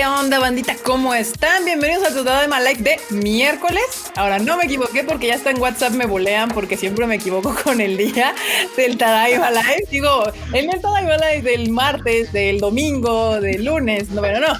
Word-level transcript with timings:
¿Qué 0.00 0.06
onda, 0.06 0.38
bandita? 0.38 0.76
¿Cómo 0.82 1.12
están? 1.12 1.66
Bienvenidos 1.66 2.04
a 2.04 2.14
tu 2.14 2.24
de 2.24 2.48
Live 2.48 2.82
de 2.82 2.98
miércoles. 3.10 3.84
Ahora, 4.16 4.38
no 4.38 4.56
me 4.56 4.64
equivoqué 4.64 5.04
porque 5.04 5.26
ya 5.26 5.34
está 5.34 5.50
en 5.50 5.60
WhatsApp, 5.60 5.92
me 5.92 6.06
bolean 6.06 6.48
porque 6.48 6.78
siempre 6.78 7.06
me 7.06 7.16
equivoco 7.16 7.54
con 7.64 7.82
el 7.82 7.98
día 7.98 8.34
del 8.78 8.96
Tadaima 8.96 9.50
Live. 9.50 9.88
Digo, 9.90 10.22
en 10.54 10.72
el 10.72 10.80
Tadaima 10.80 11.18
Live 11.18 11.42
del 11.42 11.68
martes, 11.68 12.32
del 12.32 12.60
domingo, 12.60 13.42
del 13.42 13.66
lunes, 13.66 14.08
no, 14.08 14.22
pero 14.22 14.40
no. 14.40 14.54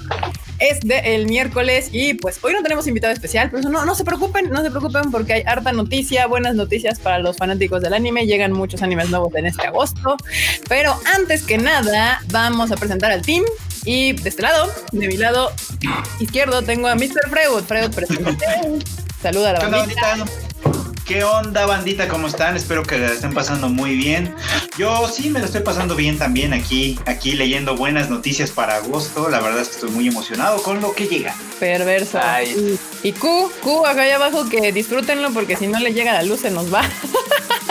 Es 0.59 0.79
del 0.81 1.25
miércoles 1.25 1.89
y 1.91 2.13
pues 2.13 2.37
hoy 2.43 2.53
no 2.53 2.61
tenemos 2.61 2.85
invitado 2.85 3.11
especial, 3.11 3.49
pero 3.49 3.67
no, 3.67 3.83
no 3.83 3.95
se 3.95 4.05
preocupen, 4.05 4.51
no 4.51 4.61
se 4.61 4.69
preocupen 4.69 5.09
porque 5.09 5.33
hay 5.33 5.43
harta 5.47 5.71
noticia, 5.71 6.27
buenas 6.27 6.53
noticias 6.53 6.99
para 6.99 7.17
los 7.17 7.37
fanáticos 7.37 7.81
del 7.81 7.95
anime. 7.95 8.27
Llegan 8.27 8.51
muchos 8.51 8.83
animes 8.83 9.09
nuevos 9.09 9.33
en 9.33 9.47
este 9.47 9.65
agosto. 9.65 10.17
Pero 10.69 10.95
antes 11.15 11.41
que 11.41 11.57
nada, 11.57 12.21
vamos 12.27 12.71
a 12.71 12.77
presentar 12.77 13.11
al 13.11 13.23
team 13.23 13.43
y 13.85 14.13
de 14.13 14.29
este 14.29 14.41
lado, 14.41 14.71
de 14.91 15.07
mi 15.07 15.17
lado 15.17 15.51
izquierdo, 16.19 16.61
tengo 16.61 16.87
a 16.87 16.95
Mr. 16.95 17.29
Freud. 17.29 17.63
Freud, 17.65 17.91
preséntate. 17.91 18.45
Saluda 19.21 19.51
a 19.51 19.53
la 19.53 19.69
bandita. 19.69 20.25
¿Qué 21.05 21.23
onda, 21.25 21.65
bandita? 21.65 22.07
¿Cómo 22.07 22.27
están? 22.27 22.55
Espero 22.55 22.83
que 22.83 22.97
la 22.97 23.07
estén 23.07 23.33
pasando 23.33 23.67
muy 23.67 23.95
bien. 23.95 24.33
Yo 24.77 25.09
sí 25.09 25.29
me 25.29 25.39
lo 25.39 25.45
estoy 25.45 25.61
pasando 25.61 25.95
bien 25.95 26.17
también 26.17 26.53
aquí, 26.53 26.97
aquí 27.05 27.33
leyendo 27.33 27.75
buenas 27.75 28.09
noticias 28.09 28.51
para 28.51 28.77
agosto. 28.77 29.29
La 29.29 29.41
verdad 29.41 29.61
es 29.61 29.67
que 29.69 29.75
estoy 29.75 29.91
muy 29.91 30.07
emocionado 30.07 30.61
con 30.63 30.79
lo 30.79 30.93
que 30.93 31.07
llega. 31.07 31.35
Perverso. 31.59 32.19
Y 33.03 33.11
Q, 33.11 33.51
Q 33.61 33.85
acá 33.85 34.03
allá 34.03 34.15
abajo 34.15 34.47
que 34.47 34.71
disfrútenlo 34.71 35.31
porque 35.31 35.57
si 35.57 35.67
no 35.67 35.79
le 35.79 35.93
llega 35.93 36.13
la 36.13 36.23
luz 36.23 36.41
se 36.41 36.51
nos 36.51 36.73
va. 36.73 36.83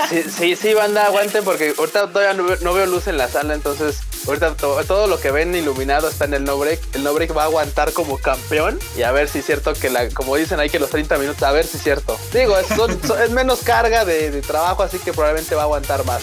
Sí, 0.09 0.57
sí, 0.57 0.75
banda, 0.75 1.07
aguanten 1.07 1.45
porque 1.45 1.75
ahorita 1.77 2.09
todavía 2.09 2.35
no 2.61 2.75
veo 2.75 2.87
luz 2.87 3.07
en 3.07 3.19
la 3.19 3.29
sala, 3.29 3.55
entonces 3.55 4.01
Ahorita 4.27 4.55
todo 4.55 5.07
lo 5.07 5.19
que 5.19 5.31
ven 5.31 5.55
iluminado 5.55 6.09
está 6.09 6.27
en 6.27 6.35
el 6.35 6.45
no 6.45 6.59
break. 6.59 6.80
El 6.95 7.05
no 7.05 7.15
break 7.15 7.37
va 7.37 7.43
a 7.43 7.47
aguantar 7.47 7.93
como 7.93 8.19
campeón 8.19 8.79
y 8.97 9.02
a 9.02 9.13
ver 9.13 9.29
si 9.29 9.39
es 9.39 9.47
cierto 9.47 9.73
que, 9.73 9.89
la, 9.89 10.09
como 10.11 10.37
dicen 10.37 10.61
ahí, 10.61 10.69
que 10.69 10.79
los 10.79 10.91
30 10.91 11.16
minutos, 11.19 11.43
a 11.43 11.52
ver 11.52 11.66
si 11.66 11.79
es 11.79 11.83
cierto. 11.83 12.19
Digo, 12.33 12.57
es, 12.59 13.30
menos 13.30 13.61
carga 13.61 14.05
de, 14.05 14.43
trabajo, 14.43 14.83
así 14.83 14.99
que 14.99 15.13
probablemente 15.13 15.55
va 15.55 15.63
a 15.63 15.65
aguantar 15.65 16.05
más. 16.05 16.23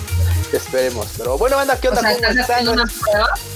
Esperemos. 0.54 1.08
Pero 1.18 1.38
bueno, 1.38 1.58
banda, 1.58 1.78
¿qué 1.80 1.90
onda? 1.90 2.02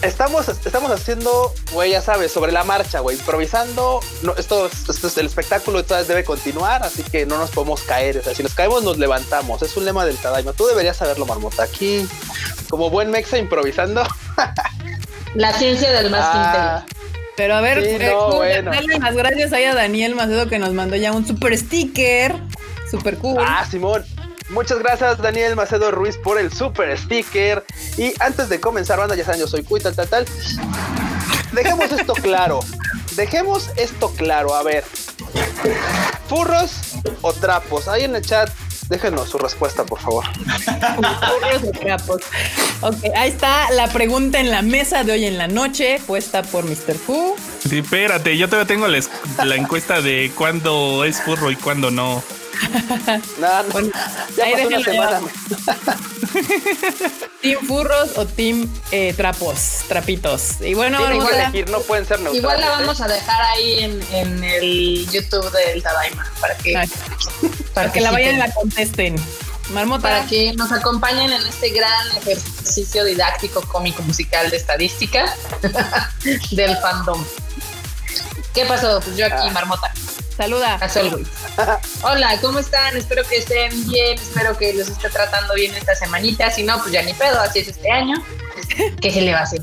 Estamos, 0.02 0.50
estamos 0.50 0.92
haciendo, 0.92 1.54
güey, 1.72 1.92
ya 1.92 2.02
sabes, 2.02 2.34
sobre 2.34 2.52
la 2.52 2.66
marcha, 2.66 3.00
güey, 3.00 3.18
improvisando. 3.18 4.02
No, 4.24 4.36
esto, 4.36 4.68
esto 4.68 5.08
es 5.08 5.18
el 5.18 5.28
espectáculo, 5.28 5.86
todavía 5.86 6.08
debe 6.08 6.26
continuar, 6.26 6.84
así 6.84 7.04
que 7.04 7.26
no 7.26 7.38
nos 7.38 7.52
podemos 7.52 7.82
caer. 7.84 8.18
O 8.18 8.24
sea, 8.24 8.36
si 8.36 8.44
nos 8.44 8.54
caemos, 8.56 8.84
nos 8.84 8.98
levantamos. 8.98 9.62
Es 9.62 9.78
un 9.78 9.86
lema 9.86 10.06
del 10.12 10.22
Tadaima. 10.22 10.54
Tú 10.54 10.66
deberías 10.68 10.98
saberlo, 10.98 11.26
Marmota. 11.26 11.64
Aquí, 11.64 12.08
como 12.70 12.90
buen 12.90 13.10
mexa 13.12 13.38
improvisando. 13.38 14.04
La 15.34 15.54
ciencia 15.54 15.92
del 15.94 16.12
más 16.12 16.22
ah, 16.24 16.86
Pero 17.38 17.56
a 17.56 17.62
ver, 17.62 17.78
eh, 17.80 18.62
dale 18.64 19.00
las 19.00 19.16
gracias 19.16 19.54
ahí 19.54 19.64
a 19.64 19.74
Daniel 19.74 20.14
Macedo 20.14 20.50
que 20.50 20.60
nos 20.60 20.74
mandó 20.74 20.98
ya 20.98 21.14
un 21.14 21.26
super 21.26 21.58
sticker. 21.58 22.36
Super 22.90 23.18
cool. 23.18 23.38
Ah, 23.40 23.66
Simón. 23.70 24.04
Muchas 24.50 24.80
gracias 24.80 25.18
Daniel 25.20 25.56
Macedo 25.56 25.92
Ruiz 25.92 26.18
por 26.18 26.38
el 26.38 26.52
super 26.52 26.98
sticker. 26.98 27.66
Y 27.98 28.14
antes 28.20 28.50
de 28.50 28.60
comenzar, 28.60 29.00
banda, 29.00 29.16
ya 29.16 29.24
saben, 29.24 29.40
yo 29.40 29.48
soy 29.48 29.64
Cuy, 29.64 29.80
tal, 29.80 29.96
tal, 29.96 30.10
tal. 30.10 30.26
Dejemos 31.54 31.90
esto 31.94 32.14
claro. 32.14 32.60
Dejemos 33.16 33.70
esto 33.78 34.12
claro. 34.12 34.54
A 34.54 34.64
ver. 34.64 34.84
¿Furros 36.28 36.74
o 37.22 37.32
trapos? 37.32 37.88
Ahí 37.88 38.04
en 38.04 38.16
el 38.18 38.26
chat 38.26 38.50
Déjenos 38.92 39.30
su 39.30 39.38
respuesta, 39.38 39.86
por 39.86 40.02
favor. 40.02 40.26
ok, 42.82 42.96
ahí 43.16 43.30
está 43.30 43.72
la 43.72 43.88
pregunta 43.88 44.38
en 44.42 44.52
la 44.52 44.62
mesa 44.62 45.06
de 45.06 45.14
hoy 45.14 45.24
en 45.24 45.38
la 45.38 45.48
noche, 45.48 46.02
puesta 46.06 46.44
por 46.44 46.66
Mr. 46.66 46.96
Fu. 46.96 47.38
Sí, 47.66 47.80
espérate, 47.80 48.38
yo 48.38 48.50
todavía 48.50 48.68
tengo 48.68 48.90
la, 48.90 49.56
encuesta 49.56 50.02
de 50.02 50.34
cuándo 50.38 51.06
es 51.06 51.22
furro 51.22 51.52
y 51.52 51.56
cuándo 51.56 51.90
no. 51.90 52.22
No, 53.40 53.64
no. 53.64 53.92
ya 54.38 54.52
pasó 54.52 54.68
una 54.68 54.84
semana. 54.84 55.22
¿Team 57.42 57.68
furros 57.68 58.18
o 58.18 58.26
team 58.26 58.70
eh, 58.92 59.14
trapos, 59.16 59.84
trapitos? 59.88 60.62
Y 60.62 60.74
bueno, 60.74 61.00
igual, 61.14 61.34
elegir, 61.34 61.70
no 61.70 61.80
pueden 61.82 62.06
ser 62.06 62.20
neutrales. 62.20 62.44
Igual 62.44 62.62
la 62.62 62.68
¿eh? 62.68 62.70
vamos 62.70 63.02
a 63.02 63.08
dejar 63.08 63.42
ahí 63.42 63.84
en, 63.84 64.02
en 64.14 64.44
el 64.44 65.08
YouTube 65.10 65.52
del 65.52 65.82
Tadaima 65.82 66.32
para 66.40 66.56
que 66.58 66.76
para 67.74 67.92
que 67.92 68.02
la 68.02 68.12
vayan 68.12 68.36
y 68.36 68.38
la 68.38 68.54
contesten. 68.54 69.16
Marmota. 69.70 70.02
Para 70.02 70.26
que 70.26 70.54
nos 70.54 70.72
acompañen 70.72 71.32
en 71.32 71.48
este 71.48 71.70
gran 71.70 72.12
ejercicio 72.18 73.06
didáctico, 73.06 73.62
cómico, 73.62 74.04
musical 74.04 74.50
de 74.50 74.58
estadística 74.58 75.34
del 76.52 76.76
fandom. 76.78 77.24
¿Qué 78.54 78.66
pasó? 78.66 79.00
Pues 79.00 79.16
yo 79.16 79.26
aquí, 79.26 79.48
ah. 79.48 79.52
Marmota. 79.52 79.94
Saluda. 80.42 80.80
Hola, 82.02 82.40
¿cómo 82.42 82.58
están? 82.58 82.98
Espero 82.98 83.22
que 83.30 83.38
estén 83.38 83.88
bien, 83.88 84.16
espero 84.16 84.58
que 84.58 84.74
los 84.74 84.90
esté 84.90 85.08
tratando 85.12 85.54
bien 85.54 85.72
esta 85.76 85.94
semanita. 85.94 86.50
Si 86.50 86.64
no, 86.64 86.80
pues 86.80 86.92
ya 86.92 87.04
ni 87.04 87.14
pedo, 87.14 87.40
así 87.40 87.60
es 87.60 87.68
este 87.68 87.92
año. 87.92 88.16
¿Qué 89.00 89.12
se 89.12 89.22
le 89.22 89.34
va 89.34 89.42
a 89.42 89.44
hacer? 89.44 89.62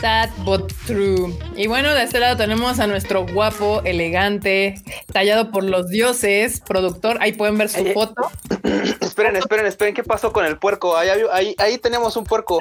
Sad 0.00 0.30
but 0.44 0.72
true. 0.86 1.36
Y 1.56 1.66
bueno, 1.66 1.92
de 1.94 2.04
este 2.04 2.20
lado 2.20 2.36
tenemos 2.36 2.78
a 2.78 2.86
nuestro 2.86 3.26
guapo, 3.26 3.82
elegante, 3.84 4.76
tallado 5.12 5.50
por 5.50 5.64
los 5.64 5.88
dioses, 5.88 6.60
productor. 6.60 7.18
Ahí 7.20 7.32
pueden 7.32 7.58
ver 7.58 7.68
su 7.68 7.84
foto. 7.86 8.30
esperen, 9.00 9.34
esperen, 9.34 9.66
esperen. 9.66 9.94
¿Qué 9.94 10.04
pasó 10.04 10.32
con 10.32 10.44
el 10.44 10.58
puerco? 10.58 10.96
Ahí, 10.96 11.08
ahí, 11.32 11.56
ahí 11.58 11.78
tenemos 11.78 12.16
un 12.16 12.22
puerco. 12.22 12.60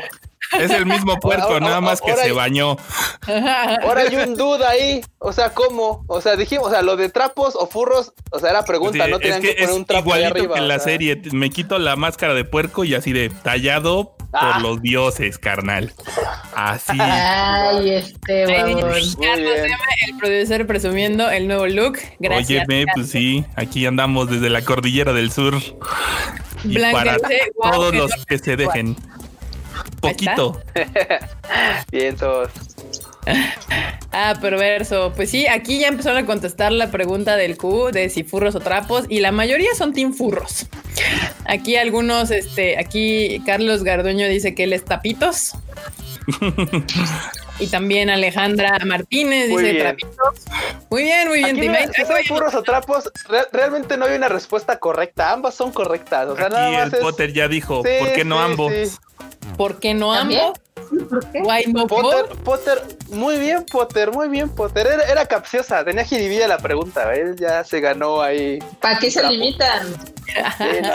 Es 0.59 0.71
el 0.71 0.85
mismo 0.85 1.15
puerco, 1.21 1.59
nada 1.59 1.81
más 1.81 2.01
que 2.01 2.15
se 2.15 2.31
bañó. 2.31 2.77
Ahora 3.83 4.01
hay 4.01 4.15
un 4.15 4.35
duda 4.35 4.69
ahí. 4.69 5.01
O 5.19 5.31
sea, 5.31 5.53
¿cómo? 5.53 6.03
O 6.07 6.21
sea, 6.21 6.35
dijimos, 6.35 6.67
o 6.67 6.69
sea, 6.71 6.81
lo 6.81 6.95
de 6.95 7.09
trapos 7.09 7.55
o 7.55 7.67
furros, 7.67 8.13
o 8.31 8.39
sea, 8.39 8.51
era 8.51 8.65
pregunta, 8.65 9.07
no 9.07 9.19
tenían 9.19 9.41
que, 9.41 9.53
poner 9.53 9.71
un 9.71 9.85
trapo 9.85 10.13
ahí 10.13 10.23
arriba. 10.23 10.55
Que 10.55 10.59
en 10.59 10.67
la 10.67 10.79
serie, 10.79 11.21
me 11.31 11.49
quito 11.49 11.79
la 11.79 11.95
máscara 11.95 12.33
de 12.33 12.43
puerco 12.43 12.83
y 12.83 12.95
así 12.95 13.13
de 13.13 13.29
tallado 13.29 14.15
por 14.17 14.41
ah. 14.41 14.59
los 14.61 14.81
dioses, 14.81 15.37
carnal. 15.37 15.93
Así. 16.55 16.97
Ay, 16.99 17.91
este, 17.91 18.43
el 18.43 20.17
producer 20.19 20.65
presumiendo 20.65 21.29
el 21.29 21.47
nuevo 21.47 21.67
look. 21.67 21.99
Gracias. 22.19 22.65
Óyeme, 22.67 22.85
pues 22.95 23.11
sí, 23.11 23.45
aquí 23.55 23.85
andamos 23.85 24.29
desde 24.29 24.49
la 24.49 24.63
cordillera 24.63 25.13
del 25.13 25.31
sur. 25.31 25.55
Y 26.63 26.79
para 26.79 27.17
todos 27.61 27.93
los 27.93 28.25
que 28.25 28.39
se 28.39 28.55
dejen. 28.55 28.95
Poquito. 30.01 30.61
Bien, 31.91 32.15
todos. 32.15 32.51
Ah, 34.15 34.35
perverso. 34.39 35.11
Pues 35.15 35.31
sí, 35.31 35.47
aquí 35.47 35.79
ya 35.79 35.87
empezaron 35.87 36.19
a 36.19 36.25
contestar 36.27 36.71
la 36.71 36.91
pregunta 36.91 37.35
del 37.35 37.57
Q 37.57 37.89
de 37.91 38.09
si 38.09 38.23
furros 38.23 38.53
o 38.53 38.59
trapos 38.59 39.05
y 39.09 39.21
la 39.21 39.31
mayoría 39.31 39.73
son 39.75 39.91
team 39.91 40.13
furros. 40.13 40.67
Aquí 41.45 41.77
algunos, 41.77 42.29
este, 42.29 42.77
aquí 42.77 43.41
Carlos 43.43 43.83
Garduño 43.83 44.27
dice 44.27 44.53
que 44.53 44.65
él 44.65 44.73
es 44.73 44.85
tapitos. 44.85 45.53
y 47.59 47.67
también 47.67 48.11
Alejandra 48.11 48.77
Martínez 48.85 49.49
dice 49.49 49.73
trapitos. 49.73 50.45
Muy 50.91 51.03
bien, 51.03 51.27
muy 51.27 51.39
bien. 51.39 51.91
si 51.91 52.05
son 52.05 52.23
furros 52.27 52.53
o 52.53 52.61
trapos, 52.61 53.11
realmente 53.51 53.97
no 53.97 54.05
hay 54.05 54.15
una 54.15 54.29
respuesta 54.29 54.77
correcta. 54.77 55.31
Ambas 55.31 55.55
son 55.55 55.71
correctas. 55.71 56.29
O 56.29 56.35
sea, 56.35 56.45
aquí 56.45 56.95
el 56.95 57.01
Potter 57.01 57.33
ya 57.33 57.47
dijo, 57.47 57.81
¿por 57.81 58.13
qué 58.13 58.23
no 58.23 58.39
ambos? 58.39 58.99
¿Por 59.57 59.79
qué 59.79 59.93
no 59.93 60.13
ambos? 60.13 60.53
Potter, 61.87 62.25
Potter, 62.43 62.81
muy 63.09 63.37
bien, 63.37 63.65
Potter, 63.65 64.11
muy 64.11 64.27
bien, 64.27 64.49
Potter. 64.49 64.87
Era, 65.07 65.25
capciosa, 65.25 65.83
tenía 65.83 66.03
jiribilla 66.03 66.47
la 66.47 66.57
pregunta. 66.57 67.13
Él 67.13 67.35
ya 67.37 67.63
se 67.63 67.79
ganó 67.79 68.21
ahí. 68.21 68.59
¿Para 68.79 68.99
qué 68.99 69.09
se 69.09 69.23
limitan? 69.27 69.95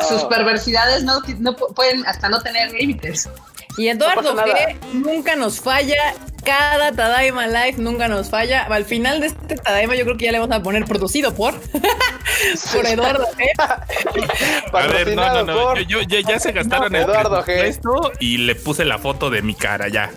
Sus 0.09 0.25
perversidades 0.25 1.05
no, 1.05 1.21
no 1.39 1.57
pueden 1.57 2.07
hasta 2.07 2.29
no 2.29 2.41
tener 2.41 2.73
límites. 2.73 3.29
Y 3.77 3.89
Eduardo 3.89 4.35
que 4.45 4.77
nunca 4.93 5.37
nos 5.37 5.61
falla 5.61 6.15
cada 6.45 6.93
Tadaima 6.93 7.47
Live 7.47 7.75
nunca 7.79 8.09
nos 8.09 8.31
falla. 8.31 8.65
Al 8.65 8.85
final 8.85 9.21
de 9.21 9.29
este 9.29 9.57
Tadaima 9.57 9.95
yo 9.95 10.05
creo 10.05 10.17
que 10.17 10.27
ya 10.27 10.33
le 10.33 10.39
vamos 10.39 10.57
a 10.57 10.63
poner 10.63 10.85
producido 10.85 11.35
por 11.35 11.55
por 12.73 12.87
Eduardo 12.87 13.27
A 14.73 14.87
ver, 14.87 15.15
no, 15.15 15.45
no, 15.45 15.45
no. 15.45 15.81
Yo, 15.83 16.01
ya, 16.03 16.39
se 16.39 16.53
gastaron 16.53 16.95
el 16.95 17.03
Eduardo 17.03 17.45
esto 17.47 18.13
y 18.21 18.39
le 18.39 18.55
puse 18.55 18.85
la 18.85 18.99
foto 18.99 19.31
de 19.31 19.43
mi 19.43 19.55
cara 19.55 19.89
ya. 19.89 20.11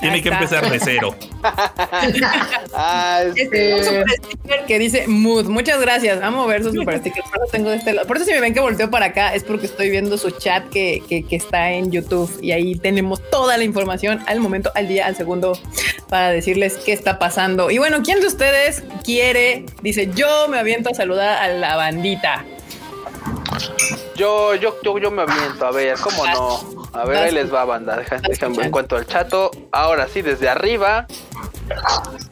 Tiene 0.00 0.22
que 0.22 0.28
empezar 0.28 0.70
de 0.70 0.78
cero. 0.80 1.14
ah, 2.74 3.22
este... 3.34 3.74
un 3.74 3.84
super 3.84 4.10
sticker 4.10 4.64
que 4.66 4.78
dice 4.78 5.06
mood. 5.06 5.46
Muchas 5.46 5.80
gracias. 5.80 6.20
Vamos 6.20 6.44
a 6.44 6.48
ver 6.48 6.62
su 6.62 6.72
super 6.72 6.98
sticker. 6.98 7.22
Por 7.24 7.42
eso, 7.42 7.52
tengo 7.52 7.70
este 7.70 7.94
Por 8.04 8.16
eso 8.16 8.26
si 8.26 8.32
me 8.32 8.40
ven 8.40 8.54
que 8.54 8.60
volteo 8.60 8.90
para 8.90 9.06
acá 9.06 9.34
es 9.34 9.44
porque 9.44 9.66
estoy 9.66 9.90
viendo 9.90 10.18
su 10.18 10.30
chat 10.30 10.68
que, 10.68 11.02
que, 11.08 11.26
que 11.26 11.36
está 11.36 11.70
en 11.70 11.90
YouTube 11.90 12.30
y 12.42 12.52
ahí 12.52 12.76
tenemos 12.76 13.20
toda 13.30 13.56
la 13.56 13.64
información 13.64 14.20
al 14.26 14.40
momento, 14.40 14.70
al 14.74 14.88
día, 14.88 15.06
al 15.06 15.16
segundo 15.16 15.53
para 16.08 16.30
decirles 16.30 16.78
qué 16.84 16.92
está 16.92 17.18
pasando. 17.18 17.70
Y 17.70 17.78
bueno, 17.78 18.02
¿quién 18.02 18.20
de 18.20 18.26
ustedes 18.26 18.82
quiere? 19.04 19.66
Dice, 19.82 20.10
yo 20.14 20.48
me 20.48 20.58
aviento 20.58 20.90
a 20.90 20.94
saludar 20.94 21.42
a 21.42 21.48
la 21.48 21.76
bandita. 21.76 22.44
Yo, 24.16 24.54
yo, 24.54 24.80
yo, 24.82 24.98
yo 24.98 25.10
me 25.10 25.22
aviento, 25.22 25.66
a 25.66 25.72
ver, 25.72 25.98
¿cómo 25.98 26.24
no? 26.26 26.88
A 26.92 27.04
ver, 27.04 27.16
ahí 27.18 27.32
les 27.32 27.52
va, 27.52 27.64
banda. 27.64 27.96
Déjame, 28.28 28.64
en 28.64 28.70
cuanto 28.70 28.96
al 28.96 29.06
chato. 29.06 29.50
Ahora 29.72 30.06
sí, 30.06 30.22
desde 30.22 30.48
arriba. 30.48 31.06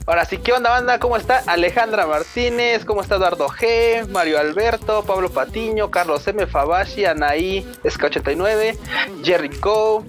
Ahora 0.06 0.24
sí, 0.24 0.38
¿qué 0.38 0.52
onda, 0.52 0.70
banda? 0.70 0.98
¿Cómo 0.98 1.16
está 1.16 1.42
Alejandra 1.46 2.06
Martínez? 2.06 2.84
¿Cómo 2.84 3.00
está 3.00 3.16
Eduardo 3.16 3.48
G? 3.48 4.06
Mario 4.08 4.38
Alberto, 4.38 5.04
Pablo 5.04 5.30
Patiño, 5.30 5.90
Carlos 5.90 6.26
M. 6.28 6.46
Fabashi, 6.46 7.04
Anaí 7.06 7.66
SK89, 7.82 8.76
Jerry 9.24 9.50
Go, 9.60 10.04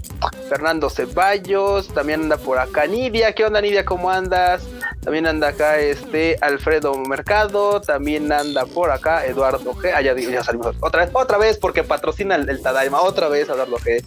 Fernando 0.50 0.90
Ceballos, 0.90 1.88
también 1.94 2.24
anda 2.24 2.38
por 2.38 2.60
acá 2.60 2.86
Nidia. 2.86 3.34
¿Qué 3.34 3.46
onda, 3.46 3.62
Nidia? 3.62 3.86
¿Cómo 3.86 4.10
andas? 4.10 4.64
También 5.04 5.26
anda 5.26 5.50
acá 5.50 5.80
este 5.80 6.38
Alfredo 6.42 6.96
Mercado, 6.96 7.82
también 7.82 8.32
anda 8.32 8.66
por 8.66 8.92
acá 8.92 9.26
Eduardo 9.26 9.74
G. 9.74 9.92
Ah, 9.96 10.02
ya, 10.02 10.16
ya 10.16 10.44
salimos 10.44 10.76
otra 10.80 11.06
vez, 11.06 11.12
otra 11.14 11.38
vez 11.38 11.58
porque 11.64 11.86
patrocina 11.86 12.36
el, 12.36 12.62
Tadaima, 12.62 13.02
otra 13.02 13.30
vez 13.30 13.48
Eduardo 13.48 13.78
G. 13.78 14.04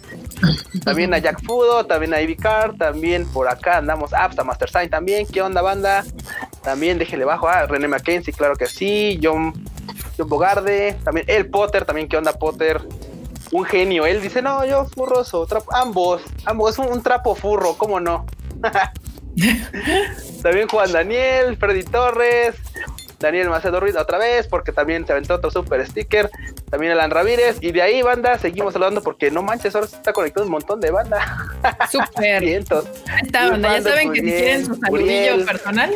También 0.85 1.11
a 1.15 1.17
Jack 1.17 1.43
Fudo, 1.43 1.87
también 1.87 2.13
a 2.13 2.21
Ivicar, 2.21 2.77
también 2.77 3.25
por 3.25 3.49
acá 3.49 3.77
andamos, 3.77 4.13
ah, 4.13 4.29
pues 4.31 4.45
Master 4.45 4.69
Sign 4.69 4.91
también, 4.91 5.25
¿qué 5.25 5.41
onda 5.41 5.63
banda? 5.63 6.05
También 6.61 6.99
déjele 6.99 7.25
bajo 7.25 7.47
a 7.47 7.65
René 7.65 7.87
Mackenzie, 7.87 8.31
claro 8.31 8.55
que 8.55 8.67
sí, 8.67 9.19
John, 9.23 9.53
John 10.15 10.29
Bogarde, 10.29 10.99
también 11.03 11.25
el 11.27 11.49
Potter, 11.49 11.83
también 11.83 12.07
¿qué 12.07 12.17
onda 12.17 12.31
Potter? 12.33 12.79
Un 13.51 13.65
genio, 13.65 14.05
él 14.05 14.21
dice, 14.21 14.43
no, 14.43 14.63
yo 14.63 14.85
furroso, 14.85 15.47
ambos, 15.71 16.21
ambos, 16.45 16.73
es 16.73 16.77
un 16.77 17.01
trapo 17.01 17.33
furro, 17.33 17.73
¿cómo 17.75 17.99
no? 17.99 18.27
también 20.43 20.67
Juan 20.67 20.91
Daniel, 20.91 21.57
Freddy 21.57 21.85
Torres, 21.85 22.53
Daniel 23.19 23.49
Macedo 23.49 23.79
Ruiz 23.79 23.95
otra 23.95 24.17
vez, 24.17 24.47
porque 24.47 24.71
también 24.71 25.05
se 25.05 25.11
aventó 25.11 25.35
otro 25.35 25.49
super 25.49 25.85
sticker. 25.85 26.29
También 26.69 26.91
Alan 26.91 27.11
Ramírez. 27.11 27.57
Y 27.61 27.71
de 27.71 27.81
ahí, 27.81 28.01
banda, 28.01 28.37
seguimos 28.37 28.73
saludando 28.73 29.01
porque 29.01 29.31
no 29.31 29.41
manches, 29.41 29.75
ahora 29.75 29.87
se 29.87 29.95
está 29.95 30.13
conectado 30.13 30.45
un 30.45 30.51
montón 30.51 30.79
de 30.79 30.91
banda. 30.91 31.47
Vientos. 32.39 32.85
Está, 33.23 33.49
banda. 33.49 33.77
Ya 33.77 33.89
saben 33.89 34.13
que 34.13 34.19
si 34.19 34.25
quieren 34.25 34.65
su 34.65 34.75
saludillo 34.75 35.45
personal, 35.45 35.95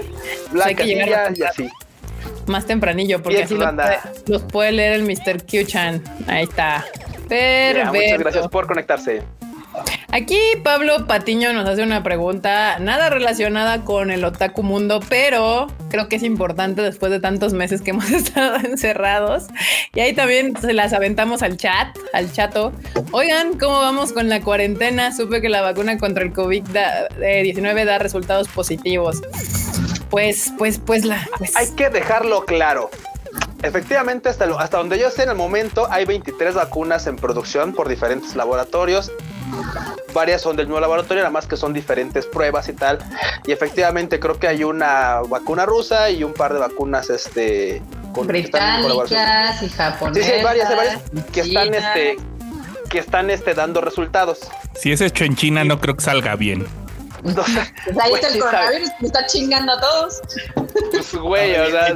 pues 0.52 0.66
hay 0.66 0.76
que 0.76 0.86
llegar 0.86 1.38
y 1.38 1.44
así. 1.44 1.70
Más 2.48 2.66
tempranillo, 2.66 3.22
porque 3.22 3.44
así 3.44 3.56
los 4.26 4.42
puede, 4.44 4.72
leer 4.72 4.94
el 4.94 5.04
Mr. 5.04 5.46
Q-Chan. 5.46 6.04
Ahí 6.28 6.44
está. 6.44 6.86
Perfecto. 7.30 7.94
muchas 7.94 8.20
gracias 8.20 8.48
por 8.48 8.68
conectarse. 8.68 9.22
Aquí 10.12 10.38
Pablo 10.62 11.08
Patiño 11.08 11.54
nos 11.54 11.68
hace 11.68 11.84
una 11.84 12.04
pregunta 12.04 12.80
nada 12.80 13.10
relacionada 13.10 13.86
con 13.86 14.12
el 14.12 14.26
otaku 14.26 14.62
mundo, 14.62 15.00
pero 15.08 15.68
creo 15.90 16.10
que 16.10 16.18
es 16.18 16.24
importante 16.24 16.82
después 16.82 17.12
de 17.14 17.22
tantos 17.22 17.54
meses 17.54 17.82
que 17.82 17.92
hemos 17.92 18.12
estado 18.12 18.58
encerrados. 18.58 19.46
Y 19.94 20.02
ahí 20.02 20.14
también 20.14 20.54
se 20.60 20.74
las 20.74 20.92
aventamos 20.92 21.42
al 21.44 21.56
chat, 21.56 21.98
al 22.14 22.32
chato. 22.32 22.74
Oigan, 23.12 23.58
¿cómo 23.58 23.80
vamos 23.80 24.12
con 24.12 24.28
la 24.28 24.42
cuarentena? 24.42 25.16
Supe 25.16 25.42
que 25.42 25.50
la 25.50 25.62
vacuna 25.62 25.98
contra 25.98 26.24
el 26.24 26.34
COVID-19 26.34 27.86
da 27.86 27.98
resultados 27.98 28.50
positivos. 28.50 29.22
Pues, 30.10 30.52
pues, 30.58 30.78
pues 30.80 31.06
la. 31.06 31.26
Pues. 31.38 31.56
Hay 31.56 31.68
que 31.76 31.90
dejarlo 31.90 32.44
claro. 32.44 32.90
Efectivamente, 33.64 34.28
hasta, 34.28 34.46
hasta 34.60 34.78
donde 34.78 35.00
yo 35.00 35.10
sé 35.10 35.24
en 35.24 35.30
el 35.30 35.36
momento, 35.36 35.88
hay 35.90 36.04
23 36.06 36.56
vacunas 36.56 37.06
en 37.08 37.16
producción 37.16 37.74
por 37.74 37.88
diferentes 37.88 38.36
laboratorios 38.36 39.12
varias 40.14 40.42
son 40.42 40.56
del 40.56 40.68
nuevo 40.68 40.82
laboratorio, 40.82 41.24
nada 41.24 41.32
más 41.32 41.48
que 41.48 41.58
son 41.58 41.74
diferentes 41.74 42.26
pruebas 42.26 42.70
y 42.70 42.74
tal. 42.74 43.00
Y 43.46 43.52
efectivamente 43.52 44.20
creo 44.20 44.40
que 44.40 44.48
hay 44.48 44.64
una 44.64 45.22
vacuna 45.28 45.66
rusa 45.66 46.10
y 46.10 46.24
un 46.24 46.34
par 46.34 46.54
de 46.54 46.60
vacunas 46.60 47.10
este 47.10 47.82
británicas 48.26 49.64
y 49.64 49.70
japonesas. 49.70 50.26
Sí, 50.26 50.38
sí, 50.38 50.44
varias, 50.44 50.76
varias 50.76 51.02
que 51.32 51.42
están 51.42 51.74
este 51.74 52.18
que 52.90 53.00
están 53.00 53.30
este 53.30 53.54
dando 53.54 53.80
resultados. 53.80 54.40
Si 54.76 54.92
es 54.92 55.00
hecho 55.00 55.24
en 55.24 55.36
China 55.36 55.64
no 55.64 55.80
creo 55.80 55.96
que 55.96 56.04
salga 56.04 56.36
bien. 56.36 56.68
pues 57.86 57.98
ahí 58.00 58.14
está 58.14 58.28
el 58.28 58.40
pues, 58.40 58.44
coronavirus, 58.44 58.90
me 59.00 59.08
está 59.08 59.26
chingando 59.28 59.74
a 59.74 59.82
todos. 59.82 60.22
Pues 60.92 61.16
güey, 61.16 61.56
o 61.56 61.70
sea, 61.70 61.96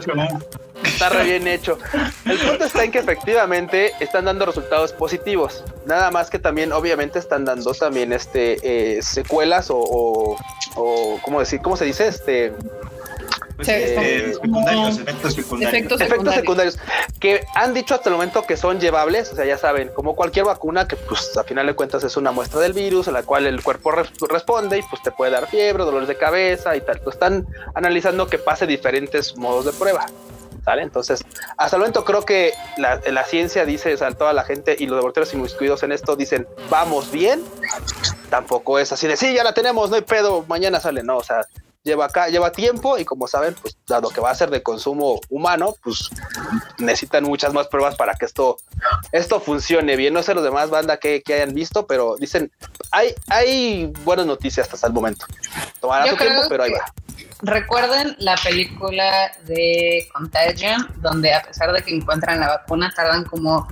Está 0.83 1.09
re 1.09 1.23
bien 1.23 1.47
hecho. 1.47 1.77
El 2.25 2.37
punto 2.37 2.65
está 2.65 2.83
en 2.83 2.91
que 2.91 2.99
efectivamente 2.99 3.91
están 3.99 4.25
dando 4.25 4.45
resultados 4.45 4.91
positivos. 4.91 5.63
Nada 5.85 6.11
más 6.11 6.29
que 6.29 6.37
también, 6.37 6.71
obviamente, 6.73 7.17
están 7.17 7.45
dando 7.45 7.73
también 7.73 8.13
este 8.13 8.57
eh, 8.97 9.01
secuelas 9.01 9.69
o, 9.69 10.37
o, 10.75 11.19
¿cómo 11.21 11.39
decir? 11.39 11.61
¿Cómo 11.61 11.77
se 11.77 11.85
dice? 11.85 12.07
Este. 12.07 12.53
Pues, 13.55 13.67
eh, 13.69 14.33
secundarios, 14.33 14.99
efectos 14.99 15.33
secundarios. 15.33 15.73
Efectos 16.01 16.35
secundarios. 16.35 16.79
Que 17.19 17.45
han 17.55 17.73
dicho 17.73 17.95
hasta 17.95 18.09
el 18.09 18.15
momento 18.15 18.43
que 18.43 18.57
son 18.57 18.79
llevables, 18.79 19.31
o 19.31 19.35
sea, 19.35 19.45
ya 19.45 19.57
saben, 19.57 19.89
como 19.89 20.15
cualquier 20.15 20.45
vacuna, 20.45 20.87
que 20.87 20.95
pues 20.95 21.35
a 21.37 21.43
final 21.43 21.67
de 21.67 21.73
cuentas 21.73 22.03
es 22.03 22.17
una 22.17 22.31
muestra 22.31 22.59
del 22.59 22.73
virus, 22.73 23.07
a 23.07 23.11
la 23.11 23.23
cual 23.23 23.45
el 23.47 23.63
cuerpo 23.63 23.91
responde 23.91 24.79
y 24.79 24.81
pues 24.83 25.01
te 25.01 25.11
puede 25.11 25.31
dar 25.31 25.47
fiebre, 25.47 25.83
dolores 25.83 26.07
de 26.07 26.17
cabeza 26.17 26.75
y 26.75 26.81
tal. 26.81 26.99
Pues 26.99 27.15
están 27.15 27.47
analizando 27.73 28.27
que 28.27 28.37
pase 28.37 28.67
diferentes 28.67 29.37
modos 29.37 29.65
de 29.65 29.71
prueba. 29.73 30.05
Entonces, 30.73 31.23
hasta 31.57 31.75
el 31.75 31.81
momento 31.81 32.03
creo 32.03 32.23
que 32.23 32.51
la, 32.77 33.23
ciencia 33.23 33.65
dice, 33.65 33.93
o 33.93 33.97
sea, 33.97 34.11
toda 34.11 34.33
la 34.33 34.43
gente 34.43 34.75
y 34.77 34.87
los 34.87 34.95
laboratorios 34.95 35.33
inmiscuidos 35.33 35.83
en 35.83 35.91
esto 35.91 36.15
dicen, 36.15 36.47
vamos 36.69 37.11
bien. 37.11 37.43
Tampoco 38.29 38.79
es 38.79 38.91
así 38.91 39.07
de, 39.07 39.15
sí, 39.15 39.33
ya 39.33 39.43
la 39.43 39.53
tenemos, 39.53 39.89
no 39.89 39.95
hay 39.95 40.01
pedo, 40.01 40.43
mañana 40.47 40.79
sale, 40.79 41.03
no, 41.03 41.17
o 41.17 41.23
sea, 41.23 41.45
lleva 41.85 42.05
acá, 42.05 42.27
lleva 42.27 42.51
tiempo 42.51 42.97
y 42.97 43.05
como 43.05 43.27
saben, 43.27 43.55
pues 43.61 43.77
dado 43.87 44.09
que 44.09 44.19
va 44.19 44.31
a 44.31 44.35
ser 44.35 44.49
de 44.49 44.63
consumo 44.63 45.21
humano, 45.29 45.75
pues 45.83 46.09
necesitan 46.79 47.23
muchas 47.23 47.53
más 47.53 47.67
pruebas 47.67 47.95
para 47.95 48.15
que 48.15 48.25
esto, 48.25 48.57
esto 49.11 49.39
funcione 49.39 49.95
bien. 49.95 50.13
No 50.13 50.23
sé 50.23 50.33
los 50.33 50.43
demás 50.43 50.69
banda 50.69 50.97
que, 50.97 51.23
hayan 51.27 51.53
visto, 51.53 51.85
pero 51.85 52.15
dicen, 52.17 52.51
hay, 52.91 53.13
hay 53.27 53.93
buenas 54.03 54.25
noticias 54.25 54.67
hasta 54.73 54.87
el 54.87 54.93
momento. 54.93 55.25
Tomará 55.79 56.09
su 56.09 56.17
tiempo, 56.17 56.41
pero 56.49 56.63
ahí 56.63 56.71
va. 56.71 56.85
Recuerden 57.41 58.15
la 58.17 58.35
película 58.37 59.31
de 59.43 60.07
Contagion, 60.13 60.87
donde 60.97 61.33
a 61.33 61.43
pesar 61.43 61.71
de 61.71 61.83
que 61.83 61.93
encuentran 61.93 62.39
la 62.39 62.47
vacuna, 62.47 62.91
tardan 62.95 63.25
como 63.25 63.67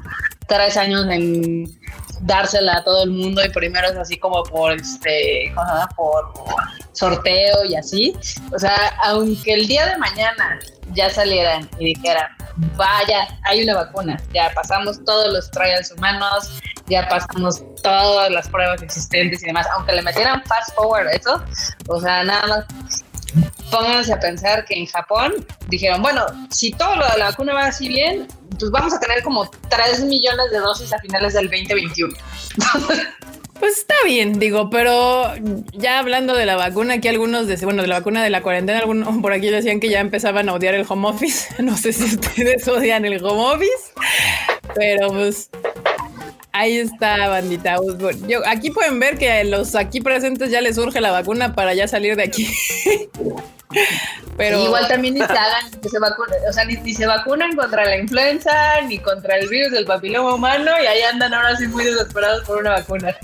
tres 0.48 0.78
años 0.78 1.06
en 1.10 1.66
dársela 2.22 2.78
a 2.78 2.84
todo 2.84 3.04
el 3.04 3.12
mundo 3.12 3.44
y 3.44 3.50
primero 3.50 3.88
es 3.90 3.98
así 3.98 4.18
como 4.18 4.44
por 4.44 4.74
este 4.74 5.54
por 5.96 6.34
sorteo 6.94 7.66
y 7.66 7.76
así. 7.76 8.16
O 8.54 8.60
sea 8.60 8.76
aunque 9.06 9.54
el 9.54 9.68
día 9.68 9.86
de 9.88 9.98
mañana 9.98 10.60
ya 10.94 11.10
salieran 11.10 11.70
y 11.80 11.96
dijeran 11.96 12.28
vaya 12.76 13.28
hay 13.44 13.64
una 13.64 13.76
vacuna 13.76 14.18
ya 14.34 14.52
pasamos 14.54 15.04
todos 15.06 15.32
los 15.34 15.50
trials 15.52 15.92
humanos 15.92 16.62
ya 16.88 17.08
pasamos 17.08 17.64
todas 17.82 18.30
las 18.30 18.48
pruebas 18.50 18.82
existentes 18.84 19.42
y 19.44 19.48
demás 19.48 19.66
aunque 19.76 19.94
le 19.94 20.02
metieran 20.02 20.44
fast 20.44 20.76
forward 20.76 21.08
eso 21.08 21.44
o 21.88 22.00
sea 22.00 22.24
nada 22.24 22.48
más 22.48 23.03
pónganse 23.72 24.14
a 24.14 24.20
pensar 24.20 24.66
que 24.66 24.76
en 24.76 24.86
Japón 24.86 25.46
dijeron, 25.68 26.02
bueno, 26.02 26.26
si 26.50 26.72
todo 26.72 26.96
lo 26.96 27.08
de 27.08 27.18
la 27.18 27.26
vacuna 27.26 27.54
va 27.54 27.68
así 27.68 27.88
bien, 27.88 28.28
pues 28.60 28.72
vamos 28.72 28.94
a 28.94 29.00
tener 29.00 29.24
como 29.24 29.50
3 29.70 30.06
millones 30.06 30.52
de 30.52 30.60
dosis 30.60 30.94
a 30.94 31.00
finales 31.00 31.34
del 31.34 31.50
2021. 31.50 32.14
Pues 33.60 33.78
está 33.78 33.96
bien, 34.04 34.40
digo, 34.40 34.70
pero 34.70 35.32
ya 35.72 36.00
hablando 36.00 36.36
de 36.36 36.46
la 36.46 36.58
vacuna, 36.58 36.96
aquí 36.96 37.08
algunos, 37.08 37.48
de, 37.48 37.56
bueno, 37.64 37.82
de 37.82 37.88
la 37.88 38.00
vacuna 38.00 38.22
de 38.22 38.30
la 38.30 38.42
cuarentena, 38.42 38.80
algunos 38.80 39.18
por 39.22 39.32
aquí 39.32 39.50
decían 39.50 39.80
que 39.80 39.90
ya 39.90 40.02
empezaban 40.02 40.50
a 40.50 40.54
odiar 40.54 40.74
el 40.74 40.86
home 40.86 41.08
office. 41.08 41.48
No 41.64 41.78
sé 41.78 41.94
si 41.94 42.04
ustedes 42.04 42.68
odian 42.68 43.06
el 43.06 43.24
home 43.24 43.54
office, 43.56 43.94
pero 44.76 45.08
pues 45.08 45.50
Ahí 46.56 46.78
está, 46.78 47.30
bandita. 47.30 47.78
Yo, 48.28 48.42
aquí 48.46 48.70
pueden 48.70 49.00
ver 49.00 49.18
que 49.18 49.32
a 49.32 49.44
los 49.44 49.74
aquí 49.74 50.02
presentes 50.02 50.52
ya 50.52 50.62
les 50.62 50.76
surge 50.76 51.02
la 51.02 51.12
vacuna 51.12 51.56
para 51.56 51.74
ya 51.74 51.88
salir 51.88 52.16
de 52.16 52.24
aquí. 52.24 52.48
Pero 54.38 54.64
igual 54.64 54.88
también 54.88 55.16
ni 55.16 55.22
se 55.22 55.26
hagan, 55.26 55.72
que 55.82 55.90
se 55.90 55.98
vacunen, 55.98 56.38
o 56.48 56.54
sea, 56.54 56.66
ni, 56.66 56.94
se 56.94 57.08
vacunan 57.08 57.56
contra 57.56 57.86
la 57.86 57.98
influenza, 57.98 58.82
ni 58.88 59.00
contra 59.00 59.38
el 59.38 59.50
virus 59.50 59.72
del 59.72 59.86
papiloma 59.86 60.36
humano, 60.36 60.72
y 60.82 60.86
ahí 60.86 61.02
andan 61.02 61.34
ahora 61.34 61.56
sí 61.56 61.68
muy 61.68 61.86
desesperados 61.86 62.44
por 62.46 62.60
una 62.60 62.72
vacuna. 62.72 63.16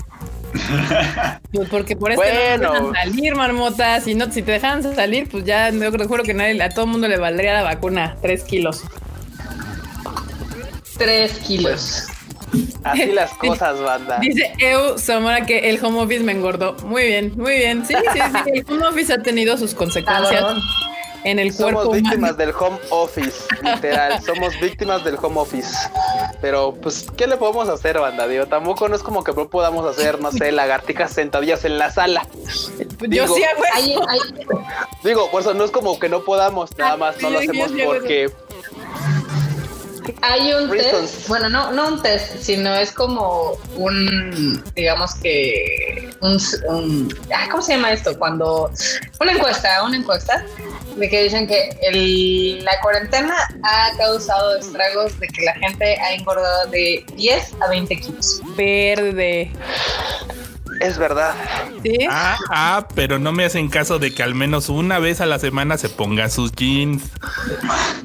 Pues 1.52 1.68
porque 1.68 1.96
por 1.96 2.12
eso 2.12 2.22
no 2.22 2.72
dejan 2.72 2.92
salir, 2.94 3.34
marmota. 3.34 4.00
Si 4.00 4.14
no, 4.14 4.30
si 4.30 4.42
te 4.42 4.52
dejan 4.52 4.82
salir, 4.94 5.28
pues 5.28 5.44
ya 5.44 5.70
yo 5.70 5.90
creo 5.90 6.22
que 6.22 6.34
nadie, 6.34 6.62
a 6.62 6.68
todo 6.68 6.84
el 6.84 6.90
mundo 6.92 7.08
le 7.08 7.16
valdría 7.16 7.54
la 7.54 7.62
vacuna. 7.62 8.16
Tres 8.22 8.44
kilos. 8.44 8.82
Tres 10.96 11.32
kilos. 11.38 12.06
Así 12.84 13.06
las 13.12 13.32
cosas, 13.34 13.80
banda. 13.80 14.18
Dice 14.20 14.52
Eu 14.58 14.98
Samara 14.98 15.46
que 15.46 15.70
el 15.70 15.84
home 15.84 16.00
office 16.00 16.22
me 16.22 16.32
engordó. 16.32 16.74
Muy 16.84 17.04
bien, 17.04 17.32
muy 17.36 17.54
bien. 17.54 17.84
Sí, 17.86 17.94
sí, 17.94 18.20
sí. 18.20 18.50
El 18.54 18.64
home 18.68 18.86
office 18.86 19.12
ha 19.12 19.22
tenido 19.22 19.56
sus 19.56 19.74
consecuencias. 19.74 20.44
En 21.22 21.38
el 21.38 21.54
cuerpo 21.54 21.82
Somos 21.82 21.96
víctimas 21.96 22.36
del 22.38 22.50
home 22.58 22.78
office, 22.88 23.44
literal. 23.62 24.22
Somos 24.22 24.58
víctimas 24.58 25.04
del 25.04 25.16
home 25.20 25.38
office. 25.38 25.76
Pero, 26.40 26.74
pues, 26.80 27.06
¿qué 27.14 27.26
le 27.26 27.36
podemos 27.36 27.68
hacer, 27.68 27.98
banda? 27.98 28.26
Digo, 28.26 28.46
tampoco 28.46 28.88
no 28.88 28.96
es 28.96 29.02
como 29.02 29.22
que 29.22 29.34
no 29.34 29.48
podamos 29.48 29.84
hacer, 29.84 30.18
no 30.18 30.32
sé, 30.32 30.50
lagartijas 30.50 31.12
sentadillas 31.12 31.66
en 31.66 31.76
la 31.76 31.90
sala. 31.90 32.26
Yo 33.08 33.28
sí 33.28 33.42
Digo, 35.04 35.30
por 35.30 35.42
eso 35.42 35.52
no 35.52 35.64
es 35.64 35.70
como 35.70 35.98
que 35.98 36.08
no 36.08 36.24
podamos, 36.24 36.76
nada 36.78 36.96
más 36.96 37.20
no 37.20 37.28
lo 37.28 37.40
hacemos 37.40 37.70
porque 37.84 38.30
hay 40.22 40.52
un 40.52 40.70
test, 40.70 41.28
bueno, 41.28 41.48
no, 41.48 41.72
no 41.72 41.88
un 41.88 42.02
test, 42.02 42.38
sino 42.40 42.74
es 42.74 42.92
como 42.92 43.58
un, 43.76 44.62
digamos 44.74 45.14
que 45.16 46.10
un, 46.20 47.14
¿cómo 47.50 47.62
se 47.62 47.74
llama 47.74 47.92
esto? 47.92 48.18
Cuando 48.18 48.70
una 49.20 49.32
encuesta, 49.32 49.82
una 49.82 49.96
encuesta 49.96 50.44
de 50.96 51.08
que 51.08 51.24
dicen 51.24 51.46
que 51.46 51.76
el, 51.82 52.64
la 52.64 52.80
cuarentena 52.80 53.36
ha 53.62 53.96
causado 53.96 54.56
estragos 54.56 55.18
de 55.18 55.28
que 55.28 55.42
la 55.44 55.54
gente 55.54 55.98
ha 56.00 56.14
engordado 56.14 56.70
de 56.70 57.04
10 57.16 57.54
a 57.60 57.68
20 57.68 57.96
kilos. 58.00 58.40
Verde. 58.56 59.50
Es 60.80 60.96
verdad. 60.96 61.34
¿Sí? 61.82 61.98
Ah, 62.10 62.38
ah, 62.48 62.88
pero 62.94 63.18
no 63.18 63.32
me 63.32 63.44
hacen 63.44 63.68
caso 63.68 63.98
de 63.98 64.12
que 64.12 64.22
al 64.22 64.34
menos 64.34 64.70
una 64.70 64.98
vez 64.98 65.20
a 65.20 65.26
la 65.26 65.38
semana 65.38 65.76
se 65.76 65.90
ponga 65.90 66.30
sus 66.30 66.52
jeans. 66.52 67.02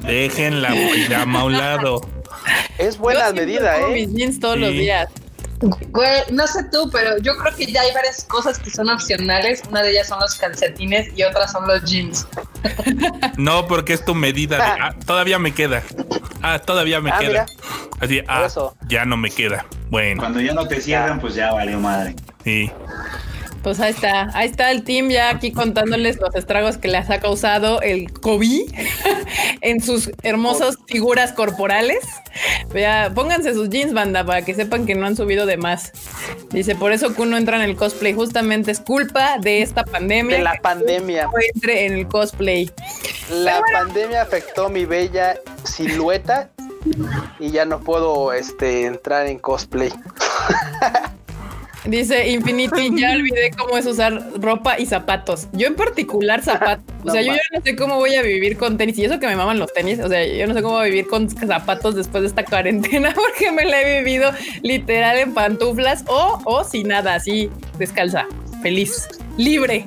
Dejen 0.00 0.60
la 0.60 0.70
pijama 0.72 1.40
a 1.40 1.44
un 1.44 1.52
lado. 1.54 2.00
Es 2.78 2.98
buena 2.98 3.32
medida, 3.32 3.80
¿eh? 3.80 3.92
mis 3.92 4.12
jeans 4.12 4.38
todos 4.38 4.58
los 4.58 4.70
días. 4.70 5.08
Güey, 5.60 6.22
no 6.32 6.46
sé 6.46 6.64
tú, 6.70 6.90
pero 6.92 7.18
yo 7.18 7.36
creo 7.36 7.54
que 7.54 7.66
ya 7.66 7.80
hay 7.80 7.92
varias 7.94 8.24
cosas 8.24 8.58
que 8.58 8.70
son 8.70 8.88
opcionales. 8.90 9.62
Una 9.70 9.82
de 9.82 9.90
ellas 9.90 10.08
son 10.08 10.20
los 10.20 10.34
calcetines 10.34 11.10
y 11.16 11.22
otras 11.22 11.52
son 11.52 11.66
los 11.66 11.84
jeans. 11.84 12.26
No, 13.38 13.66
porque 13.66 13.92
es 13.92 14.04
tu 14.04 14.14
medida. 14.14 14.56
De, 14.56 14.62
ah, 14.62 14.94
todavía 15.06 15.38
me 15.38 15.52
queda. 15.52 15.82
Ah, 16.42 16.58
todavía 16.58 17.00
me 17.00 17.10
ah, 17.10 17.18
queda. 17.18 17.46
Así, 18.00 18.20
ah, 18.28 18.48
ya 18.88 19.04
no 19.04 19.16
me 19.16 19.30
queda. 19.30 19.66
Bueno. 19.88 20.20
Cuando 20.20 20.40
ya 20.40 20.52
no 20.52 20.66
te 20.66 20.80
cierran, 20.80 21.20
pues 21.20 21.34
ya 21.34 21.52
valió 21.52 21.78
madre. 21.78 22.14
Sí. 22.44 22.70
Pues 23.66 23.80
ahí 23.80 23.90
está, 23.90 24.30
ahí 24.32 24.48
está 24.48 24.70
el 24.70 24.84
team 24.84 25.08
ya 25.08 25.28
aquí 25.28 25.50
contándoles 25.50 26.20
los 26.20 26.32
estragos 26.36 26.76
que 26.76 26.86
les 26.86 27.10
ha 27.10 27.18
causado 27.18 27.82
el 27.82 28.12
COVID 28.12 28.62
en 29.60 29.80
sus 29.80 30.12
hermosas 30.22 30.78
figuras 30.86 31.32
corporales. 31.32 31.98
Vea, 32.72 33.10
pónganse 33.12 33.54
sus 33.54 33.68
jeans, 33.68 33.92
banda, 33.92 34.24
para 34.24 34.42
que 34.42 34.54
sepan 34.54 34.86
que 34.86 34.94
no 34.94 35.04
han 35.04 35.16
subido 35.16 35.46
de 35.46 35.56
más. 35.56 35.90
Dice, 36.50 36.76
por 36.76 36.92
eso 36.92 37.12
que 37.12 37.22
uno 37.22 37.36
entra 37.36 37.56
en 37.56 37.62
el 37.62 37.74
cosplay, 37.74 38.12
justamente 38.12 38.70
es 38.70 38.78
culpa 38.78 39.38
de 39.40 39.62
esta 39.62 39.82
pandemia. 39.82 40.36
De 40.36 40.44
la 40.44 40.60
pandemia. 40.62 41.28
Entre 41.52 41.86
en 41.86 41.94
el 41.94 42.06
cosplay. 42.06 42.70
La 43.32 43.60
pandemia 43.72 44.22
afectó 44.22 44.68
mi 44.68 44.84
bella 44.84 45.40
silueta 45.64 46.50
y 47.40 47.50
ya 47.50 47.64
no 47.64 47.80
puedo 47.80 48.32
este, 48.32 48.86
entrar 48.86 49.26
en 49.26 49.40
cosplay. 49.40 49.92
Dice 51.86 52.28
Infinity, 52.28 52.90
ya 52.98 53.12
olvidé 53.12 53.50
cómo 53.56 53.76
es 53.76 53.86
usar 53.86 54.20
ropa 54.40 54.78
y 54.78 54.86
zapatos. 54.86 55.48
Yo 55.52 55.66
en 55.66 55.74
particular 55.74 56.42
zapatos. 56.42 56.84
O 57.06 57.12
sea, 57.12 57.22
yo 57.22 57.32
ya 57.32 57.40
no 57.52 57.60
sé 57.62 57.76
cómo 57.76 57.98
voy 57.98 58.16
a 58.16 58.22
vivir 58.22 58.56
con 58.56 58.76
tenis. 58.76 58.98
Y 58.98 59.04
eso 59.04 59.20
que 59.20 59.28
me 59.28 59.36
maman 59.36 59.60
los 59.60 59.72
tenis. 59.72 60.00
O 60.00 60.08
sea, 60.08 60.26
yo 60.26 60.44
no 60.48 60.54
sé 60.54 60.62
cómo 60.62 60.74
voy 60.74 60.86
a 60.86 60.90
vivir 60.90 61.06
con 61.06 61.30
zapatos 61.30 61.94
después 61.94 62.22
de 62.22 62.28
esta 62.28 62.44
cuarentena 62.44 63.14
porque 63.14 63.52
me 63.52 63.64
la 63.64 63.80
he 63.80 64.00
vivido 64.00 64.32
literal 64.62 65.16
en 65.18 65.32
pantuflas 65.32 66.02
o, 66.08 66.40
o 66.44 66.64
sin 66.64 66.88
nada, 66.88 67.14
así 67.14 67.48
descalza, 67.78 68.26
feliz, 68.60 69.06
libre. 69.36 69.84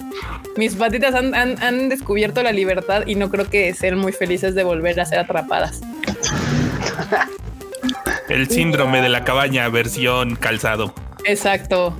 Mis 0.55 0.75
patitas 0.75 1.13
han, 1.13 1.35
han 1.35 1.89
descubierto 1.89 2.41
la 2.41 2.53
libertad 2.53 3.03
y 3.05 3.15
no 3.15 3.29
creo 3.29 3.49
que 3.49 3.73
sean 3.73 3.97
muy 3.97 4.13
felices 4.13 4.55
de 4.55 4.63
volver 4.63 4.97
a 5.01 5.05
ser 5.05 5.19
atrapadas. 5.19 5.81
El 8.29 8.47
síndrome 8.49 9.01
de 9.01 9.09
la 9.09 9.25
cabaña 9.25 9.67
versión 9.67 10.35
calzado. 10.35 10.93
Exacto. 11.25 11.93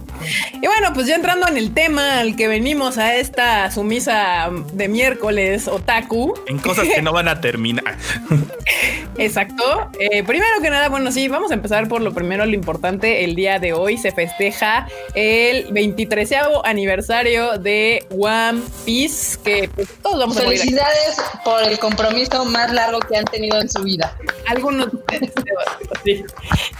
Y 0.53 0.65
bueno, 0.65 0.93
pues 0.93 1.07
ya 1.07 1.15
entrando 1.15 1.47
en 1.47 1.57
el 1.57 1.73
tema 1.73 2.19
al 2.19 2.35
que 2.35 2.47
venimos 2.47 2.97
a 2.97 3.15
esta 3.15 3.71
sumisa 3.71 4.49
de 4.73 4.87
miércoles 4.87 5.67
otaku. 5.67 6.33
En 6.47 6.59
cosas 6.59 6.87
que 6.87 7.01
no 7.01 7.11
van 7.11 7.27
a 7.27 7.41
terminar. 7.41 7.97
Exacto. 9.17 9.89
Eh, 9.99 10.23
primero 10.23 10.61
que 10.61 10.69
nada, 10.69 10.87
bueno, 10.89 11.11
sí, 11.11 11.27
vamos 11.27 11.51
a 11.51 11.53
empezar 11.53 11.87
por 11.87 12.01
lo 12.01 12.13
primero, 12.13 12.45
lo 12.45 12.53
importante. 12.53 13.23
El 13.23 13.35
día 13.35 13.59
de 13.59 13.73
hoy 13.73 13.97
se 13.97 14.11
festeja 14.11 14.87
el 15.13 15.71
23 15.71 16.29
aniversario 16.63 17.57
de 17.57 18.05
One 18.11 18.61
Piece, 18.85 19.37
que 19.43 19.69
pues, 19.73 19.89
todos 20.01 20.19
vamos 20.19 20.37
a 20.37 20.41
Felicidades 20.41 21.17
por 21.43 21.63
el 21.63 21.77
compromiso 21.79 22.45
más 22.45 22.71
largo 22.71 22.99
que 22.99 23.17
han 23.17 23.25
tenido 23.25 23.59
en 23.59 23.69
su 23.69 23.83
vida. 23.83 24.15
Algunos. 24.47 24.89
sí. 26.05 26.23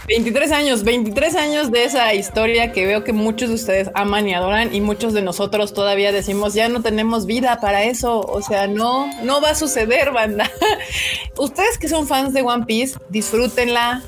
23 0.08 0.52
años, 0.52 0.84
23 0.84 1.36
años 1.36 1.70
de 1.70 1.84
esa 1.84 2.14
historia 2.14 2.72
que 2.72 2.86
veo 2.86 3.04
que 3.04 3.12
muchos 3.30 3.48
de 3.48 3.54
ustedes 3.54 3.90
aman 3.94 4.28
y 4.28 4.34
adoran 4.34 4.74
y 4.74 4.80
muchos 4.80 5.12
de 5.12 5.22
nosotros 5.22 5.72
todavía 5.72 6.10
decimos, 6.10 6.52
ya 6.52 6.68
no 6.68 6.82
tenemos 6.82 7.26
vida 7.26 7.60
para 7.60 7.84
eso, 7.84 8.20
o 8.22 8.42
sea, 8.42 8.66
no, 8.66 9.08
no 9.22 9.40
va 9.40 9.50
a 9.50 9.54
suceder, 9.54 10.10
banda. 10.10 10.50
ustedes 11.38 11.78
que 11.78 11.88
son 11.88 12.08
fans 12.08 12.34
de 12.34 12.42
One 12.42 12.66
Piece, 12.66 12.98
disfrútenla, 13.08 14.02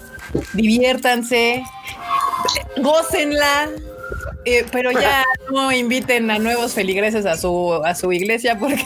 diviértanse, 0.54 1.62
gócenla. 2.78 3.70
Eh, 4.44 4.66
pero 4.72 4.90
ya 4.90 5.22
no 5.52 5.70
inviten 5.70 6.28
a 6.32 6.40
nuevos 6.40 6.72
feligreses 6.72 7.26
a 7.26 7.36
su 7.36 7.74
a 7.84 7.94
su 7.94 8.12
iglesia 8.12 8.58
porque 8.58 8.84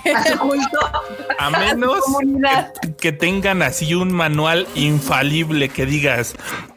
a, 1.38 1.50
menos 1.58 2.02
que, 2.98 3.12
tengan 3.12 3.62
así 3.62 3.94
un 3.94 4.12
manual 4.12 4.68
infalible 4.74 5.70
que 5.70 5.86
digas 5.86 6.34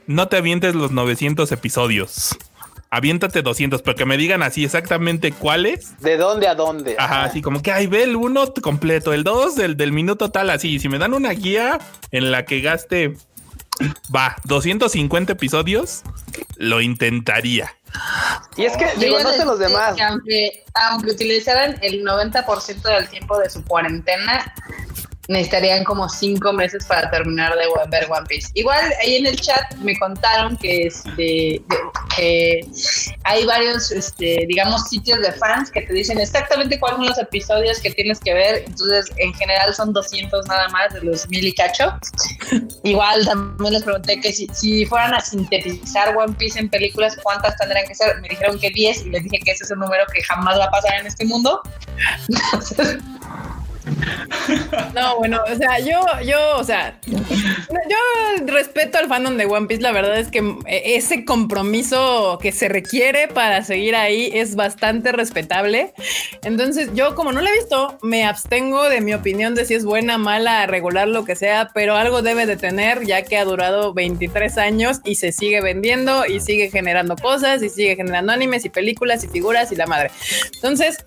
no 0.07 0.29
te 0.29 0.37
avientes 0.37 0.75
los 0.75 0.91
900 0.91 1.51
episodios 1.51 2.37
aviéntate 2.89 3.41
200, 3.41 3.81
pero 3.81 3.95
que 3.95 4.05
me 4.05 4.17
digan 4.17 4.43
así 4.43 4.65
exactamente 4.65 5.31
cuáles. 5.31 5.99
¿De 6.01 6.17
dónde 6.17 6.47
a 6.47 6.55
dónde? 6.55 6.95
Ajá, 6.97 7.23
así 7.23 7.41
como 7.41 7.61
que, 7.61 7.71
ay, 7.71 7.87
ve 7.87 8.03
el 8.03 8.15
uno 8.15 8.51
completo, 8.61 9.13
el 9.13 9.23
dos 9.23 9.55
del, 9.55 9.77
del 9.77 9.91
minuto 9.91 10.31
tal, 10.31 10.49
así. 10.49 10.79
Si 10.79 10.89
me 10.89 10.97
dan 10.97 11.13
una 11.13 11.31
guía 11.31 11.79
en 12.11 12.31
la 12.31 12.45
que 12.45 12.61
gaste, 12.61 13.15
va, 14.13 14.35
250 14.45 15.33
episodios, 15.33 16.03
lo 16.57 16.81
intentaría. 16.81 17.75
Y 18.57 18.65
es 18.65 18.75
que, 18.77 18.87
digo, 18.97 19.19
no 19.21 19.31
sé 19.31 19.45
los 19.45 19.59
demás. 19.59 19.95
aunque, 20.01 20.63
aunque 20.73 21.11
utilizaran 21.11 21.77
el 21.81 22.03
90% 22.03 22.81
del 22.81 23.09
tiempo 23.09 23.37
de 23.39 23.49
su 23.49 23.63
cuarentena, 23.63 24.53
necesitarían 25.29 25.83
como 25.83 26.09
cinco 26.09 26.51
meses 26.51 26.83
para 26.85 27.09
terminar 27.11 27.53
de 27.55 27.65
ver 27.91 28.07
One 28.09 28.25
Piece. 28.27 28.49
Igual 28.55 28.91
ahí 28.99 29.17
en 29.17 29.27
el 29.27 29.39
chat 29.39 29.75
me 29.75 29.97
contaron 29.99 30.57
que 30.57 30.87
este 30.87 31.61
que 32.15 32.67
hay 33.23 33.45
varios 33.45 33.91
este 33.91 34.45
digamos 34.47 34.89
sitios 34.89 35.21
de 35.21 35.31
fans 35.33 35.69
que 35.69 35.83
te 35.83 35.93
dicen 35.93 36.19
exactamente 36.19 36.79
cuáles 36.79 36.97
son 36.97 37.07
los 37.07 37.17
episodios 37.19 37.79
que 37.79 37.91
tienes 37.91 38.19
que 38.19 38.33
ver, 38.33 38.63
entonces 38.65 39.05
en 39.17 39.31
general 39.35 39.73
son 39.75 39.93
200 39.93 40.47
nada 40.47 40.67
más 40.69 40.93
de 40.95 41.01
los 41.01 41.29
mil 41.29 41.45
y 41.45 41.53
cacho. 41.53 41.93
Igual 42.83 43.23
también 43.25 43.73
les 43.73 43.83
pregunté 43.83 44.19
que 44.19 44.33
si, 44.33 44.47
si 44.51 44.87
fueran 44.87 45.13
a 45.13 45.21
sintetizar 45.21 46.17
One 46.17 46.33
Piece 46.39 46.59
en 46.59 46.69
películas, 46.69 47.15
¿cuántas 47.21 47.55
tendrían 47.57 47.85
que 47.85 47.93
ser? 47.93 48.19
Me 48.21 48.29
dijeron 48.29 48.57
que 48.59 48.71
10 48.71 49.05
y 49.05 49.09
les 49.11 49.23
dije 49.23 49.39
que 49.45 49.51
ese 49.51 49.63
es 49.63 49.71
un 49.71 49.79
número 49.79 50.05
que 50.11 50.23
jamás 50.23 50.57
va 50.57 50.65
a 50.65 50.71
pasar 50.71 50.95
en 50.99 51.05
este 51.05 51.23
mundo. 51.25 51.61
No, 54.95 55.17
bueno, 55.17 55.39
o 55.51 55.55
sea, 55.55 55.79
yo, 55.79 55.99
yo, 56.25 56.57
o 56.57 56.63
sea, 56.63 56.99
yo 57.05 58.45
respeto 58.45 58.97
al 58.97 59.07
fandom 59.07 59.37
de 59.37 59.45
One 59.45 59.67
Piece. 59.67 59.81
La 59.81 59.91
verdad 59.91 60.19
es 60.19 60.29
que 60.29 60.55
ese 60.67 61.25
compromiso 61.25 62.37
que 62.41 62.51
se 62.51 62.69
requiere 62.69 63.27
para 63.27 63.63
seguir 63.63 63.95
ahí 63.95 64.29
es 64.33 64.55
bastante 64.55 65.11
respetable. 65.11 65.93
Entonces, 66.43 66.89
yo, 66.93 67.15
como 67.15 67.31
no 67.31 67.41
lo 67.41 67.47
he 67.47 67.53
visto, 67.53 67.97
me 68.01 68.25
abstengo 68.25 68.89
de 68.89 69.01
mi 69.01 69.13
opinión 69.13 69.55
de 69.55 69.65
si 69.65 69.75
es 69.75 69.85
buena, 69.85 70.17
mala, 70.17 70.65
regular, 70.65 71.07
lo 71.07 71.23
que 71.23 71.35
sea, 71.35 71.71
pero 71.73 71.95
algo 71.95 72.21
debe 72.21 72.45
de 72.45 72.57
tener, 72.57 73.05
ya 73.05 73.23
que 73.23 73.37
ha 73.37 73.45
durado 73.45 73.93
23 73.93 74.57
años 74.57 74.99
y 75.03 75.15
se 75.15 75.31
sigue 75.31 75.61
vendiendo 75.61 76.25
y 76.25 76.39
sigue 76.39 76.69
generando 76.69 77.15
cosas 77.15 77.61
y 77.63 77.69
sigue 77.69 77.95
generando 77.95 78.33
animes 78.33 78.65
y 78.65 78.69
películas 78.69 79.23
y 79.23 79.27
figuras 79.27 79.71
y 79.71 79.75
la 79.75 79.85
madre. 79.85 80.11
Entonces, 80.55 81.05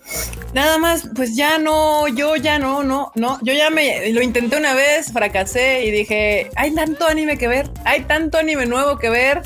nada 0.53 0.77
más, 0.77 1.09
pues 1.15 1.35
ya 1.35 1.57
no, 1.57 2.07
yo 2.07 2.35
ya 2.35 2.59
no 2.59 2.62
no, 2.63 3.11
no, 3.15 3.39
Yo 3.41 3.53
ya 3.53 3.69
me 3.69 4.09
lo 4.11 4.21
intenté 4.21 4.55
una 4.57 4.73
vez, 4.73 5.11
fracasé 5.11 5.83
y 5.83 5.91
dije, 5.91 6.49
hay 6.55 6.73
tanto 6.73 7.05
anime 7.05 7.37
que 7.37 7.49
ver, 7.49 7.69
hay 7.83 8.01
tanto 8.03 8.37
anime 8.37 8.65
nuevo 8.65 8.97
que 8.97 9.09
ver 9.09 9.41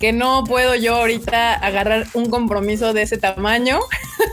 que 0.00 0.12
no 0.12 0.44
puedo 0.44 0.74
yo 0.74 0.96
ahorita 0.96 1.54
agarrar 1.54 2.06
un 2.14 2.30
compromiso 2.30 2.92
de 2.92 3.02
ese 3.02 3.18
tamaño 3.18 3.80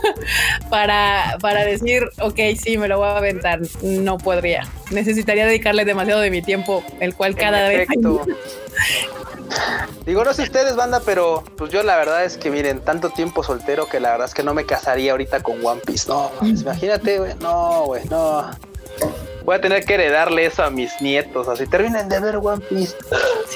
para, 0.70 1.36
para 1.40 1.64
decir, 1.64 2.04
ok, 2.20 2.38
sí, 2.62 2.78
me 2.78 2.88
lo 2.88 2.98
voy 2.98 3.08
a 3.08 3.18
aventar. 3.18 3.60
No 3.82 4.18
podría. 4.18 4.66
Necesitaría 4.90 5.46
dedicarle 5.46 5.84
demasiado 5.84 6.20
de 6.20 6.30
mi 6.30 6.42
tiempo, 6.42 6.84
el 7.00 7.14
cual 7.14 7.36
cada 7.36 7.68
vez... 7.68 7.88
Digo, 10.06 10.24
no 10.24 10.32
sé 10.34 10.42
ustedes, 10.42 10.76
banda, 10.76 11.00
pero 11.04 11.44
pues 11.56 11.70
yo 11.70 11.82
la 11.82 11.96
verdad 11.96 12.24
es 12.24 12.36
que 12.36 12.50
miren, 12.50 12.80
tanto 12.80 13.10
tiempo 13.10 13.42
soltero 13.42 13.86
que 13.88 14.00
la 14.00 14.10
verdad 14.10 14.26
es 14.28 14.34
que 14.34 14.42
no 14.42 14.54
me 14.54 14.66
casaría 14.66 15.12
ahorita 15.12 15.42
con 15.42 15.64
One 15.64 15.80
Piece. 15.84 16.08
No, 16.08 16.30
imagínate, 16.42 17.18
güey. 17.18 17.34
No, 17.40 17.84
güey, 17.84 18.04
no. 18.06 18.50
Voy 19.44 19.56
a 19.56 19.60
tener 19.60 19.84
que 19.84 19.94
heredarle 19.94 20.46
eso 20.46 20.62
a 20.62 20.70
mis 20.70 21.00
nietos. 21.00 21.48
Así 21.48 21.66
terminen 21.66 22.08
de 22.08 22.20
ver 22.20 22.36
One 22.36 22.62
Piece. 22.68 22.94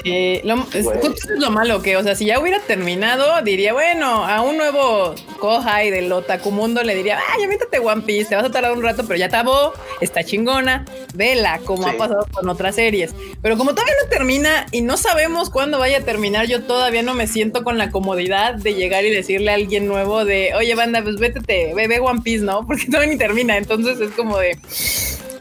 Sí, 0.03 0.41
lo, 0.43 0.65
es, 0.73 0.85
es 0.85 1.39
lo 1.39 1.49
malo 1.49 1.81
que, 1.81 1.97
o 1.97 2.03
sea, 2.03 2.15
si 2.15 2.25
ya 2.25 2.39
hubiera 2.39 2.59
terminado, 2.59 3.41
diría, 3.41 3.73
bueno, 3.73 4.25
a 4.25 4.41
un 4.41 4.57
nuevo 4.57 5.15
Kohai 5.39 5.89
del 5.89 6.11
Otaku 6.11 6.51
Mundo 6.51 6.83
le 6.83 6.95
diría, 6.95 7.19
ay, 7.33 7.47
métete 7.47 7.79
One 7.79 8.01
Piece, 8.01 8.29
te 8.29 8.35
vas 8.35 8.45
a 8.45 8.51
tardar 8.51 8.73
un 8.73 8.83
rato, 8.83 9.03
pero 9.07 9.17
ya 9.17 9.27
acabó, 9.27 9.73
está 10.01 10.23
chingona, 10.23 10.85
vela, 11.13 11.59
como 11.65 11.87
ha 11.87 11.93
pasado 11.93 12.27
con 12.31 12.47
otras 12.49 12.75
series. 12.75 13.15
Pero 13.41 13.57
como 13.57 13.71
todavía 13.71 13.95
no 14.03 14.09
termina 14.09 14.65
y 14.71 14.81
no 14.81 14.97
sabemos 14.97 15.49
cuándo 15.49 15.79
vaya 15.79 15.99
a 15.99 16.01
terminar, 16.01 16.47
yo 16.47 16.63
todavía 16.63 17.01
no 17.01 17.13
me 17.13 17.27
siento 17.27 17.63
con 17.63 17.77
la 17.77 17.91
comodidad 17.91 18.55
de 18.55 18.73
llegar 18.73 19.05
y 19.05 19.09
decirle 19.09 19.51
a 19.51 19.55
alguien 19.55 19.87
nuevo 19.87 20.25
de, 20.25 20.53
oye, 20.55 20.75
banda, 20.75 21.01
pues 21.01 21.17
vétete, 21.17 21.73
ve, 21.73 21.87
ve 21.87 21.99
One 21.99 22.21
Piece, 22.23 22.43
¿no? 22.43 22.57
Porque 22.67 22.85
todavía 22.85 23.09
ni 23.09 23.17
termina, 23.17 23.57
entonces 23.57 23.99
es 23.99 24.11
como 24.11 24.37
de 24.37 24.57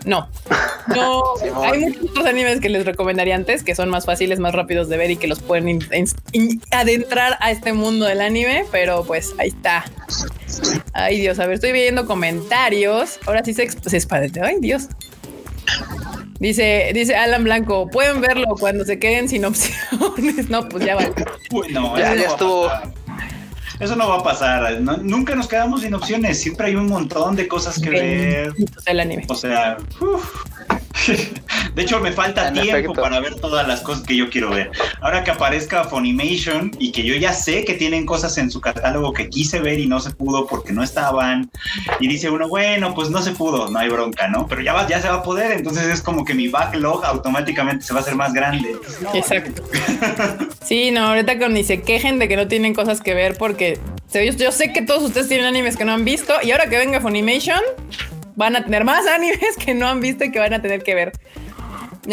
no. 0.06 0.28
No, 0.94 1.22
hay 1.62 1.80
muchos 1.80 2.10
otros 2.10 2.26
animes 2.26 2.60
que 2.60 2.68
les 2.68 2.86
recomendaría 2.86 3.34
antes, 3.34 3.62
que 3.62 3.74
son 3.74 3.90
más 3.90 4.06
fáciles, 4.06 4.38
más 4.38 4.54
rápidos 4.54 4.88
de 4.88 4.96
ver 4.96 5.10
y 5.10 5.16
que 5.16 5.26
los 5.26 5.40
pueden 5.40 5.80
adentrar 6.70 7.36
a 7.40 7.50
este 7.50 7.72
mundo 7.72 8.06
del 8.06 8.20
anime, 8.20 8.64
pero 8.70 9.04
pues 9.04 9.34
ahí 9.38 9.48
está. 9.48 9.84
Ay 10.92 11.20
Dios, 11.20 11.38
a 11.40 11.46
ver, 11.46 11.56
estoy 11.56 11.72
viendo 11.72 12.06
comentarios. 12.06 13.18
Ahora 13.26 13.44
sí 13.44 13.52
se, 13.52 13.68
se 13.68 14.40
Ay 14.42 14.56
Dios. 14.60 14.88
Dice, 16.38 16.90
dice 16.94 17.16
Alan 17.16 17.44
Blanco, 17.44 17.88
pueden 17.88 18.20
verlo 18.20 18.54
cuando 18.60 18.84
se 18.84 18.98
queden 18.98 19.28
sin 19.28 19.44
opciones. 19.44 19.76
No, 20.48 20.68
pues 20.68 20.84
ya 20.84 20.94
vale. 20.94 21.12
Bueno, 21.50 21.98
ya, 21.98 22.14
ya 22.14 22.28
estuvo. 22.28 22.70
Eso 23.78 23.96
no 23.96 24.08
va 24.08 24.16
a 24.16 24.22
pasar. 24.22 24.80
nunca 24.80 25.34
nos 25.34 25.48
quedamos 25.48 25.82
sin 25.82 25.94
opciones. 25.94 26.40
Siempre 26.40 26.68
hay 26.68 26.76
un 26.76 26.86
montón 26.86 27.36
de 27.36 27.46
cosas 27.48 27.78
que 27.78 27.90
ver. 27.90 28.54
El 28.86 29.00
anime. 29.00 29.24
O 29.28 29.34
sea, 29.34 29.76
de 31.74 31.82
hecho, 31.82 32.00
me 32.00 32.12
falta 32.12 32.52
tiempo 32.52 32.94
para 32.94 33.20
ver 33.20 33.34
todas 33.36 33.66
las 33.66 33.80
cosas 33.80 34.04
que 34.04 34.16
yo 34.16 34.30
quiero 34.30 34.50
ver. 34.50 34.70
Ahora 35.00 35.24
que 35.24 35.30
aparezca 35.30 35.84
Funimation 35.84 36.70
y 36.78 36.92
que 36.92 37.02
yo 37.02 37.14
ya 37.14 37.32
sé 37.32 37.64
que 37.64 37.74
tienen 37.74 38.06
cosas 38.06 38.36
en 38.38 38.50
su 38.50 38.60
catálogo 38.60 39.12
que 39.12 39.28
quise 39.28 39.60
ver 39.60 39.78
y 39.78 39.86
no 39.86 40.00
se 40.00 40.10
pudo 40.10 40.46
porque 40.46 40.72
no 40.72 40.82
estaban. 40.82 41.50
Y 42.00 42.08
dice 42.08 42.30
uno, 42.30 42.48
bueno, 42.48 42.94
pues 42.94 43.10
no 43.10 43.22
se 43.22 43.32
pudo, 43.32 43.70
no 43.70 43.78
hay 43.78 43.88
bronca, 43.88 44.28
¿no? 44.28 44.46
Pero 44.46 44.62
ya, 44.62 44.72
va, 44.72 44.86
ya 44.86 45.00
se 45.00 45.08
va 45.08 45.16
a 45.16 45.22
poder. 45.22 45.52
Entonces 45.52 45.86
es 45.86 46.02
como 46.02 46.24
que 46.24 46.34
mi 46.34 46.48
backlog 46.48 47.04
automáticamente 47.04 47.84
se 47.84 47.92
va 47.92 48.00
a 48.00 48.02
hacer 48.02 48.14
más 48.14 48.32
grande. 48.32 48.76
Exacto. 49.14 49.62
sí, 50.64 50.90
no, 50.90 51.08
ahorita 51.08 51.38
con 51.38 51.52
ni 51.52 51.64
se 51.64 51.82
quejen 51.82 52.18
de 52.18 52.28
que 52.28 52.36
no 52.36 52.48
tienen 52.48 52.74
cosas 52.74 53.00
que 53.00 53.14
ver 53.14 53.36
porque 53.36 53.78
yo 54.12 54.52
sé 54.52 54.72
que 54.72 54.82
todos 54.82 55.02
ustedes 55.02 55.28
tienen 55.28 55.46
animes 55.46 55.76
que 55.76 55.84
no 55.84 55.92
han 55.92 56.04
visto 56.04 56.34
y 56.42 56.50
ahora 56.52 56.68
que 56.68 56.78
venga 56.78 57.00
Funimation 57.00 57.60
van 58.36 58.54
a 58.54 58.64
tener 58.64 58.84
más 58.84 59.06
animes 59.14 59.56
que 59.62 59.74
no 59.74 59.88
han 59.88 60.00
visto 60.00 60.24
y 60.24 60.30
que 60.30 60.38
van 60.38 60.54
a 60.54 60.62
tener 60.62 60.82
que 60.82 60.94
ver. 60.94 61.12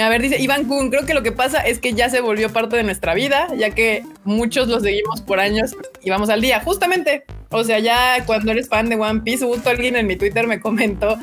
A 0.02 0.10
ver, 0.10 0.24
dice 0.24 0.42
Iván 0.42 0.66
Kun, 0.66 0.90
creo 0.90 1.06
que 1.06 1.14
lo 1.14 1.22
que 1.22 1.32
pasa 1.32 1.60
es 1.60 1.78
que 1.78 1.94
ya 1.94 2.10
se 2.10 2.20
volvió 2.20 2.52
parte 2.52 2.76
de 2.76 2.84
nuestra 2.84 3.14
vida, 3.14 3.48
ya 3.56 3.70
que 3.70 4.04
muchos 4.24 4.68
lo 4.68 4.80
seguimos 4.80 5.22
por 5.22 5.40
años 5.40 5.76
y 6.02 6.10
vamos 6.10 6.30
al 6.30 6.42
día, 6.42 6.62
justamente. 6.62 7.26
O 7.52 7.64
sea, 7.64 7.78
ya 7.78 8.26
cuando 8.26 8.52
eres 8.52 8.68
fan 8.68 8.90
de 8.90 8.96
One 8.96 9.22
Piece, 9.22 9.46
justo 9.46 9.70
alguien 9.70 9.96
en 9.96 10.08
mi 10.08 10.16
Twitter 10.16 10.48
me 10.48 10.60
comentó 10.60 11.20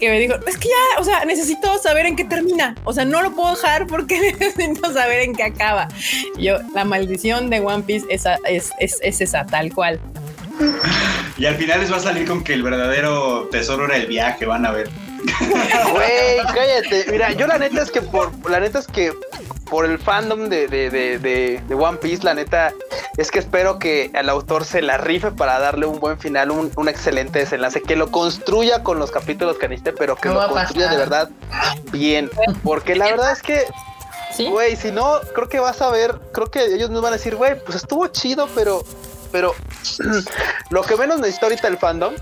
que 0.00 0.08
me 0.08 0.18
dijo, 0.18 0.36
es 0.46 0.56
que 0.56 0.68
ya, 0.68 1.00
o 1.00 1.04
sea, 1.04 1.26
necesito 1.26 1.76
saber 1.78 2.06
en 2.06 2.16
qué 2.16 2.24
termina. 2.24 2.74
O 2.84 2.94
sea, 2.94 3.04
no 3.04 3.20
lo 3.20 3.34
puedo 3.34 3.50
dejar 3.50 3.86
porque 3.86 4.18
necesito 4.40 4.90
saber 4.94 5.20
en 5.20 5.34
qué 5.34 5.42
acaba. 5.42 5.88
yo, 6.38 6.60
la 6.74 6.86
maldición 6.86 7.50
de 7.50 7.60
One 7.60 7.82
Piece 7.82 8.06
es 8.08 9.20
esa, 9.20 9.44
tal 9.44 9.74
cual. 9.74 10.00
Y 11.36 11.46
al 11.46 11.56
final 11.56 11.80
les 11.80 11.90
va 11.92 11.96
a 11.96 12.00
salir 12.00 12.28
con 12.28 12.44
que 12.44 12.54
el 12.54 12.62
verdadero 12.62 13.48
tesoro 13.50 13.86
era 13.86 13.96
el 13.96 14.06
viaje, 14.06 14.46
van 14.46 14.64
a 14.64 14.70
ver. 14.70 14.88
Güey, 15.90 16.36
cállate. 16.54 17.06
Mira, 17.10 17.32
yo 17.32 17.48
la 17.48 17.58
neta 17.58 17.82
es 17.82 17.90
que 17.90 18.02
por 18.02 18.30
la 18.48 18.60
neta 18.60 18.78
es 18.78 18.86
que 18.86 19.12
por 19.68 19.84
el 19.84 19.98
fandom 19.98 20.48
de, 20.48 20.68
de, 20.68 20.90
de, 20.90 21.60
de, 21.66 21.74
One 21.74 21.98
Piece, 21.98 22.22
la 22.22 22.34
neta 22.34 22.72
es 23.16 23.32
que 23.32 23.40
espero 23.40 23.80
que 23.80 24.12
el 24.14 24.28
autor 24.28 24.64
se 24.64 24.80
la 24.80 24.98
rife 24.98 25.32
para 25.32 25.58
darle 25.58 25.86
un 25.86 25.98
buen 25.98 26.20
final, 26.20 26.52
un, 26.52 26.70
un 26.76 26.88
excelente 26.88 27.40
desenlace, 27.40 27.82
que 27.82 27.96
lo 27.96 28.12
construya 28.12 28.84
con 28.84 29.00
los 29.00 29.10
capítulos 29.10 29.56
que 29.56 29.68
necesite, 29.68 29.92
pero 29.92 30.14
que 30.14 30.28
lo 30.28 30.48
construya 30.48 30.88
de 30.88 30.96
verdad 30.96 31.30
bien. 31.90 32.30
Porque 32.62 32.94
la 32.94 33.06
verdad 33.06 33.32
es 33.32 33.42
que 33.42 33.64
Güey, 34.50 34.76
si 34.76 34.90
no, 34.90 35.20
creo 35.34 35.48
que 35.48 35.60
vas 35.60 35.80
a 35.80 35.90
ver, 35.90 36.18
creo 36.32 36.50
que 36.50 36.64
ellos 36.74 36.90
nos 36.90 37.02
van 37.02 37.12
a 37.12 37.16
decir, 37.16 37.36
güey, 37.36 37.58
pues 37.64 37.76
estuvo 37.76 38.08
chido, 38.08 38.48
pero 38.54 38.82
pero 39.34 39.52
lo 40.70 40.82
que 40.82 40.94
menos 40.94 41.18
necesita 41.18 41.46
ahorita 41.46 41.66
el 41.66 41.76
fandom 41.76 42.14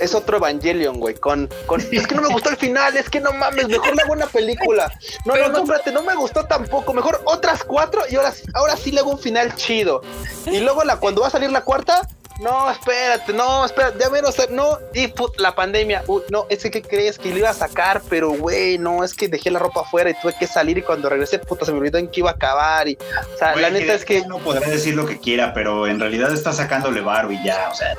es 0.00 0.16
otro 0.16 0.38
Evangelion, 0.38 0.98
güey, 0.98 1.14
con, 1.14 1.48
con, 1.64 1.80
es 1.92 2.08
que 2.08 2.14
no 2.16 2.22
me 2.22 2.28
gustó 2.28 2.48
el 2.48 2.56
final, 2.56 2.96
es 2.96 3.08
que 3.08 3.20
no 3.20 3.32
mames, 3.32 3.68
mejor 3.68 3.94
me 3.94 4.02
hago 4.02 4.14
una 4.14 4.26
película. 4.26 4.92
No, 5.24 5.36
no, 5.36 5.48
no, 5.48 5.58
espérate, 5.58 5.92
no 5.92 6.02
me 6.02 6.16
gustó 6.16 6.44
tampoco, 6.44 6.92
mejor 6.92 7.22
otras 7.24 7.62
cuatro 7.62 8.02
y 8.10 8.16
ahora, 8.16 8.34
ahora 8.54 8.76
sí 8.76 8.90
le 8.90 8.98
hago 8.98 9.12
un 9.12 9.18
final 9.20 9.54
chido. 9.54 10.02
Y 10.46 10.58
luego 10.58 10.82
la, 10.82 10.96
cuando 10.96 11.20
va 11.20 11.28
a 11.28 11.30
salir 11.30 11.52
la 11.52 11.60
cuarta, 11.60 12.08
no, 12.40 12.70
espérate, 12.70 13.32
no, 13.32 13.64
espérate, 13.64 13.98
ya 13.98 14.10
menos, 14.10 14.36
no, 14.50 14.78
y 14.92 15.12
la 15.38 15.54
pandemia, 15.54 16.04
no, 16.30 16.46
es 16.50 16.62
que 16.62 16.82
crees 16.82 17.18
que 17.18 17.30
lo 17.30 17.38
iba 17.38 17.50
a 17.50 17.54
sacar, 17.54 18.02
pero 18.10 18.30
güey, 18.30 18.78
no, 18.78 19.04
es 19.04 19.14
que 19.14 19.28
dejé 19.28 19.50
la 19.50 19.58
ropa 19.58 19.80
afuera 19.80 20.10
y 20.10 20.14
tuve 20.20 20.34
que 20.38 20.46
salir 20.46 20.76
y 20.78 20.82
cuando 20.82 21.08
regresé, 21.08 21.38
puta, 21.38 21.64
se 21.64 21.72
me 21.72 21.78
olvidó 21.78 21.98
en 21.98 22.08
qué 22.08 22.20
iba 22.20 22.30
a 22.30 22.34
acabar 22.34 22.88
y, 22.88 22.98
o 23.34 23.38
sea, 23.38 23.56
la 23.56 23.70
neta 23.70 23.94
es 23.94 24.04
que... 24.04 24.26
No 24.26 24.38
podrá 24.38 24.68
decir 24.68 24.94
lo 24.94 25.06
que 25.06 25.18
quiera, 25.18 25.54
pero 25.54 25.86
en 25.86 25.98
realidad 25.98 26.32
está 26.32 26.52
sacándole 26.52 27.00
barro 27.00 27.32
y 27.32 27.42
ya, 27.42 27.70
o 27.70 27.74
sea... 27.74 27.94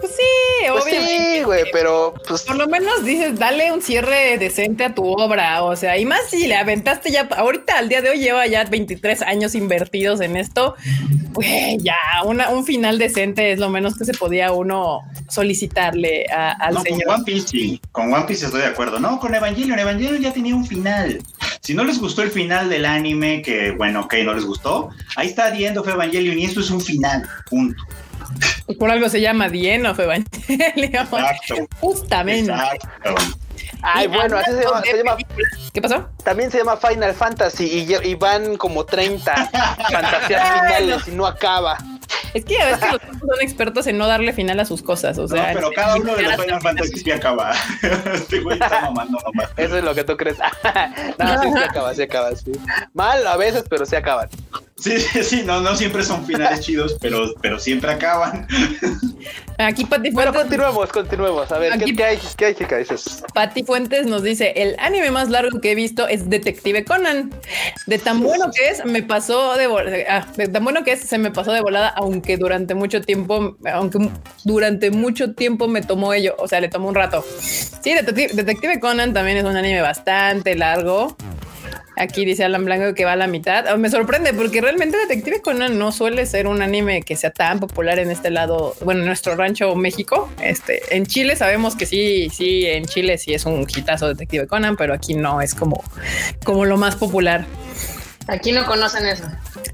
Pues 0.00 0.16
sí, 0.16 0.68
pues 0.70 0.84
Sí, 0.84 1.42
güey, 1.44 1.64
pero 1.72 2.14
pues... 2.26 2.42
Por 2.42 2.56
lo 2.56 2.66
menos 2.66 3.04
dices, 3.04 3.38
dale 3.38 3.70
un 3.72 3.82
cierre 3.82 4.36
decente 4.38 4.84
a 4.84 4.94
tu 4.94 5.04
obra, 5.06 5.62
o 5.62 5.76
sea, 5.76 5.96
y 5.96 6.06
más 6.06 6.28
si 6.28 6.46
le 6.46 6.56
aventaste 6.56 7.10
ya, 7.10 7.28
ahorita 7.36 7.78
al 7.78 7.88
día 7.88 8.02
de 8.02 8.10
hoy 8.10 8.18
lleva 8.18 8.46
ya 8.46 8.64
23 8.64 9.22
años 9.22 9.54
invertidos 9.54 10.20
en 10.20 10.36
esto, 10.36 10.74
güey, 11.32 11.78
ya, 11.78 11.96
una, 12.24 12.48
un 12.50 12.64
final 12.64 12.98
decente 12.98 13.43
es 13.52 13.58
lo 13.58 13.70
menos 13.70 13.96
que 13.96 14.04
se 14.04 14.14
podía 14.14 14.52
uno 14.52 15.00
solicitarle 15.28 16.26
al 16.26 16.80
señor. 16.82 17.04
Con 17.04 17.14
One 17.14 17.24
Piece 17.24 17.48
sí, 17.48 17.80
con 17.92 18.12
One 18.12 18.24
Piece 18.26 18.46
estoy 18.46 18.62
de 18.62 18.68
acuerdo. 18.68 18.98
No, 18.98 19.18
con 19.18 19.34
Evangelion, 19.34 19.78
Evangelion 19.78 20.20
ya 20.20 20.32
tenía 20.32 20.54
un 20.54 20.66
final. 20.66 21.22
Si 21.60 21.74
no 21.74 21.84
les 21.84 21.98
gustó 21.98 22.22
el 22.22 22.30
final 22.30 22.68
del 22.68 22.84
anime, 22.84 23.42
que 23.42 23.72
bueno, 23.72 24.02
ok, 24.02 24.14
no 24.24 24.34
les 24.34 24.44
gustó, 24.44 24.90
ahí 25.16 25.28
está 25.28 25.52
The 25.52 25.66
End 25.66 25.78
of 25.78 25.88
Evangelion 25.88 26.38
y 26.38 26.44
esto 26.44 26.60
es 26.60 26.70
un 26.70 26.80
final, 26.80 27.26
punto. 27.48 27.82
Por 28.78 28.90
algo 28.90 29.08
se 29.08 29.20
llama 29.20 29.50
The 29.50 29.74
End 29.74 29.86
of 29.86 29.98
Evangelion. 29.98 30.24
Exacto. 30.76 31.68
Justamente. 31.80 32.52
Exacto. 32.52 33.14
Ay, 33.82 34.06
bueno, 34.06 34.38
así 34.38 34.50
se 34.52 34.96
llama, 34.96 35.16
¿Qué 35.72 35.82
pasó? 35.82 36.08
También 36.24 36.50
se 36.50 36.58
llama 36.58 36.76
Final 36.76 37.14
Fantasy 37.14 37.86
y, 38.02 38.14
van 38.14 38.56
como 38.56 38.84
30 38.84 39.34
fantasías 39.92 40.60
finales 40.60 41.08
y 41.08 41.10
no 41.10 41.26
acaba. 41.26 41.76
Es 42.34 42.44
que 42.44 42.60
a 42.60 42.66
veces 42.66 42.92
los 42.92 43.00
son 43.00 43.40
expertos 43.42 43.86
en 43.86 43.98
no 43.98 44.06
darle 44.06 44.32
final 44.32 44.58
a 44.60 44.64
sus 44.64 44.82
cosas. 44.82 45.18
O 45.18 45.28
sea, 45.28 45.52
no, 45.52 45.54
pero 45.54 45.70
cada 45.72 45.96
uno 45.96 46.14
de 46.14 46.22
los 46.22 46.36
Final 46.36 46.60
Fantasy 46.60 46.98
sí 46.98 47.10
acaba. 47.10 47.52
Este 48.14 48.40
güey 48.40 48.54
está 48.54 48.80
mamando 48.82 49.18
nomás. 49.24 49.50
Eso 49.56 49.78
es 49.78 49.84
lo 49.84 49.94
que 49.94 50.04
tú 50.04 50.16
crees. 50.16 50.38
no, 51.18 51.42
sí, 51.42 51.48
sí 51.52 51.62
acaba, 51.62 51.94
sí 51.94 52.02
acaba, 52.02 52.36
sí. 52.36 52.52
Mal 52.92 53.26
a 53.26 53.36
veces, 53.36 53.64
pero 53.68 53.86
sí 53.86 53.96
acaban. 53.96 54.28
Sí, 54.84 55.00
sí, 55.00 55.22
sí, 55.24 55.42
no, 55.46 55.62
no 55.62 55.74
siempre 55.74 56.04
son 56.04 56.26
finales 56.26 56.60
chidos, 56.60 56.98
pero, 57.00 57.32
pero 57.40 57.58
siempre 57.58 57.90
acaban. 57.90 58.46
Aquí 59.56 59.84
Pati 59.84 60.10
Fuentes. 60.10 60.12
Bueno, 60.12 60.34
continuemos, 60.34 60.90
continuemos. 60.90 61.52
A 61.52 61.58
ver, 61.58 61.78
¿qué, 61.78 62.04
hay? 62.04 62.18
¿Qué 62.36 62.44
hay? 62.44 62.54
¿Qué 62.54 62.76
dices? 62.76 63.24
Pati 63.32 63.62
Fuentes 63.62 64.06
nos 64.06 64.22
dice: 64.22 64.52
El 64.56 64.76
anime 64.78 65.10
más 65.10 65.30
largo 65.30 65.58
que 65.62 65.72
he 65.72 65.74
visto 65.74 66.06
es 66.06 66.28
Detective 66.28 66.84
Conan. 66.84 67.30
De 67.86 67.98
tan 67.98 68.20
bueno 68.20 68.50
que 68.54 68.68
es, 68.68 68.84
me 68.84 69.02
pasó 69.02 69.56
de, 69.56 70.06
ah, 70.06 70.26
de 70.36 70.48
tan 70.48 70.62
bueno 70.62 70.84
que 70.84 70.92
es, 70.92 71.00
se 71.00 71.16
me 71.16 71.30
pasó 71.30 71.52
de 71.52 71.62
volada, 71.62 71.88
aunque 71.88 72.36
durante 72.36 72.74
mucho 72.74 73.00
tiempo, 73.00 73.56
aunque 73.72 74.10
durante 74.44 74.90
mucho 74.90 75.32
tiempo 75.32 75.66
me 75.66 75.80
tomó 75.80 76.12
ello. 76.12 76.34
O 76.38 76.46
sea, 76.46 76.60
le 76.60 76.68
tomó 76.68 76.88
un 76.88 76.94
rato. 76.94 77.24
Sí, 77.40 77.94
Detective 77.94 78.80
Conan 78.80 79.14
también 79.14 79.38
es 79.38 79.44
un 79.44 79.56
anime 79.56 79.80
bastante 79.80 80.54
largo. 80.56 81.16
Aquí 81.96 82.24
dice 82.24 82.44
Alan 82.44 82.64
Blanco 82.64 82.94
que 82.94 83.04
va 83.04 83.12
a 83.12 83.16
la 83.16 83.26
mitad. 83.26 83.72
Oh, 83.72 83.78
me 83.78 83.90
sorprende 83.90 84.34
porque 84.34 84.60
realmente 84.60 84.96
Detective 84.96 85.40
Conan 85.40 85.78
no 85.78 85.92
suele 85.92 86.26
ser 86.26 86.46
un 86.46 86.62
anime 86.62 87.02
que 87.02 87.16
sea 87.16 87.30
tan 87.30 87.60
popular 87.60 87.98
en 87.98 88.10
este 88.10 88.30
lado, 88.30 88.74
bueno, 88.84 89.00
en 89.00 89.06
nuestro 89.06 89.36
rancho 89.36 89.74
México. 89.76 90.30
Este, 90.42 90.96
en 90.96 91.06
Chile 91.06 91.36
sabemos 91.36 91.76
que 91.76 91.86
sí, 91.86 92.28
sí, 92.30 92.66
en 92.66 92.86
Chile 92.86 93.18
sí 93.18 93.34
es 93.34 93.44
un 93.46 93.66
hitazo 93.68 94.08
Detective 94.08 94.46
Conan, 94.46 94.76
pero 94.76 94.94
aquí 94.94 95.14
no 95.14 95.40
es 95.40 95.54
como, 95.54 95.82
como 96.44 96.64
lo 96.64 96.76
más 96.76 96.96
popular. 96.96 97.46
Aquí 98.26 98.52
no 98.52 98.64
conocen 98.66 99.06
eso. 99.06 99.24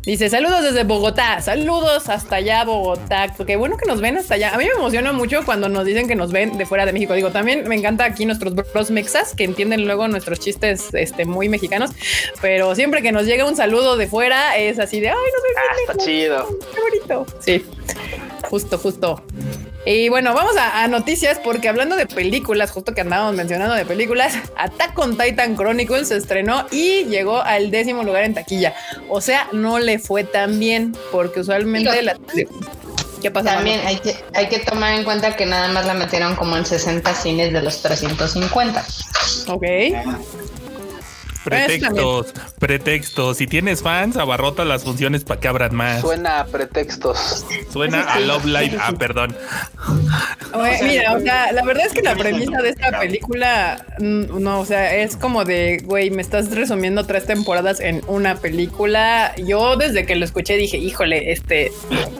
Dice 0.02 0.28
saludos 0.28 0.62
desde 0.62 0.84
Bogotá, 0.84 1.40
saludos 1.40 2.08
hasta 2.08 2.36
allá 2.36 2.64
Bogotá. 2.64 3.32
Qué 3.46 3.56
bueno 3.56 3.76
que 3.76 3.86
nos 3.86 4.00
ven 4.00 4.16
hasta 4.16 4.34
allá. 4.34 4.54
A 4.54 4.58
mí 4.58 4.64
me 4.64 4.72
emociona 4.72 5.12
mucho 5.12 5.44
cuando 5.44 5.68
nos 5.68 5.84
dicen 5.84 6.08
que 6.08 6.16
nos 6.16 6.32
ven 6.32 6.58
de 6.58 6.66
fuera 6.66 6.86
de 6.86 6.92
México. 6.92 7.14
Digo, 7.14 7.30
también 7.30 7.68
me 7.68 7.76
encanta 7.76 8.04
aquí 8.04 8.26
nuestros 8.26 8.54
bros 8.54 8.90
mexas 8.90 9.34
que 9.34 9.44
entienden 9.44 9.84
luego 9.86 10.08
nuestros 10.08 10.40
chistes 10.40 10.88
este, 10.94 11.24
muy 11.26 11.48
mexicanos, 11.48 11.90
pero 12.40 12.74
siempre 12.74 13.02
que 13.02 13.12
nos 13.12 13.24
llega 13.26 13.46
un 13.46 13.56
saludo 13.56 13.96
de 13.96 14.06
fuera 14.06 14.56
es 14.56 14.78
así 14.78 15.00
de, 15.00 15.10
ay, 15.10 15.14
nos 15.14 15.42
ven. 15.42 15.52
Ah, 15.56 15.92
está 15.92 16.04
chido. 16.04 16.58
Qué 16.74 16.80
bonito. 16.80 17.26
Sí, 17.40 17.64
justo, 18.48 18.78
justo. 18.78 19.22
Y 19.86 20.10
bueno, 20.10 20.34
vamos 20.34 20.56
a, 20.56 20.82
a, 20.82 20.88
noticias 20.88 21.38
porque 21.42 21.68
hablando 21.68 21.96
de 21.96 22.06
películas, 22.06 22.70
justo 22.70 22.92
que 22.92 23.00
andábamos 23.00 23.34
mencionando 23.34 23.74
de 23.74 23.86
películas, 23.86 24.34
Attack 24.56 24.98
on 24.98 25.16
Titan 25.16 25.56
Chronicles 25.56 26.08
se 26.08 26.16
estrenó 26.16 26.66
y 26.70 27.04
llegó 27.04 27.40
al 27.40 27.70
décimo 27.70 28.02
lugar 28.02 28.24
en 28.24 28.34
taquilla. 28.34 28.74
O 29.08 29.20
sea, 29.20 29.48
no 29.52 29.78
le 29.78 29.98
fue 29.98 30.24
tan 30.24 30.60
bien 30.60 30.94
porque 31.10 31.40
usualmente 31.40 32.02
la... 32.02 32.18
¿Qué 33.22 33.30
pasa? 33.30 33.54
También 33.54 33.80
hay 33.84 33.96
que, 33.96 34.16
hay 34.34 34.48
que 34.48 34.60
tomar 34.60 34.94
en 34.94 35.04
cuenta 35.04 35.36
que 35.36 35.44
nada 35.44 35.68
más 35.68 35.86
la 35.86 35.94
metieron 35.94 36.36
como 36.36 36.56
en 36.56 36.64
60 36.64 37.12
cines 37.14 37.52
de 37.52 37.62
los 37.62 37.82
350. 37.82 38.84
Ok. 39.48 39.64
Pretextos, 41.44 42.34
pretextos. 42.58 43.38
Si 43.38 43.46
tienes 43.46 43.82
fans, 43.82 44.16
abarrota 44.16 44.64
las 44.64 44.84
funciones 44.84 45.24
para 45.24 45.40
que 45.40 45.48
abran 45.48 45.74
más. 45.74 46.02
Suena 46.02 46.40
a 46.40 46.46
pretextos. 46.46 47.46
Suena 47.72 48.02
a 48.02 48.20
Love 48.20 48.44
Live. 48.44 48.76
Ah, 48.78 48.92
perdón. 48.98 49.34
mira, 50.82 51.14
o 51.14 51.20
sea, 51.20 51.52
la 51.52 51.64
verdad 51.64 51.86
es 51.86 51.92
que 51.92 52.02
la 52.02 52.14
premisa 52.14 52.60
de 52.60 52.70
esta 52.70 52.98
película, 52.98 53.86
mm, 53.98 54.42
no, 54.42 54.60
o 54.60 54.66
sea, 54.66 54.94
es 54.96 55.16
como 55.16 55.44
de, 55.44 55.82
güey, 55.84 56.10
me 56.10 56.20
estás 56.20 56.54
resumiendo 56.54 57.06
tres 57.06 57.24
temporadas 57.24 57.80
en 57.80 58.02
una 58.06 58.36
película. 58.36 59.34
Yo 59.36 59.76
desde 59.76 60.04
que 60.04 60.16
lo 60.16 60.26
escuché 60.26 60.56
dije, 60.56 60.76
híjole, 60.76 61.32
este, 61.32 61.72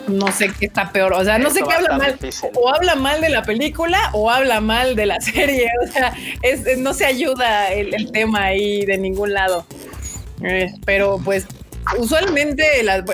no 0.09 0.33
sé 0.33 0.50
qué 0.59 0.66
está 0.66 0.92
peor. 0.92 1.12
O 1.12 1.24
sea, 1.24 1.38
no 1.38 1.50
sé 1.50 1.61
qué 1.66 1.74
habla 1.74 1.98
mal. 1.98 2.18
O 2.54 2.72
habla 2.72 2.94
mal 2.94 3.20
de 3.20 3.28
la 3.28 3.42
película 3.42 4.11
o 4.14 4.30
habla 4.30 4.62
mal 4.62 4.96
de 4.96 5.04
la 5.04 5.20
serie. 5.20 5.68
O 5.85 5.92
sea, 5.92 6.14
es, 6.42 6.78
no 6.78 6.94
se 6.94 7.04
ayuda 7.04 7.68
el, 7.72 7.92
el 7.94 8.11
tema 8.12 8.44
ahí 8.44 8.87
de 8.87 8.96
ningún 8.96 9.10
ningún 9.11 9.33
lado. 9.33 9.66
Eh, 10.42 10.73
pero 10.85 11.20
pues 11.25 11.46
usualmente 11.99 12.64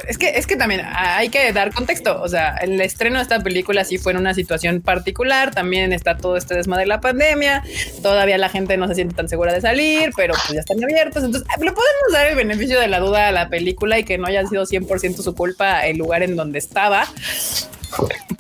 es 0.08 0.18
que 0.18 0.30
es 0.30 0.46
que 0.46 0.56
también 0.56 0.82
hay 0.84 1.28
que 1.28 1.52
dar 1.52 1.72
contexto. 1.72 2.20
O 2.20 2.28
sea, 2.28 2.56
el 2.56 2.80
estreno 2.80 3.16
de 3.16 3.22
esta 3.22 3.40
película 3.40 3.84
sí 3.84 3.98
fue 3.98 4.12
en 4.12 4.18
una 4.18 4.34
situación 4.34 4.80
particular. 4.80 5.54
También 5.54 5.92
está 5.92 6.16
todo 6.16 6.36
este 6.36 6.54
desmadre 6.54 6.82
de 6.82 6.88
la 6.88 7.00
pandemia. 7.00 7.62
Todavía 8.02 8.38
la 8.38 8.48
gente 8.48 8.76
no 8.76 8.88
se 8.88 8.94
siente 8.94 9.14
tan 9.14 9.28
segura 9.28 9.52
de 9.52 9.60
salir, 9.60 10.10
pero 10.16 10.34
pues 10.34 10.54
ya 10.54 10.60
están 10.60 10.82
abiertos. 10.82 11.24
Entonces, 11.24 11.48
le 11.58 11.72
podemos 11.72 12.12
dar 12.12 12.26
el 12.26 12.36
beneficio 12.36 12.80
de 12.80 12.88
la 12.88 13.00
duda 13.00 13.28
a 13.28 13.32
la 13.32 13.48
película 13.48 13.98
y 13.98 14.04
que 14.04 14.18
no 14.18 14.26
haya 14.26 14.46
sido 14.46 14.64
100% 14.64 15.16
su 15.16 15.34
culpa 15.34 15.86
el 15.86 15.96
lugar 15.96 16.22
en 16.22 16.36
donde 16.36 16.58
estaba. 16.58 17.06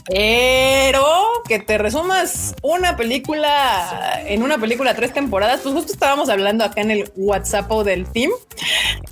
Pero 0.08 1.04
que 1.48 1.58
te 1.58 1.78
resumas 1.78 2.54
una 2.62 2.96
película 2.96 4.22
en 4.26 4.42
una 4.42 4.58
película 4.58 4.94
tres 4.94 5.12
temporadas, 5.12 5.60
pues 5.62 5.74
justo 5.74 5.92
estábamos 5.92 6.28
hablando 6.28 6.64
acá 6.64 6.80
en 6.80 6.90
el 6.90 7.10
WhatsApp 7.16 7.70
del 7.84 8.06
team 8.06 8.30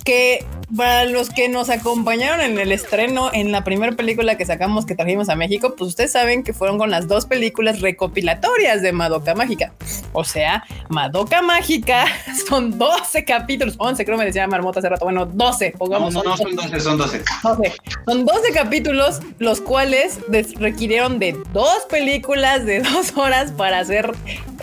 que 0.05 0.45
para 0.75 1.05
los 1.05 1.29
que 1.29 1.49
nos 1.49 1.69
acompañaron 1.69 2.41
en 2.41 2.59
el 2.59 2.71
estreno 2.71 3.29
en 3.33 3.51
la 3.51 3.63
primera 3.63 3.91
película 3.93 4.37
que 4.37 4.45
sacamos 4.45 4.85
que 4.85 4.95
trajimos 4.95 5.29
a 5.29 5.35
México, 5.35 5.75
pues 5.75 5.89
ustedes 5.89 6.11
saben 6.11 6.43
que 6.43 6.53
fueron 6.53 6.77
con 6.77 6.91
las 6.91 7.07
dos 7.07 7.25
películas 7.25 7.81
recopilatorias 7.81 8.81
de 8.81 8.91
Madoka 8.91 9.35
Mágica. 9.35 9.73
O 10.13 10.23
sea, 10.23 10.63
Madoka 10.89 11.41
Mágica 11.41 12.05
son 12.47 12.77
12 12.77 13.25
capítulos, 13.25 13.75
11 13.77 14.05
creo 14.05 14.17
me 14.17 14.25
decía 14.25 14.47
Marmota 14.47 14.79
hace 14.79 14.89
rato, 14.89 15.05
bueno, 15.05 15.25
12, 15.25 15.73
pongamos. 15.77 16.13
No, 16.13 16.23
no, 16.23 16.37
son 16.37 16.55
12, 16.55 16.79
son 16.79 16.97
12. 16.97 17.23
Son 18.05 18.25
12 18.25 18.51
capítulos, 18.53 19.21
los 19.39 19.61
cuales 19.61 20.19
requirieron 20.59 21.19
de 21.19 21.37
dos 21.53 21.85
películas 21.89 22.65
de 22.65 22.79
dos 22.93 23.15
horas 23.15 23.51
para 23.51 23.83
ser 23.85 24.11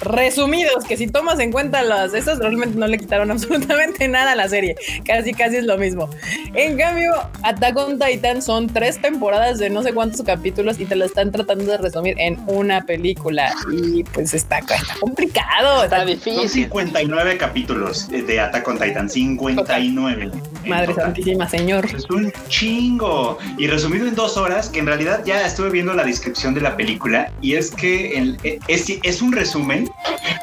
resumidos, 0.01 0.85
que 0.85 0.96
si 0.96 1.07
tomas 1.07 1.38
en 1.38 1.53
cuenta 1.53 1.83
las, 1.83 2.14
estos 2.14 2.38
realmente 2.38 2.79
no 2.79 2.87
le 2.87 2.98
quitaron 2.98 3.31
absolutamente 3.31 4.09
nada 4.09 4.33
a 4.33 4.37
la 4.37 4.48
serie, 4.48 4.77
casi 5.05 5.33
casi 5.33 5.57
es 5.57 5.64
lo 5.64 5.79
mismo. 5.79 6.09
En 6.55 6.77
cambio, 6.77 7.12
Attack 7.42 7.77
on 7.77 7.98
Titan 7.98 8.42
son 8.42 8.66
tres 8.66 9.01
temporadas 9.01 9.59
de 9.59 9.70
no 9.70 9.83
sé 9.83 9.92
cuántos 9.92 10.22
capítulos 10.22 10.81
y 10.81 10.85
te 10.85 10.96
lo 10.96 11.05
están 11.05 11.33
tratando 11.33 11.64
de 11.64 11.79
resumir 11.79 12.16
en 12.18 12.38
una 12.46 12.83
película 12.83 13.55
y 13.72 14.05
pues 14.05 14.35
está, 14.35 14.61
complicado. 15.01 15.85
Está, 15.85 16.05
difícil. 16.05 16.35
Son 16.35 16.48
59 16.48 17.37
capítulos 17.37 18.09
de 18.09 18.40
Attack 18.40 18.66
on 18.68 18.79
Titan, 18.79 19.09
59. 19.09 20.31
Madre 20.66 20.94
santísima, 20.94 21.48
señor. 21.48 21.87
Es 21.87 22.09
un 22.11 22.33
chingo. 22.48 23.38
Y 23.59 23.66
resumido 23.66 24.07
en 24.07 24.14
dos 24.14 24.37
horas, 24.37 24.68
que 24.68 24.81
en 24.81 24.87
realidad 24.87 25.22
ya 25.25 25.44
estuve 25.52 25.70
viendo 25.70 25.92
la 25.92 26.04
descripción 26.04 26.54
de 26.54 26.62
la 26.62 26.76
película 26.76 27.30
y 27.42 27.54
es 27.54 27.70
que 27.70 28.16
el, 28.16 28.38
es, 28.68 28.86
es 29.02 29.20
un 29.20 29.32
resumen 29.32 29.90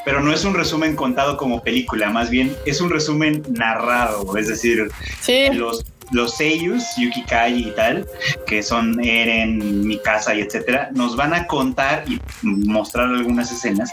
pero 0.06 0.22
no 0.22 0.32
es 0.32 0.46
un 0.46 0.54
resumen 0.54 0.96
contado 0.96 1.36
como 1.36 1.62
película, 1.62 2.10
más 2.10 2.30
bien 2.30 2.56
es 2.66 2.80
un 2.80 2.90
resumen 2.90 3.44
narrado, 3.50 4.38
es 4.38 4.48
decir, 4.48 4.90
los 5.54 5.86
los 6.12 6.36
seiyus, 6.36 6.84
Yuki 6.98 7.24
Kai 7.24 7.68
y 7.68 7.72
tal, 7.76 8.08
que 8.48 8.64
son 8.64 9.00
Eren, 9.04 9.86
Mikasa 9.86 10.34
y 10.34 10.42
etcétera, 10.42 10.90
nos 10.94 11.16
van 11.16 11.36
a 11.36 11.46
contar 11.46 12.04
y 12.08 12.20
mostrar 12.42 13.10
algunas 13.10 13.52
escenas 13.52 13.92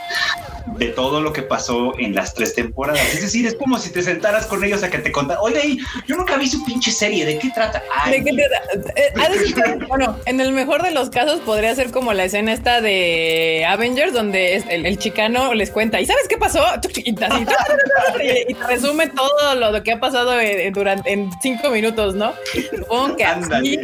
de 0.78 0.88
todo 0.88 1.20
lo 1.20 1.32
que 1.32 1.42
pasó 1.42 1.98
en 1.98 2.14
las 2.14 2.34
tres 2.34 2.54
temporadas. 2.54 3.14
Es 3.14 3.22
decir, 3.22 3.46
es 3.46 3.54
como 3.54 3.78
si 3.78 3.90
te 3.90 4.02
sentaras 4.02 4.46
con 4.46 4.62
ellos 4.64 4.82
a 4.82 4.90
que 4.90 4.98
te 4.98 5.12
contaran, 5.12 5.42
oye, 5.42 5.78
yo 6.06 6.16
nunca 6.16 6.36
vi 6.36 6.48
su 6.48 6.64
pinche 6.64 6.90
serie, 6.90 7.24
¿de 7.24 7.38
qué 7.38 7.50
trata? 7.54 7.82
¿De 8.10 8.22
qué 8.22 8.32
trata? 8.32 8.90
Eh, 8.96 9.78
bueno, 9.88 10.18
en 10.26 10.40
el 10.40 10.52
mejor 10.52 10.82
de 10.82 10.90
los 10.90 11.10
casos 11.10 11.40
podría 11.40 11.74
ser 11.74 11.90
como 11.90 12.12
la 12.12 12.24
escena 12.24 12.52
esta 12.52 12.80
de 12.80 13.64
Avengers, 13.68 14.12
donde 14.12 14.56
el, 14.56 14.98
chicano 14.98 15.54
les 15.54 15.70
cuenta, 15.70 16.00
¿y 16.00 16.06
sabes 16.06 16.26
qué 16.28 16.36
pasó? 16.36 16.64
Y, 16.96 18.54
resume 18.68 19.08
todo 19.08 19.54
lo, 19.54 19.82
que 19.82 19.92
ha 19.92 20.00
pasado 20.00 20.32
durante, 20.72 21.12
en 21.12 21.30
cinco 21.40 21.70
minutos 21.70 22.14
¿no? 22.14 22.32
Supongo 22.76 23.16
que 23.16 23.24
así, 23.24 23.78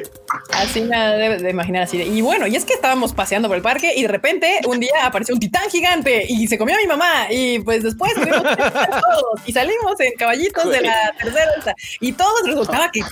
así 0.55 0.83
me 0.83 0.97
debe 0.97 1.39
de 1.39 1.51
imaginar 1.51 1.83
así. 1.83 2.03
y 2.03 2.21
bueno, 2.21 2.47
y 2.47 2.57
es 2.57 2.65
que 2.65 2.75
estábamos 2.75 3.13
paseando 3.13 3.49
por 3.49 3.57
el 3.57 3.63
parque 3.63 3.93
y 3.95 4.03
de 4.03 4.09
repente 4.09 4.61
un 4.67 4.81
día 4.81 5.05
apareció 5.05 5.35
un 5.35 5.41
titán 5.41 5.69
gigante 5.71 6.25
y 6.29 6.47
se 6.47 6.59
comió 6.59 6.77
a 6.77 6.79
mi 6.79 6.87
mamá 6.87 7.27
y 7.31 7.59
pues 7.61 7.83
después 7.83 8.13
todos 8.15 9.41
y 9.47 9.53
salimos 9.53 9.99
en 10.01 10.13
caballitos 10.13 10.71
de 10.71 10.83
la 10.83 11.15
tercera 11.19 11.75
y 12.01 12.13
todos 12.13 12.47
resultaba 12.47 12.91
que 12.91 13.03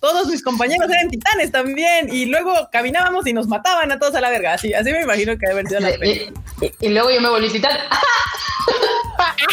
todos 0.00 0.28
mis 0.28 0.42
compañeros 0.42 0.90
eran 0.90 1.08
titanes 1.08 1.50
también 1.50 2.12
y 2.12 2.26
luego 2.26 2.68
caminábamos 2.70 3.26
y 3.26 3.32
nos 3.32 3.46
mataban 3.46 3.90
a 3.92 3.98
todos 3.98 4.14
a 4.14 4.20
la 4.20 4.30
verga. 4.30 4.54
Así, 4.54 4.74
así 4.74 4.92
me 4.92 5.02
imagino 5.02 5.36
que 5.38 5.46
debe 5.46 5.60
haber 5.60 5.68
sido 5.68 5.80
la 5.80 6.06
y, 6.06 6.32
y, 6.80 6.88
luego 6.88 7.10
yo 7.10 7.20
me 7.20 7.28
volví 7.28 7.50
titán. 7.50 7.76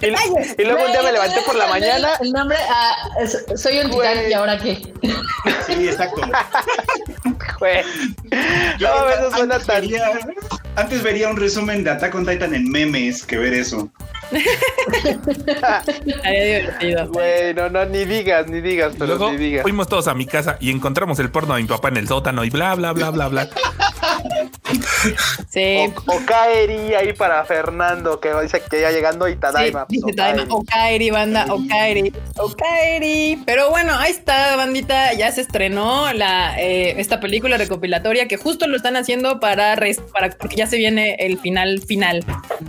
y, 0.00 0.64
luego 0.64 0.84
un 0.84 0.92
día 0.92 1.02
me 1.02 1.12
levanté 1.12 1.40
por 1.42 1.54
la 1.54 1.66
mañana. 1.66 2.10
El 2.20 2.32
nombre, 2.32 2.56
ah, 2.68 2.96
soy 3.56 3.78
un 3.78 3.90
titán 3.90 4.18
y 4.28 4.32
ahora 4.32 4.58
qué. 4.58 4.92
Sí, 5.66 5.88
exacto. 5.88 6.22
Yo 8.78 9.08
antes, 9.08 9.66
vería, 9.66 10.18
antes 10.76 11.02
vería 11.02 11.28
un 11.28 11.36
resumen 11.36 11.84
de 11.84 11.90
Attack 11.90 12.14
on 12.14 12.26
Titan 12.26 12.54
en 12.54 12.70
memes 12.70 13.24
que 13.24 13.38
ver 13.38 13.54
eso. 13.54 13.90
Divertido. 16.24 17.08
Bueno, 17.08 17.68
no, 17.70 17.84
ni 17.86 18.04
digas, 18.04 18.48
ni 18.48 18.60
digas, 18.60 18.94
pero 18.98 19.16
Luego 19.16 19.32
ni 19.32 19.38
digas. 19.38 19.62
Fuimos 19.62 19.88
todos 19.88 20.08
a 20.08 20.14
mi 20.14 20.26
casa 20.26 20.56
y 20.60 20.70
encontramos 20.70 21.18
el 21.18 21.30
porno 21.30 21.54
de 21.54 21.62
mi 21.62 21.68
papá 21.68 21.88
en 21.88 21.96
el 21.96 22.08
sótano 22.08 22.44
y 22.44 22.50
bla, 22.50 22.74
bla, 22.74 22.92
bla, 22.92 23.10
bla, 23.10 23.28
bla. 23.28 23.48
Sí. 25.48 25.92
O, 26.06 26.20
Kairi 26.24 26.94
ahí 26.94 27.12
para 27.12 27.44
Fernando, 27.44 28.20
que 28.20 28.32
dice 28.42 28.62
que 28.70 28.80
ya 28.80 28.90
llegando 28.90 29.28
y 29.28 29.36
Tadaima. 29.36 29.86
Sí, 29.88 29.96
dice 29.96 30.12
Tadaima, 30.12 30.46
Okaeri, 30.48 31.10
banda, 31.10 31.46
Okaeri, 31.50 32.12
Okaeri. 32.36 33.42
Pero 33.44 33.70
bueno, 33.70 33.94
ahí 33.98 34.12
está, 34.12 34.56
bandita, 34.56 35.12
ya 35.14 35.30
se 35.32 35.42
estrenó 35.42 36.12
la, 36.12 36.58
eh, 36.60 36.94
esta 36.98 37.20
película 37.20 37.58
recopilatoria 37.58 38.28
que 38.28 38.36
justo 38.36 38.66
lo 38.66 38.76
están 38.76 38.96
haciendo 38.96 39.40
para, 39.40 39.76
para 40.12 40.30
porque 40.38 40.56
ya 40.56 40.66
se 40.66 40.76
viene 40.76 41.16
el 41.18 41.38
final, 41.38 41.82
final, 41.82 42.24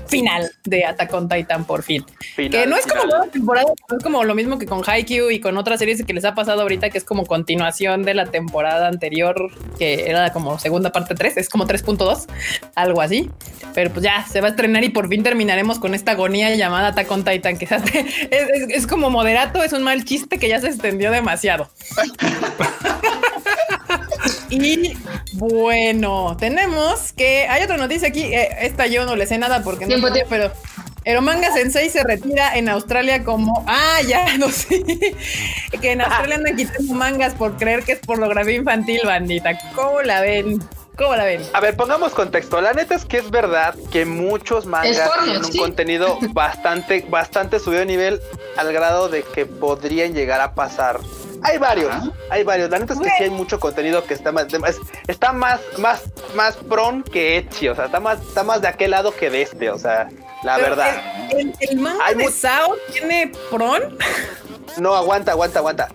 final 0.07 0.51
de 0.63 0.85
Attack 0.85 1.13
on 1.13 1.29
Titan 1.29 1.52
por 1.65 1.83
fin. 1.83 2.05
que 2.35 2.65
no 2.67 2.75
es 2.75 2.85
como 2.87 3.29
temporada, 3.31 3.67
no 3.89 3.97
es 3.97 4.03
como 4.03 4.23
lo 4.23 4.35
mismo 4.35 4.57
que 4.57 4.65
con 4.65 4.81
Haikyuu 4.85 5.31
y 5.31 5.39
con 5.39 5.57
otras 5.57 5.79
series 5.79 6.03
que 6.03 6.13
les 6.13 6.25
ha 6.25 6.35
pasado 6.35 6.61
ahorita, 6.61 6.89
que 6.89 6.97
es 6.97 7.03
como 7.03 7.25
continuación 7.25 8.03
de 8.03 8.13
la 8.13 8.25
temporada 8.25 8.87
anterior, 8.87 9.51
que 9.77 10.09
era 10.09 10.31
como 10.33 10.59
segunda 10.59 10.91
parte 10.91 11.15
3, 11.15 11.37
es 11.37 11.49
como 11.49 11.65
3.2, 11.65 12.27
algo 12.75 13.01
así. 13.01 13.29
Pero 13.73 13.91
pues 13.91 14.03
ya 14.03 14.25
se 14.25 14.41
va 14.41 14.47
a 14.47 14.51
estrenar 14.51 14.83
y 14.83 14.89
por 14.89 15.09
fin 15.09 15.23
terminaremos 15.23 15.79
con 15.79 15.95
esta 15.95 16.11
agonía 16.11 16.55
llamada 16.55 16.89
Attack 16.89 17.11
on 17.11 17.23
Titan, 17.23 17.57
que 17.57 17.67
es, 18.69 18.87
como 18.87 19.09
moderato, 19.09 19.63
es 19.63 19.73
un 19.73 19.83
mal 19.83 20.03
chiste 20.05 20.37
que 20.37 20.47
ya 20.47 20.59
se 20.59 20.67
extendió 20.67 21.11
demasiado. 21.11 21.69
Y 24.49 24.95
bueno, 25.33 26.37
tenemos 26.39 27.11
que 27.13 27.47
hay 27.47 27.63
otra 27.63 27.77
noticia 27.77 28.07
aquí. 28.07 28.21
Eh, 28.21 28.49
esta 28.61 28.85
yo 28.85 29.05
no 29.05 29.15
le 29.15 29.25
sé 29.25 29.37
nada 29.37 29.63
porque 29.63 29.87
no, 29.87 29.95
pero 30.29 30.51
Eromanga 31.05 31.51
Sensei 31.51 31.89
se 31.89 32.03
retira 32.03 32.55
en 32.55 32.69
Australia 32.69 33.23
como. 33.23 33.63
Ah, 33.67 33.99
ya, 34.07 34.37
no 34.37 34.49
sé. 34.49 34.83
que 35.81 35.91
en 35.91 36.01
Australia 36.01 36.35
andan 36.35 36.55
quitando 36.55 36.93
mangas 36.93 37.33
por 37.33 37.57
creer 37.57 37.83
que 37.83 37.93
es 37.93 37.99
pornografía 37.99 38.55
infantil, 38.55 39.01
bandita. 39.03 39.57
¿Cómo 39.75 40.01
la 40.01 40.21
ven? 40.21 40.59
¿Cómo 40.97 41.15
la 41.15 41.25
ven? 41.25 41.41
A 41.53 41.59
ver, 41.59 41.75
pongamos 41.75 42.13
contexto. 42.13 42.61
La 42.61 42.73
neta 42.73 42.93
es 42.93 43.03
que 43.03 43.17
es 43.17 43.31
verdad 43.31 43.75
que 43.91 44.05
muchos 44.05 44.67
mangas 44.67 45.09
tienen 45.23 45.43
un 45.43 45.57
contenido 45.57 46.19
bastante, 46.33 47.05
bastante 47.09 47.59
subido 47.59 47.79
de 47.79 47.87
nivel 47.87 48.21
al 48.57 48.71
grado 48.71 49.09
de 49.09 49.23
que 49.23 49.47
podrían 49.47 50.13
llegar 50.13 50.39
a 50.39 50.53
pasar 50.53 50.99
Hay 51.41 51.57
varios, 51.57 51.91
hay 52.29 52.43
varios. 52.43 52.69
La 52.69 52.77
neta 52.77 52.93
es 52.93 52.99
que 52.99 53.09
sí 53.09 53.23
hay 53.23 53.29
mucho 53.31 53.59
contenido 53.59 54.05
que 54.05 54.13
está 54.13 54.31
más, 54.31 54.47
está 55.07 55.33
más, 55.33 55.61
más, 55.79 56.03
más 56.35 56.55
pron 56.57 57.01
que 57.01 57.37
Echi, 57.37 57.69
o 57.69 57.75
sea, 57.75 57.85
está 57.85 57.99
más, 57.99 58.21
está 58.21 58.43
más 58.43 58.61
de 58.61 58.67
aquel 58.67 58.91
lado 58.91 59.15
que 59.15 59.31
de 59.31 59.41
este, 59.41 59.71
o 59.71 59.79
sea, 59.79 60.09
la 60.43 60.57
verdad. 60.59 61.01
¿El, 61.31 61.55
el, 61.59 61.77
manga 61.79 62.13
de 62.13 62.29
Sao 62.29 62.75
tiene 62.91 63.31
pron? 63.49 63.97
No, 64.77 64.93
aguanta, 64.95 65.31
aguanta, 65.31 65.59
aguanta. 65.59 65.89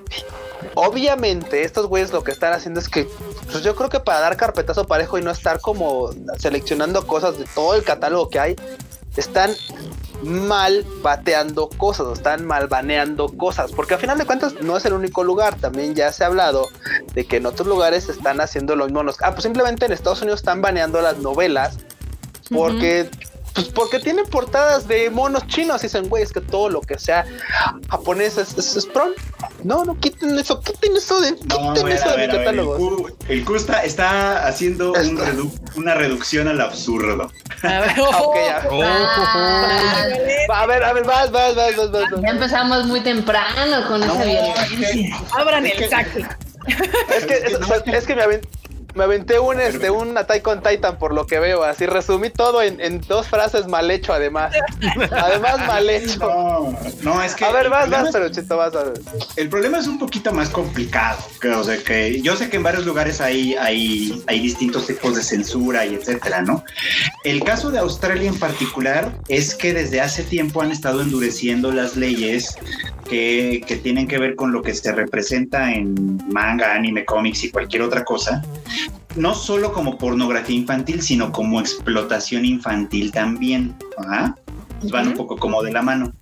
Obviamente, 0.75 1.64
estos 1.64 1.87
güeyes 1.87 2.12
lo 2.12 2.25
que 2.25 2.33
están 2.33 2.53
haciendo 2.53 2.81
es 2.81 2.88
que, 2.88 3.09
pues 3.51 3.62
yo 3.62 3.75
creo 3.77 3.88
que 3.88 4.01
para 4.01 4.21
dar 4.21 4.37
carpetazo 4.37 4.87
parejo 4.87 5.18
y 5.18 5.23
no 5.23 5.31
estar 5.31 5.61
como 5.61 6.11
seleccionando 6.38 7.07
cosas 7.07 7.38
de 7.38 7.44
todo 7.55 7.75
el 7.75 7.85
catálogo 7.85 8.29
que 8.29 8.40
hay, 8.40 8.57
están 9.16 9.55
mal 10.23 10.85
bateando 11.03 11.68
cosas, 11.68 12.07
están 12.12 12.44
mal 12.44 12.66
baneando 12.66 13.29
cosas, 13.29 13.71
porque 13.73 13.94
al 13.94 14.01
final 14.01 14.18
de 14.18 14.27
cuentas 14.27 14.55
no 14.61 14.77
es 14.77 14.85
el 14.85 14.92
único 14.92 15.23
lugar, 15.23 15.57
también 15.57 15.94
ya 15.94 16.12
se 16.12 16.25
ha 16.25 16.27
hablado 16.27 16.68
de 17.14 17.25
que 17.25 17.37
en 17.37 17.47
otros 17.47 17.68
lugares 17.68 18.09
están 18.09 18.40
haciendo 18.40 18.75
lo 18.75 18.87
mismo. 18.87 19.03
Ah, 19.23 19.31
pues 19.33 19.44
simplemente 19.44 19.87
en 19.87 19.92
Estados 19.92 20.23
Unidos 20.23 20.40
están 20.40 20.61
baneando 20.61 21.01
las 21.01 21.18
novelas 21.18 21.79
porque 22.51 23.11
pues 23.55 23.68
porque 23.68 23.99
tienen 23.99 24.25
portadas 24.27 24.87
de 24.87 25.11
monos 25.11 25.47
chinos 25.47 25.83
y 25.83 25.87
dicen, 25.87 26.09
güey, 26.09 26.23
es 26.23 26.33
que 26.33 26.40
todo 26.40 26.68
lo 26.68 26.81
que 26.81 26.99
sea 26.99 27.25
japonés 27.88 28.38
es, 28.38 28.57
es, 28.57 28.87
pron. 28.87 29.11
No, 29.64 29.85
no, 29.85 29.99
quiten 29.99 30.38
eso, 30.38 30.61
quiten 30.61 30.97
eso 30.97 31.21
de, 31.21 31.35
quiten 31.35 31.88
eso 31.88 32.11
de 32.11 32.27
mi 32.27 32.33
catálogo. 32.33 33.09
El 33.29 33.44
Q 33.44 33.57
está, 33.57 34.47
haciendo 34.47 34.92
una 35.77 35.94
reducción 35.94 36.49
al 36.49 36.61
absurdo. 36.61 37.31
A 37.62 37.81
ver, 37.81 37.90
a 40.53 40.66
ver, 40.66 40.85
a 40.85 40.92
ver, 40.92 41.05
vas, 41.05 41.33
vas, 41.33 41.57
vas, 41.57 41.77
vas, 41.77 41.90
vas. 41.90 42.05
Ya 42.23 42.31
empezamos 42.31 42.87
muy 42.87 43.01
temprano 43.01 43.88
con 43.88 44.03
esa 44.03 44.25
violencia. 44.25 45.16
Abran 45.33 45.66
el 45.66 45.88
saque. 45.88 46.25
Es 47.16 47.27
que, 47.27 47.35
es, 47.35 47.59
es 47.87 48.07
que 48.07 48.14
me, 48.14 48.40
me 48.94 49.05
aventé 49.05 49.38
un, 49.38 49.61
este, 49.61 49.90
un 49.90 50.16
Attack 50.16 50.46
on 50.46 50.62
Titan 50.62 50.98
por 50.98 51.14
lo 51.14 51.27
que 51.27 51.38
veo. 51.38 51.62
Así 51.62 51.87
resumí 51.87 52.31
todo 52.31 52.62
en, 52.62 53.01
dos 53.03 53.29
frases 53.29 53.66
mal 53.66 53.90
hecho, 53.90 54.12
además. 54.12 54.55
además, 55.11 55.59
mal 55.66 55.88
hecho. 55.88 56.74
No, 57.03 57.22
es 57.22 57.35
que. 57.35 57.44
A 57.44 57.53
ver, 57.53 57.68
vas, 57.68 57.88
vas, 57.90 58.11
pero 58.12 58.29
chito, 58.31 58.57
vas 58.57 58.74
a 58.74 58.85
ver. 58.85 59.01
El 59.37 59.48
problema 59.48 59.79
es 59.79 59.87
un 59.87 59.98
poquito 59.98 60.33
más 60.33 60.48
complicado. 60.51 61.18
Que, 61.40 61.48
o 61.48 61.62
sea, 61.64 61.77
que 61.79 62.20
yo 62.22 62.37
sé 62.37 62.48
que 62.51 62.57
en 62.57 62.62
varios 62.62 62.87
lugares 62.87 63.20
hay, 63.20 63.55
hay, 63.55 64.22
hay 64.27 64.40
distintos 64.40 64.87
tipos 64.87 65.14
de 65.14 65.22
censura 65.22 65.87
y 65.87 65.94
etcétera, 65.94 66.42
¿no? 66.42 66.64
El 67.24 67.44
caso 67.44 67.70
de 67.70 67.79
Australia 67.79 68.29
en 68.29 68.38
particular 68.38 69.12
es 69.29 69.55
que 69.55 69.72
desde 69.72 70.01
hace 70.01 70.22
tiempo 70.22 70.62
han 70.62 70.72
estado 70.72 71.03
endureciendo 71.03 71.72
las 71.72 71.96
leyes 71.96 72.57
que, 73.09 73.62
que 73.66 73.77
tienen 73.77 74.07
que 74.07 74.18
ver 74.18 74.35
con 74.35 74.53
lo 74.53 74.62
que 74.62 74.74
se 74.74 74.92
representa 74.92 75.72
en 75.72 76.18
manga, 76.29 76.74
anime, 76.74 77.05
cómics 77.05 77.44
y 77.44 77.51
cualquier 77.51 77.83
otra 77.83 78.05
cosa 78.05 78.42
no 79.17 79.35
solo 79.35 79.73
como 79.73 79.99
pornografía 79.99 80.57
infantil, 80.57 81.03
sino 81.03 81.33
como 81.33 81.61
explotación 81.61 82.45
infantil 82.45 83.12
también. 83.12 83.75
Pues 84.81 84.93
van 84.93 85.09
un 85.09 85.14
poco 85.14 85.37
como 85.37 85.62
de 85.62 85.73
la 85.73 85.83
mano. 85.83 86.12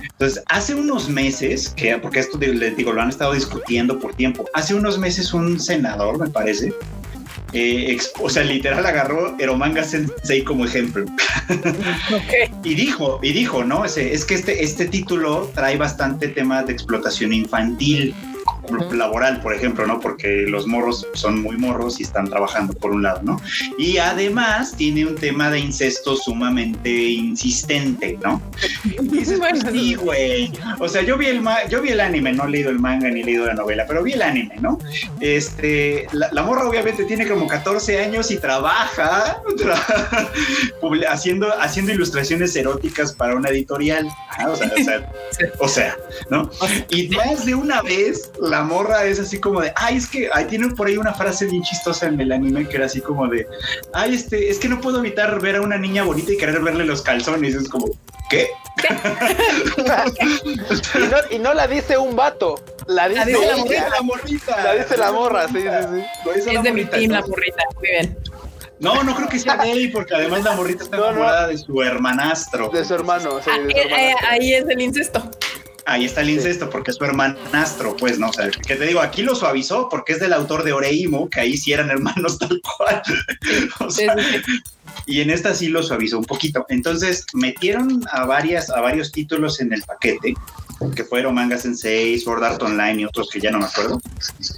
Entonces, 0.00 0.42
hace 0.46 0.74
unos 0.74 1.08
meses, 1.10 1.68
que, 1.68 1.98
porque 1.98 2.20
esto 2.20 2.38
les 2.38 2.76
digo, 2.76 2.92
lo 2.92 3.02
han 3.02 3.10
estado 3.10 3.34
discutiendo 3.34 3.98
por 3.98 4.14
tiempo, 4.14 4.46
hace 4.54 4.74
unos 4.74 4.98
meses 4.98 5.34
un 5.34 5.60
senador, 5.60 6.18
me 6.18 6.30
parece, 6.30 6.72
eh, 7.52 7.98
o 8.20 8.30
sea, 8.30 8.42
literal 8.42 8.84
agarró 8.86 9.36
Eromanga 9.38 9.84
Sensei 9.84 10.42
como 10.42 10.64
ejemplo. 10.64 11.04
y 12.64 12.74
dijo, 12.74 13.20
y 13.22 13.32
dijo, 13.32 13.64
¿no? 13.64 13.84
Es, 13.84 13.98
es 13.98 14.24
que 14.24 14.34
este, 14.34 14.64
este 14.64 14.86
título 14.86 15.50
trae 15.54 15.76
bastante 15.76 16.28
tema 16.28 16.62
de 16.62 16.72
explotación 16.72 17.32
infantil 17.32 18.14
laboral, 18.92 19.40
por 19.40 19.54
ejemplo, 19.54 19.86
¿no? 19.86 20.00
Porque 20.00 20.44
los 20.48 20.66
morros 20.66 21.06
son 21.14 21.42
muy 21.42 21.56
morros 21.56 22.00
y 22.00 22.02
están 22.02 22.28
trabajando 22.28 22.72
por 22.74 22.92
un 22.92 23.02
lado, 23.02 23.20
¿no? 23.22 23.40
Y 23.78 23.98
además 23.98 24.74
tiene 24.76 25.06
un 25.06 25.14
tema 25.14 25.50
de 25.50 25.60
incesto 25.60 26.16
sumamente 26.16 26.90
insistente, 26.90 28.18
¿no? 28.22 28.42
Y 28.84 29.08
dices, 29.08 29.38
pues 29.38 29.64
sí, 29.72 29.94
güey. 29.94 30.52
O 30.78 30.88
sea, 30.88 31.02
yo 31.02 31.16
vi 31.16 31.26
el 31.26 31.42
yo 31.68 31.82
vi 31.82 31.90
el 31.90 32.00
anime, 32.00 32.32
no 32.32 32.44
he 32.44 32.50
leído 32.50 32.70
el 32.70 32.78
manga 32.78 33.08
ni 33.10 33.20
he 33.20 33.24
leído 33.24 33.46
la 33.46 33.54
novela, 33.54 33.84
pero 33.86 34.02
vi 34.02 34.12
el 34.12 34.22
anime, 34.22 34.56
¿no? 34.60 34.78
Este, 35.20 36.06
la, 36.12 36.42
morra 36.42 36.68
obviamente 36.68 37.04
tiene 37.04 37.26
como 37.26 37.46
14 37.46 38.04
años 38.04 38.30
y 38.30 38.36
trabaja 38.36 39.42
haciendo, 41.08 41.48
haciendo 41.60 41.92
ilustraciones 41.92 42.54
eróticas 42.56 43.12
para 43.12 43.34
una 43.34 43.50
editorial. 43.50 44.08
O, 44.48 44.56
sea, 44.56 44.72
o, 44.72 44.84
sea, 44.84 45.12
o 45.60 45.68
sea, 45.68 45.96
¿no? 46.30 46.50
Y 46.90 47.08
más 47.08 47.46
de 47.46 47.54
una 47.54 47.82
vez 47.82 48.30
la 48.40 48.55
morra 48.62 49.04
es 49.04 49.20
así 49.20 49.40
como 49.40 49.60
de, 49.60 49.72
ay, 49.76 49.96
es 49.96 50.06
que, 50.06 50.28
ahí 50.32 50.46
tiene 50.46 50.68
por 50.68 50.86
ahí 50.86 50.96
una 50.96 51.14
frase 51.14 51.46
bien 51.46 51.62
chistosa 51.62 52.06
en 52.06 52.20
el 52.20 52.32
anime 52.32 52.68
que 52.68 52.76
era 52.76 52.86
así 52.86 53.00
como 53.00 53.26
de, 53.28 53.46
ay, 53.92 54.14
este, 54.14 54.50
es 54.50 54.58
que 54.58 54.68
no 54.68 54.80
puedo 54.80 54.98
evitar 54.98 55.40
ver 55.40 55.56
a 55.56 55.60
una 55.60 55.78
niña 55.78 56.04
bonita 56.04 56.32
y 56.32 56.36
querer 56.36 56.60
verle 56.60 56.84
los 56.84 57.02
calzones. 57.02 57.54
Es 57.54 57.68
como, 57.68 57.86
¿qué? 58.28 58.48
y, 61.30 61.38
no, 61.38 61.54
la 61.54 61.66
dice 61.66 61.96
un 61.96 62.14
vato, 62.14 62.62
la 62.86 63.08
dice, 63.08 63.32
la, 63.32 64.02
morrita, 64.02 64.62
la 64.62 64.74
dice 64.74 64.96
la 64.96 65.12
morra, 65.12 65.48
sí, 65.48 65.62
sí, 65.62 65.68
sí. 66.34 66.50
Es 66.50 66.62
de 66.62 66.72
mi 66.72 66.84
team 66.84 67.12
la 67.12 67.22
morrita, 67.22 67.62
muy 67.74 67.88
bien. 67.88 68.18
No, 68.78 69.02
no 69.02 69.16
creo 69.16 69.28
que 69.28 69.38
sea 69.38 69.56
de 69.56 69.72
él, 69.72 69.90
porque 69.90 70.14
además 70.14 70.44
la 70.44 70.54
morrita 70.54 70.84
está 70.84 70.98
enamorada 70.98 71.48
de 71.48 71.56
su 71.56 71.82
hermanastro. 71.82 72.68
De 72.68 72.84
su 72.84 72.94
hermano, 72.94 73.40
sí, 73.42 73.50
de 73.50 73.72
su 73.72 73.78
hermano. 73.78 73.96
Eh, 73.96 74.14
ahí 74.28 74.52
es 74.52 74.68
el 74.68 74.82
incesto 74.82 75.30
ahí 75.86 76.04
está 76.04 76.20
el 76.20 76.30
incesto, 76.30 76.68
porque 76.68 76.90
es 76.90 76.96
su 76.96 77.04
hermanastro, 77.04 77.96
pues, 77.96 78.18
¿no? 78.18 78.28
O 78.28 78.32
sea, 78.32 78.50
que 78.50 78.76
te 78.76 78.86
digo, 78.86 79.00
aquí 79.00 79.22
lo 79.22 79.34
suavizó 79.34 79.88
porque 79.88 80.12
es 80.12 80.20
del 80.20 80.32
autor 80.32 80.64
de 80.64 80.72
Oreimo, 80.72 81.30
que 81.30 81.40
ahí 81.40 81.56
sí 81.56 81.72
eran 81.72 81.90
hermanos 81.90 82.38
tal 82.40 82.60
cual. 82.60 83.02
o 83.80 83.90
sea, 83.90 84.14
y 85.06 85.20
en 85.20 85.30
esta 85.30 85.54
sí 85.54 85.68
lo 85.68 85.82
suavizó 85.82 86.18
un 86.18 86.24
poquito. 86.24 86.66
Entonces, 86.68 87.24
metieron 87.32 88.02
a 88.10 88.26
varias, 88.26 88.70
a 88.70 88.80
varios 88.80 89.12
títulos 89.12 89.60
en 89.60 89.72
el 89.72 89.82
paquete, 89.82 90.34
que 90.94 91.04
fueron 91.04 91.34
Manga 91.34 91.56
Sensei, 91.56 92.18
Sword 92.18 92.44
Art 92.44 92.62
Online 92.62 93.02
y 93.02 93.04
otros 93.04 93.30
que 93.30 93.40
ya 93.40 93.50
no 93.50 93.58
me 93.58 93.66
acuerdo. 93.66 94.00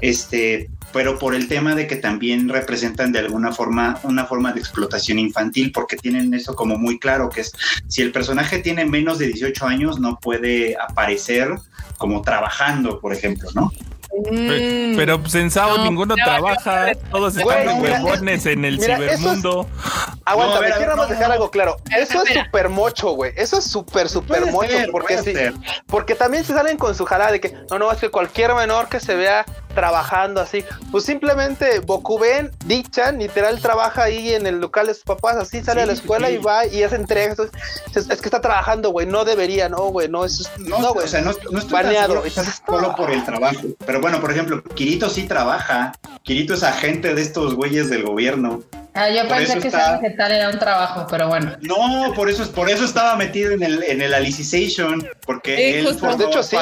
Este, 0.01 0.69
pero 0.92 1.18
por 1.18 1.35
el 1.35 1.48
tema 1.48 1.74
de 1.74 1.87
que 1.87 1.96
también 1.96 2.48
representan 2.48 3.12
de 3.12 3.20
alguna 3.20 3.53
forma 3.53 3.98
una 4.03 4.24
forma 4.24 4.53
de 4.53 4.61
explotación 4.61 5.18
infantil, 5.18 5.72
porque 5.72 5.96
tienen 5.96 6.33
eso 6.35 6.55
como 6.55 6.77
muy 6.79 6.98
claro, 6.98 7.29
que 7.29 7.42
es 7.42 7.53
si 7.88 8.03
el 8.03 8.12
personaje 8.12 8.59
tiene 8.59 8.85
menos 8.85 9.18
de 9.18 9.27
18 9.27 9.66
años 9.66 10.01
no 10.01 10.18
puede 10.18 10.77
aparecer 10.77 11.55
como 11.98 12.22
trabajando, 12.22 13.01
por 13.01 13.12
ejemplo, 13.12 13.48
¿no? 13.55 13.70
Mm. 14.11 14.96
Pero 14.96 15.20
pues 15.20 15.35
en 15.35 15.51
Sao 15.51 15.85
ninguno 15.85 16.14
trabaja, 16.14 16.92
todos 17.11 17.37
están 17.37 17.66
de 17.66 17.74
huevones 17.74 18.46
en 18.46 18.64
el 18.64 18.81
cibermundo. 18.81 19.68
aguanta, 20.24 20.61
me 20.61 20.72
quiero 20.72 21.07
dejar 21.07 21.33
algo 21.33 21.51
claro. 21.51 21.77
Eso 21.94 22.22
es 22.22 22.35
súper 22.35 22.68
mocho, 22.68 23.11
güey. 23.11 23.33
Eso 23.37 23.59
es 23.59 23.64
súper, 23.64 24.09
súper 24.09 24.46
mocho. 24.51 24.77
porque 24.90 25.18
sí, 25.18 25.33
porque 25.87 26.14
también 26.14 26.44
se 26.44 26.55
salen 26.55 26.79
con 26.79 26.94
su 26.94 27.05
jalada 27.05 27.33
de 27.33 27.40
que 27.40 27.55
no, 27.70 27.79
no, 27.79 27.92
es 27.92 27.98
que 27.98 28.11
cualquier 28.11 28.55
menor 28.55 28.88
que 28.88 28.98
se 28.98 29.14
vea 29.14 29.44
trabajando 29.79 30.41
así, 30.41 30.64
pues 30.91 31.05
simplemente 31.05 31.79
Bokuben, 31.79 32.51
Dichan, 32.67 33.21
literal 33.21 33.61
trabaja 33.61 34.03
ahí 34.03 34.35
en 34.35 34.45
el 34.49 34.59
local 34.59 34.88
de 34.88 34.95
sus 34.95 35.05
papás, 35.05 35.37
así 35.37 35.62
sale 35.62 35.83
a 35.83 35.87
la 35.87 35.93
escuela 35.93 36.33
y 36.33 36.38
va 36.38 36.67
y 36.67 36.83
hace 36.83 36.97
entregas. 36.97 37.38
Es, 37.95 38.07
que 38.07 38.27
está 38.27 38.41
trabajando, 38.41 38.91
güey, 38.91 39.07
no 39.07 39.25
debería, 39.25 39.69
no, 39.69 39.91
güey, 39.91 40.09
no, 40.09 40.25
es 40.25 40.51
no, 40.59 40.95
güey, 40.95 41.05
o 41.05 41.09
sea, 41.09 41.21
no, 41.21 41.31
no 41.53 41.61
estoy 41.61 41.75
baneado. 41.75 42.25
Solo, 42.67 42.97
por 42.97 43.12
el 43.12 43.25
trabajo. 43.25 43.61
Pero 43.87 44.01
bueno, 44.01 44.21
por 44.21 44.33
ejemplo, 44.33 44.64
Kirito 44.64 45.09
sí 45.09 45.29
trabaja. 45.29 45.93
Kirito 46.25 46.55
es 46.55 46.64
agente 46.64 47.14
de 47.14 47.23
estos 47.23 47.55
güeyes 47.55 47.88
del 47.88 48.03
gobierno. 48.03 48.64
Ah, 48.99 49.11
yo 49.11 49.29
pensé 49.29 49.61
que 49.61 49.71
ser 49.71 50.01
vegetal 50.01 50.33
era 50.33 50.51
un 50.51 50.59
trabajo, 50.59 51.07
pero 51.09 51.29
bueno. 51.29 51.57
No, 51.61 52.12
por 52.17 52.29
eso, 52.29 52.51
por 52.51 52.69
eso 52.69 52.85
estaba 52.85 53.14
metido 53.14 53.53
en 53.53 53.62
el, 53.62 53.85
en 53.85 54.03
el 54.03 54.12
Alicization, 54.12 55.09
porque 55.25 55.79
él 55.79 55.97
de 55.97 56.25
hecho 56.25 56.43
sí. 56.43 56.57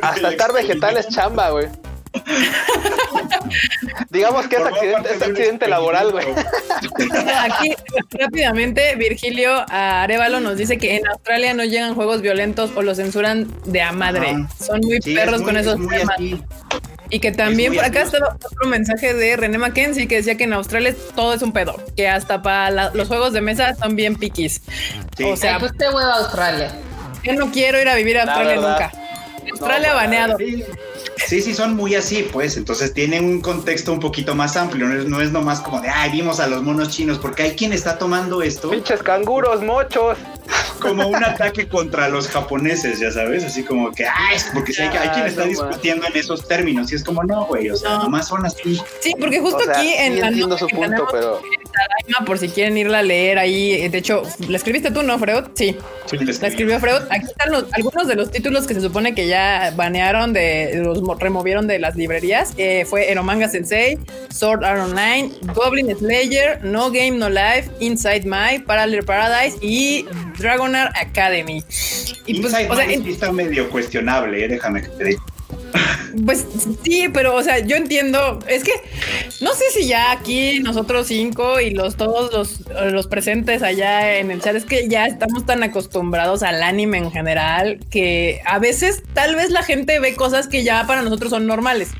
Hasta 0.00 0.30
estar 0.30 0.52
vegetal 0.54 0.96
es 0.96 1.08
chamba, 1.08 1.50
güey. 1.50 1.68
Digamos 4.10 4.46
que 4.48 4.56
es 4.56 4.62
accidente, 4.62 5.14
es 5.14 5.22
accidente 5.22 5.68
laboral, 5.68 6.12
güey. 6.12 6.26
Aquí 7.40 7.74
rápidamente 8.10 8.94
Virgilio 8.96 9.64
Arevalo 9.68 10.40
nos 10.40 10.56
dice 10.56 10.78
que 10.78 10.96
en 10.96 11.06
Australia 11.06 11.54
no 11.54 11.64
llegan 11.64 11.94
juegos 11.94 12.22
violentos 12.22 12.70
o 12.74 12.82
los 12.82 12.96
censuran 12.98 13.48
de 13.66 13.82
a 13.82 13.92
madre. 13.92 14.46
Son 14.58 14.80
muy 14.80 15.00
perros 15.00 15.42
con 15.42 15.56
esos 15.56 15.76
temas. 15.88 16.16
Y 17.10 17.20
que 17.20 17.30
también 17.30 17.74
por 17.74 17.84
acá 17.84 18.02
está 18.02 18.18
otro 18.26 18.68
mensaje 18.68 19.12
de 19.12 19.36
René 19.36 19.58
Mackenzie 19.58 20.08
que 20.08 20.16
decía 20.16 20.36
que 20.36 20.44
en 20.44 20.54
Australia 20.54 20.94
todo 21.14 21.34
es 21.34 21.42
un 21.42 21.52
pedo, 21.52 21.78
que 21.94 22.08
hasta 22.08 22.40
para 22.40 22.90
los 22.94 23.06
juegos 23.06 23.34
de 23.34 23.42
mesa 23.42 23.74
son 23.74 23.96
bien 23.96 24.16
piquis. 24.16 24.62
O 25.22 25.36
sea, 25.36 25.58
pues 25.58 25.76
te 25.76 25.84
huevo 25.84 25.98
a 25.98 26.20
Australia. 26.20 26.72
Yo 27.22 27.34
no 27.34 27.52
quiero 27.52 27.80
ir 27.80 27.88
a 27.88 27.94
vivir 27.96 28.16
a 28.18 28.22
Australia 28.22 28.56
nunca. 28.56 28.92
Australia 29.50 29.92
baneado. 29.92 30.38
Sí, 30.38 30.64
Sí, 31.26 31.40
sí, 31.40 31.54
son 31.54 31.76
muy 31.76 31.94
así, 31.94 32.28
pues. 32.32 32.56
Entonces 32.56 32.92
tienen 32.92 33.24
un 33.24 33.40
contexto 33.40 33.92
un 33.92 34.00
poquito 34.00 34.34
más 34.34 34.56
amplio. 34.56 34.86
No 34.86 35.00
es, 35.00 35.06
no 35.06 35.20
es 35.20 35.30
nomás 35.32 35.60
como 35.60 35.80
de, 35.80 35.88
ay, 35.88 36.10
vimos 36.10 36.40
a 36.40 36.46
los 36.46 36.62
monos 36.62 36.90
chinos, 36.90 37.18
porque 37.18 37.42
hay 37.44 37.52
quien 37.52 37.72
está 37.72 37.98
tomando 37.98 38.42
esto. 38.42 38.70
Pinches 38.70 39.02
canguros, 39.02 39.62
mochos. 39.62 40.18
Como 40.80 41.06
un 41.06 41.22
ataque 41.24 41.68
contra 41.68 42.08
los 42.08 42.28
japoneses, 42.28 42.98
ya 42.98 43.10
sabes. 43.12 43.44
Así 43.44 43.62
como 43.62 43.92
que, 43.92 44.04
ay, 44.04 44.36
es 44.36 44.50
porque 44.52 44.72
sí, 44.72 44.82
hay, 44.82 44.96
hay 44.96 45.08
quien 45.10 45.26
está 45.26 45.44
discutiendo 45.44 46.06
en 46.06 46.16
esos 46.16 46.46
términos. 46.46 46.90
Y 46.92 46.96
es 46.96 47.04
como, 47.04 47.22
no, 47.22 47.46
güey, 47.46 47.70
o 47.70 47.76
sea, 47.76 47.98
nomás 47.98 48.28
son 48.28 48.44
así. 48.44 48.80
Sí, 49.00 49.14
porque 49.18 49.40
justo 49.40 49.58
O 49.58 49.62
sea, 49.62 49.78
aquí 49.78 49.88
en 49.96 50.14
sí 50.14 50.20
la 50.20 50.26
entiendo 50.28 50.48
nota 50.48 50.58
su 50.58 50.66
punto, 50.68 51.06
pero- 51.10 51.40
por 52.26 52.38
si 52.38 52.48
quieren 52.48 52.76
irla 52.76 52.98
a 52.98 53.02
leer 53.02 53.38
ahí. 53.38 53.88
De 53.88 53.98
hecho, 53.98 54.22
¿la 54.48 54.56
escribiste 54.56 54.90
tú, 54.90 55.02
no, 55.02 55.18
Freud? 55.18 55.44
Sí. 55.54 55.76
Sí, 56.06 56.16
La 56.18 56.48
escribió 56.48 56.78
Freud. 56.80 57.02
Aquí 57.10 57.26
están 57.26 57.52
los- 57.52 57.72
algunos 57.72 58.06
de 58.06 58.16
los 58.16 58.30
títulos 58.30 58.66
que 58.66 58.74
se 58.74 58.80
supone 58.80 59.14
que 59.14 59.26
ya 59.28 59.72
banearon 59.76 60.32
de 60.32 60.80
los 60.82 60.91
mo- 61.00 61.14
removieron 61.14 61.66
de 61.66 61.78
las 61.78 61.96
librerías. 61.96 62.52
Eh, 62.58 62.84
fue 62.84 63.10
Eromanga 63.10 63.48
Sensei, 63.48 63.98
Sword 64.30 64.64
Art 64.64 64.80
Online, 64.90 65.30
Goblin 65.54 65.96
Slayer, 65.96 66.62
No 66.64 66.90
Game 66.90 67.12
No 67.12 67.30
Life, 67.30 67.70
Inside 67.80 68.24
My, 68.24 68.58
Parallel 68.66 69.04
Paradise 69.04 69.56
y 69.62 70.04
Dragonar 70.38 70.92
Academy. 71.00 71.62
Y 72.26 72.40
pues, 72.40 72.52
Inside 72.52 72.68
o 72.70 72.76
sea, 72.76 72.84
Man 72.86 72.90
en- 72.90 73.06
está 73.06 73.32
medio 73.32 73.70
cuestionable, 73.70 74.44
eh, 74.44 74.48
déjame 74.48 74.82
que 74.82 74.88
te 74.88 75.04
diga. 75.04 75.22
Pues 76.26 76.46
sí, 76.82 77.08
pero 77.12 77.34
o 77.34 77.42
sea, 77.42 77.60
yo 77.60 77.76
entiendo, 77.76 78.38
es 78.46 78.64
que 78.64 78.72
no 79.40 79.54
sé 79.54 79.64
si 79.72 79.86
ya 79.86 80.12
aquí 80.12 80.60
nosotros 80.60 81.06
cinco 81.06 81.60
y 81.60 81.70
los 81.70 81.96
todos 81.96 82.32
los, 82.32 82.92
los 82.92 83.06
presentes 83.06 83.62
allá 83.62 84.18
en 84.18 84.30
el 84.30 84.40
chat 84.40 84.54
es 84.56 84.64
que 84.64 84.88
ya 84.88 85.06
estamos 85.06 85.46
tan 85.46 85.62
acostumbrados 85.62 86.42
al 86.42 86.62
anime 86.62 86.98
en 86.98 87.10
general 87.10 87.80
que 87.90 88.40
a 88.44 88.58
veces 88.58 89.02
tal 89.14 89.34
vez 89.34 89.50
la 89.50 89.62
gente 89.62 89.98
ve 90.00 90.14
cosas 90.14 90.48
que 90.48 90.64
ya 90.64 90.86
para 90.86 91.02
nosotros 91.02 91.30
son 91.30 91.46
normales. 91.46 91.90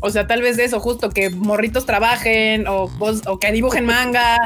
O 0.00 0.10
sea, 0.10 0.26
tal 0.26 0.42
vez 0.42 0.56
de 0.56 0.64
eso, 0.64 0.80
justo 0.80 1.10
que 1.10 1.30
morritos 1.30 1.86
trabajen 1.86 2.66
o, 2.66 2.90
o 3.26 3.38
que 3.38 3.52
dibujen 3.52 3.86
manga, 3.86 4.36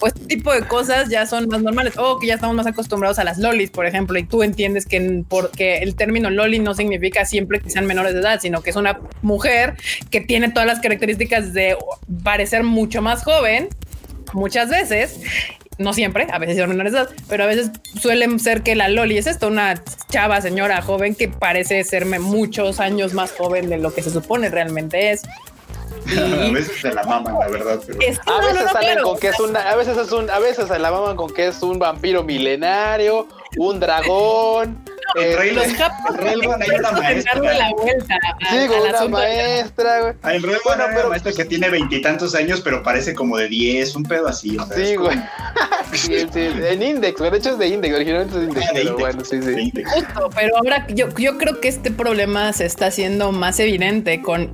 o 0.00 0.06
este 0.06 0.26
tipo 0.26 0.52
de 0.52 0.62
cosas 0.62 1.08
ya 1.08 1.26
son 1.26 1.48
más 1.48 1.62
normales. 1.62 1.94
O 1.96 2.18
que 2.18 2.26
ya 2.26 2.34
estamos 2.34 2.56
más 2.56 2.66
acostumbrados 2.66 3.18
a 3.18 3.24
las 3.24 3.38
lolis, 3.38 3.70
por 3.70 3.86
ejemplo, 3.86 4.18
y 4.18 4.24
tú 4.24 4.42
entiendes 4.42 4.86
que 4.86 5.24
porque 5.28 5.78
el 5.78 5.94
término 5.94 6.30
loli 6.30 6.58
no 6.58 6.74
significa 6.74 7.24
siempre 7.24 7.60
que 7.60 7.70
sean 7.70 7.86
menores 7.86 8.14
de 8.14 8.20
edad, 8.20 8.40
sino 8.40 8.62
que 8.62 8.70
es 8.70 8.76
una 8.76 9.00
mujer 9.22 9.74
que 10.10 10.20
tiene 10.20 10.50
todas 10.50 10.66
las 10.66 10.80
características 10.80 11.52
de 11.52 11.76
parecer 12.22 12.64
mucho 12.64 13.02
más 13.02 13.22
joven, 13.22 13.68
muchas 14.32 14.68
veces. 14.68 15.20
No 15.78 15.92
siempre, 15.92 16.26
a 16.32 16.38
veces 16.38 16.56
son 16.58 16.68
menores 16.68 16.92
de 16.92 17.00
edad, 17.00 17.10
pero 17.28 17.44
a 17.44 17.46
veces 17.46 17.70
suelen 18.00 18.38
ser 18.38 18.62
que 18.62 18.76
la 18.76 18.88
Loli 18.88 19.18
es 19.18 19.26
esto, 19.26 19.48
una 19.48 19.82
chava, 20.08 20.40
señora, 20.40 20.82
joven 20.82 21.14
que 21.14 21.28
parece 21.28 21.82
serme 21.84 22.18
muchos 22.18 22.78
años 22.80 23.12
más 23.12 23.32
joven 23.32 23.68
de 23.68 23.78
lo 23.78 23.92
que 23.92 24.02
se 24.02 24.10
supone 24.10 24.50
realmente 24.50 25.10
es. 25.10 25.22
A 26.06 26.50
veces 26.52 26.80
se 26.80 26.92
la 26.92 27.02
maman, 27.04 27.38
la 27.38 27.48
verdad. 27.48 27.80
Pero... 27.86 27.98
Es 28.00 28.18
que 28.18 28.30
A 28.30 28.34
no, 28.34 28.40
no, 28.40 28.46
veces 28.48 28.64
no, 28.64 28.72
salen 28.72 28.92
claro. 28.92 29.08
con 29.08 29.18
que 29.18 29.28
es 29.28 29.40
una, 29.40 29.70
a 29.70 29.76
veces 29.76 29.96
es 29.96 30.12
un, 30.12 30.30
a 30.30 30.38
veces 30.38 30.68
se 30.68 30.78
la 30.78 30.90
maman 30.90 31.16
con 31.16 31.32
que 31.32 31.48
es 31.48 31.62
un 31.62 31.78
vampiro 31.78 32.22
milenario, 32.22 33.26
un 33.56 33.80
dragón. 33.80 34.78
En 35.16 35.36
Railroad- 35.38 35.54
Los 35.54 35.66
en 35.66 36.16
Railroad 36.16 36.62
hay 36.62 36.70
una 36.78 36.90
maestra. 36.92 37.34
darle 37.34 37.58
la 37.58 37.70
vuelta 37.72 38.14
a- 38.16 38.50
Sí, 38.50 38.66
con 38.66 38.80
una 38.80 39.08
maestra, 39.08 40.00
güey. 40.00 40.12
Ah, 40.22 40.34
En 40.34 40.42
realidad 40.42 40.60
Bueno, 40.64 40.82
bueno, 40.84 40.84
pero- 40.96 41.08
maestra 41.10 41.32
que 41.32 41.44
tiene 41.44 41.68
veintitantos 41.68 42.34
años, 42.34 42.62
pero 42.62 42.82
parece 42.82 43.14
como 43.14 43.36
de 43.36 43.48
10, 43.48 43.94
un 43.96 44.02
pedo 44.04 44.26
así. 44.26 44.56
o 44.56 44.66
sea, 44.66 44.76
Sí, 44.76 44.96
güey. 44.96 45.16
Sí, 45.92 46.26
sí, 46.32 46.40
en 46.68 46.82
Index, 46.82 47.18
güey. 47.18 47.30
De 47.30 47.36
hecho 47.38 47.50
es 47.50 47.58
de 47.58 47.68
Index, 47.68 47.94
originalmente 47.94 48.34
es 48.34 48.40
de 48.40 48.46
Index, 48.48 48.66
Ah, 48.66 48.72
de 48.72 48.74
pero 48.80 48.90
Index, 48.90 49.00
bueno, 49.14 49.24
sí, 49.24 49.36
de 49.38 49.54
sí. 49.54 49.60
Index. 49.60 49.92
Justo, 49.92 50.30
pero 50.34 50.56
ahora 50.56 50.86
yo, 50.88 51.08
yo 51.16 51.38
creo 51.38 51.60
que 51.60 51.68
este 51.68 51.90
problema 51.90 52.52
se 52.54 52.64
está 52.64 52.86
haciendo 52.86 53.30
más 53.30 53.60
evidente 53.60 54.20
con 54.22 54.50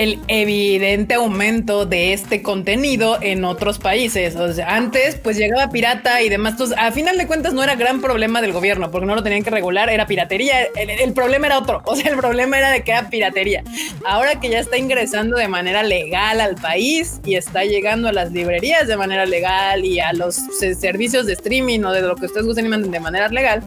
el 0.00 0.18
evidente 0.28 1.12
aumento 1.12 1.84
de 1.84 2.14
este 2.14 2.40
contenido 2.40 3.18
en 3.20 3.44
otros 3.44 3.78
países. 3.78 4.34
O 4.34 4.50
sea, 4.50 4.74
antes 4.74 5.16
pues 5.16 5.36
llegaba 5.36 5.70
pirata 5.70 6.22
y 6.22 6.30
demás. 6.30 6.52
Entonces, 6.52 6.74
a 6.80 6.90
final 6.90 7.18
de 7.18 7.26
cuentas 7.26 7.52
no 7.52 7.62
era 7.62 7.74
gran 7.74 8.00
problema 8.00 8.40
del 8.40 8.52
gobierno 8.52 8.90
porque 8.90 9.06
no 9.06 9.14
lo 9.14 9.22
tenían 9.22 9.42
que 9.42 9.50
regular, 9.50 9.90
era 9.90 10.06
piratería. 10.06 10.62
El, 10.74 10.88
el 10.88 11.12
problema 11.12 11.48
era 11.48 11.58
otro. 11.58 11.82
O 11.84 11.96
sea, 11.96 12.10
el 12.10 12.16
problema 12.16 12.56
era 12.56 12.70
de 12.70 12.82
que 12.82 12.92
era 12.92 13.10
piratería. 13.10 13.62
Ahora 14.06 14.40
que 14.40 14.48
ya 14.48 14.58
está 14.60 14.78
ingresando 14.78 15.36
de 15.36 15.48
manera 15.48 15.82
legal 15.82 16.40
al 16.40 16.54
país 16.54 17.20
y 17.26 17.34
está 17.34 17.64
llegando 17.64 18.08
a 18.08 18.12
las 18.12 18.32
librerías 18.32 18.88
de 18.88 18.96
manera 18.96 19.26
legal 19.26 19.84
y 19.84 20.00
a 20.00 20.14
los 20.14 20.36
se- 20.36 20.74
servicios 20.76 21.26
de 21.26 21.34
streaming 21.34 21.80
o 21.84 21.92
de 21.92 22.00
lo 22.00 22.16
que 22.16 22.24
ustedes 22.24 22.46
gusten 22.46 22.64
y 22.64 22.68
manden 22.70 22.90
de 22.90 23.00
manera 23.00 23.28
legal, 23.28 23.62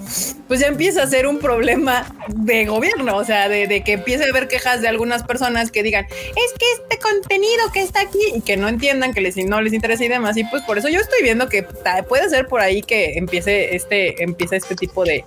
pues 0.48 0.62
ya 0.62 0.68
empieza 0.68 1.04
a 1.04 1.08
ser 1.08 1.28
un 1.28 1.38
problema 1.38 2.06
de 2.30 2.66
gobierno, 2.66 3.18
o 3.18 3.24
sea, 3.24 3.50
de, 3.50 3.68
de 3.68 3.84
que 3.84 3.94
empiece 3.94 4.24
a 4.24 4.28
haber 4.30 4.48
quejas 4.48 4.82
de 4.82 4.88
algunas 4.88 5.22
personas 5.24 5.70
que 5.70 5.84
digan, 5.84 6.08
es 6.30 6.54
que 6.58 6.66
este 6.74 7.00
contenido 7.00 7.72
que 7.74 7.82
está 7.82 8.02
aquí 8.02 8.20
y 8.36 8.42
que 8.42 8.58
no 8.58 8.68
entiendan, 8.68 9.14
que 9.14 9.22
les, 9.22 9.36
no 9.38 9.62
les 9.62 9.74
interesa 9.74 10.04
y 10.04 10.08
demás, 10.08 10.38
y 10.38 10.44
pues 10.46 10.64
por 10.64 10.78
eso 10.78 10.90
yo 10.90 11.00
estoy 11.00 11.22
viendo 11.24 11.50
que 11.50 11.64
puede 12.08 12.30
ser 12.30 12.48
por 12.48 12.62
ahí 12.62 12.82
que 12.82 13.18
empiece 13.18 13.76
este, 13.76 14.24
empiece 14.24 14.56
este 14.56 14.76
tipo 14.76 15.04
de, 15.04 15.24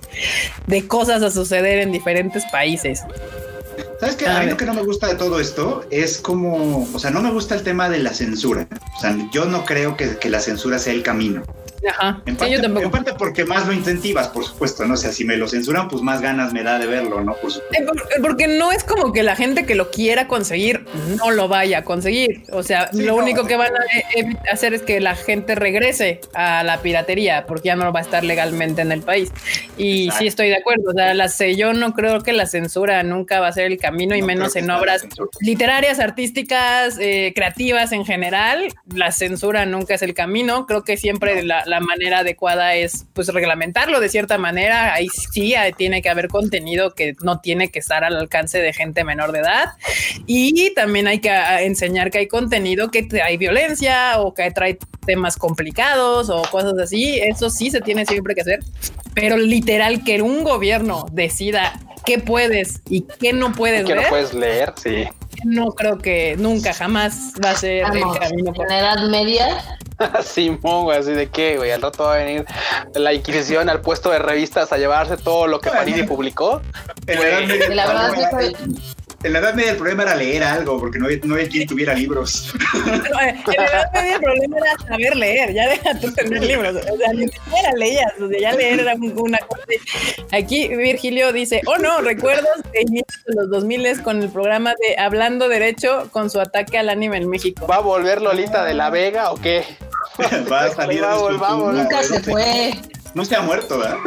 de 0.67 0.87
cosas 0.87 1.21
a 1.23 1.31
suceder 1.31 1.79
en 1.79 1.91
diferentes 1.91 2.43
países. 2.51 3.01
¿Sabes 3.99 4.15
qué? 4.15 4.27
A 4.27 4.35
A 4.35 4.39
mí 4.39 4.45
ver. 4.45 4.51
lo 4.51 4.57
que 4.57 4.65
no 4.65 4.73
me 4.73 4.83
gusta 4.83 5.07
de 5.07 5.15
todo 5.15 5.39
esto 5.39 5.85
es 5.89 6.19
como, 6.19 6.87
o 6.93 6.99
sea, 6.99 7.09
no 7.09 7.21
me 7.21 7.31
gusta 7.31 7.55
el 7.55 7.63
tema 7.63 7.89
de 7.89 7.99
la 7.99 8.13
censura. 8.13 8.67
O 8.95 8.99
sea, 9.01 9.17
yo 9.31 9.45
no 9.45 9.65
creo 9.65 9.97
que, 9.97 10.17
que 10.17 10.29
la 10.29 10.39
censura 10.39 10.77
sea 10.79 10.93
el 10.93 11.01
camino. 11.03 11.43
Ajá, 11.89 12.21
En 12.25 12.33
sí, 12.33 12.39
parte, 12.39 12.53
yo 12.53 12.61
tampoco. 12.61 12.85
en 12.85 12.91
parte 12.91 13.13
porque 13.17 13.45
más 13.45 13.65
lo 13.67 13.73
incentivas, 13.73 14.27
por 14.27 14.43
supuesto, 14.43 14.85
¿no? 14.85 14.95
O 14.95 14.97
sea, 14.97 15.11
si 15.11 15.23
me 15.25 15.37
lo 15.37 15.47
censuran, 15.47 15.87
pues 15.87 16.01
más 16.01 16.21
ganas 16.21 16.53
me 16.53 16.63
da 16.63 16.77
de 16.79 16.85
verlo, 16.87 17.21
¿no? 17.23 17.33
Por 17.35 17.51
supuesto. 17.51 17.83
Eh, 17.83 17.85
por- 17.85 18.21
Porque 18.21 18.47
no 18.47 18.71
es 18.71 18.83
como 18.83 19.13
que 19.13 19.23
la 19.23 19.35
gente 19.35 19.65
que 19.65 19.75
lo 19.75 19.89
quiera 19.91 20.27
conseguir 20.27 20.85
no 21.17 21.31
lo 21.31 21.47
vaya 21.47 21.79
a 21.79 21.83
conseguir. 21.83 22.43
O 22.51 22.63
sea, 22.63 22.89
Sí, 22.91 23.03
lo 23.03 23.13
no. 23.13 23.23
único 23.23 23.45
que 23.45 23.55
van 23.57 23.73
a 23.75 23.79
e- 24.19 24.37
hacer 24.51 24.73
es 24.73 24.81
que 24.81 24.99
la 24.99 25.15
gente 25.15 25.55
regrese 25.55 26.21
a 26.33 26.63
la 26.63 26.81
piratería 26.81 27.45
porque 27.47 27.67
ya 27.67 27.75
no 27.75 27.91
va 27.93 27.99
a 27.99 28.03
estar 28.03 28.23
legalmente 28.23 28.81
en 28.81 28.91
el 28.91 29.01
país. 29.01 29.31
Y 29.77 30.03
Exacto. 30.05 30.19
sí 30.19 30.27
estoy 30.27 30.49
de 30.49 30.57
acuerdo. 30.57 30.89
O 30.89 30.93
sea, 30.93 31.13
la, 31.13 31.29
ce- 31.29 31.55
yo 31.55 31.73
no 31.73 31.93
creo 31.93 32.21
que 32.21 32.33
la 32.33 32.45
censura 32.47 33.01
nunca 33.03 33.39
va 33.39 33.47
a 33.47 33.51
ser 33.53 33.65
el 33.67 33.77
camino 33.77 34.15
y 34.15 34.21
No 34.21 34.27
menos 34.27 34.53
creo 34.53 34.65
que 34.65 34.71
en 34.71 34.71
obras 34.77 35.05
literarias, 35.39 35.99
artísticas, 35.99 36.97
eh, 36.99 37.31
creativas 37.35 37.91
en 37.91 38.05
general. 38.05 38.67
La 38.93 39.11
censura 39.11 39.65
nunca 39.65 39.93
es 39.95 40.01
el 40.01 40.13
camino. 40.13 40.65
Creo 40.65 40.83
que 40.83 40.97
siempre 40.97 41.43
la, 41.43 41.63
la 41.65 41.76
manera 41.79 42.19
adecuada 42.19 42.75
es 42.75 43.05
pues 43.13 43.27
reglamentarlo 43.29 43.99
de 43.99 44.09
cierta 44.09 44.37
manera. 44.37 44.93
Ahí 44.93 45.07
sí 45.09 45.53
eh, 45.53 45.73
tiene 45.77 46.01
que 46.01 46.09
haber 46.09 46.27
contenido 46.27 46.93
que 46.93 47.15
no 47.21 47.39
tiene 47.39 47.69
que 47.69 47.79
estar 47.79 48.03
al 48.03 48.15
alcance 48.15 48.59
de 48.59 48.73
gente 48.73 49.03
menor 49.03 49.31
de 49.31 49.39
edad. 49.39 49.69
Y 50.25 50.73
también 50.73 51.07
hay 51.07 51.19
que 51.19 51.29
ah, 51.29 51.61
enseñar 51.61 52.11
que 52.11 52.19
hay 52.19 52.27
contenido 52.27 52.89
que 52.91 53.03
trae 53.03 53.37
violencia 53.37 54.19
o 54.19 54.33
que 54.33 54.49
trae 54.51 54.77
temas 55.05 55.37
complicados 55.37 56.29
o 56.29 56.41
cosas 56.43 56.77
así. 56.79 57.19
Eso 57.19 57.49
sí 57.49 57.69
se 57.71 57.81
tiene 57.81 58.05
siempre 58.05 58.35
que 58.35 58.41
hacer. 58.41 58.59
Pero 59.13 59.37
literal 59.37 60.03
que 60.03 60.21
un 60.21 60.43
gobierno 60.43 61.05
decida 61.11 61.79
qué 62.05 62.19
puedes 62.19 62.81
y 62.89 63.01
qué 63.19 63.33
no 63.33 63.51
puedes 63.51 63.85
Que 63.85 63.95
no 63.95 64.01
ver, 64.01 64.09
puedes 64.09 64.33
leer, 64.33 64.73
sí. 64.81 65.03
no 65.43 65.73
creo 65.73 65.97
que 65.97 66.35
nunca 66.37 66.73
jamás 66.73 67.33
va 67.43 67.51
a 67.51 67.55
ser 67.55 67.83
el 67.83 67.99
Vamos, 68.01 68.17
camino. 68.19 68.53
en 68.55 68.67
la 68.69 68.79
Edad 68.79 69.09
Media, 69.09 69.47
Simón, 70.23 70.83
güey, 70.85 70.97
así 70.97 71.11
de 71.11 71.27
qué, 71.27 71.57
güey. 71.57 71.71
Al 71.71 71.81
rato 71.81 72.03
va 72.03 72.15
a 72.15 72.17
venir 72.17 72.45
la 72.93 73.13
Inquisición 73.13 73.69
al 73.69 73.81
puesto 73.81 74.09
de 74.11 74.19
revistas 74.19 74.71
a 74.71 74.77
llevarse 74.77 75.17
todo 75.17 75.47
lo 75.47 75.59
que 75.59 75.69
Panini 75.69 76.03
publicó. 76.03 76.61
La, 77.07 77.87
verdad 77.87 78.13
en 79.23 79.33
la 79.33 79.39
Edad 79.39 79.53
Media 79.55 79.71
el 79.71 79.77
problema 79.77 80.03
era 80.03 80.15
leer 80.15 80.43
algo, 80.43 80.79
porque 80.79 80.99
no 80.99 81.05
había, 81.05 81.17
no 81.23 81.33
había 81.35 81.47
quien 81.49 81.67
tuviera 81.67 81.93
libros. 81.93 82.53
No, 82.85 82.93
eh, 83.21 83.35
en 83.47 83.53
la 83.57 83.65
Edad 83.65 83.91
Media 83.93 84.15
el 84.15 84.21
problema 84.21 84.57
era 84.57 84.87
saber 84.87 85.15
leer, 85.15 85.53
ya 85.53 85.67
deja 85.69 85.99
tú 85.99 86.13
tener 86.13 86.43
libros, 86.43 86.75
o 86.75 86.97
sea, 86.97 87.13
ni 87.13 87.27
siquiera 87.27 87.71
leías, 87.75 88.13
o 88.21 88.27
sea, 88.29 88.39
ya 88.39 88.53
leer 88.53 88.79
era 88.81 88.93
un- 88.95 89.13
una 89.17 89.37
cosa. 89.39 89.63
Aquí 90.31 90.67
Virgilio 90.69 91.33
dice, 91.33 91.61
oh 91.65 91.77
no, 91.77 92.01
recuerdos 92.01 92.61
de 92.71 92.81
inicios 92.81 93.23
de 93.25 93.35
los 93.35 93.49
2000 93.49 94.01
con 94.03 94.21
el 94.21 94.29
programa 94.29 94.73
de 94.87 94.97
Hablando 95.01 95.49
Derecho 95.49 96.09
con 96.11 96.29
su 96.29 96.39
ataque 96.39 96.77
al 96.77 96.89
anime 96.89 97.17
en 97.17 97.29
México. 97.29 97.65
¿Va 97.67 97.77
a 97.77 97.79
volver 97.81 98.21
Lolita 98.21 98.63
de 98.65 98.73
la 98.75 98.89
Vega 98.89 99.31
o 99.31 99.41
qué? 99.41 99.63
Va 100.51 100.65
a 100.65 100.69
salir 100.71 101.03
Va, 101.03 101.15
va, 101.37 101.71
nunca 101.73 102.03
se 102.03 102.19
fue. 102.21 102.73
No 103.13 103.23
se 103.25 103.35
ha 103.35 103.41
muerto, 103.41 103.77
¿verdad? 103.79 103.97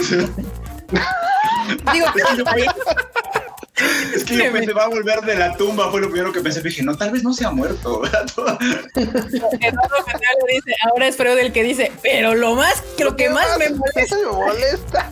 Digo, 1.92 2.06
Es 4.14 4.24
que 4.24 4.36
yo 4.36 4.52
pensé, 4.52 4.72
va 4.72 4.84
a 4.84 4.88
volver 4.88 5.20
de 5.22 5.36
la 5.36 5.56
tumba, 5.56 5.90
fue 5.90 6.00
lo 6.00 6.10
primero 6.10 6.32
que 6.32 6.40
pensé. 6.40 6.60
Dije, 6.62 6.82
no, 6.82 6.96
tal 6.96 7.10
vez 7.10 7.22
no 7.22 7.32
se 7.32 7.44
ha 7.44 7.50
muerto, 7.50 8.02
ahora 10.82 11.06
es 11.06 11.16
Freud 11.16 11.38
el 11.38 11.52
que 11.52 11.62
dice, 11.62 11.92
pero 12.02 12.34
lo 12.34 12.54
más, 12.54 12.82
lo 12.98 13.16
que 13.16 13.30
más 13.30 13.58
me 13.58 13.70
molesta 13.70 14.16
me 14.16 14.26
molesta. 14.32 15.10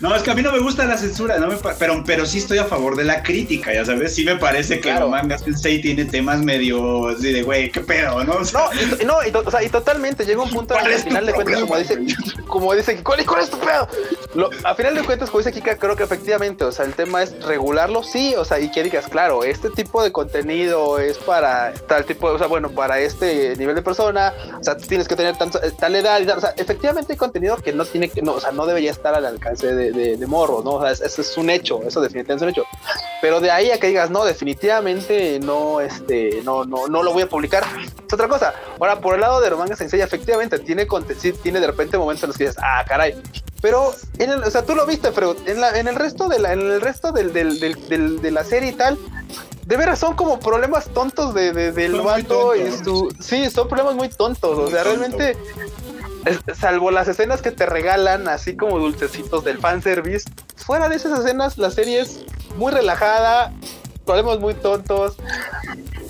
No, 0.00 0.14
es 0.14 0.22
que 0.22 0.30
a 0.30 0.34
mí 0.34 0.42
no 0.42 0.52
me 0.52 0.60
gusta 0.60 0.84
la 0.84 0.96
censura, 0.96 1.38
no 1.38 1.48
me 1.48 1.56
pero, 1.78 2.02
pero 2.06 2.24
sí 2.24 2.38
estoy 2.38 2.58
a 2.58 2.64
favor 2.64 2.96
de 2.96 3.04
la 3.04 3.22
crítica, 3.22 3.72
ya 3.72 3.84
sabes. 3.84 4.14
Sí 4.14 4.24
me 4.24 4.36
parece 4.36 4.76
que 4.76 4.88
Claro. 4.88 5.06
el 5.06 5.10
manga 5.10 5.36
Sensei 5.38 5.80
tiene 5.80 6.04
temas 6.04 6.40
medio 6.40 7.08
así 7.08 7.32
de, 7.32 7.42
güey, 7.42 7.70
qué 7.70 7.80
pedo, 7.80 8.22
¿no? 8.24 8.34
O 8.34 8.44
sea, 8.44 8.60
No, 8.60 8.70
y, 9.00 9.04
no, 9.04 9.16
y, 9.26 9.46
o 9.46 9.50
sea, 9.50 9.62
y 9.62 9.68
totalmente 9.68 10.24
llega 10.24 10.42
un 10.42 10.50
punto 10.50 10.74
en 10.74 10.80
el 10.80 10.84
¿Cuál 10.86 10.92
que 10.92 10.96
es 10.98 11.02
al 11.02 11.08
final 11.08 11.26
de 11.26 11.32
cuentas, 11.32 11.60
como 11.60 11.76
dice, 11.78 11.98
como 12.46 12.74
dice, 12.74 13.02
¿cuál, 13.02 13.26
¿cuál 13.26 13.42
es 13.42 13.50
tu 13.50 13.58
pedo? 13.58 13.88
lo, 14.34 14.50
a 14.64 14.74
final 14.74 14.94
de 14.94 15.02
cuentas, 15.02 15.30
como 15.30 15.38
dice 15.42 15.52
Kika, 15.52 15.76
creo 15.78 15.96
que 15.96 16.04
efectivamente, 16.04 16.64
o 16.64 16.72
sea, 16.72 16.84
el 16.84 16.94
tema 16.94 17.22
es 17.22 17.42
regularlo, 17.44 18.02
sí, 18.02 18.34
o 18.36 18.44
sea, 18.44 18.60
y 18.60 18.70
que 18.70 18.82
digas, 18.82 19.08
claro, 19.08 19.42
este 19.42 19.70
tipo 19.70 20.02
de 20.02 20.12
contenido 20.12 20.98
es 20.98 21.18
para 21.18 21.72
tal 21.88 22.04
tipo, 22.04 22.28
o 22.28 22.38
sea, 22.38 22.46
bueno, 22.46 22.70
para 22.70 23.00
este 23.00 23.56
nivel 23.56 23.74
de 23.74 23.82
persona, 23.82 24.32
o 24.60 24.62
sea, 24.62 24.76
tienes 24.76 25.08
que 25.08 25.16
tener 25.16 25.34
eh, 25.34 25.72
tal 25.78 25.96
edad, 25.96 26.20
o 26.36 26.40
sea, 26.40 26.54
efectivamente 26.56 27.12
hay 27.12 27.16
contenido 27.16 27.56
que 27.56 27.72
no 27.72 27.84
tiene 27.84 28.08
que, 28.10 28.22
no, 28.22 28.34
o 28.34 28.40
sea, 28.40 28.52
no 28.52 28.66
debería 28.66 28.90
estar 28.98 29.14
al 29.14 29.24
alcance 29.24 29.74
de, 29.74 30.16
de, 30.16 30.26
morro, 30.26 30.62
¿no? 30.62 30.74
O 30.74 30.80
sea, 30.80 31.06
eso 31.06 31.22
es 31.22 31.36
un 31.36 31.50
hecho, 31.50 31.82
eso 31.82 32.00
definitivamente 32.00 32.34
es 32.34 32.42
un 32.42 32.48
hecho. 32.50 32.64
Pero 33.22 33.40
de 33.40 33.50
ahí 33.50 33.70
a 33.70 33.80
que 33.80 33.88
digas, 33.88 34.10
no, 34.10 34.24
definitivamente 34.24 35.40
no, 35.40 35.80
este, 35.80 36.42
no, 36.44 36.64
no, 36.64 36.86
no 36.88 37.02
lo 37.02 37.12
voy 37.12 37.22
a 37.22 37.28
publicar, 37.28 37.64
es 37.84 38.12
otra 38.12 38.28
cosa. 38.28 38.52
Ahora, 38.78 39.00
por 39.00 39.14
el 39.14 39.22
lado 39.22 39.40
de 39.40 39.50
Romanga 39.50 39.76
Sensei, 39.76 40.00
efectivamente 40.00 40.58
tiene, 40.58 40.86
sí, 41.18 41.32
tiene 41.32 41.60
de 41.60 41.66
repente 41.66 41.96
momentos 41.96 42.24
en 42.24 42.28
los 42.28 42.36
que 42.36 42.44
dices, 42.44 42.58
ah, 42.62 42.84
caray, 42.86 43.14
pero, 43.60 43.92
en 44.18 44.30
el, 44.30 44.44
o 44.44 44.50
sea, 44.50 44.64
tú 44.64 44.74
lo 44.74 44.86
viste, 44.86 45.10
Freud, 45.10 45.36
en, 45.46 45.60
la, 45.60 45.78
en 45.78 45.88
el 45.88 45.96
resto 45.96 46.28
de 46.28 46.38
la, 46.38 46.52
en 46.52 46.60
el 46.60 46.80
resto 46.80 47.10
del, 47.10 47.32
del, 47.32 47.58
del, 47.58 48.20
de 48.20 48.30
la 48.30 48.44
serie 48.44 48.70
y 48.70 48.72
tal, 48.72 48.96
de 49.68 49.76
veras 49.76 49.98
son 49.98 50.14
como 50.14 50.38
problemas 50.38 50.88
tontos 50.88 51.34
de, 51.34 51.52
de 51.52 51.72
del 51.72 52.00
vato 52.00 52.54
y 52.54 52.70
su. 52.70 53.14
Sí, 53.20 53.50
son 53.50 53.68
problemas 53.68 53.96
muy 53.96 54.08
tontos. 54.08 54.58
o 54.58 54.70
sea, 54.70 54.84
realmente. 54.84 55.36
Salvo 56.54 56.90
las 56.90 57.08
escenas 57.08 57.42
que 57.42 57.50
te 57.50 57.66
regalan, 57.66 58.28
así 58.28 58.56
como 58.56 58.78
dulcecitos 58.78 59.44
del 59.44 59.58
fanservice, 59.58 60.28
fuera 60.56 60.88
de 60.88 60.96
esas 60.96 61.18
escenas, 61.20 61.58
la 61.58 61.70
serie 61.70 62.00
es 62.00 62.24
muy 62.56 62.72
relajada, 62.72 63.52
problemas 64.04 64.38
muy 64.38 64.54
tontos 64.54 65.16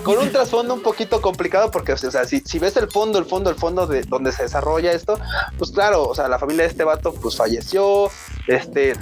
con 0.03 0.17
un 0.17 0.31
trasfondo 0.31 0.73
un 0.73 0.81
poquito 0.81 1.21
complicado 1.21 1.71
porque, 1.71 1.93
o 1.93 1.97
sea, 1.97 2.23
si, 2.25 2.59
ves 2.59 2.77
el 2.77 2.89
fondo, 2.89 3.19
el 3.19 3.25
fondo, 3.25 3.49
el 3.49 3.57
fondo 3.57 3.85
de 3.85 4.01
donde 4.03 4.31
se 4.31 4.43
desarrolla 4.43 4.91
esto, 4.91 5.19
pues 5.57 5.71
claro, 5.71 6.07
o 6.07 6.15
sea, 6.15 6.27
la 6.27 6.39
familia 6.39 6.63
de 6.63 6.69
este 6.69 6.83
vato 6.83 7.13
pues 7.13 7.35
falleció, 7.35 8.09
este, 8.47 8.93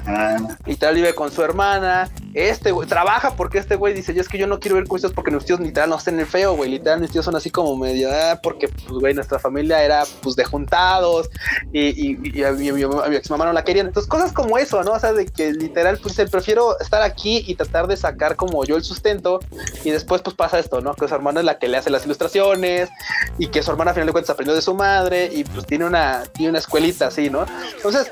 y 0.65 0.75
tal 0.75 0.95
vive 0.95 1.13
con 1.15 1.31
su 1.31 1.41
hermana, 1.41 2.09
este 2.33 2.71
güey 2.71 2.87
trabaja 2.87 3.35
porque 3.35 3.57
este 3.57 3.75
güey 3.75 3.93
dice, 3.93 4.13
yo 4.13 4.21
es 4.21 4.29
que 4.29 4.37
yo 4.37 4.45
no 4.45 4.59
quiero 4.59 4.75
ver 4.75 4.87
juicios 4.87 5.11
porque 5.13 5.31
mis 5.31 5.45
tíos 5.45 5.59
literal 5.59 5.89
no 5.89 5.97
estén 5.97 6.19
el 6.19 6.25
feo, 6.25 6.55
güey, 6.55 6.69
literal 6.69 6.99
mis 6.99 7.11
tíos 7.11 7.25
son 7.25 7.35
así 7.35 7.49
como 7.49 7.75
medio, 7.75 8.09
ah, 8.11 8.39
porque, 8.41 8.67
pues, 8.67 8.99
güey, 8.99 9.13
nuestra 9.13 9.39
familia 9.39 9.83
era, 9.83 10.03
pues, 10.21 10.35
de 10.35 10.43
juntados 10.43 11.29
y, 11.71 12.37
y, 12.37 12.43
a, 12.43 12.51
mi, 12.51 12.69
ex 13.15 13.29
mamá 13.29 13.45
no 13.45 13.53
la 13.53 13.63
querían, 13.63 13.87
entonces 13.87 14.09
cosas 14.09 14.31
como 14.31 14.57
eso, 14.57 14.83
¿no? 14.83 14.91
O 14.91 14.99
sea, 14.99 15.13
de 15.13 15.25
que 15.25 15.51
literal, 15.53 15.99
pues, 16.01 16.15
prefiero 16.29 16.79
estar 16.79 17.01
aquí 17.01 17.43
y 17.47 17.55
tratar 17.55 17.87
de 17.87 17.97
sacar 17.97 18.35
como 18.35 18.63
yo 18.65 18.75
el 18.75 18.83
sustento 18.83 19.39
y 19.83 19.91
después, 19.91 20.21
pues, 20.21 20.35
pasa 20.35 20.59
esto, 20.59 20.81
¿no? 20.81 20.93
Que 20.93 21.07
su 21.07 21.15
hermana 21.15 21.39
es 21.39 21.45
la 21.45 21.57
que 21.57 21.67
le 21.67 21.77
hace 21.77 21.89
las 21.89 22.05
ilustraciones 22.05 22.89
y 23.37 23.47
que 23.47 23.63
su 23.63 23.71
hermana, 23.71 23.91
a 23.91 23.93
final 23.93 24.07
de 24.07 24.13
cuentas, 24.13 24.31
aprendió 24.31 24.53
de 24.53 24.61
su 24.61 24.73
madre 24.73 25.29
y, 25.31 25.43
pues, 25.43 25.65
tiene 25.65 25.85
una, 25.85 26.23
tiene 26.33 26.49
una 26.49 26.59
escuelita 26.59 27.07
así, 27.07 27.29
¿no? 27.29 27.45
Entonces, 27.75 28.11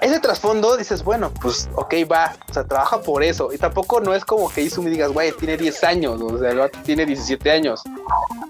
ese 0.00 0.20
trasfondo 0.20 0.76
dices, 0.76 1.02
bueno, 1.02 1.32
pues 1.40 1.68
ok, 1.74 1.94
va, 2.10 2.34
o 2.48 2.52
sea, 2.52 2.64
trabaja 2.64 3.00
por 3.00 3.22
eso. 3.22 3.52
Y 3.52 3.58
tampoco 3.58 4.00
no 4.00 4.14
es 4.14 4.24
como 4.24 4.48
que 4.50 4.62
Izumi 4.62 4.90
digas, 4.90 5.12
güey, 5.12 5.32
tiene 5.32 5.56
10 5.56 5.84
años, 5.84 6.20
o 6.20 6.38
sea, 6.38 6.50
el 6.50 6.70
tiene 6.84 7.06
17 7.06 7.50
años. 7.50 7.82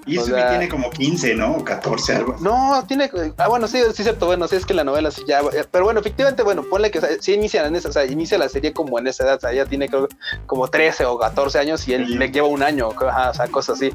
Izumi 0.06 0.42
tiene 0.48 0.68
como 0.68 0.90
15, 0.90 1.34
¿no? 1.34 1.56
O 1.56 1.64
14, 1.64 2.16
algo. 2.16 2.36
No, 2.40 2.84
tiene, 2.86 3.10
ah, 3.36 3.48
bueno, 3.48 3.68
sí, 3.68 3.78
sí, 3.94 4.02
cierto, 4.02 4.26
bueno, 4.26 4.48
sí 4.48 4.56
es 4.56 4.66
que 4.66 4.74
la 4.74 4.84
novela 4.84 5.10
sí 5.10 5.22
ya, 5.26 5.40
pero 5.70 5.84
bueno, 5.84 6.00
efectivamente, 6.00 6.42
bueno, 6.42 6.62
ponle 6.62 6.90
que, 6.90 6.98
o 6.98 7.00
sea, 7.00 7.10
sí 7.20 7.34
inicia 7.34 7.66
en 7.66 7.76
esa, 7.76 7.88
o 7.88 7.92
sea, 7.92 8.04
inicia 8.04 8.38
la 8.38 8.48
serie 8.48 8.72
como 8.72 8.98
en 8.98 9.06
esa 9.06 9.24
edad, 9.24 9.36
o 9.36 9.40
sea, 9.40 9.52
ella 9.52 9.66
tiene 9.66 9.88
creo 9.88 10.08
como 10.46 10.68
13 10.68 11.04
o 11.04 11.18
14 11.18 11.58
años 11.58 11.86
y 11.88 11.94
él 11.94 12.18
le 12.18 12.30
lleva 12.30 12.48
un 12.48 12.62
año, 12.62 12.88
o 12.88 13.34
sea, 13.34 13.48
cosas 13.50 13.76
así. 13.76 13.94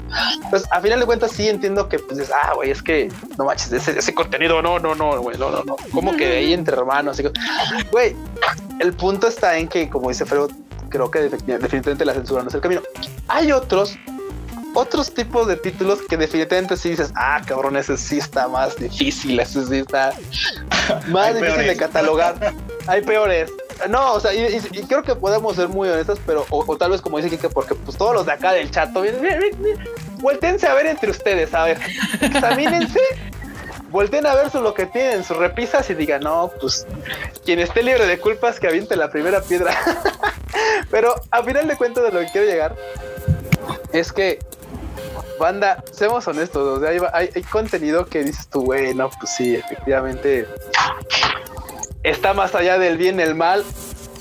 Pues 0.50 0.64
a 0.70 0.80
final 0.80 1.00
de 1.00 1.06
cuentas 1.06 1.32
sí 1.32 1.48
entiendo 1.48 1.88
que, 1.88 1.98
pues, 1.98 2.30
ah, 2.30 2.52
güey, 2.54 2.70
es 2.70 2.82
que, 2.82 3.10
no 3.38 3.44
manches, 3.44 3.72
ese, 3.72 3.98
ese 3.98 4.14
contenido, 4.14 4.62
no, 4.62 4.78
no, 4.78 4.94
no, 4.94 5.20
güey, 5.20 5.36
no, 5.38 5.50
no, 5.50 5.64
no, 5.64 5.76
como 5.92 6.16
que 6.16 6.38
ahí 6.38 6.52
entre 6.52 6.76
hermanos, 6.76 7.14
así 7.14 7.22
Güey, 7.90 8.16
el 8.80 8.92
punto 8.92 9.28
está 9.28 9.56
en 9.58 9.68
que, 9.68 9.88
como 9.88 10.08
dice 10.08 10.24
Freud, 10.24 10.50
creo 10.88 11.10
que 11.10 11.20
definitivamente 11.20 12.04
la 12.04 12.14
censura 12.14 12.42
no 12.42 12.48
es 12.48 12.54
el 12.54 12.60
camino. 12.60 12.82
Hay 13.28 13.52
otros, 13.52 13.96
otros 14.74 15.12
tipos 15.12 15.46
de 15.46 15.56
títulos 15.56 16.00
que 16.08 16.16
definitivamente 16.16 16.76
sí 16.76 16.90
dices, 16.90 17.12
ah, 17.16 17.40
cabrón, 17.46 17.76
ese 17.76 17.96
sí 17.96 18.18
está 18.18 18.48
más 18.48 18.76
difícil, 18.76 19.38
ese 19.40 19.64
sí 19.66 19.76
está 19.78 20.12
más 21.08 21.34
difícil 21.34 21.66
de 21.66 21.76
catalogar. 21.76 22.54
Hay 22.86 23.02
peores. 23.02 23.50
No, 23.90 24.14
o 24.14 24.20
sea, 24.20 24.32
y, 24.32 24.58
creo 24.88 25.02
que 25.02 25.14
podemos 25.14 25.56
ser 25.56 25.68
muy 25.68 25.88
honestos, 25.88 26.18
pero, 26.24 26.46
o, 26.48 26.76
tal 26.76 26.92
vez 26.92 27.02
como 27.02 27.18
dice 27.18 27.28
Kike, 27.30 27.50
porque 27.50 27.74
pues 27.74 27.96
todos 27.98 28.14
los 28.14 28.24
de 28.24 28.32
acá 28.32 28.52
del 28.52 28.70
chat, 28.70 28.90
vueltense 30.18 30.66
a 30.66 30.74
ver 30.74 30.86
entre 30.86 31.10
ustedes, 31.10 31.52
a 31.52 31.64
ver, 31.64 31.78
examínense 32.22 33.00
volteen 33.90 34.26
a 34.26 34.34
ver 34.34 34.54
lo 34.54 34.74
que 34.74 34.86
tienen, 34.86 35.24
sus 35.24 35.36
repisas 35.36 35.88
y 35.90 35.94
digan, 35.94 36.22
no, 36.22 36.50
pues 36.60 36.86
quien 37.44 37.58
esté 37.58 37.82
libre 37.82 38.06
de 38.06 38.18
culpas 38.18 38.58
que 38.60 38.68
aviente 38.68 38.96
la 38.96 39.10
primera 39.10 39.40
piedra. 39.40 39.76
Pero 40.90 41.14
a 41.30 41.42
final 41.42 41.68
de 41.68 41.76
cuentas 41.76 42.04
de 42.04 42.12
lo 42.12 42.20
que 42.20 42.26
quiero 42.30 42.46
llegar 42.46 42.76
es 43.92 44.12
que, 44.12 44.38
banda, 45.38 45.82
seamos 45.92 46.26
honestos, 46.26 46.82
hay, 46.82 46.98
hay, 47.12 47.42
contenido 47.42 48.06
que 48.06 48.24
dices 48.24 48.48
tú, 48.48 48.64
güey, 48.64 48.94
no, 48.94 49.10
pues 49.10 49.32
sí, 49.32 49.56
efectivamente 49.56 50.46
está 52.02 52.34
más 52.34 52.54
allá 52.54 52.78
del 52.78 52.96
bien 52.96 53.18
y 53.18 53.22
el 53.22 53.34
mal 53.34 53.64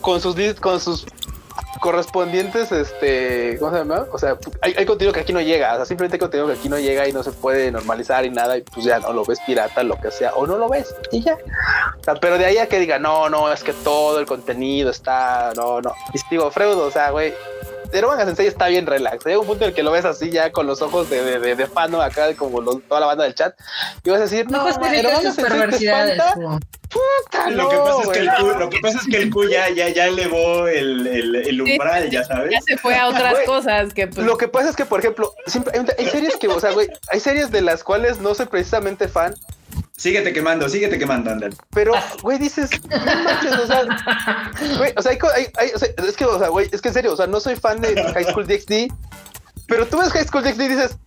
con 0.01 0.20
sus, 0.20 0.36
con 0.59 0.80
sus 0.80 1.05
correspondientes, 1.80 2.72
este, 2.72 3.58
¿cómo 3.60 3.72
se 3.72 3.78
llama? 3.78 4.06
O 4.12 4.18
sea, 4.18 4.38
hay, 4.62 4.86
contenido 4.86 5.14
que 5.14 5.20
aquí 5.20 5.34
no 5.34 5.42
llega, 5.42 5.74
o 5.74 5.76
sea, 5.78 5.86
simplemente 5.86 6.16
hay 6.16 6.20
contenido 6.20 6.48
que 6.48 6.54
aquí 6.54 6.70
no 6.70 6.80
llega 6.80 7.08
y 7.08 7.14
no 7.14 7.24
se 7.24 7.32
puede 7.32 7.72
normalizar 7.72 8.26
y 8.26 8.30
nada, 8.30 8.58
y 8.58 8.62
pues 8.62 8.86
ya 8.86 9.00
no 9.00 9.14
lo 9.14 9.26
ves 9.26 9.40
pirata, 9.46 9.84
lo 9.84 10.00
que 10.00 10.12
sea, 10.12 10.34
o 10.34 10.48
no 10.48 10.58
lo 10.58 10.70
ves, 10.70 10.96
y 11.12 11.22
ya. 11.22 11.36
O 12.00 12.04
sea, 12.04 12.16
pero 12.16 12.38
de 12.38 12.46
ahí 12.46 12.58
a 12.58 12.68
que 12.68 12.80
diga, 12.80 13.00
no, 13.00 13.30
no, 13.30 13.52
es 13.52 13.64
que 13.64 13.74
todo 13.74 14.20
el 14.20 14.26
contenido 14.26 14.90
está, 14.90 15.52
no, 15.56 15.82
no. 15.82 15.94
Y 16.14 16.20
digo, 16.30 16.50
Freud, 16.52 16.78
o 16.78 16.92
sea, 16.92 17.12
güey, 17.12 17.34
Manga 18.04 18.26
Sensei 18.26 18.48
está 18.48 18.68
bien 18.68 18.86
relax. 18.86 19.26
Hay 19.26 19.36
un 19.36 19.46
punto 19.46 19.64
en 19.64 19.70
el 19.70 19.76
que 19.76 19.84
lo 19.84 19.91
ves 19.91 20.06
así 20.06 20.30
ya 20.30 20.52
con 20.52 20.68
los 20.68 20.82
ojos 20.82 21.10
de, 21.10 21.39
de, 21.39 21.56
de, 21.56 21.68
fan, 21.68 21.93
Acá 21.96 22.34
como 22.36 22.64
toda 22.64 23.00
la 23.00 23.06
banda 23.06 23.24
del 23.24 23.36
chat. 23.36 23.56
Y 24.04 24.10
vas 24.10 24.20
a 24.20 24.24
decir, 24.24 24.50
no, 24.50 24.64
no 24.64 24.86
Eromanga 24.86 25.32
Sensei 25.32 25.70
te 25.70 25.86
espanta. 25.86 26.34
Puta, 26.89 27.50
lo, 27.50 27.70
que 27.70 27.78
pasa 27.78 28.02
es 28.04 28.10
que 28.10 28.20
el 28.20 28.30
Q, 28.30 28.60
lo 28.60 28.70
que 28.70 28.80
pasa 28.80 29.00
es 29.00 29.08
que 29.08 29.18
el 29.18 29.30
Q 29.30 29.50
ya, 29.50 29.70
ya, 29.70 29.89
ya 29.89 30.06
elevó 30.06 30.68
el, 30.68 31.08
el, 31.08 31.36
el 31.36 31.62
umbral, 31.62 32.10
ya 32.10 32.24
sabes. 32.24 32.52
Ya 32.52 32.62
se 32.62 32.78
fue 32.78 32.96
a 32.96 33.08
otras 33.08 33.39
cosas 33.46 33.93
que 33.93 34.08
pues... 34.08 34.26
Lo 34.26 34.38
que 34.38 34.48
pasa 34.48 34.70
es 34.70 34.76
que, 34.76 34.86
por 34.86 35.00
ejemplo, 35.00 35.34
siempre, 35.46 35.74
hay 35.98 36.06
series 36.08 36.38
que, 36.38 36.48
o 36.48 36.60
sea, 36.60 36.72
güey, 36.72 36.88
hay 37.10 37.20
series 37.20 37.52
de 37.52 37.62
las 37.62 37.84
cuales 37.84 38.20
no 38.20 38.34
soy 38.34 38.46
precisamente 38.46 39.08
fan, 39.08 39.36
Síguete 39.98 40.34
quemando, 40.34 40.68
síguete 40.68 41.00
quemando, 41.00 41.32
Andal. 41.32 41.56
Pero, 41.72 41.93
güey, 42.22 42.38
dices, 42.38 42.70
no 42.89 43.24
manches, 43.24 43.54
o 43.54 43.66
sea, 43.66 43.82
o 44.98 45.02
sea, 45.02 45.12
hay, 45.12 45.48
hay, 45.58 45.72
o 45.74 45.80
sea, 45.80 45.89
es 45.98 46.18
que, 46.18 46.26
o 46.26 46.38
sea, 46.38 46.50
güey, 46.50 46.68
es 46.72 46.82
que 46.82 46.89
en 46.89 46.93
serio, 46.93 47.14
o 47.14 47.16
sea, 47.16 47.28
no 47.28 47.39
soy 47.39 47.56
fan 47.56 47.80
de 47.80 47.96
High 47.96 48.26
School 48.26 48.46
DxD, 48.46 48.91
pero 49.68 49.88
tú 49.88 49.98
ves 50.00 50.12
High 50.12 50.28
School 50.28 50.43
DxD 50.43 50.62
y 50.62 50.68
dices, 50.68 50.98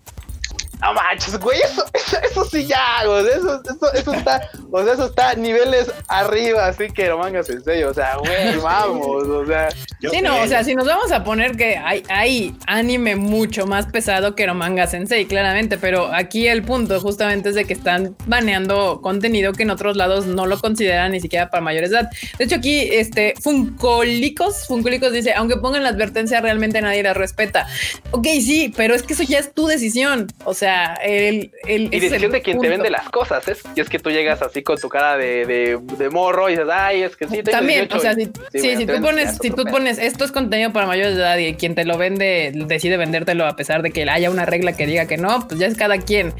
no 0.80 0.94
manches, 0.94 1.38
güey, 1.38 1.58
eso, 1.60 1.84
eso, 2.30 2.44
sí 2.44 2.66
ya, 2.66 3.04
güey, 3.04 3.26
eso, 3.28 3.60
eso, 3.64 3.92
eso 3.92 4.12
está, 4.12 4.40
o 4.70 4.82
sea, 4.82 4.92
eso 4.92 5.06
está 5.06 5.30
a 5.30 5.34
niveles 5.34 5.92
arriba, 6.08 6.66
así 6.66 6.88
que 6.88 7.08
no 7.08 7.18
mangas 7.18 7.50
en 7.50 7.62
serio, 7.62 7.90
o 7.90 7.94
sea, 7.94 8.16
güey, 8.16 8.56
vamos, 8.62 9.26
o 9.26 9.46
sea. 9.46 9.68
Sí, 10.00 10.20
no, 10.22 10.40
o 10.40 10.46
sea, 10.46 10.62
si 10.62 10.74
nos 10.74 10.86
vamos 10.86 11.10
a 11.10 11.24
poner 11.24 11.56
que 11.56 11.76
hay, 11.76 12.04
hay 12.08 12.56
anime 12.66 13.16
mucho 13.16 13.66
más 13.66 13.86
pesado 13.86 14.34
que 14.34 14.46
Romanga 14.46 14.86
Sensei, 14.86 15.26
claramente, 15.26 15.78
pero 15.78 16.14
aquí 16.14 16.46
el 16.46 16.62
punto 16.62 17.00
justamente 17.00 17.48
es 17.48 17.54
de 17.56 17.64
que 17.64 17.72
están 17.72 18.16
baneando 18.26 19.00
contenido 19.02 19.52
que 19.52 19.64
en 19.64 19.70
otros 19.70 19.96
lados 19.96 20.26
no 20.26 20.46
lo 20.46 20.60
consideran 20.60 21.12
ni 21.12 21.20
siquiera 21.20 21.50
para 21.50 21.60
mayores 21.60 21.90
edad. 21.90 22.10
De 22.38 22.44
hecho, 22.44 22.56
aquí, 22.56 22.80
este, 22.80 23.34
Funcolicos, 23.42 24.66
Funcolicos 24.66 25.12
dice, 25.12 25.34
aunque 25.34 25.56
pongan 25.56 25.82
la 25.82 25.88
advertencia, 25.88 26.40
realmente 26.40 26.80
nadie 26.80 27.02
la 27.02 27.14
respeta. 27.14 27.66
Ok, 28.12 28.26
sí, 28.40 28.72
pero 28.76 28.94
es 28.94 29.02
que 29.02 29.14
eso 29.14 29.24
ya 29.24 29.38
es 29.38 29.52
tu 29.52 29.66
decisión, 29.66 30.28
o 30.44 30.54
sea, 30.54 30.67
el, 31.02 31.50
el 31.66 31.94
y 31.94 32.00
decisión 32.00 32.32
de 32.32 32.42
quien 32.42 32.60
te 32.60 32.68
vende 32.68 32.90
las 32.90 33.08
cosas, 33.10 33.46
¿es? 33.48 33.62
Y 33.74 33.80
es 33.80 33.88
que 33.88 33.98
tú 33.98 34.10
llegas 34.10 34.42
así 34.42 34.62
con 34.62 34.78
tu 34.78 34.88
cara 34.88 35.16
de, 35.16 35.46
de, 35.46 36.10
morro 36.10 36.48
y 36.48 36.52
dices, 36.52 36.68
ay, 36.72 37.02
es 37.02 37.16
que 37.16 37.28
sí, 37.28 37.42
También, 37.42 37.88
o 37.92 37.98
sea, 37.98 38.14
si, 38.14 38.30
si 38.52 38.86
tú 38.86 39.00
pones, 39.00 39.38
si 39.40 39.50
tú 39.50 39.64
pones 39.64 39.98
esto 39.98 40.24
es 40.24 40.32
contenido 40.32 40.72
para 40.72 40.86
mayores 40.86 41.16
de 41.16 41.22
edad 41.22 41.36
y 41.36 41.54
quien 41.54 41.74
te 41.74 41.84
lo 41.84 41.98
vende 41.98 42.52
decide 42.54 42.96
vendértelo 42.96 43.46
a 43.46 43.56
pesar 43.56 43.82
de 43.82 43.90
que 43.90 44.08
haya 44.08 44.30
una 44.30 44.46
regla 44.46 44.72
que 44.72 44.86
diga 44.86 45.06
que 45.06 45.16
no, 45.16 45.46
pues 45.46 45.60
ya 45.60 45.66
es 45.66 45.76
cada 45.76 45.98
quien. 45.98 46.32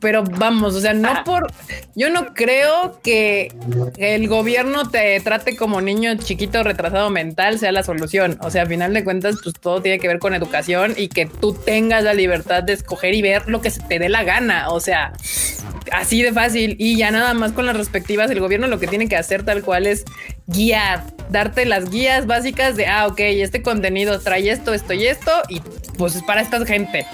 Pero 0.00 0.24
vamos, 0.24 0.74
o 0.74 0.80
sea, 0.80 0.94
no 0.94 1.10
ah. 1.10 1.22
por, 1.24 1.46
yo 1.94 2.10
no 2.10 2.34
creo 2.34 3.00
que 3.02 3.52
el 3.98 4.28
gobierno 4.28 4.90
te 4.90 5.20
trate 5.20 5.56
como 5.56 5.80
niño 5.80 6.14
chiquito 6.16 6.62
retrasado 6.62 7.10
mental 7.10 7.58
sea 7.58 7.72
la 7.72 7.82
solución. 7.82 8.38
O 8.40 8.50
sea, 8.50 8.62
a 8.62 8.66
final 8.66 8.94
de 8.94 9.04
cuentas, 9.04 9.36
pues 9.42 9.54
todo 9.60 9.80
tiene 9.82 9.98
que 9.98 10.08
ver 10.08 10.18
con 10.18 10.34
educación 10.34 10.94
y 10.96 11.08
que 11.08 11.26
tú 11.26 11.54
tengas 11.54 12.04
la 12.04 12.14
libertad 12.14 12.62
de 12.62 12.72
escoger 12.72 13.14
y 13.14 13.22
ver 13.22 13.48
lo 13.48 13.60
que 13.64 13.70
se 13.70 13.80
te 13.80 13.98
dé 13.98 14.08
la 14.08 14.22
gana. 14.22 14.68
O 14.68 14.78
sea, 14.78 15.12
así 15.90 16.22
de 16.22 16.32
fácil. 16.32 16.76
Y 16.78 16.96
ya 16.96 17.10
nada 17.10 17.34
más 17.34 17.50
con 17.50 17.66
las 17.66 17.76
respectivas, 17.76 18.30
el 18.30 18.38
gobierno 18.38 18.68
lo 18.68 18.78
que 18.78 18.86
tiene 18.86 19.08
que 19.08 19.16
hacer 19.16 19.42
tal 19.42 19.64
cual 19.64 19.86
es 19.86 20.04
guiar, 20.46 21.02
darte 21.30 21.64
las 21.64 21.90
guías 21.90 22.26
básicas 22.26 22.76
de, 22.76 22.86
ah, 22.86 23.06
ok, 23.06 23.18
este 23.18 23.62
contenido 23.62 24.20
trae 24.20 24.50
esto, 24.50 24.74
esto 24.74 24.92
y 24.92 25.06
esto, 25.06 25.32
y 25.48 25.60
pues 25.96 26.14
es 26.14 26.22
para 26.22 26.42
esta 26.42 26.64
gente 26.66 27.06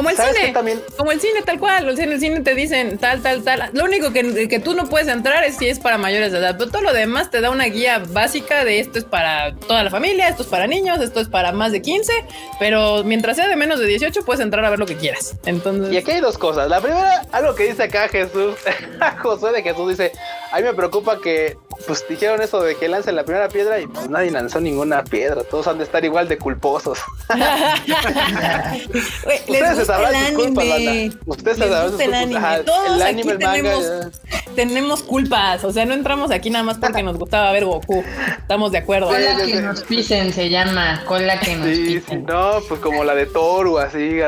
Como 0.00 0.08
el 0.08 0.16
¿Sabes 0.16 0.34
cine. 0.34 0.52
también? 0.54 0.82
Como 0.96 1.12
el 1.12 1.20
cine, 1.20 1.42
tal 1.42 1.58
cual. 1.58 1.86
O 1.86 1.94
sea, 1.94 2.06
en 2.06 2.12
el 2.12 2.20
cine 2.20 2.40
te 2.40 2.54
dicen 2.54 2.96
tal, 2.96 3.20
tal, 3.20 3.44
tal. 3.44 3.68
Lo 3.74 3.84
único 3.84 4.14
que, 4.14 4.48
que 4.48 4.58
tú 4.58 4.72
no 4.72 4.86
puedes 4.86 5.08
entrar 5.08 5.44
es 5.44 5.58
si 5.58 5.68
es 5.68 5.78
para 5.78 5.98
mayores 5.98 6.32
de 6.32 6.38
edad. 6.38 6.56
Pero 6.56 6.70
todo 6.70 6.80
lo 6.80 6.94
demás 6.94 7.30
te 7.30 7.42
da 7.42 7.50
una 7.50 7.66
guía 7.66 8.02
básica 8.08 8.64
de 8.64 8.80
esto 8.80 8.98
es 8.98 9.04
para 9.04 9.54
toda 9.54 9.84
la 9.84 9.90
familia, 9.90 10.28
esto 10.28 10.42
es 10.42 10.48
para 10.48 10.66
niños, 10.66 11.02
esto 11.02 11.20
es 11.20 11.28
para 11.28 11.52
más 11.52 11.72
de 11.72 11.82
15. 11.82 12.10
Pero 12.58 13.04
mientras 13.04 13.36
sea 13.36 13.46
de 13.46 13.56
menos 13.56 13.78
de 13.78 13.84
18, 13.84 14.24
puedes 14.24 14.40
entrar 14.40 14.64
a 14.64 14.70
ver 14.70 14.78
lo 14.78 14.86
que 14.86 14.96
quieras. 14.96 15.36
Entonces. 15.44 15.92
Y 15.92 15.98
aquí 15.98 16.12
hay 16.12 16.22
dos 16.22 16.38
cosas. 16.38 16.70
La 16.70 16.80
primera, 16.80 17.26
algo 17.32 17.54
que 17.54 17.64
dice 17.64 17.82
acá 17.82 18.08
Jesús, 18.08 18.54
Josué 19.22 19.52
de 19.52 19.62
Jesús 19.62 19.86
dice, 19.86 20.12
a 20.50 20.56
mí 20.56 20.62
me 20.62 20.72
preocupa 20.72 21.20
que 21.20 21.58
pues 21.86 22.06
dijeron 22.08 22.40
eso 22.42 22.62
de 22.62 22.76
que 22.76 22.88
lancen 22.88 23.16
la 23.16 23.24
primera 23.24 23.48
piedra 23.48 23.80
y 23.80 23.86
pues 23.86 24.08
nadie 24.08 24.30
lanzó 24.30 24.60
ninguna 24.60 25.04
piedra. 25.04 25.44
Todos 25.44 25.66
han 25.66 25.78
de 25.78 25.84
estar 25.84 26.04
igual 26.04 26.26
de 26.26 26.38
culposos. 26.38 26.98
Ustedes 29.48 29.78
el 29.98 30.72
anime. 30.72 31.10
Les 31.44 31.56
sabrán 31.58 31.88
gusta 31.88 32.04
el 32.04 32.14
anime. 32.14 32.38
Ajá, 32.38 32.64
Todos 32.64 32.86
el 32.96 33.02
aquí 33.02 33.10
anime, 33.10 33.32
el 33.32 33.38
manga, 33.38 33.52
tenemos, 33.62 33.84
ya. 33.84 34.54
tenemos 34.54 35.02
culpas. 35.02 35.64
O 35.64 35.72
sea, 35.72 35.84
no 35.84 35.94
entramos 35.94 36.30
aquí 36.30 36.50
nada 36.50 36.64
más 36.64 36.78
porque 36.78 37.02
nos 37.02 37.16
gustaba 37.18 37.50
ver 37.52 37.64
Goku. 37.64 38.04
Estamos 38.38 38.72
de 38.72 38.78
acuerdo. 38.78 39.08
Cola 39.08 39.38
sí, 39.44 39.52
que 39.52 39.60
nos 39.62 39.82
pisen 39.82 40.32
se 40.32 40.48
llama. 40.50 41.02
Cola 41.06 41.38
que 41.40 41.56
nos 41.56 41.66
Sí, 41.68 41.76
sí, 41.76 42.00
pisen. 42.00 42.24
no, 42.26 42.60
pues 42.68 42.80
como 42.80 43.04
la 43.04 43.14
de 43.14 43.26
Toru, 43.26 43.78
así, 43.78 44.18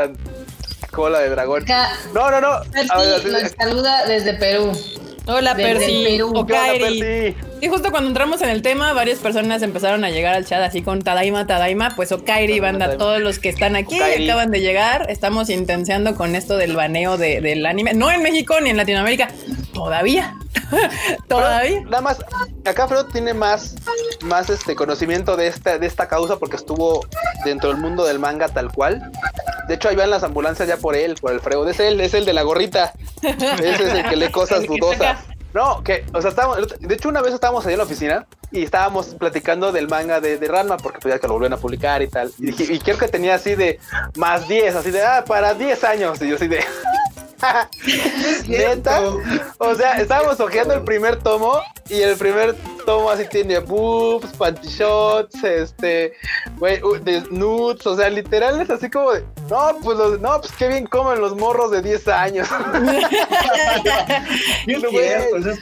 cola 0.90 1.20
de 1.20 1.28
dragón. 1.30 1.62
Acá, 1.62 1.90
No, 2.14 2.30
no, 2.30 2.40
no. 2.40 2.60
Ver, 2.72 2.86
Percy 2.88 3.28
nos 3.30 3.52
saluda 3.58 4.04
desde 4.06 4.34
Perú. 4.34 4.72
Hola, 5.26 5.54
Desde 5.54 5.74
Percy. 5.78 6.04
Perú. 6.04 6.32
O 6.34 6.44
¿Qué 6.46 6.52
onda, 6.54 6.66
Kairi. 6.66 7.00
Percy? 7.00 7.51
Y 7.62 7.68
justo 7.68 7.92
cuando 7.92 8.08
entramos 8.08 8.42
en 8.42 8.48
el 8.48 8.60
tema, 8.60 8.92
varias 8.92 9.20
personas 9.20 9.62
empezaron 9.62 10.04
a 10.04 10.10
llegar 10.10 10.34
al 10.34 10.44
chat 10.44 10.60
así 10.62 10.82
con 10.82 11.00
Tadaima, 11.00 11.46
Tadaima, 11.46 11.92
pues 11.94 12.10
Okairi, 12.10 12.58
banda, 12.58 12.86
Tadaima. 12.86 12.98
todos 13.04 13.20
los 13.20 13.38
que 13.38 13.50
están 13.50 13.76
aquí 13.76 14.00
acaban 14.00 14.50
de 14.50 14.60
llegar. 14.60 15.06
Estamos 15.08 15.48
intenciando 15.48 16.16
con 16.16 16.34
esto 16.34 16.56
del 16.56 16.74
baneo 16.74 17.16
de- 17.18 17.40
del 17.40 17.64
anime. 17.64 17.94
No 17.94 18.10
en 18.10 18.20
México 18.20 18.60
ni 18.60 18.70
en 18.70 18.76
Latinoamérica. 18.76 19.28
Todavía. 19.72 20.34
Todavía. 21.28 21.82
Nada 21.84 22.00
más, 22.00 22.18
acá 22.64 22.88
Fredo 22.88 23.06
tiene 23.06 23.32
más, 23.32 23.76
más 24.22 24.50
este 24.50 24.74
conocimiento 24.74 25.36
de 25.36 25.46
esta, 25.46 25.78
de 25.78 25.86
esta 25.86 26.08
causa 26.08 26.38
porque 26.40 26.56
estuvo 26.56 27.06
dentro 27.44 27.70
del 27.70 27.78
mundo 27.78 28.04
del 28.04 28.18
manga 28.18 28.48
tal 28.48 28.72
cual. 28.72 29.12
De 29.68 29.74
hecho, 29.74 29.88
ahí 29.88 29.94
van 29.94 30.10
las 30.10 30.24
ambulancias 30.24 30.66
ya 30.68 30.78
por 30.78 30.96
él, 30.96 31.14
por 31.20 31.30
el 31.32 31.38
Freud. 31.38 31.68
Es 31.68 31.78
él, 31.78 32.00
es 32.00 32.12
el 32.14 32.24
de 32.24 32.32
la 32.32 32.42
gorrita. 32.42 32.92
Ese 33.22 33.70
es 33.70 33.80
el 33.94 34.02
que 34.08 34.16
lee 34.16 34.30
cosas 34.32 34.66
dudosas. 34.66 35.18
No, 35.54 35.82
que, 35.82 36.04
o 36.12 36.20
sea, 36.20 36.30
estábamos, 36.30 36.78
de 36.78 36.94
hecho, 36.94 37.08
una 37.08 37.20
vez 37.20 37.34
estábamos 37.34 37.66
ahí 37.66 37.72
en 37.72 37.78
la 37.78 37.84
oficina 37.84 38.26
y 38.50 38.62
estábamos 38.62 39.14
platicando 39.14 39.70
del 39.70 39.88
manga 39.88 40.20
de, 40.20 40.38
de 40.38 40.48
Ranma, 40.48 40.76
porque 40.78 40.98
pues 41.00 41.14
ya 41.14 41.20
que 41.20 41.26
lo 41.26 41.34
volvieron 41.34 41.58
a 41.58 41.60
publicar 41.60 42.02
y 42.02 42.08
tal. 42.08 42.30
Y, 42.38 42.46
dije, 42.46 42.72
y 42.72 42.78
creo 42.78 42.98
que 42.98 43.08
tenía 43.08 43.34
así 43.34 43.54
de 43.54 43.78
más 44.16 44.48
10, 44.48 44.76
así 44.76 44.90
de, 44.90 45.02
ah, 45.02 45.24
para 45.26 45.54
10 45.54 45.84
años. 45.84 46.22
Y 46.22 46.28
yo 46.28 46.36
así 46.36 46.48
de, 46.48 46.64
neta. 48.48 49.00
O 49.58 49.74
sea, 49.74 50.00
estábamos 50.00 50.38
ojeando 50.40 50.74
el 50.74 50.82
primer 50.82 51.16
tomo 51.16 51.60
y 51.88 52.00
el 52.00 52.16
primer 52.16 52.54
tomo 52.84 53.10
así 53.10 53.24
tiene 53.30 53.58
boobs, 53.60 54.32
panty 54.36 54.68
shots, 54.68 55.42
este, 55.44 56.12
güey, 56.58 56.82
uh, 56.82 56.98
de 57.02 57.22
nudes, 57.30 57.86
o 57.86 57.96
sea, 57.96 58.08
literal 58.10 58.60
es 58.60 58.70
así 58.70 58.90
como 58.90 59.12
de, 59.12 59.24
no, 59.50 59.76
pues 59.82 59.96
los, 59.98 60.20
no, 60.20 60.40
pues 60.40 60.52
qué 60.52 60.68
bien 60.68 60.86
comen 60.86 61.20
los 61.20 61.36
morros 61.36 61.70
de 61.70 61.82
10 61.82 62.08
años. 62.08 62.48
Bien 64.66 64.80
Güey. 64.80 64.92
cierto, 64.92 65.36
o 65.36 65.42
sea, 65.42 65.52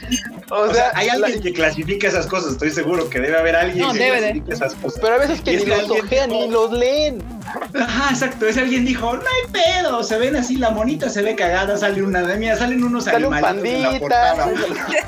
O 0.51 0.55
o 0.61 0.73
sea, 0.73 0.75
sea, 0.75 0.91
hay 0.95 1.09
alguien 1.09 1.37
la- 1.37 1.41
que 1.43 1.53
clasifica 1.53 2.07
esas 2.07 2.27
cosas, 2.27 2.53
estoy 2.53 2.71
seguro 2.71 3.09
que 3.09 3.19
debe 3.19 3.37
haber 3.37 3.55
alguien 3.55 3.85
No, 3.87 3.93
que 3.93 3.99
debe 3.99 4.21
de. 4.21 4.43
esas 4.53 4.73
cosas. 4.75 4.99
pero 5.01 5.15
a 5.15 5.17
veces 5.17 5.41
que 5.41 5.55
es 5.55 5.63
ni 5.63 5.69
los 5.69 5.79
alguien 5.79 6.05
ojean 6.05 6.29
dijo- 6.29 6.41
ni 6.45 6.51
los 6.51 6.71
leen. 6.71 7.41
Ajá, 7.79 8.09
exacto. 8.11 8.45
Ese 8.47 8.61
alguien 8.61 8.85
dijo, 8.85 9.13
no 9.15 9.21
hay 9.21 9.51
pedo, 9.51 10.03
se 10.03 10.17
ven 10.17 10.35
así, 10.35 10.55
la 10.55 10.69
monita 10.71 11.09
se 11.09 11.21
ve 11.21 11.35
cagada, 11.35 11.77
sale 11.77 12.01
una 12.03 12.21
de 12.21 12.37
mía, 12.37 12.55
salen 12.55 12.83
unos 12.83 13.05
Sale 13.05 13.25
un 13.27 13.33
animalitos 13.33 13.73
en 13.73 13.81
la 13.81 13.89
pandita. 13.89 13.99
portada. 13.99 14.51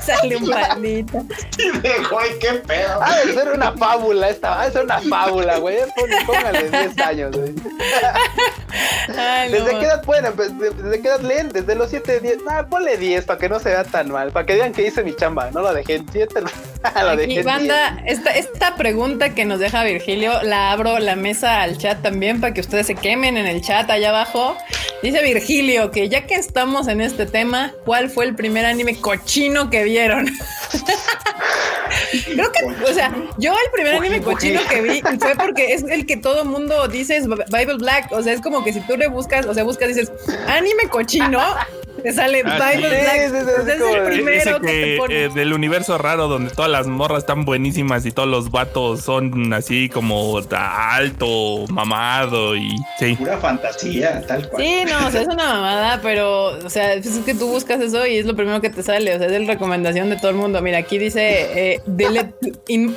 Sale 0.00 0.36
un 0.36 0.50
pandita. 0.50 1.22
Y 2.04 2.08
me 2.08 2.08
güey, 2.08 2.38
qué 2.38 2.52
pedo. 2.66 3.02
Ha 3.02 3.20
de 3.20 3.32
ser 3.32 3.52
una 3.52 3.72
fábula 3.72 4.28
esta, 4.28 4.60
ha 4.60 4.66
de 4.66 4.72
ser 4.72 4.84
una 4.84 5.00
fábula, 5.00 5.58
güey. 5.58 5.78
Póngale 6.26 6.70
10 6.70 6.98
años, 6.98 7.36
güey. 7.36 7.54
Ay, 9.16 9.50
no. 9.50 9.64
¿Desde 9.64 9.78
qué 9.78 9.86
edad 9.86 10.02
pueden 10.02 10.36
¿Desde 10.36 11.02
qué 11.02 11.08
edad 11.08 11.20
leen? 11.20 11.48
Desde 11.50 11.74
los 11.74 11.90
7, 11.90 12.20
10. 12.20 12.38
Ah, 12.48 12.66
ponle 12.68 12.96
10 12.96 13.24
para 13.24 13.38
que 13.38 13.48
no 13.48 13.60
se 13.60 13.70
vea 13.70 13.84
tan 13.84 14.10
mal. 14.10 14.32
Para 14.32 14.46
que 14.46 14.54
digan 14.54 14.72
que 14.72 14.86
hice 14.86 15.02
mi 15.02 15.14
chamba. 15.14 15.50
No 15.50 15.62
lo 15.62 15.72
dejé 15.72 15.96
en 15.96 16.06
7. 16.10 16.40
lo 16.40 16.46
dejé 17.16 17.24
Aquí, 17.24 17.38
en 17.38 17.44
banda, 17.44 18.02
esta, 18.06 18.30
esta 18.30 18.76
pregunta 18.76 19.34
que 19.34 19.44
nos 19.44 19.58
deja 19.58 19.84
Virgilio, 19.84 20.42
la 20.42 20.72
abro 20.72 20.98
la 20.98 21.16
mesa 21.16 21.62
al 21.62 21.78
chat 21.78 22.02
también 22.02 22.40
para 22.40 22.54
que 22.54 22.60
ustedes 22.60 22.86
se 22.86 22.94
quemen 22.94 23.36
en 23.36 23.46
el 23.46 23.60
chat 23.62 23.88
allá 23.90 24.10
abajo. 24.10 24.56
Dice 25.02 25.22
Virgilio 25.22 25.90
que 25.90 26.08
ya 26.08 26.26
que 26.26 26.34
estamos 26.34 26.88
en 26.88 27.00
este 27.00 27.26
tema, 27.26 27.72
¿cuál 27.84 28.10
fue 28.10 28.24
el 28.24 28.34
primer 28.34 28.64
anime 28.64 28.98
cochino 29.00 29.70
que 29.70 29.84
vieron? 29.84 30.26
Creo 32.24 32.52
que, 32.52 32.64
o 32.84 32.94
sea, 32.94 33.14
yo 33.38 33.52
el 33.52 33.70
primer 33.72 33.94
anime 33.94 34.22
cochino 34.22 34.60
que 34.68 34.80
vi 34.80 35.02
fue 35.18 35.34
porque 35.36 35.74
es 35.74 35.84
el 35.84 36.06
que 36.06 36.16
todo 36.16 36.44
mundo 36.44 36.88
dice 36.88 37.16
es 37.16 37.26
Bible 37.26 37.76
Black. 37.78 38.12
O 38.12 38.22
sea, 38.22 38.32
es 38.32 38.40
como 38.40 38.64
que 38.64 38.72
si 38.72 38.80
tú 38.80 38.96
le 38.96 39.08
buscas, 39.08 39.46
o 39.46 39.54
sea, 39.54 39.64
buscas, 39.64 39.88
dices 39.88 40.12
anime 40.48 40.88
cochino, 40.90 41.40
te 42.04 42.12
sale 42.12 42.42
Ah, 42.44 42.70
sí. 42.72 42.78
Sí, 42.78 42.84
sí, 42.84 42.90
sí, 43.32 43.70
es 43.72 43.80
como 43.80 43.94
el 43.96 44.04
de- 44.04 44.10
primero 44.10 44.36
Ese 44.36 44.50
que, 44.52 44.58
te 44.60 44.84
que 44.84 44.96
pone. 44.98 45.24
eh, 45.24 45.28
del 45.30 45.52
universo 45.52 45.98
raro 45.98 46.28
donde 46.28 46.50
todas 46.52 46.70
las 46.70 46.86
morras 46.86 47.18
están 47.20 47.44
buenísimas 47.44 48.06
y 48.06 48.12
todos 48.12 48.28
los 48.28 48.50
vatos 48.50 49.00
son 49.00 49.52
así 49.54 49.88
como 49.88 50.38
alto, 50.52 51.64
mamado 51.68 52.54
y 52.56 52.76
sí. 52.98 53.16
Pura 53.16 53.38
fantasía, 53.38 54.22
tal 54.26 54.48
cual. 54.48 54.62
Sí, 54.62 54.74
no, 54.88 55.06
o 55.06 55.10
sea, 55.10 55.22
es 55.22 55.26
una 55.28 55.44
mamada, 55.54 56.00
pero, 56.02 56.46
o 56.64 56.70
sea, 56.70 56.92
es 56.94 57.08
que 57.24 57.34
tú 57.34 57.48
buscas 57.48 57.80
eso 57.80 58.06
y 58.06 58.18
es 58.18 58.26
lo 58.26 58.36
primero 58.36 58.60
que 58.60 58.70
te 58.70 58.82
sale, 58.82 59.14
o 59.16 59.18
sea, 59.18 59.26
es 59.28 59.40
la 59.40 59.46
recomendación 59.46 60.10
de 60.10 60.16
todo 60.16 60.30
el 60.30 60.36
mundo. 60.36 60.60
Mira, 60.60 60.78
aquí 60.78 60.98
dice 60.98 61.72
eh, 61.74 61.80
Dele- 61.86 62.34
In- 62.68 62.94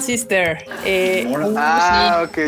Sister. 0.00 0.64
Eh, 0.84 1.26
Moral. 1.28 1.54
Ah, 1.56 2.24
ok. 2.26 2.38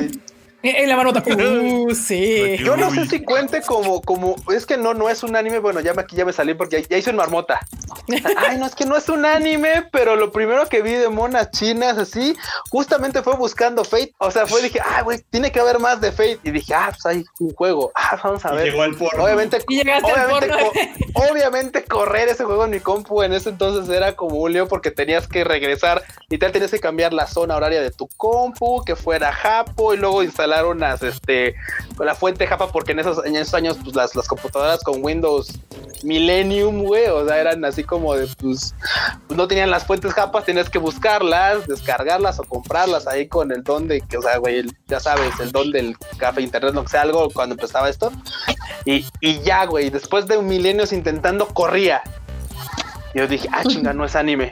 Eh, 0.62 0.86
la 0.86 0.96
manota. 0.96 1.22
Uh, 1.30 1.94
sí. 1.94 2.56
Yo 2.58 2.76
no 2.76 2.90
sé 2.90 3.06
si 3.06 3.22
cuente 3.24 3.62
como, 3.62 4.02
como, 4.02 4.36
es 4.54 4.66
que 4.66 4.76
no, 4.76 4.92
no 4.94 5.08
es 5.08 5.22
un 5.22 5.34
anime, 5.36 5.58
bueno, 5.58 5.80
ya 5.80 5.94
me, 5.94 6.02
aquí 6.02 6.16
ya 6.16 6.24
me 6.24 6.32
salí 6.32 6.54
porque 6.54 6.82
ya, 6.82 6.88
ya 6.88 6.96
hice 6.98 7.10
un 7.10 7.16
marmota. 7.16 7.60
Ay, 8.48 8.58
no, 8.58 8.66
es 8.66 8.74
que 8.74 8.84
no 8.84 8.96
es 8.96 9.08
un 9.08 9.24
anime, 9.24 9.84
pero 9.92 10.16
lo 10.16 10.30
primero 10.32 10.66
que 10.66 10.82
vi 10.82 10.92
de 10.92 11.08
monas 11.08 11.50
chinas 11.52 11.96
así, 11.98 12.34
justamente 12.70 13.22
fue 13.22 13.36
buscando 13.36 13.84
Fate. 13.84 14.12
O 14.18 14.30
sea, 14.30 14.46
fue, 14.46 14.60
dije, 14.62 14.80
ah, 14.84 15.02
güey, 15.02 15.20
tiene 15.30 15.50
que 15.52 15.60
haber 15.60 15.78
más 15.78 16.00
de 16.00 16.10
Fate. 16.12 16.40
Y 16.42 16.50
dije, 16.50 16.74
ah, 16.74 16.88
pues 16.90 17.06
hay 17.06 17.24
un 17.38 17.50
juego. 17.54 17.92
Ah, 17.94 18.18
vamos 18.22 18.44
a 18.44 18.52
Y 18.52 18.56
ver. 18.56 18.64
llegó 18.70 18.82
al 18.82 18.94
porno. 18.96 19.24
Obviamente, 19.24 19.58
Y 19.68 19.76
llegaste 19.78 20.10
al 20.12 20.30
obviamente, 20.30 20.48
porno. 20.48 20.72
co- 21.14 21.30
obviamente 21.30 21.84
correr 21.84 22.28
ese 22.28 22.44
juego 22.44 22.64
en 22.64 22.70
mi 22.72 22.80
compu 22.80 23.22
en 23.22 23.32
ese 23.32 23.50
entonces 23.50 23.88
era 23.94 24.14
como 24.16 24.36
un 24.36 24.52
lío 24.52 24.68
porque 24.68 24.90
tenías 24.90 25.26
que 25.28 25.44
regresar 25.44 26.02
y 26.28 26.38
tal 26.38 26.52
tenías 26.52 26.70
que 26.70 26.78
cambiar 26.80 27.12
la 27.12 27.26
zona 27.26 27.56
horaria 27.56 27.80
de 27.80 27.90
tu 27.90 28.08
compu, 28.16 28.84
que 28.84 28.96
fuera 28.96 29.32
Japo 29.32 29.94
y 29.94 29.96
luego 29.96 30.22
instalar 30.22 30.49
unas, 30.66 31.02
este, 31.02 31.54
con 31.96 32.06
la 32.06 32.14
fuente 32.14 32.46
Japa 32.46 32.70
porque 32.72 32.92
en 32.92 33.00
esos, 33.00 33.24
en 33.24 33.36
esos 33.36 33.54
años 33.54 33.78
pues 33.82 33.96
las, 33.96 34.14
las 34.14 34.28
computadoras 34.28 34.82
con 34.82 35.02
Windows 35.04 35.60
Millennium, 36.02 36.82
güey, 36.84 37.06
o 37.06 37.26
sea, 37.26 37.40
eran 37.40 37.64
así 37.64 37.84
como 37.84 38.14
de, 38.14 38.26
pues, 38.38 38.74
pues, 39.26 39.36
no 39.36 39.46
tenían 39.46 39.70
las 39.70 39.84
fuentes 39.84 40.12
Japas, 40.12 40.44
tenías 40.44 40.70
que 40.70 40.78
buscarlas, 40.78 41.66
descargarlas 41.66 42.38
o 42.40 42.44
comprarlas 42.44 43.06
ahí 43.06 43.28
con 43.28 43.52
el 43.52 43.62
don 43.62 43.86
de, 43.86 44.00
que, 44.00 44.16
o 44.16 44.22
sea, 44.22 44.38
güey, 44.38 44.64
ya 44.86 45.00
sabes, 45.00 45.38
el 45.40 45.52
don 45.52 45.70
del 45.70 45.96
café 46.16 46.40
internet, 46.42 46.74
no 46.74 46.82
que 46.82 46.90
sea 46.90 47.02
algo 47.02 47.28
cuando 47.30 47.54
empezaba 47.54 47.88
esto. 47.88 48.10
Y, 48.84 49.04
y 49.20 49.40
ya, 49.40 49.66
güey, 49.66 49.90
después 49.90 50.26
de 50.26 50.36
un 50.36 50.46
milenios 50.46 50.92
intentando, 50.92 51.46
corría. 51.48 52.02
Y 53.14 53.18
yo 53.18 53.26
dije, 53.26 53.48
ah, 53.52 53.62
chinga, 53.66 53.92
no 53.92 54.04
es 54.04 54.16
anime. 54.16 54.50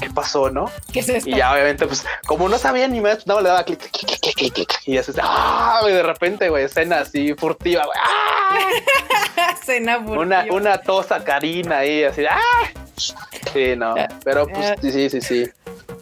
¿Qué 0.00 0.10
pasó, 0.10 0.50
no? 0.50 0.70
¿Qué 0.92 1.00
es 1.00 1.08
esto? 1.08 1.28
Y 1.30 1.36
ya, 1.36 1.52
obviamente, 1.52 1.86
pues, 1.86 2.04
como 2.26 2.48
no 2.48 2.58
sabía 2.58 2.88
ni 2.88 3.00
más, 3.00 3.26
no 3.26 3.40
le 3.40 3.48
daba 3.48 3.64
clic, 3.64 3.78
clic, 3.78 4.06
clic, 4.06 4.20
clic, 4.20 4.34
clic, 4.34 4.54
clic, 4.54 4.72
y 4.86 4.96
así, 4.96 5.12
ah, 5.22 5.78
güey, 5.82 5.94
de 5.94 6.02
repente, 6.02 6.48
güey, 6.48 6.64
escena 6.64 7.00
así 7.00 7.34
furtiva, 7.34 7.84
güey, 7.84 7.98
ah, 8.02 9.54
Cena 9.64 9.98
una, 9.98 10.38
furtiva. 10.38 10.56
una 10.56 10.78
tosa 10.78 11.22
carina 11.22 11.78
ahí, 11.78 12.04
así, 12.04 12.24
ah. 12.24 12.40
Sí, 13.52 13.74
no, 13.76 13.94
pero 14.24 14.46
pues 14.46 14.74
sí, 14.80 14.92
sí, 14.92 15.10
sí, 15.10 15.20
sí. 15.20 15.50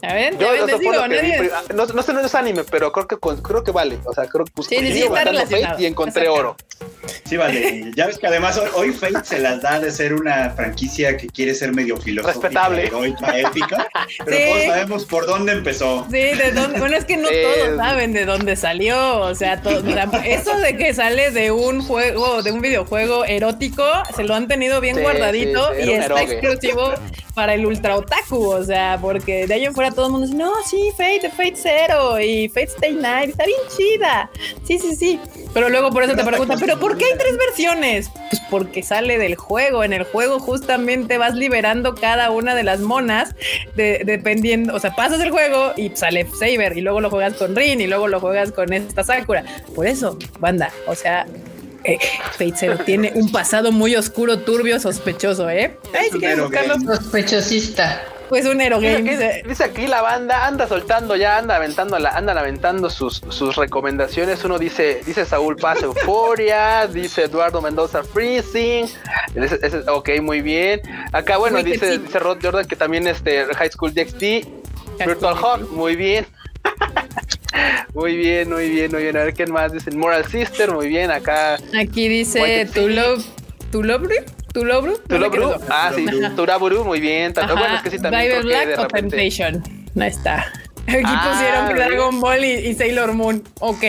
A 0.03 0.15
ver, 0.15 0.35
Yo, 0.39 0.41
ya 0.47 0.53
ves, 0.53 0.63
o 0.63 0.67
sea, 0.67 0.77
les 0.77 0.85
por 0.87 0.93
digo, 0.93 0.93
lo 0.95 1.03
que 1.03 1.09
vi, 1.23 1.29
nadie- 1.29 1.39
pri- 1.39 1.51
ah, 1.55 1.63
no, 1.75 1.87
no 1.87 2.03
sé, 2.03 2.13
no 2.13 2.21
es 2.21 2.35
anime, 2.35 2.65
pero 2.65 2.93
creo 2.93 3.09
que 3.09 3.17
con- 3.17 3.43
creo 3.43 3.65
que 3.65 3.73
vale. 3.73 3.99
O 4.05 4.13
sea, 4.15 4.27
creo 4.27 4.45
que 4.45 4.53
pues, 4.53 4.69
Sí. 4.69 4.77
Fate 4.77 5.83
y 5.83 5.87
encontré 5.87 6.29
oro. 6.29 6.57
Sí, 7.25 7.37
vale. 7.37 7.91
Ya 7.97 8.07
ves 8.07 8.19
que 8.19 8.27
además 8.27 8.59
hoy, 8.59 8.69
hoy 8.75 8.93
Fate 8.93 9.25
se 9.25 9.39
las 9.39 9.61
da 9.63 9.81
de 9.81 9.91
ser 9.91 10.15
una 10.15 10.51
franquicia 10.51 11.17
que 11.17 11.27
quiere 11.27 11.55
ser 11.55 11.73
medio 11.73 11.97
filosófica, 11.97 12.41
Respetable. 12.49 12.87
heroica, 12.87 13.39
épica, 13.39 13.89
pero 14.25 14.37
Sí. 14.37 14.43
todos 14.49 14.63
sabemos 14.65 15.05
por 15.07 15.27
dónde 15.27 15.53
empezó. 15.53 16.07
Sí, 16.11 16.17
de 16.19 16.53
dónde. 16.53 16.79
Bueno, 16.79 16.97
es 16.97 17.05
que 17.05 17.17
no 17.17 17.29
todos 17.29 17.77
saben 17.77 18.13
de 18.13 18.25
dónde 18.25 18.57
salió. 18.57 19.19
O 19.21 19.35
sea, 19.35 19.61
to- 19.63 19.79
o 19.79 19.83
sea, 19.83 20.05
eso 20.25 20.57
de 20.59 20.77
que 20.77 20.95
sale 20.95 21.31
de 21.31 21.51
un 21.51 21.83
juego, 21.83 22.43
de 22.43 22.53
un 22.53 22.61
videojuego 22.61 23.25
erótico, 23.25 23.85
se 24.15 24.25
lo 24.25 24.35
han 24.35 24.47
tenido 24.49 24.81
bien 24.81 24.97
Sí, 24.97 25.03
guardadito 25.03 25.69
sí, 25.75 25.83
sí, 25.83 25.89
y 25.89 25.93
está 25.93 26.05
erogue. 26.07 26.23
exclusivo 26.35 26.95
para 27.39 27.55
el 27.55 27.65
ultra 27.65 27.95
otaku, 27.95 28.51
o 28.51 28.65
sea, 28.65 28.99
porque 29.01 29.47
de 29.47 29.55
ahí 29.55 29.65
en 29.65 29.73
fuera 29.73 29.93
todo 29.93 30.07
el 30.07 30.11
mundo 30.11 30.27
dice, 30.27 30.37
no, 30.37 30.51
sí, 30.69 30.91
Fate, 30.97 31.31
Fate 31.31 31.55
Zero 31.55 32.19
y 32.19 32.49
Fate 32.49 32.65
Stay 32.65 32.95
Night, 32.95 33.31
está 33.31 33.47
bien 33.47 33.61
chida. 33.77 34.29
Sí, 34.65 34.77
sí, 34.77 34.97
sí. 34.97 35.21
Pero 35.55 35.69
luego 35.69 35.93
por 35.93 36.03
eso 36.03 36.17
te 36.17 36.25
preguntan, 36.25 36.59
¿pero 36.59 36.81
por 36.81 36.99
qué 36.99 37.05
hay 37.05 37.17
tres 37.17 37.39
versiones? 37.39 38.11
Pues 38.29 38.43
porque 38.51 38.83
sale 38.83 39.19
del 39.19 39.37
juego. 39.37 39.85
En 39.85 39.93
el 39.93 40.03
juego 40.03 40.41
justamente 40.41 41.17
vas 41.17 41.37
liberando 41.37 41.95
cada 41.95 42.33
una 42.33 42.57
de 42.57 42.65
las 42.65 42.81
monas 42.81 43.37
dependiendo, 43.77 44.75
o 44.75 44.81
sea, 44.81 44.97
pasas 44.97 45.21
el 45.21 45.31
juego 45.31 45.75
y 45.77 45.91
sale 45.95 46.27
Saber 46.37 46.77
y 46.77 46.81
luego 46.81 47.01
lo 47.01 47.09
juegas 47.09 47.35
con 47.35 47.55
Rin 47.55 47.81
y 47.81 47.87
luego 47.87 48.09
lo 48.09 48.19
juegas 48.19 48.51
con 48.51 48.73
esta 48.73 49.05
Sakura. 49.05 49.45
Por 49.77 49.87
eso, 49.87 50.19
banda, 50.41 50.73
o 50.89 50.97
sea, 50.97 51.25
eh, 51.89 51.99
Fate 52.33 52.55
Zero 52.55 52.79
tiene 52.85 53.13
un 53.15 53.33
pasado 53.33 53.73
muy 53.73 53.97
oscuro, 53.97 54.41
turbio, 54.41 54.79
sospechoso, 54.79 55.49
¿eh? 55.49 55.79
Ay, 55.99 56.11
si 56.11 56.87
Sospechosista. 56.87 58.03
Pues 58.29 58.45
un 58.45 58.61
hero 58.61 58.79
Dice, 58.79 59.43
dice 59.49 59.65
aquí 59.65 59.87
la 59.87 60.03
banda 60.03 60.47
anda 60.47 60.69
soltando 60.69 61.17
ya, 61.17 61.39
anda 61.39 61.57
aventando, 61.57 61.97
anda 61.97 62.39
aventando 62.39 62.91
sus, 62.91 63.23
sus 63.31 63.57
recomendaciones. 63.57 64.45
Uno 64.45 64.59
dice, 64.59 65.01
dice 65.07 65.25
Saúl 65.25 65.57
Paz 65.57 65.83
Euforia, 65.83 66.87
dice 66.87 67.25
Eduardo 67.25 67.63
Mendoza 67.63 68.03
Freezing. 68.03 68.87
ok, 69.89 70.11
muy 70.21 70.43
bien. 70.43 70.83
Acá, 71.13 71.39
bueno, 71.39 71.63
dice, 71.63 71.99
dice 71.99 72.19
Rod 72.19 72.39
Jordan 72.43 72.67
que 72.67 72.77
también 72.77 73.07
este 73.07 73.47
High 73.47 73.71
School 73.71 73.95
DxD, 73.95 74.47
Virtual 75.07 75.35
Hawk, 75.35 75.71
muy 75.71 75.97
bien. 75.97 76.27
Muy 77.95 78.17
bien, 78.17 78.49
muy 78.51 78.69
bien, 78.69 78.91
muy 78.91 79.03
bien. 79.03 79.17
A 79.17 79.25
ver 79.25 79.35
quién 79.35 79.53
más 79.53 79.73
dicen. 79.73 79.99
Moral 79.99 80.25
Sister, 80.27 80.73
muy 80.73 80.89
bien. 80.89 81.11
Acá. 81.11 81.59
Aquí 81.79 82.09
dice 82.09 82.69
Tu 82.73 82.89
Love. 82.89 83.25
Tu 83.71 83.83
Love. 83.83 84.09
¿Tulobru? 84.53 84.99
¿Tulobru? 85.07 85.55
ah, 85.69 85.93
sí, 85.95 86.07
Turaburu, 86.35 86.85
muy 86.85 87.01
bien. 87.01 87.33
Bueno, 87.35 87.77
es 87.77 87.83
que 87.83 87.91
sí 87.91 87.99
también. 87.99 88.25
Bible 88.25 88.43
Black 88.43 88.79
o 88.79 88.89
Temptation. 88.89 89.63
No 89.95 90.05
está. 90.05 90.47
Aquí 90.87 91.03
ah, 91.05 91.31
pusieron 91.31 91.77
Dragon 91.77 92.21
Ball 92.21 92.45
y, 92.45 92.75
Sailor 92.75 93.13
Moon. 93.13 93.45
Ok. 93.61 93.85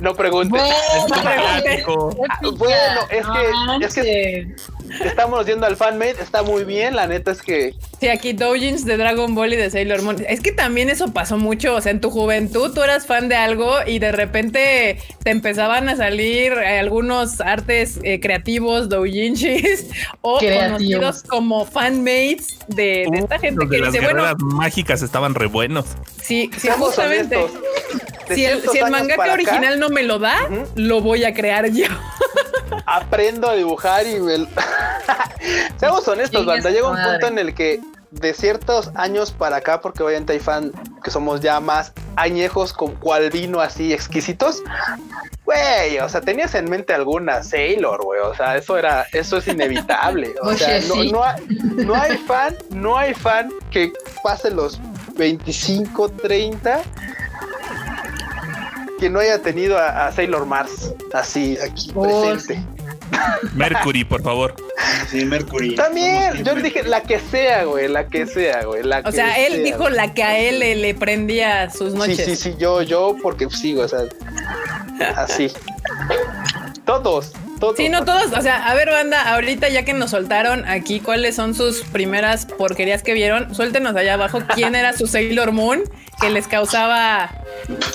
No 0.00 0.14
preguntes. 0.14 0.60
Bueno, 0.60 2.56
bueno 2.56 3.00
es, 3.10 3.26
que, 3.26 3.86
es 3.86 3.94
que 3.94 4.56
estamos 5.04 5.46
yendo 5.46 5.66
al 5.66 5.76
fanmade, 5.76 6.16
está 6.20 6.42
muy 6.42 6.64
bien, 6.64 6.96
la 6.96 7.06
neta 7.06 7.30
es 7.30 7.42
que... 7.42 7.74
Sí, 8.00 8.08
aquí 8.08 8.32
doujins 8.32 8.84
de 8.84 8.96
Dragon 8.96 9.34
Ball 9.34 9.52
y 9.52 9.56
de 9.56 9.70
Sailor 9.70 10.02
Moon. 10.02 10.24
Es 10.28 10.40
que 10.40 10.52
también 10.52 10.88
eso 10.88 11.12
pasó 11.12 11.36
mucho, 11.36 11.74
o 11.74 11.80
sea, 11.80 11.92
en 11.92 12.00
tu 12.00 12.10
juventud 12.10 12.72
tú 12.72 12.82
eras 12.82 13.06
fan 13.06 13.28
de 13.28 13.36
algo 13.36 13.74
y 13.86 13.98
de 13.98 14.12
repente 14.12 14.98
te 15.22 15.30
empezaban 15.30 15.88
a 15.88 15.96
salir 15.96 16.52
eh, 16.52 16.78
algunos 16.78 17.40
artes 17.40 17.98
eh, 18.02 18.20
creativos, 18.20 18.88
doujinshis 18.88 19.88
o 20.20 20.38
conocidos 20.38 21.22
como 21.24 21.64
fanmates 21.64 22.58
de, 22.68 23.06
de 23.10 23.18
esta 23.18 23.38
gente 23.38 23.68
que 23.68 23.82
dice, 23.82 24.00
bueno... 24.00 24.24
mágicas 24.38 25.02
estaban 25.02 25.34
re 25.34 25.46
buenos. 25.46 25.86
Sí, 26.22 26.50
sí, 26.56 26.68
justamente. 26.68 27.36
Si 28.34 28.44
el, 28.44 28.62
si 28.68 28.78
el 28.78 28.90
mangaka 28.90 29.32
original 29.32 29.80
no 29.80 29.88
me 29.88 30.02
lo 30.02 30.18
da, 30.18 30.36
lo 30.74 31.00
voy 31.00 31.24
a 31.24 31.32
crear 31.32 31.70
yo. 31.70 31.86
Aprendo 32.86 33.48
a 33.48 33.54
dibujar 33.54 34.06
y 34.06 34.18
me... 34.20 34.46
Seamos 35.78 36.06
honestos, 36.08 36.44
banda. 36.44 36.70
Llega 36.70 36.88
un 36.88 37.02
punto 37.02 37.26
en 37.26 37.38
el 37.38 37.54
que 37.54 37.80
de 38.10 38.32
ciertos 38.32 38.90
años 38.94 39.32
para 39.32 39.56
acá, 39.56 39.80
porque 39.80 40.02
obviamente 40.02 40.32
hay 40.32 40.40
fan 40.40 40.72
que 41.04 41.10
somos 41.10 41.40
ya 41.40 41.60
más 41.60 41.92
añejos 42.16 42.72
con 42.72 42.94
cual 42.94 43.30
vino 43.30 43.60
así 43.60 43.92
exquisitos. 43.92 44.62
Güey, 45.44 45.98
o 45.98 46.08
sea, 46.08 46.20
tenías 46.20 46.54
en 46.54 46.68
mente 46.68 46.94
alguna 46.94 47.42
Sailor, 47.42 48.02
güey. 48.04 48.20
O 48.20 48.34
sea, 48.34 48.56
eso 48.56 48.76
era, 48.76 49.06
eso 49.12 49.38
es 49.38 49.48
inevitable. 49.48 50.34
O 50.42 50.54
sea, 50.54 50.80
no, 50.88 51.04
no, 51.04 51.24
hay, 51.24 51.42
no 51.76 51.94
hay 51.94 52.16
fan, 52.18 52.56
no 52.70 52.96
hay 52.96 53.14
fan 53.14 53.50
que 53.70 53.92
pase 54.22 54.50
los 54.50 54.80
25, 55.16 56.10
30 56.10 56.82
que 58.98 59.08
no 59.08 59.20
haya 59.20 59.40
tenido 59.40 59.78
a, 59.78 60.10
Sailor 60.12 60.46
Mars 60.46 60.92
así 61.12 61.56
aquí 61.58 61.92
presente. 61.92 62.62
Mercury, 63.54 64.04
por 64.04 64.22
favor. 64.22 64.54
Sí, 65.08 65.24
Mercury. 65.24 65.74
También, 65.74 66.44
yo 66.44 66.54
le 66.54 66.62
dije 66.62 66.82
la 66.82 67.02
que 67.02 67.18
sea, 67.18 67.64
güey, 67.64 67.88
la 67.88 68.06
que 68.08 68.26
sea, 68.26 68.64
güey. 68.64 68.82
o 69.04 69.12
sea, 69.12 69.38
él 69.46 69.64
dijo 69.64 69.88
la 69.88 70.12
que 70.12 70.22
a 70.22 70.38
él 70.38 70.58
le, 70.58 70.94
prendía 70.94 71.70
sus 71.70 71.94
noches. 71.94 72.16
Sí, 72.16 72.24
sí, 72.24 72.36
sí, 72.36 72.54
yo, 72.58 72.82
yo, 72.82 73.16
porque 73.22 73.48
sigo, 73.50 73.82
o 73.82 73.88
sea, 73.88 74.04
así. 75.16 75.50
Todos, 76.84 77.32
Sí, 77.76 77.88
no 77.88 78.04
todos. 78.04 78.32
O 78.36 78.42
sea, 78.42 78.68
a 78.68 78.74
ver, 78.74 78.90
banda, 78.90 79.34
ahorita 79.34 79.68
ya 79.68 79.84
que 79.84 79.92
nos 79.92 80.10
soltaron 80.10 80.64
aquí, 80.66 81.00
¿cuáles 81.00 81.36
son 81.36 81.54
sus 81.54 81.82
primeras 81.82 82.46
porquerías 82.46 83.02
que 83.02 83.14
vieron? 83.14 83.54
Suéltenos 83.54 83.94
allá 83.96 84.14
abajo 84.14 84.42
quién 84.54 84.74
era 84.74 84.92
su 84.92 85.06
Sailor 85.06 85.52
Moon 85.52 85.82
que 86.20 86.30
les 86.30 86.48
causaba 86.48 87.30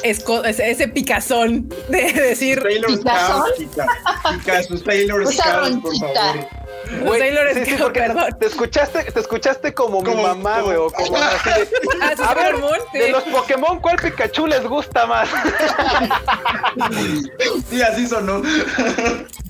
ese 0.04 0.88
picazón 0.88 1.68
de 1.90 2.14
decir. 2.14 2.62
Sailor 2.62 2.98
Scouts, 2.98 4.84
Sailor 4.84 5.28
Scouts, 5.28 5.78
por 5.82 5.98
favor. 5.98 6.64
Sailor 7.18 7.48
sí, 7.66 7.76
perdón. 7.94 8.38
Te 8.40 8.46
escuchaste, 8.48 9.04
te 9.04 9.20
escuchaste 9.20 9.74
como, 9.74 10.02
mi 10.02 10.16
mamá, 10.16 10.62
güey, 10.62 10.78
o 10.78 10.90
como 10.92 11.18
así 11.18 11.50
de, 11.50 11.68
ah, 12.02 12.14
a 12.30 12.34
ver, 12.34 12.56
de 12.94 13.10
los 13.10 13.24
Pokémon, 13.24 13.80
¿cuál 13.80 13.98
Pikachu 13.98 14.48
les 14.48 14.64
gusta 14.64 15.06
más? 15.06 15.30
sí, 17.70 17.82
así 17.82 18.08
sonó. 18.08 18.42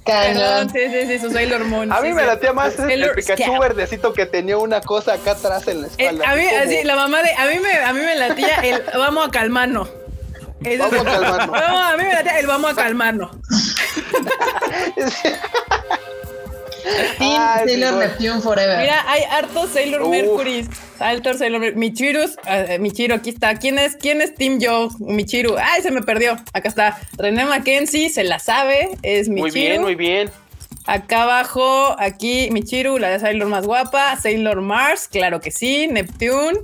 Cañón. 0.06 0.70
Sí, 0.70 0.80
sí, 0.90 1.08
sí, 1.08 1.20
su 1.20 1.32
Sailor 1.32 1.66
Moon. 1.66 1.92
A 1.92 2.02
mí 2.02 2.14
me 2.14 2.26
latía 2.26 2.54
más 2.54 2.78
el, 2.80 3.12
Pikachu 3.12 3.60
verdecito 3.60 4.14
que 4.14 4.26
tenía 4.26 4.58
una 4.58 4.82
cosa 4.82 5.14
acá 5.14 5.32
atrás 5.32 5.68
en 5.68 5.82
la 5.82 5.88
espalda. 5.88 6.30
a 6.30 6.36
mí, 6.36 6.46
así, 6.46 6.84
la 6.84 6.96
mamá 6.96 7.22
de, 7.24 7.32
a 7.32 7.46
mí 7.48 7.60
me, 7.60 7.74
a 7.74 7.94
mí 7.94 8.02
me 8.02 8.16
latía 8.16 8.56
el 8.64 8.82
vamos 8.98 9.28
a 9.28 9.32
calmarnos. 9.32 9.90
vamos 10.78 11.00
a 11.00 11.04
calmarnos. 11.04 11.62
a 11.64 11.98
mí 11.98 12.04
me 12.04 12.14
latía 12.14 12.40
el 12.40 12.48
vamos 12.48 12.72
a 12.72 12.76
calmarnos. 12.76 13.32
Sailor 17.66 17.94
Neptune 17.94 18.42
Forever. 18.42 18.80
Mira, 18.80 19.06
hay 19.08 19.24
hartos 19.24 19.70
Sailor 19.70 20.08
Mercury, 20.10 20.68
altos 21.04 21.38
Sailor 21.38 21.76
Michiru, 21.76 22.24
uh, 22.24 22.80
Michiru, 22.80 23.16
aquí 23.16 23.30
está. 23.32 23.56
¿Quién 23.56 23.78
es, 23.78 23.96
quién 23.96 24.22
es 24.22 24.34
Team 24.36 24.60
Joe? 24.62 24.90
Michiru. 25.00 25.56
Ay, 25.58 25.82
se 25.82 25.92
me 25.92 26.02
perdió. 26.02 26.38
Acá 26.54 26.70
está. 26.70 27.00
René 27.18 27.46
Mackenzie, 27.46 28.10
se 28.10 28.24
la 28.24 28.40
sabe, 28.40 28.98
es 29.02 29.30
Michiru. 29.30 29.42
Muy 29.42 29.52
bien, 29.52 29.82
muy 29.82 29.96
bien. 29.96 30.32
Acá 30.86 31.24
abajo, 31.24 31.96
aquí 32.00 32.50
Michiru, 32.52 32.98
la 32.98 33.10
de 33.10 33.20
Sailor 33.20 33.48
más 33.48 33.66
guapa. 33.66 34.18
Sailor 34.18 34.62
Mars, 34.62 35.08
claro 35.08 35.40
que 35.40 35.52
sí. 35.52 35.88
Neptune. 35.88 36.60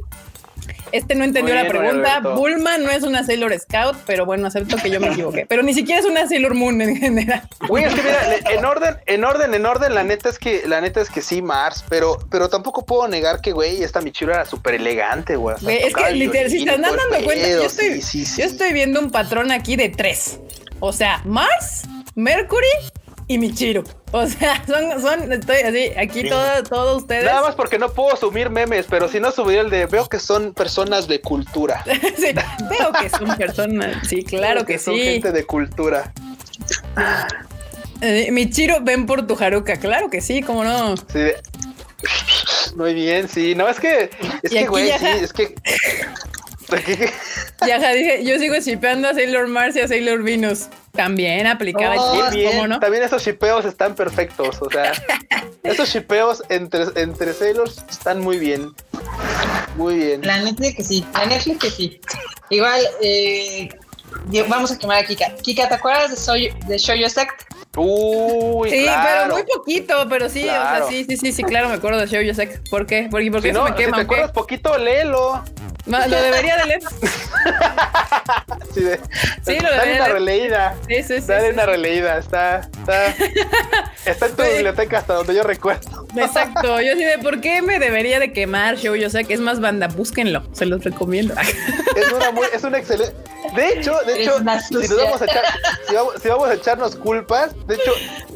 Este 0.91 1.15
no 1.15 1.23
entendió 1.23 1.55
la 1.55 1.67
pregunta. 1.67 2.19
Bulma 2.19 2.77
no 2.77 2.89
es 2.89 3.03
una 3.03 3.23
Sailor 3.23 3.57
Scout, 3.59 3.97
pero 4.05 4.25
bueno, 4.25 4.47
acepto 4.47 4.77
que 4.77 4.89
yo 4.89 4.99
me 4.99 5.07
equivoqué. 5.07 5.45
Pero 5.47 5.63
ni 5.63 5.73
siquiera 5.73 5.99
es 5.99 6.05
una 6.05 6.27
Sailor 6.27 6.53
Moon 6.53 6.81
en 6.81 6.95
general. 6.95 7.47
Güey, 7.67 7.85
es 7.85 7.93
que 7.93 8.01
mira, 8.01 8.19
en 8.51 8.65
orden, 8.65 8.97
en 9.05 9.23
orden, 9.23 9.53
en 9.53 9.65
orden, 9.65 9.93
la 9.93 10.03
neta 10.03 10.29
es 10.29 10.39
que, 10.39 10.63
la 10.67 10.81
neta 10.81 11.01
es 11.01 11.09
que 11.09 11.21
sí, 11.21 11.41
Mars, 11.41 11.83
pero, 11.89 12.19
pero 12.29 12.49
tampoco 12.49 12.85
puedo 12.85 13.07
negar 13.07 13.41
que, 13.41 13.51
güey, 13.51 13.83
esta 13.83 14.01
Michiru 14.01 14.31
era 14.31 14.45
súper 14.45 14.75
elegante, 14.75 15.35
güey. 15.35 15.55
es 15.65 15.93
que 15.93 16.11
literal, 16.11 16.49
si 16.49 16.65
te 16.65 16.71
andan 16.71 16.95
dando 16.95 17.25
cuenta, 17.25 17.47
yo 17.47 17.63
estoy, 17.63 18.01
yo 18.01 18.45
estoy 18.45 18.73
viendo 18.73 18.99
un 18.99 19.11
patrón 19.11 19.51
aquí 19.51 19.75
de 19.75 19.89
tres. 19.89 20.39
O 20.79 20.93
sea, 20.93 21.21
Mars, 21.25 21.83
Mercury 22.15 22.67
y 23.29 23.37
Michiru. 23.37 23.83
O 24.11 24.27
sea, 24.27 24.61
son, 24.67 25.01
son, 25.01 25.31
estoy 25.31 25.57
así, 25.57 25.91
aquí 25.97 26.27
todos 26.27 26.97
ustedes. 26.97 27.23
Nada 27.23 27.41
más 27.41 27.55
porque 27.55 27.77
no 27.77 27.93
puedo 27.93 28.17
subir 28.17 28.49
memes, 28.49 28.87
pero 28.89 29.07
si 29.07 29.19
no 29.19 29.31
subiría 29.31 29.61
el 29.61 29.69
de 29.69 29.85
veo 29.85 30.09
que 30.09 30.19
son 30.19 30.53
personas 30.53 31.07
de 31.07 31.21
cultura. 31.21 31.83
sí, 32.17 32.33
veo 32.69 32.91
que 32.99 33.09
son 33.09 33.37
personas, 33.37 34.07
sí, 34.07 34.23
claro 34.23 34.65
que, 34.65 34.79
sí. 34.79 34.85
Son 34.85 34.95
gente 34.95 35.31
de 35.31 35.45
cultura. 35.45 36.11
Eh, 38.01 38.31
Michiru, 38.31 38.77
ven 38.81 39.05
por 39.05 39.27
tu 39.27 39.37
Haruka, 39.39 39.77
claro 39.77 40.09
que 40.09 40.21
sí, 40.21 40.41
cómo 40.41 40.63
no. 40.63 40.97
Sí. 40.97 41.31
Muy 42.75 42.95
bien, 42.95 43.29
sí. 43.29 43.53
No, 43.53 43.67
es 43.69 43.79
que, 43.79 44.09
es 44.41 44.51
que, 44.51 44.65
güey, 44.65 44.91
sí, 44.97 45.05
es 45.05 45.33
que. 45.33 45.53
ya 47.67 47.93
dije, 47.93 48.23
yo 48.23 48.39
sigo 48.39 48.55
shipeando 48.55 49.09
a 49.09 49.13
Sailor 49.13 49.47
Mars 49.47 49.75
y 49.75 49.81
a 49.81 49.87
Sailor 49.87 50.23
Venus. 50.23 50.67
También 50.99 51.47
aplicaba 51.47 51.95
oh, 51.97 52.29
bien, 52.29 52.67
¿no? 52.67 52.77
También 52.77 53.03
esos 53.03 53.23
shipeos 53.23 53.63
están 53.63 53.95
perfectos. 53.95 54.61
O 54.61 54.69
sea, 54.69 54.91
esos 55.63 55.87
shipeos 55.87 56.43
entre, 56.49 56.87
entre 57.01 57.31
Sailors 57.31 57.85
están 57.89 58.19
muy 58.19 58.37
bien. 58.37 58.73
Muy 59.77 59.95
bien. 59.95 60.27
La 60.27 60.41
neta 60.41 60.73
que 60.75 60.83
sí, 60.83 61.05
la 61.13 61.25
neta 61.25 61.57
que 61.57 61.69
sí. 61.69 62.01
Igual, 62.49 62.81
eh, 63.01 63.69
vamos 64.47 64.71
a 64.71 64.77
quemar 64.77 65.03
a 65.03 65.07
Kika. 65.07 65.35
Kika, 65.41 65.67
¿te 65.69 65.75
acuerdas 65.75 66.11
de, 66.11 66.17
Soy, 66.17 66.53
de 66.67 66.77
Show 66.77 66.95
Your 66.95 67.09
Sect? 67.09 67.43
Uy, 67.77 68.69
sí, 68.69 68.85
pero 69.03 69.33
muy 69.33 69.43
poquito, 69.43 70.07
pero 70.09 70.27
sí, 70.27 70.41
o 70.43 70.51
sea, 70.51 70.83
sí, 70.89 71.05
sí, 71.07 71.17
sí, 71.17 71.31
sí, 71.31 71.43
claro, 71.43 71.69
me 71.69 71.75
acuerdo 71.75 71.99
de 71.99 72.07
Show 72.07 72.21
Your 72.21 72.35
Sect. 72.35 72.67
¿Por 72.69 72.85
qué? 72.85 73.07
Porque, 73.11 73.31
porque 73.31 73.49
si 73.49 73.53
no, 73.53 73.63
me 73.63 73.75
quema. 73.75 73.97
Si 73.97 74.01
te 74.01 74.05
acuerdas 74.05 74.31
poquito, 74.31 74.77
léelo. 74.77 75.43
lo 75.85 76.21
debería 76.21 76.57
de 76.57 76.65
leer. 76.65 76.81
sí, 78.73 78.81
de, 78.81 78.99
Sí, 79.45 79.59
lo 79.59 79.69
dale 79.69 79.91
de- 79.91 79.95
una 79.97 80.07
releída. 80.09 80.75
Sí, 80.87 81.03
sí, 81.03 81.21
sí. 81.21 81.27
Dale 81.27 81.47
sí, 81.47 81.53
una 81.53 81.63
sí. 81.63 81.69
releída. 81.69 82.17
Está, 82.17 82.59
está, 82.59 83.15
está 84.05 84.25
en 84.25 84.35
tu 84.35 84.43
biblioteca 84.43 84.97
hasta 84.97 85.13
donde 85.13 85.35
yo 85.35 85.43
recuerdo. 85.43 86.07
Exacto, 86.15 86.81
yo 86.81 86.93
sí 86.95 87.03
de 87.03 87.19
por 87.19 87.39
qué 87.39 87.61
me 87.61 87.79
debería 87.79 88.19
de 88.19 88.33
quemar 88.33 88.77
show, 88.77 88.95
yo 88.95 89.09
sé 89.09 89.25
que 89.25 89.33
es 89.35 89.39
más 89.39 89.59
banda, 89.59 89.87
búsquenlo, 89.87 90.43
se 90.53 90.65
los 90.65 90.83
recomiendo. 90.83 91.35
Es 91.95 92.11
una 92.11 92.31
muy, 92.31 92.47
es 92.51 92.63
una 92.63 92.79
excelente. 92.79 93.13
De 93.55 93.69
hecho, 93.69 93.98
de 94.05 94.21
hecho, 94.21 94.37
si 94.67 94.73
nos 94.75 94.97
vamos 94.97 95.21
a 95.21 95.25
echar, 95.25 95.43
si 95.87 95.95
vamos, 95.95 96.13
si 96.21 96.27
vamos 96.27 96.49
a 96.49 96.53
echarnos 96.53 96.95
culpas, 96.95 97.51
de 97.67 97.75
hecho, 97.75 97.91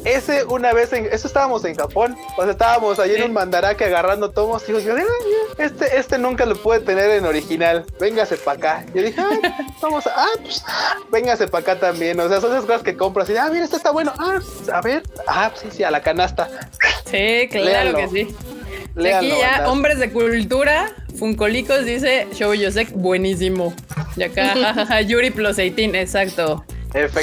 ese 0.05 0.43
una 0.45 0.73
vez 0.73 0.91
en, 0.93 1.05
eso 1.05 1.27
estábamos 1.27 1.63
en 1.65 1.75
Japón, 1.75 2.15
o 2.37 2.43
sea, 2.43 2.51
estábamos 2.51 2.99
ahí 2.99 3.15
en 3.15 3.23
un 3.23 3.33
mandarake 3.33 3.83
agarrando 3.85 4.31
tomos, 4.31 4.63
y 4.63 4.73
digo 4.73 4.79
yo, 4.79 4.93
"Ah, 4.95 5.53
este, 5.57 5.97
este 5.97 6.17
nunca 6.17 6.45
lo 6.45 6.55
puede 6.55 6.81
tener 6.81 7.09
en 7.11 7.25
original, 7.25 7.85
véngase 7.99 8.37
para 8.37 8.57
acá. 8.57 8.85
Yo 8.93 9.01
dije, 9.01 9.19
ah, 9.19 9.57
vamos 9.81 10.07
a, 10.07 10.13
ah, 10.15 10.27
pues, 10.41 10.63
véngase 11.11 11.47
para 11.47 11.61
acá 11.61 11.79
también, 11.79 12.19
o 12.19 12.27
sea, 12.27 12.41
son 12.41 12.51
esas 12.51 12.65
cosas 12.65 12.83
que 12.83 12.95
compras 12.97 13.29
y, 13.29 13.37
ah, 13.37 13.49
mira, 13.51 13.63
este 13.65 13.77
está 13.77 13.91
bueno, 13.91 14.13
ah, 14.17 14.39
a 14.73 14.81
ver, 14.81 15.03
ah, 15.27 15.51
sí, 15.55 15.67
sí, 15.71 15.83
a 15.83 15.91
la 15.91 16.01
canasta. 16.01 16.49
Sí, 17.09 17.47
claro 17.51 17.95
que 17.95 18.07
sí. 18.09 18.35
Léanlo, 18.95 19.33
aquí 19.33 19.41
ya, 19.41 19.69
hombres 19.69 19.99
de 19.99 20.09
cultura, 20.11 20.91
Funcolicos 21.17 21.85
dice 21.85 22.27
Show 22.33 22.53
Yosek, 22.53 22.91
buenísimo. 22.91 23.73
Y 24.15 24.23
acá, 24.23 25.01
Yuri 25.07 25.31
plus 25.31 25.57
18, 25.57 25.95
exacto. 25.95 26.65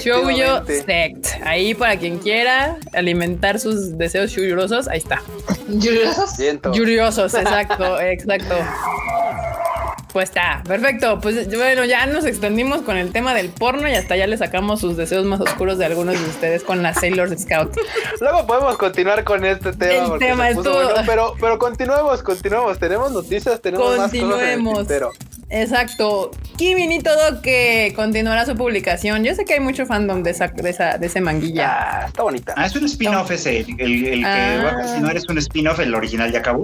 Shoujo. 0.02 0.66
Sect. 0.66 1.26
Ahí 1.44 1.74
para 1.74 1.96
quien 1.96 2.18
quiera 2.18 2.76
alimentar 2.92 3.60
sus 3.60 3.96
deseos 3.96 4.32
yuriosos, 4.32 4.88
ahí 4.88 4.98
está. 4.98 5.22
Siento. 6.34 6.72
Yuriosos, 6.72 7.34
exacto, 7.34 8.00
exacto. 8.00 8.54
Pues 10.12 10.28
está, 10.30 10.62
perfecto. 10.66 11.20
Pues 11.20 11.46
bueno, 11.56 11.84
ya 11.84 12.04
nos 12.06 12.24
extendimos 12.24 12.82
con 12.82 12.96
el 12.96 13.12
tema 13.12 13.32
del 13.32 13.48
porno 13.50 13.88
y 13.88 13.94
hasta 13.94 14.16
ya 14.16 14.26
le 14.26 14.36
sacamos 14.36 14.80
sus 14.80 14.96
deseos 14.96 15.24
más 15.24 15.40
oscuros 15.40 15.78
de 15.78 15.84
algunos 15.84 16.20
de 16.20 16.28
ustedes 16.28 16.64
con 16.64 16.82
la 16.82 16.94
Sailor 16.94 17.36
Scout. 17.38 17.76
Luego 18.20 18.46
podemos 18.46 18.76
continuar 18.76 19.22
con 19.22 19.44
este 19.44 19.72
tema. 19.72 20.14
El 20.14 20.18
tema 20.18 20.50
estuvo- 20.50 20.72
bueno, 20.82 21.02
pero, 21.06 21.34
pero 21.40 21.58
continuemos, 21.58 22.22
continuemos. 22.24 22.78
Tenemos 22.78 23.12
noticias, 23.12 23.60
tenemos 23.60 23.86
más 23.96 24.10
cosas 24.10 24.14
en 24.14 24.20
el 24.20 24.30
Continuemos. 24.30 24.78
tintero. 24.78 25.12
Exacto. 25.50 26.30
Kimi 26.56 26.86
ni 26.86 27.00
todo 27.00 27.42
que 27.42 27.92
continuará 27.96 28.46
su 28.46 28.54
publicación. 28.54 29.24
Yo 29.24 29.34
sé 29.34 29.44
que 29.44 29.54
hay 29.54 29.60
mucho 29.60 29.84
fandom 29.86 30.22
de 30.22 30.30
esa, 30.30 30.48
de 30.48 30.70
esa, 30.70 30.96
de 30.98 31.06
ese 31.06 31.20
manguilla. 31.20 32.02
Ah, 32.02 32.06
está 32.06 32.22
bonita. 32.22 32.54
Ah, 32.56 32.66
es 32.66 32.76
un 32.76 32.84
spin-off 32.84 33.30
ese. 33.30 33.60
El, 33.60 33.80
el- 33.80 34.04
el 34.06 34.20
que 34.20 34.26
Ah. 34.26 34.62
va 34.64 34.70
a 34.70 34.82
continuar 34.84 35.16
es 35.16 35.28
un 35.28 35.38
spin-off, 35.38 35.80
el 35.80 35.94
original 35.94 36.30
ya 36.32 36.38
acabó. 36.38 36.62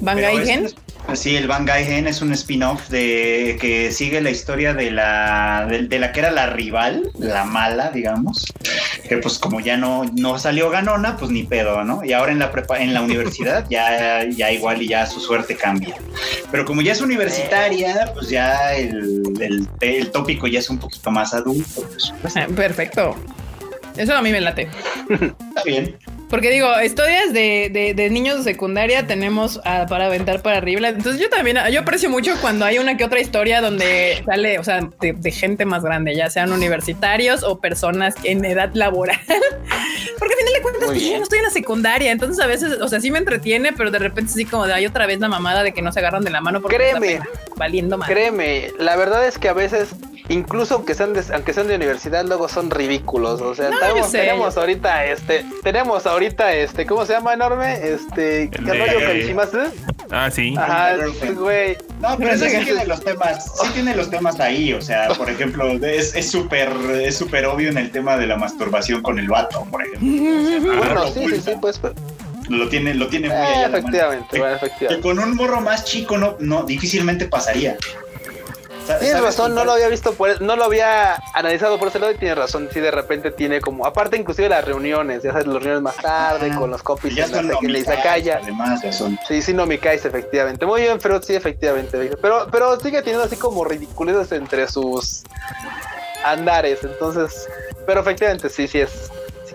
Van 0.00 0.16
Pero 0.16 0.28
es 0.28 0.46
Gaigen. 0.46 0.64
un- 0.64 1.16
Sí, 1.16 1.34
el 1.34 1.48
Van 1.48 1.64
Gaigen 1.64 2.06
es 2.06 2.22
un 2.22 2.32
spin-off 2.32 2.88
de 2.88 3.58
que 3.60 3.90
sigue 3.90 4.20
la 4.20 4.30
historia 4.30 4.74
de 4.74 4.90
la 4.92 5.66
de, 5.68 5.88
de 5.88 5.98
la 5.98 6.12
que 6.12 6.20
era 6.20 6.30
la 6.30 6.46
rival, 6.46 7.10
la 7.18 7.44
mala, 7.44 7.90
digamos. 7.90 8.44
Que 9.08 9.16
pues 9.18 9.38
como 9.38 9.60
ya 9.60 9.76
no, 9.76 10.04
no 10.16 10.38
salió 10.38 10.70
ganona, 10.70 11.16
pues 11.16 11.30
ni 11.30 11.42
pedo, 11.42 11.84
¿no? 11.84 12.04
Y 12.04 12.12
ahora 12.12 12.32
en 12.32 12.38
la 12.38 12.50
prepa, 12.52 12.78
en 12.78 12.94
la 12.94 13.02
universidad 13.02 13.66
ya, 13.68 14.24
ya 14.28 14.52
igual 14.52 14.82
y 14.82 14.88
ya 14.88 15.06
su 15.06 15.20
suerte 15.20 15.56
cambia. 15.56 15.96
Pero 16.50 16.64
como 16.64 16.82
ya 16.82 16.92
es 16.92 17.00
universitaria, 17.00 18.10
pues 18.14 18.28
ya 18.28 18.74
el, 18.74 19.22
el, 19.40 19.68
el 19.80 20.10
tópico 20.10 20.46
ya 20.46 20.58
es 20.60 20.70
un 20.70 20.78
poquito 20.78 21.10
más 21.10 21.34
adulto. 21.34 21.86
pues, 22.22 22.34
Perfecto. 22.54 23.16
Eso 23.96 24.14
a 24.14 24.22
mí 24.22 24.30
me 24.30 24.40
late. 24.40 24.68
está 25.08 25.62
bien. 25.64 25.96
Porque 26.30 26.50
digo, 26.50 26.68
historias 26.80 27.32
de, 27.32 27.70
de- 27.72 27.92
de 27.92 28.08
niños 28.08 28.38
de 28.38 28.52
secundaria 28.52 29.06
tenemos 29.06 29.58
para 29.88 30.06
aventar 30.06 30.40
para 30.42 30.58
arriba. 30.58 30.88
Entonces 30.88 31.20
yo 31.20 31.28
también, 31.28 31.58
yo 31.72 31.80
aprecio 31.80 32.08
mucho 32.08 32.32
cuando 32.40 32.64
hay 32.64 32.78
una 32.78 32.96
que 32.96 33.04
otra 33.04 33.18
historia 33.20 33.60
donde 33.60 34.22
sale, 34.24 34.58
o 34.60 34.64
sea, 34.64 34.88
de, 35.00 35.12
de 35.12 35.30
gente 35.32 35.64
más 35.64 35.82
grande, 35.82 36.14
ya 36.14 36.30
sean 36.30 36.52
universitarios 36.52 37.42
o 37.42 37.58
personas 37.58 38.14
en 38.22 38.44
edad 38.44 38.70
laboral. 38.74 39.18
Porque 39.26 40.34
al 40.34 40.38
final 40.40 40.54
de 40.54 40.62
cuentas, 40.62 40.84
pues, 40.86 41.02
yo 41.02 41.16
no 41.16 41.22
estoy 41.24 41.38
en 41.38 41.44
la 41.44 41.50
secundaria. 41.50 42.12
Entonces 42.12 42.42
a 42.42 42.46
veces, 42.46 42.80
o 42.80 42.88
sea, 42.88 43.00
sí 43.00 43.10
me 43.10 43.18
entretiene, 43.18 43.72
pero 43.72 43.90
de 43.90 43.98
repente 43.98 44.32
sí 44.32 44.44
como 44.44 44.66
de 44.66 44.72
hay 44.74 44.86
otra 44.86 45.06
vez 45.06 45.18
la 45.18 45.28
mamada 45.28 45.62
de 45.64 45.72
que 45.72 45.82
no 45.82 45.90
se 45.92 45.98
agarran 45.98 46.22
de 46.22 46.30
la 46.30 46.40
mano 46.40 46.60
porque 46.62 46.76
Créeme. 46.76 47.06
pena, 47.14 47.28
valiendo 47.56 47.98
más. 47.98 48.08
Créeme, 48.08 48.70
la 48.78 48.96
verdad 48.96 49.26
es 49.26 49.36
que 49.38 49.48
a 49.48 49.52
veces, 49.52 49.88
incluso 50.30 50.74
aunque 50.76 50.94
sean 50.94 51.12
de, 51.12 51.22
aunque 51.34 51.52
sean 51.52 51.66
de 51.68 51.74
universidad, 51.76 52.24
luego 52.24 52.48
son 52.48 52.70
ridículos. 52.70 53.40
O 53.42 53.54
sea, 53.54 53.68
No, 53.70 53.78
tenemos, 53.78 53.98
yo 54.06 54.10
sé, 54.10 54.18
tenemos 54.18 54.54
yo- 54.54 54.60
ahorita 54.60 55.04
este, 55.06 55.44
tenemos 55.62 56.06
ahorita 56.06 56.52
este, 56.54 56.86
¿cómo 56.86 57.04
se 57.04 57.12
llama 57.12 57.34
enorme? 57.34 57.74
Este, 57.74 58.48
¿qué 58.50 58.58
El 58.58 58.66
rollo 58.66 58.98
de- 59.00 59.04
Karishimasu? 59.06 59.58
Ah, 60.10 60.30
sí. 60.30 60.54
Ajá, 60.56 60.94
güey. 61.36 61.76
No, 62.00 62.16
pero 62.16 62.30
Ese 62.32 62.48
sí 62.50 62.56
que- 62.58 62.64
tiene 62.64 62.86
los 62.86 63.04
temas, 63.04 63.52
sí 63.62 63.68
tiene 63.74 63.94
los 63.94 64.08
temas 64.10 64.40
ahí, 64.40 64.72
o 64.72 64.80
sea, 64.80 65.08
por 65.08 65.28
ejemplo, 65.30 65.68
es 65.84 66.14
es 66.16 66.30
súper 66.30 66.70
es 67.02 67.16
súper 67.16 67.44
obvio 67.46 67.68
en 67.68 67.78
el 67.78 67.90
tema 67.90 68.16
de 68.16 68.26
la 68.26 68.36
masturbación 68.36 69.02
con 69.02 69.18
el 69.18 69.28
vato, 69.28 69.66
por 69.70 69.82
ejemplo. 69.84 70.08
Bueno, 70.76 71.06
sí, 71.08 71.12
sí, 71.14 71.18
oculta. 71.20 71.50
sí, 71.52 71.56
pues, 71.60 71.80
Lo 72.48 72.68
tiene, 72.68 72.94
lo 72.94 73.06
tiene 73.06 73.28
muy 73.28 73.36
eh, 73.36 73.40
allá 73.40 73.50
a 73.66 73.68
la 73.68 73.68
mano. 73.68 73.78
efectivamente, 73.78 74.40
Que- 74.88 75.00
con 75.00 75.18
un 75.20 75.36
morro 75.36 75.60
más 75.60 75.84
chico 75.84 76.18
no, 76.18 76.36
no 76.40 76.64
difícilmente 76.64 77.26
pasaría. 77.26 77.76
Tienes 78.98 79.16
¿sabes 79.16 79.22
razón, 79.36 79.54
no 79.54 79.64
lo 79.64 79.72
había 79.72 79.88
visto 79.88 80.12
por, 80.14 80.40
no 80.42 80.56
lo 80.56 80.64
había 80.64 81.14
analizado 81.34 81.78
por 81.78 81.88
ese 81.88 81.98
lado 81.98 82.12
y 82.12 82.16
tienes 82.16 82.36
razón, 82.36 82.68
sí 82.72 82.80
de 82.80 82.90
repente 82.90 83.30
tiene 83.30 83.60
como, 83.60 83.86
aparte 83.86 84.16
inclusive 84.16 84.48
las 84.48 84.64
reuniones, 84.64 85.22
ya 85.22 85.30
sabes, 85.32 85.46
las 85.46 85.54
reuniones 85.56 85.82
más 85.82 85.96
tarde 85.96 86.50
Ah, 86.52 86.58
con 86.58 86.70
los 86.70 86.82
copies 86.82 87.14
Ya 87.14 87.24
en 87.26 87.50
en 87.50 87.72
la 87.72 87.78
izakaya. 87.78 88.40
además, 88.42 88.82
ya 88.82 88.92
son. 88.92 89.18
Sí, 89.28 89.42
sí, 89.42 89.52
no 89.54 89.66
me 89.66 89.78
caes, 89.78 90.04
efectivamente. 90.04 90.66
Muy 90.66 90.82
bien, 90.82 91.00
Freud, 91.00 91.22
sí, 91.22 91.34
efectivamente. 91.34 92.16
Pero, 92.20 92.46
pero 92.50 92.78
sigue 92.80 92.98
teniendo 93.02 93.24
así 93.24 93.36
como 93.36 93.64
ridiculeces 93.64 94.32
entre 94.32 94.66
sus 94.68 95.22
andares. 96.24 96.80
Entonces, 96.82 97.48
pero 97.86 98.00
efectivamente, 98.00 98.48
sí, 98.48 98.66
sí 98.68 98.80
es. 98.80 99.10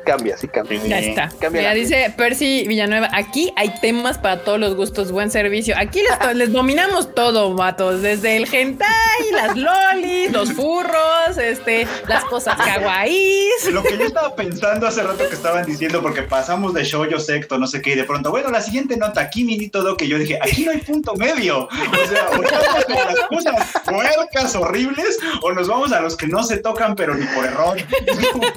Cambia, 0.05 0.37
sí 0.37 0.47
cambia. 0.47 0.79
Ya 0.85 0.99
está. 0.99 1.29
Cambia 1.39 1.61
Ya 1.63 1.73
dice 1.73 2.13
Percy 2.15 2.65
Villanueva, 2.67 3.09
aquí 3.11 3.51
hay 3.55 3.73
temas 3.81 4.17
para 4.19 4.41
todos 4.43 4.59
los 4.59 4.75
gustos, 4.75 5.11
buen 5.11 5.31
servicio. 5.31 5.75
Aquí 5.77 5.99
les, 6.01 6.35
les 6.35 6.51
dominamos 6.53 7.13
todo, 7.15 7.55
vatos, 7.55 8.01
desde 8.03 8.37
el 8.37 8.47
hentai, 8.53 8.87
las 9.31 9.57
lolis, 9.57 10.31
los 10.31 10.53
furros, 10.53 11.37
este, 11.41 11.87
las 12.07 12.23
cosas 12.25 12.55
kawaii. 12.57 13.49
Lo 13.71 13.81
que 13.81 13.97
yo 13.97 14.05
estaba 14.05 14.35
pensando 14.35 14.85
hace 14.87 15.01
rato 15.01 15.27
que 15.27 15.33
estaban 15.35 15.65
diciendo, 15.65 16.01
porque 16.01 16.21
pasamos 16.21 16.73
de 16.75 16.83
shoujo 16.83 17.19
secto, 17.19 17.57
no 17.57 17.65
sé 17.65 17.81
qué, 17.81 17.91
y 17.93 17.95
de 17.95 18.03
pronto, 18.03 18.29
bueno, 18.29 18.49
la 18.51 18.61
siguiente 18.61 18.97
nota, 18.97 19.21
aquí 19.21 19.43
mini 19.43 19.69
todo, 19.69 19.97
que 19.97 20.07
yo 20.07 20.19
dije, 20.19 20.37
aquí 20.41 20.65
no 20.65 20.71
hay 20.71 20.79
punto 20.81 21.15
medio. 21.15 21.67
O 21.67 22.07
sea, 22.07 22.27
o 22.29 22.43
estamos 22.43 22.85
con 22.85 22.95
las 22.95 23.19
cosas 23.27 23.81
puercas, 23.85 24.55
horribles, 24.55 25.17
o 25.41 25.51
nos 25.51 25.67
vamos 25.67 25.91
a 25.93 25.99
los 25.99 26.15
que 26.15 26.27
no 26.27 26.43
se 26.43 26.57
tocan, 26.57 26.95
pero 26.95 27.15
ni 27.15 27.25
por 27.27 27.45
error. 27.45 27.77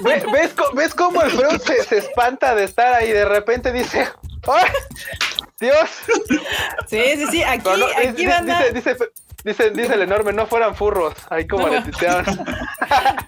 Ve- 0.03 0.23
¿Ves, 0.31 0.51
¿Ves 0.75 0.93
cómo 0.93 1.21
el 1.23 1.38
Freud 1.39 1.61
se, 1.61 1.83
se 1.83 1.97
espanta 1.99 2.55
de 2.55 2.63
estar 2.65 2.93
ahí 2.93 3.11
de 3.11 3.25
repente 3.25 3.71
dice, 3.71 4.07
¡ay! 4.47 4.69
¡Dios! 5.59 5.89
Sí, 6.87 7.01
sí, 7.15 7.25
sí, 7.31 7.43
aquí, 7.43 7.67
no, 7.77 7.85
aquí 7.85 8.07
dice, 8.15 8.27
van 8.27 8.49
a... 8.49 8.63
dice, 8.69 8.93
dice, 8.93 9.05
dice, 9.43 9.69
dice 9.71 9.93
el 9.93 10.01
enorme, 10.03 10.31
no 10.33 10.47
fueran 10.47 10.73
furros. 10.75 11.13
Ahí 11.29 11.45
como 11.47 11.67
No. 11.67 11.73
le. 11.73 11.81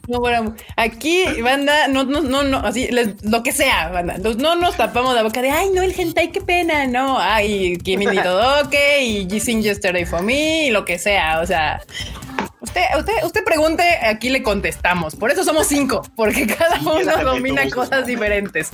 No, 0.07 0.20
bueno, 0.20 0.55
aquí, 0.76 1.24
banda, 1.41 1.88
no, 1.88 2.03
no, 2.03 2.22
no, 2.22 2.43
no, 2.43 2.57
así, 2.59 2.88
les- 2.88 3.24
lo 3.24 3.43
que 3.43 3.51
sea, 3.51 3.89
banda. 3.89 4.16
Los- 4.18 4.38
no 4.38 4.55
nos 4.55 4.76
tapamos 4.76 5.14
la 5.14 5.24
boca 5.24 5.41
de, 5.41 5.51
ay, 5.51 5.70
no, 5.74 5.82
el 5.84 5.97
hentai, 5.97 6.32
qué 6.32 6.41
pena, 6.41 6.88
no. 6.88 7.18
Ay, 7.20 7.78
Kimi 7.78 8.05
Todoke 8.07 9.01
y 9.03 9.28
G-Sing 9.28 9.62
Yesterday 9.62 10.05
for 10.05 10.22
Me 10.24 10.66
y 10.68 10.70
lo 10.72 10.84
que 10.86 10.97
sea, 10.99 11.39
o 11.41 11.45
sea. 11.45 11.82
Usted, 12.62 12.82
usted, 12.99 13.14
usted 13.24 13.43
pregunte, 13.43 13.84
aquí 14.03 14.30
le 14.30 14.43
contestamos. 14.43 15.16
Por 15.16 15.32
eso 15.32 15.43
somos 15.43 15.66
cinco, 15.68 16.03
porque 16.16 16.45
cada 16.45 16.80
uno 16.80 17.24
domina 17.24 17.68
cosas 17.72 18.05
diferentes. 18.05 18.70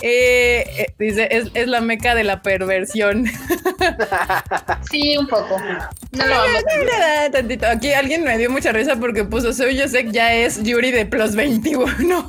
Eh, 0.00 0.64
eh, 0.78 0.94
dice, 0.98 1.28
es, 1.30 1.48
es 1.54 1.68
la 1.68 1.80
meca 1.80 2.14
de 2.14 2.24
la 2.24 2.42
perversión. 2.42 3.26
Sí, 4.90 5.16
un 5.16 5.26
poco. 5.26 5.58
No 6.12 6.26
lo 6.26 6.34
vamos 6.34 6.56
a 7.26 7.30
Tantito. 7.30 7.66
Aquí 7.66 7.92
alguien 7.92 8.24
me 8.24 8.38
dio 8.38 8.50
mucha 8.50 8.72
risa 8.72 8.96
porque 8.96 9.24
puso 9.24 9.52
Soy 9.52 9.76
Yosek 9.76 10.10
ya 10.10 10.32
es 10.34 10.62
Yuri 10.62 10.90
de 10.90 11.06
plus 11.06 11.34
21. 11.34 12.28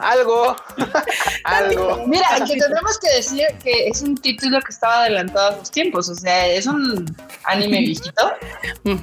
Algo. 0.00 0.56
Algo. 1.44 2.06
Mira, 2.06 2.26
que 2.46 2.56
tenemos 2.56 2.98
que 2.98 3.16
decir 3.16 3.46
que 3.62 3.88
es 3.88 4.02
un 4.02 4.16
título 4.16 4.60
que 4.60 4.72
estaba 4.72 5.00
adelantado 5.02 5.50
a 5.50 5.58
sus 5.60 5.70
tiempos, 5.70 6.08
o 6.08 6.14
sea, 6.14 6.46
es 6.46 6.66
un 6.66 7.04
anime 7.44 7.80
viejito 7.80 8.32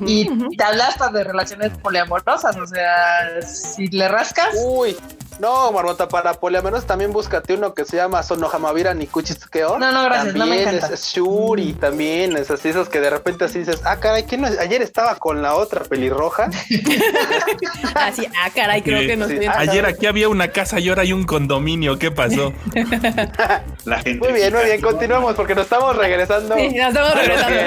y 0.05 0.55
te 0.55 0.63
habla 0.63 0.88
hasta 0.88 1.09
de 1.09 1.23
relaciones 1.23 1.71
poliamorosas, 1.80 2.55
o 2.55 2.65
sea, 2.65 3.41
si 3.41 3.88
le 3.88 4.07
rascas, 4.07 4.55
Uy, 4.63 4.95
No, 5.39 5.71
Marmota, 5.71 6.07
para 6.07 6.33
poliamenos 6.33 6.85
también 6.85 7.13
búscate 7.13 7.53
uno 7.53 7.73
que 7.73 7.85
se 7.85 7.97
llama 7.97 8.23
Sonohamavira 8.23 8.93
Nikuchitsukeo. 8.93 9.77
No, 9.77 9.91
no, 9.91 10.03
gracias, 10.03 10.33
no 10.35 10.45
me 10.45 10.57
También 10.57 10.75
encanta. 10.75 10.93
Es, 10.95 11.01
es 11.01 11.13
Shuri, 11.13 11.73
también, 11.73 12.35
es 12.38 12.49
así, 12.49 12.69
esos 12.69 12.89
que 12.89 12.99
de 12.99 13.09
repente 13.09 13.45
así 13.45 13.59
dices, 13.59 13.81
ah, 13.85 13.97
caray, 13.97 14.23
¿quién 14.23 14.41
no 14.41 14.47
es? 14.47 14.57
Ayer 14.57 14.81
estaba 14.81 15.15
con 15.15 15.41
la 15.41 15.55
otra 15.55 15.83
pelirroja. 15.83 16.49
Así, 17.95 18.27
ah, 18.39 18.49
caray, 18.53 18.81
creo 18.81 19.01
Sí, 19.01 19.07
que 19.07 19.17
no 19.17 19.27
sí. 19.27 19.33
estoy 19.33 19.47
Ah, 19.47 19.55
Ayer 19.59 19.85
aquí 19.85 20.05
había 20.05 20.29
una 20.29 20.49
casa 20.49 20.79
y 20.79 20.89
ahora 20.89 21.01
hay 21.03 21.13
un 21.13 21.25
condominio. 21.25 21.97
¿Qué 21.99 22.11
pasó? 22.11 22.53
La 23.85 23.99
gente. 23.99 24.19
Muy 24.19 24.33
bien, 24.33 24.53
muy 24.53 24.65
bien, 24.65 24.81
continuamos 24.81 25.35
porque 25.35 25.55
nos 25.55 25.65
estamos 25.65 25.95
regresando. 25.95 26.55
Sí, 26.55 26.69
nos 26.69 26.88
estamos 26.89 27.15
regresando. 27.15 27.59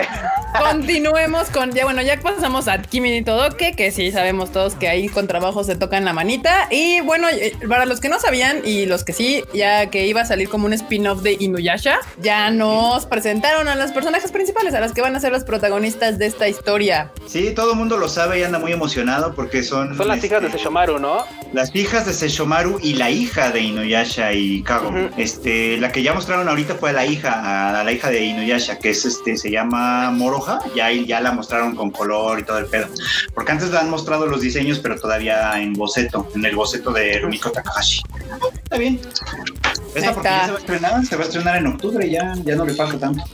Continuemos 0.58 1.48
con, 1.50 1.70
ya 1.72 1.84
bueno, 1.84 2.02
ya 2.02 2.18
pasamos 2.18 2.66
a 2.68 2.82
Kimi 2.82 3.22
Todoke, 3.22 3.74
que 3.76 3.90
sí 3.92 4.10
sabemos 4.10 4.50
todos 4.50 4.74
que 4.74 4.88
ahí 4.88 5.08
con 5.08 5.26
trabajo 5.28 5.62
se 5.64 5.76
tocan 5.76 6.04
la 6.04 6.12
manita. 6.12 6.66
Y 6.70 7.00
bueno, 7.02 7.28
eh, 7.28 7.56
para 7.68 7.86
los 7.86 8.00
que 8.00 8.08
no 8.08 8.18
sabían 8.20 8.62
y 8.64 8.86
los 8.86 9.04
que 9.04 9.12
sí, 9.12 9.44
ya 9.52 9.90
que 9.90 10.06
iba 10.06 10.22
a 10.22 10.24
salir 10.24 10.48
como 10.48 10.66
un 10.66 10.72
spin-off 10.72 11.22
de 11.22 11.36
Inuyasha, 11.38 11.98
ya 12.20 12.50
nos 12.50 13.06
presentaron 13.06 13.68
a 13.68 13.74
los 13.74 13.92
personajes 13.92 14.32
principales, 14.32 14.74
a 14.74 14.80
las 14.80 14.92
que 14.92 15.00
van 15.00 15.16
a 15.16 15.20
ser 15.20 15.32
los 15.32 15.44
protagonistas 15.44 16.18
de 16.18 16.26
esta 16.26 16.48
historia. 16.48 17.12
Sí, 17.26 17.52
todo 17.54 17.72
el 17.72 17.78
mundo 17.78 17.96
lo 17.96 18.08
sabe 18.08 18.40
y 18.40 18.42
anda 18.42 18.58
muy 18.58 18.72
emocionado 18.72 19.34
porque 19.34 19.62
son. 19.62 19.96
Son 19.96 20.08
las 20.08 20.16
este, 20.16 20.28
hijas 20.28 20.42
de 20.42 20.50
Seshomaru, 20.50 20.98
¿no? 20.98 21.24
Las 21.52 21.74
hijas 21.74 22.06
de 22.06 22.12
Seshomaru 22.12 22.78
y 22.80 22.94
la 22.94 23.10
hija 23.10 23.50
de 23.50 23.60
Inuyasha 23.60 24.32
y 24.32 24.62
Kago. 24.62 24.88
Ujú. 24.88 25.10
Este, 25.16 25.76
la 25.78 25.90
que 25.90 26.02
ya 26.02 26.14
mostraron 26.14 26.48
ahorita 26.48 26.76
fue 26.76 26.90
a 26.90 26.92
la 26.92 27.06
hija, 27.06 27.80
a 27.80 27.84
la 27.84 27.92
hija 27.92 28.10
de 28.10 28.24
Inuyasha, 28.24 28.78
que 28.78 28.90
es 28.90 29.04
este, 29.04 29.36
se 29.36 29.50
llama 29.50 30.10
Moroha. 30.10 30.60
Ya, 30.76 30.92
ya 30.92 31.20
la 31.20 31.32
mostraron 31.32 31.74
con 31.74 31.90
color 31.90 32.40
y 32.40 32.44
todo 32.44 32.58
el 32.58 32.66
pedo. 32.66 32.86
Porque 33.34 33.52
antes 33.52 33.70
la 33.70 33.80
han 33.80 33.90
mostrado 33.90 34.26
los 34.26 34.40
diseños, 34.40 34.78
pero 34.78 34.96
todavía 34.96 35.60
en 35.60 35.72
boceto, 35.72 36.28
en 36.34 36.44
el 36.44 36.54
boceto 36.54 36.92
de 36.92 37.18
Rumiko 37.18 37.50
Takahashi. 37.50 38.02
Está 38.62 38.78
bien. 38.78 39.00
Esta 39.94 40.14
porque 40.14 40.28
ya 40.28 40.46
se 40.46 40.52
va 40.52 40.56
a 40.56 40.60
estrenar, 40.60 41.06
se 41.06 41.16
va 41.16 41.22
a 41.22 41.26
estrenar 41.26 41.56
en 41.56 41.66
octubre, 41.66 42.08
ya, 42.08 42.34
ya 42.44 42.54
no 42.54 42.64
le 42.64 42.74
falta 42.74 42.98
tanto. 42.98 43.24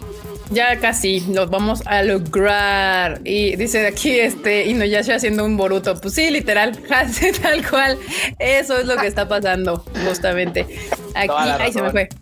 Ya 0.50 0.78
casi 0.78 1.20
lo 1.32 1.46
vamos 1.48 1.82
a 1.86 2.02
lograr. 2.02 3.20
Y 3.24 3.56
dice 3.56 3.86
aquí 3.86 4.18
este 4.18 4.66
Inuyasha 4.66 5.16
haciendo 5.16 5.44
un 5.44 5.56
Boruto. 5.56 6.00
Pues 6.00 6.14
sí, 6.14 6.30
literal, 6.30 6.78
tal 7.42 7.68
cual. 7.68 7.98
Eso 8.38 8.78
es 8.78 8.86
lo 8.86 8.96
que 8.96 9.06
está 9.06 9.28
pasando, 9.28 9.84
justamente. 10.06 10.66
Aquí, 11.14 11.32
ahí 11.58 11.72
se 11.72 11.82
me 11.82 11.90
fue. 11.90 12.02
Espero 12.02 12.18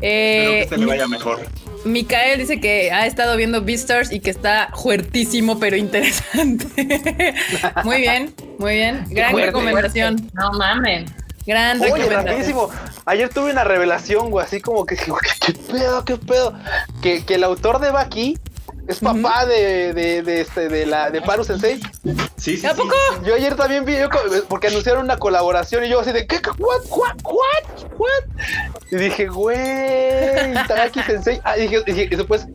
Eh, 0.00 0.48
que 0.50 0.60
este 0.62 0.78
le 0.78 0.86
vaya 0.86 1.06
mejor. 1.08 1.40
Mikael 1.84 2.40
dice 2.40 2.60
que 2.60 2.90
ha 2.90 3.06
estado 3.06 3.36
viendo 3.36 3.62
Beastars 3.62 4.12
y 4.12 4.20
que 4.20 4.30
está 4.30 4.70
fuertísimo 4.74 5.58
pero 5.60 5.76
interesante. 5.76 6.66
muy 7.84 8.00
bien, 8.00 8.34
muy 8.58 8.74
bien. 8.74 9.04
Gran 9.08 9.30
fuerte, 9.30 9.46
recomendación. 9.46 10.30
No 10.34 10.52
mamen. 10.52 11.06
Gran 11.48 11.80
Oye, 11.80 12.10
rapidísimo. 12.10 12.68
Ayer 13.06 13.30
tuve 13.30 13.50
una 13.50 13.64
revelación, 13.64 14.30
güey, 14.30 14.44
así 14.44 14.60
como 14.60 14.84
que, 14.84 14.96
¿qué, 14.96 15.10
qué 15.40 15.54
pedo, 15.54 16.04
qué 16.04 16.18
pedo? 16.18 16.52
Que, 17.00 17.24
que 17.24 17.36
el 17.36 17.44
autor 17.44 17.80
de 17.80 17.90
Baki 17.90 18.38
es 18.86 18.98
papá 19.00 19.46
de, 19.46 19.94
de, 19.94 20.22
de, 20.22 20.42
este, 20.42 20.68
de, 20.68 20.84
la, 20.84 21.10
de 21.10 21.22
Paru 21.22 21.44
Sensei. 21.44 21.80
Sí, 22.36 22.58
sí, 22.58 22.66
¿A 22.66 22.74
sí. 22.74 22.82
poco? 22.82 22.94
Yo 23.24 23.34
ayer 23.34 23.56
también 23.56 23.86
vi, 23.86 23.96
yo 23.96 24.10
porque 24.46 24.66
anunciaron 24.66 25.04
una 25.04 25.16
colaboración 25.16 25.86
y 25.86 25.88
yo 25.88 26.00
así 26.00 26.12
de, 26.12 26.26
¿qué? 26.26 26.42
qué, 26.42 26.50
¿What? 26.58 26.82
¿What? 26.90 27.16
¿What? 27.24 27.92
¿What? 27.96 28.44
Y 28.90 28.96
dije, 28.96 29.28
güey, 29.28 30.50
Itagaki 30.50 31.02
Sensei. 31.02 31.40
Ah, 31.44 31.56
y 31.56 31.62
dije, 31.62 31.82
dije, 31.86 32.08
y 32.10 32.16
después, 32.16 32.46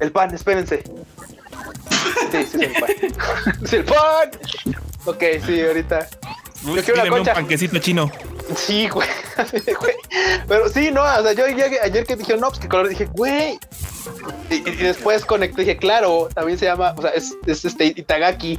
el 0.00 0.12
pan, 0.12 0.34
espérense. 0.34 0.82
Sí, 1.88 1.96
sí, 2.30 2.36
es 2.36 2.54
el 2.54 2.72
pan. 2.72 2.90
¡Es 3.64 3.72
el 3.72 3.84
pan! 3.84 4.30
Ok, 5.06 5.22
sí, 5.46 5.62
ahorita. 5.62 6.06
Uy, 6.64 6.76
Yo 6.76 6.82
quiero 6.84 6.94
una 6.94 7.02
pídeme 7.02 7.10
un 7.10 7.18
concha. 7.18 7.34
panquecito 7.34 7.78
chino. 7.78 8.10
Sí, 8.56 8.88
güey. 8.88 9.06
Pero 10.48 10.68
sí, 10.68 10.90
no, 10.90 11.02
o 11.02 11.22
sea, 11.22 11.32
yo 11.32 11.46
llegué- 11.46 11.80
ayer 11.82 12.04
que 12.04 12.16
dijeron, 12.16 12.40
no, 12.40 12.48
pues 12.48 12.60
que 12.60 12.68
color, 12.68 12.88
dije, 12.88 13.06
güey. 13.12 13.58
Y, 14.50 14.54
y 14.56 14.60
después 14.76 15.24
conecté, 15.24 15.62
dije, 15.62 15.76
claro, 15.76 16.28
también 16.34 16.58
se 16.58 16.64
llama, 16.64 16.94
o 16.96 17.02
sea, 17.02 17.10
es, 17.10 17.34
es 17.46 17.64
este 17.64 17.86
Itagaki. 17.86 18.58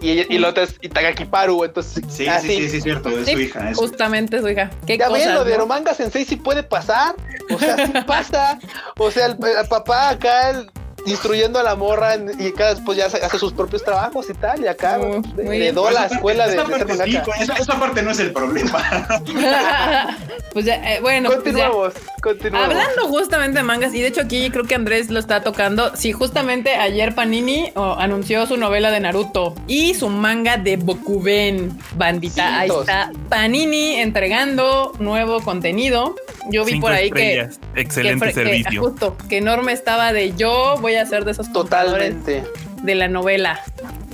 Y, 0.00 0.10
ella- 0.10 0.26
y 0.28 0.38
la 0.38 0.48
otra 0.48 0.62
es 0.62 0.76
Itagaki 0.80 1.24
Paru, 1.26 1.64
entonces. 1.64 2.02
Sí, 2.08 2.26
ah, 2.26 2.40
sí, 2.40 2.48
sí, 2.48 2.68
sí, 2.70 2.76
es 2.78 2.82
cierto, 2.84 3.08
es 3.10 3.26
Sí, 3.26 3.32
su 3.34 3.40
hija. 3.40 3.70
es- 3.70 3.76
Justamente 3.76 4.40
su 4.40 4.48
hija. 4.48 4.70
Qué 4.86 4.96
Ya 4.96 5.08
ven, 5.08 5.34
lo 5.34 5.44
de 5.44 5.52
¿no? 5.52 5.58
Romanga 5.58 5.92
Sensei 5.94 6.24
sí 6.24 6.36
puede 6.36 6.62
pasar. 6.62 7.14
O 7.50 7.58
sea, 7.58 7.86
sí 7.86 7.92
pasa. 8.06 8.58
O 8.96 9.10
sea, 9.10 9.26
el, 9.26 9.32
el 9.32 9.68
papá 9.68 10.10
acá 10.10 10.50
el- 10.50 10.70
instruyendo 11.06 11.58
a 11.58 11.62
la 11.62 11.74
morra 11.74 12.14
en- 12.14 12.32
y 12.38 12.48
acá 12.48 12.74
después 12.74 12.98
ya 12.98 13.06
hace, 13.06 13.18
hace 13.18 13.38
sus 13.38 13.52
propios 13.52 13.82
trabajos 13.84 14.28
y 14.30 14.34
tal. 14.34 14.62
Y 14.62 14.66
acá 14.66 14.98
Muy- 14.98 15.22
de- 15.34 15.56
heredó 15.56 15.84
Esa 15.88 15.92
la 15.92 16.00
parte- 16.00 16.14
escuela 16.16 16.46
de, 16.46 16.52
esa 16.54 16.64
de 16.64 16.68
ser 16.76 16.86
parte 16.86 17.04
sí, 17.10 17.18
esa, 17.40 17.54
esa 17.54 17.78
parte 17.80 18.02
no 18.02 18.10
es 18.10 18.18
el 18.20 18.32
problema. 18.32 18.82
pues 20.52 20.64
ya, 20.64 20.74
eh, 20.94 21.00
bueno, 21.00 21.28
pues 21.28 21.38
ya. 21.38 21.42
Continuamos, 21.68 21.94
continuamos. 22.22 22.68
Hablando 22.70 23.08
justamente 23.08 23.58
de 23.58 23.64
mangas, 23.64 23.94
y 23.94 24.00
de 24.00 24.08
hecho 24.08 24.20
aquí 24.22 24.50
creo 24.50 24.64
que 24.64 24.74
Andrés 24.74 25.10
lo 25.10 25.18
está 25.18 25.42
tocando. 25.42 25.94
Sí, 25.96 26.12
justamente 26.12 26.74
ayer 26.74 27.14
Panini 27.14 27.70
oh, 27.74 27.94
anunció 27.98 28.46
su 28.46 28.56
novela 28.56 28.90
de 28.90 29.00
Naruto 29.00 29.54
y 29.66 29.94
su 29.94 30.08
manga 30.08 30.56
de 30.56 30.76
Bokuben, 30.76 31.78
bandita. 31.96 32.60
Ahí 32.60 32.70
está 32.70 33.10
Panini 33.28 33.96
entregando 33.96 34.92
nuevo 34.98 35.40
contenido. 35.42 36.14
Yo 36.50 36.64
vi 36.64 36.72
Cinco 36.72 36.86
por 36.86 36.92
ahí 36.92 37.10
que. 37.10 37.48
Excelente 37.74 38.26
que, 38.26 38.32
fre- 38.32 38.34
que 38.34 38.44
servicio. 38.44 38.80
justo 38.82 39.16
que 39.28 39.38
enorme 39.38 39.72
estaba 39.72 40.12
de 40.12 40.34
yo 40.34 40.76
voy 40.80 40.87
a 40.96 41.06
ser 41.06 41.24
de 41.24 41.32
esos 41.32 41.52
Totalmente. 41.52 42.44
de 42.82 42.94
la 42.94 43.08
novela. 43.08 43.60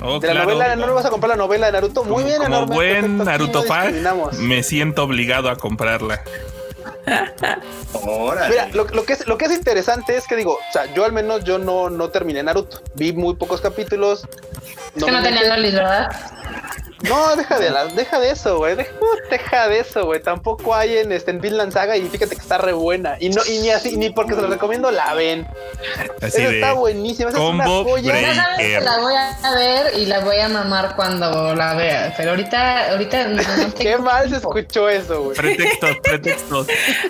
Oh, 0.01 0.19
De 0.19 0.27
la 0.27 0.33
claro. 0.33 0.51
novela, 0.51 0.75
¿no 0.75 0.87
le 0.87 0.93
vas 0.93 1.05
a 1.05 1.09
comprar 1.09 1.29
la 1.29 1.35
novela 1.35 1.67
de 1.67 1.71
Naruto? 1.73 2.03
Muy 2.03 2.13
Como- 2.13 2.25
bien, 2.25 2.37
como 2.37 2.47
enorme. 2.55 2.75
buen 2.75 3.17
Naruto 3.19 3.63
fan, 3.63 3.95
me 4.39 4.63
siento 4.63 5.03
obligado 5.03 5.49
a 5.49 5.55
comprarla. 5.55 6.21
Mira, 8.49 8.67
lo, 8.73 8.85
lo 8.85 9.03
que 9.05 9.13
es, 9.13 9.27
lo 9.27 9.37
que 9.37 9.45
es 9.45 9.51
interesante 9.51 10.15
es 10.17 10.27
que 10.27 10.35
digo, 10.35 10.53
o 10.53 10.71
sea, 10.73 10.91
yo 10.93 11.05
al 11.05 11.11
menos 11.11 11.43
yo 11.43 11.57
no, 11.57 11.89
no 11.89 12.09
terminé 12.09 12.41
Naruto. 12.43 12.81
Vi 12.95 13.13
muy 13.13 13.35
pocos 13.35 13.61
capítulos. 13.61 14.27
Es 14.95 15.03
que 15.03 15.11
no 15.11 15.21
tenían 15.21 15.49
lolis, 15.49 15.73
¿verdad? 15.73 16.11
No, 17.03 17.35
deja 17.35 17.59
de, 17.59 17.69
la, 17.69 17.85
deja 17.87 18.19
de 18.19 18.31
eso, 18.31 18.57
güey. 18.57 18.75
Deja, 18.75 18.91
deja 19.29 19.67
de 19.67 19.79
eso, 19.79 20.05
güey. 20.05 20.21
Tampoco 20.21 20.73
hay 20.73 20.97
en, 20.97 21.11
este, 21.11 21.31
en 21.31 21.41
Vinland 21.41 21.73
Saga 21.73 21.97
y 21.97 22.07
fíjate 22.07 22.35
que 22.35 22.41
está 22.41 22.57
re 22.57 22.73
buena. 22.73 23.17
Y 23.19 23.29
no, 23.29 23.41
y 23.45 23.59
ni 23.59 23.69
así, 23.69 23.97
ni 23.97 24.09
porque 24.09 24.33
se 24.33 24.41
la 24.41 24.47
recomiendo 24.47 24.89
la 24.91 25.13
ven. 25.13 25.47
Así 26.21 26.41
de 26.41 26.55
está 26.55 26.73
buenísima. 26.73 27.29
Esa 27.29 27.39
combo 27.39 27.63
es 27.63 27.67
una 27.67 27.83
joya. 27.83 28.21
Ya 28.21 28.35
sabes 28.35 28.57
que 28.57 28.81
la 28.81 28.97
voy 28.99 29.13
a 29.15 29.55
ver 29.55 29.97
y 29.97 30.05
la 30.05 30.19
voy 30.21 30.39
a 30.39 30.47
mamar 30.47 30.95
cuando 30.95 31.53
la 31.53 31.73
vea. 31.73 32.13
Pero 32.15 32.31
ahorita, 32.31 32.91
ahorita 32.91 33.27
no, 33.27 33.41
no 33.41 33.73
Qué 33.77 33.97
mal 33.97 34.29
se 34.29 34.37
escuchó 34.37 34.89
eso, 34.89 35.23
güey. 35.23 35.37
pretextos, 35.37 35.97
pretextos. 36.01 36.67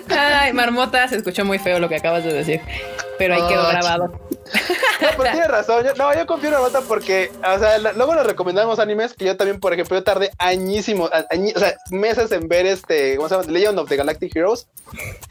Ay, 0.08 0.52
Marmota, 0.52 1.06
se 1.08 1.16
escuchó 1.16 1.44
muy 1.44 1.58
feo 1.58 1.78
lo 1.78 1.88
que 1.88 1.96
acabas 1.96 2.24
de 2.24 2.32
decir, 2.32 2.60
pero 3.18 3.34
ahí 3.34 3.42
quedó 3.48 3.64
Oh, 3.66 3.70
grabado. 3.70 4.20
No, 5.00 5.08
pero 5.16 5.30
tiene 5.32 5.48
razón. 5.48 5.84
Yo- 5.84 5.94
no, 5.94 6.14
yo 6.14 6.24
confío 6.26 6.48
en 6.48 6.54
la 6.54 6.60
nota 6.60 6.80
porque, 6.82 7.32
o 7.44 7.58
sea, 7.58 7.78
luego 7.78 8.14
nos 8.14 8.24
recomendamos 8.26 8.78
animes 8.78 9.12
que 9.14 9.24
yo 9.24 9.36
también, 9.36 9.58
por 9.58 9.72
ejemplo, 9.72 9.96
yo 9.96 10.04
tardé 10.04 10.30
añísimos, 10.38 11.10
a- 11.12 11.26
añi- 11.28 11.52
o 11.54 11.58
sea, 11.58 11.76
meses 11.90 12.30
en 12.32 12.46
ver 12.48 12.64
este, 12.66 13.16
¿cómo 13.16 13.28
se 13.28 13.34
llama? 13.36 13.50
Legend 13.50 13.78
of 13.80 13.88
the 13.88 13.96
Galactic 13.96 14.34
Heroes 14.36 14.68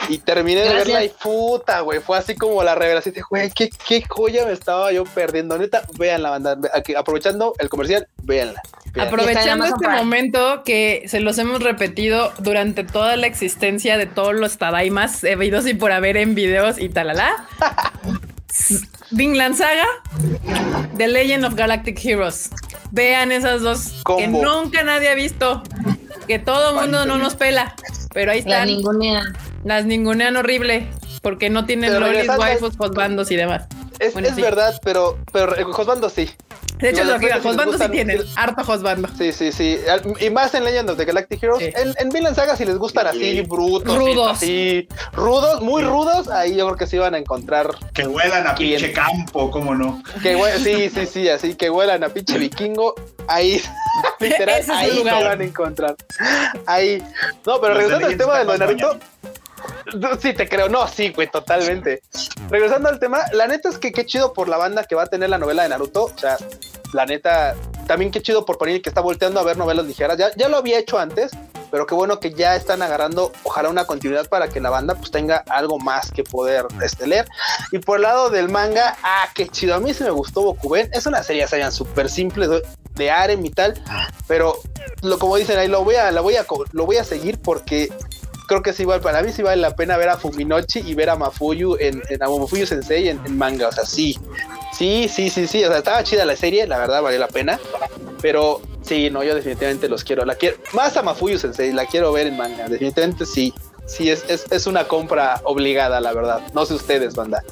y 0.09 0.17
terminé 0.17 0.61
de 0.61 0.73
verla 0.73 1.03
y 1.05 1.09
puta, 1.09 1.79
güey, 1.79 1.99
fue 2.01 2.17
así 2.17 2.35
como 2.35 2.61
la 2.63 2.75
revelación 2.75 3.15
de, 3.15 3.21
güey, 3.29 3.49
qué, 3.51 3.69
qué 3.87 4.03
joya 4.07 4.45
me 4.45 4.51
estaba 4.51 4.91
yo 4.91 5.05
perdiendo. 5.05 5.57
Neta, 5.57 5.83
vean 5.97 6.21
la 6.21 6.31
banda, 6.31 6.57
aquí, 6.73 6.93
aprovechando 6.93 7.53
el 7.59 7.69
comercial, 7.69 8.07
véanla. 8.25 8.61
Vean. 8.93 9.07
Aprovechando 9.07 9.65
este 9.65 9.77
Prime. 9.79 9.95
momento 9.97 10.63
que 10.63 11.03
se 11.07 11.19
los 11.19 11.37
hemos 11.37 11.61
repetido 11.61 12.31
durante 12.39 12.83
toda 12.83 13.15
la 13.17 13.27
existencia 13.27 13.97
de 13.97 14.05
todos 14.05 14.33
los 14.33 14.57
Tadaimas 14.57 15.23
habidos 15.23 15.67
y 15.67 15.73
por 15.73 15.91
haber 15.91 16.17
en 16.17 16.35
videos 16.35 16.77
y 16.79 16.89
talala. 16.89 17.45
Vinland 19.11 19.55
Saga, 19.55 19.85
The 20.97 21.07
Legend 21.07 21.45
of 21.45 21.55
Galactic 21.55 22.03
Heroes. 22.03 22.49
Vean 22.91 23.31
esas 23.31 23.61
dos 23.61 24.01
que 24.17 24.27
nunca 24.27 24.83
nadie 24.83 25.09
ha 25.09 25.15
visto, 25.15 25.61
que 26.27 26.39
todo 26.39 26.69
el 26.69 26.75
mundo 26.81 27.05
no 27.05 27.17
nos 27.17 27.35
pela, 27.35 27.75
pero 28.13 28.31
ahí 28.31 28.39
están. 28.39 28.67
ninguna. 28.67 29.33
Las 29.63 29.85
ningunean 29.85 30.37
horrible 30.37 30.87
porque 31.21 31.49
no 31.49 31.65
tienen 31.65 31.99
lolis, 31.99 32.29
waifus, 32.37 32.73
hosbandos 32.77 33.31
y 33.31 33.35
demás. 33.35 33.65
Es, 33.99 34.13
Bueno, 34.13 34.27
es 34.29 34.35
sí. 34.35 34.41
verdad, 34.41 34.79
pero, 34.83 35.17
pero 35.33 35.55
sí. 36.09 36.29
De 36.79 36.89
hecho, 36.89 37.03
lo 37.05 37.17
que 37.19 37.27
iba, 37.27 37.39
Josbando 37.41 37.77
sí 37.77 37.89
tienen, 37.89 38.21
harto 38.35 38.63
Josbando. 38.63 39.07
Sí, 39.17 39.31
sí, 39.31 39.51
sí. 39.51 39.79
Y 40.19 40.29
más 40.29 40.53
en 40.55 40.63
Legend 40.65 40.89
of 40.89 40.97
the 40.97 41.05
Galactic 41.05 41.41
Heroes. 41.41 41.63
Sí. 41.63 41.71
En, 41.75 41.93
en 41.97 42.09
Vinland 42.09 42.35
Saga, 42.35 42.55
si 42.55 42.65
les 42.65 42.77
gustan 42.77 43.07
así, 43.07 43.19
Sí. 43.19 43.41
brutos. 43.41 43.95
Rudos. 43.97 44.31
Así, 44.31 44.87
rudos, 45.13 45.61
muy 45.61 45.83
rudos, 45.83 46.27
ahí 46.29 46.55
yo 46.55 46.65
creo 46.65 46.77
que 46.77 46.87
sí 46.87 46.97
van 46.97 47.15
a 47.15 47.17
encontrar. 47.17 47.69
Que 47.93 48.05
huelan 48.07 48.45
a 48.47 48.55
pinche 48.55 48.91
campo, 48.91 49.49
¿cómo 49.51 49.73
no? 49.75 50.01
Que 50.21 50.37
sí, 50.63 50.89
sí, 50.89 51.05
sí, 51.05 51.29
así 51.29 51.55
que 51.55 51.69
huelan 51.69 52.03
a 52.03 52.09
pinche 52.09 52.37
vikingo. 52.37 52.93
Ahí, 53.27 53.61
literal, 54.19 54.61
ahí 54.71 54.89
se 54.91 54.95
lugar. 54.97 55.23
van 55.23 55.41
a 55.41 55.43
encontrar. 55.43 55.95
Ahí. 56.67 57.01
No, 57.45 57.59
pero 57.61 57.73
Los 57.73 57.77
regresando 57.83 58.07
al 58.07 58.17
tema 58.17 58.37
de 58.39 58.45
lo 58.45 58.51
de 58.51 58.57
Naruto. 58.59 58.93
no, 58.93 58.99
Sí, 60.19 60.33
te 60.33 60.47
creo. 60.47 60.69
No, 60.69 60.87
sí, 60.87 61.09
güey, 61.09 61.29
totalmente. 61.29 62.01
Regresando 62.49 62.89
al 62.89 62.99
tema, 62.99 63.19
la 63.33 63.47
neta 63.47 63.69
es 63.69 63.77
que 63.77 63.91
qué 63.91 64.05
chido 64.05 64.33
por 64.33 64.49
la 64.49 64.57
banda 64.57 64.83
que 64.83 64.95
va 64.95 65.03
a 65.03 65.07
tener 65.07 65.29
la 65.29 65.37
novela 65.37 65.63
de 65.63 65.69
Naruto. 65.69 66.05
O 66.05 66.17
sea, 66.17 66.37
la 66.93 67.05
neta, 67.05 67.55
también 67.87 68.11
qué 68.11 68.21
chido 68.21 68.45
por 68.45 68.57
Panini 68.57 68.81
que 68.81 68.89
está 68.89 69.01
volteando 69.01 69.39
a 69.39 69.43
ver 69.43 69.57
novelas 69.57 69.85
ligeras. 69.85 70.17
Ya, 70.17 70.29
ya 70.35 70.49
lo 70.49 70.57
había 70.57 70.79
hecho 70.79 70.97
antes, 70.97 71.31
pero 71.71 71.85
qué 71.85 71.93
bueno 71.93 72.19
que 72.19 72.33
ya 72.33 72.55
están 72.55 72.81
agarrando, 72.81 73.31
ojalá 73.43 73.69
una 73.69 73.85
continuidad 73.85 74.27
para 74.29 74.47
que 74.47 74.61
la 74.61 74.69
banda 74.69 74.95
pues 74.95 75.11
tenga 75.11 75.43
algo 75.49 75.77
más 75.77 76.11
que 76.11 76.23
poder 76.23 76.65
este, 76.81 77.07
leer. 77.07 77.27
Y 77.71 77.79
por 77.79 77.97
el 77.97 78.03
lado 78.03 78.29
del 78.29 78.49
manga, 78.49 78.97
ah, 79.03 79.27
qué 79.33 79.47
chido, 79.47 79.75
a 79.75 79.79
mí 79.79 79.93
se 79.93 80.03
me 80.03 80.11
gustó 80.11 80.41
Bokuben, 80.41 80.89
es 80.93 81.05
una 81.05 81.21
serie, 81.21 81.47
sayan 81.47 81.71
súper 81.71 82.09
simple 82.09 82.47
de, 82.47 82.63
de 82.95 83.11
harem 83.11 83.45
y 83.45 83.49
tal, 83.49 83.73
pero 84.27 84.57
lo 85.01 85.19
como 85.19 85.35
dicen 85.35 85.59
ahí, 85.59 85.67
lo 85.67 85.83
voy 85.83 85.95
a, 85.95 86.11
la 86.11 86.21
voy 86.21 86.35
a, 86.35 86.45
lo 86.71 86.85
voy 86.85 86.97
a 86.97 87.03
seguir 87.03 87.39
porque 87.41 87.89
creo 88.47 88.61
que 88.61 88.73
sí 88.73 88.83
igual 88.83 89.01
para 89.01 89.21
mí 89.21 89.31
sí 89.31 89.41
vale 89.41 89.61
la 89.61 89.75
pena 89.75 89.97
ver 89.97 90.09
a 90.09 90.17
Fuminochi 90.17 90.79
y 90.79 90.93
ver 90.95 91.09
a 91.09 91.15
Mafuyu 91.15 91.77
en, 91.79 92.01
en 92.09 92.23
a 92.23 92.29
Mafuyu 92.29 92.65
Sensei 92.65 93.09
en, 93.09 93.19
en, 93.25 93.37
manga, 93.37 93.67
o 93.67 93.71
sea, 93.71 93.85
sí. 93.85 94.17
Sí, 94.73 95.09
sí, 95.11 95.29
sí, 95.29 95.47
sí, 95.47 95.63
o 95.63 95.67
sea, 95.67 95.77
estaba 95.77 96.03
chida 96.03 96.25
la 96.25 96.35
serie, 96.35 96.67
la 96.67 96.77
verdad 96.77 97.01
valió 97.01 97.19
la 97.19 97.27
pena, 97.27 97.59
pero 98.21 98.61
sí, 98.81 99.09
no, 99.09 99.23
yo 99.23 99.35
definitivamente 99.35 99.87
los 99.87 100.03
quiero, 100.03 100.25
la 100.25 100.35
quiero 100.35 100.57
más 100.73 100.97
a 100.97 101.03
Mafuyu 101.03 101.37
Sensei, 101.37 101.71
la 101.71 101.85
quiero 101.85 102.11
ver 102.11 102.27
en 102.27 102.37
manga, 102.37 102.67
definitivamente 102.67 103.25
sí. 103.25 103.53
Sí, 103.85 104.09
es, 104.09 104.25
es, 104.27 104.45
es 104.51 104.67
una 104.67 104.87
compra 104.87 105.41
obligada, 105.43 105.99
la 106.01 106.11
verdad. 106.13 106.41
No 106.53 106.65
sé 106.65 106.73
ustedes, 106.73 107.15
banda. 107.15 107.43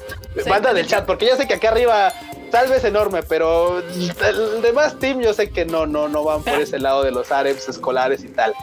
Sí, 0.42 0.48
banda 0.48 0.72
del 0.72 0.86
chat, 0.86 1.06
porque 1.06 1.26
ya 1.26 1.36
sé 1.36 1.46
que 1.46 1.54
acá 1.54 1.68
arriba 1.68 2.12
tal 2.54 2.68
vez 2.68 2.84
enorme, 2.84 3.24
pero 3.24 3.80
el 3.80 4.62
demás 4.62 4.96
team 5.00 5.20
yo 5.20 5.34
sé 5.34 5.50
que 5.50 5.64
no, 5.64 5.86
no, 5.86 6.08
no 6.08 6.22
van 6.22 6.40
por 6.44 6.60
ese 6.60 6.78
lado 6.78 7.02
de 7.02 7.10
los 7.10 7.32
areps 7.32 7.68
escolares 7.68 8.22
y 8.22 8.28
tal. 8.28 8.54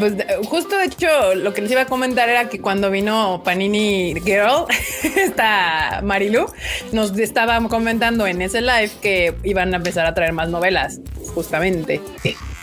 Pues 0.00 0.14
justo 0.48 0.76
de 0.76 0.86
hecho 0.86 1.34
lo 1.36 1.54
que 1.54 1.62
les 1.62 1.70
iba 1.70 1.82
a 1.82 1.86
comentar 1.86 2.28
era 2.28 2.48
que 2.48 2.60
cuando 2.60 2.90
vino 2.90 3.40
Panini 3.44 4.14
Girl, 4.20 4.66
esta 5.16 6.00
Marilu, 6.02 6.46
nos 6.90 7.16
estaba 7.16 7.60
comentando 7.68 8.26
en 8.26 8.42
ese 8.42 8.60
live 8.60 8.90
que 9.00 9.32
iban 9.44 9.72
a 9.74 9.76
empezar 9.76 10.06
a 10.06 10.14
traer 10.14 10.32
más 10.32 10.48
novelas, 10.48 10.98
justamente. 11.36 12.00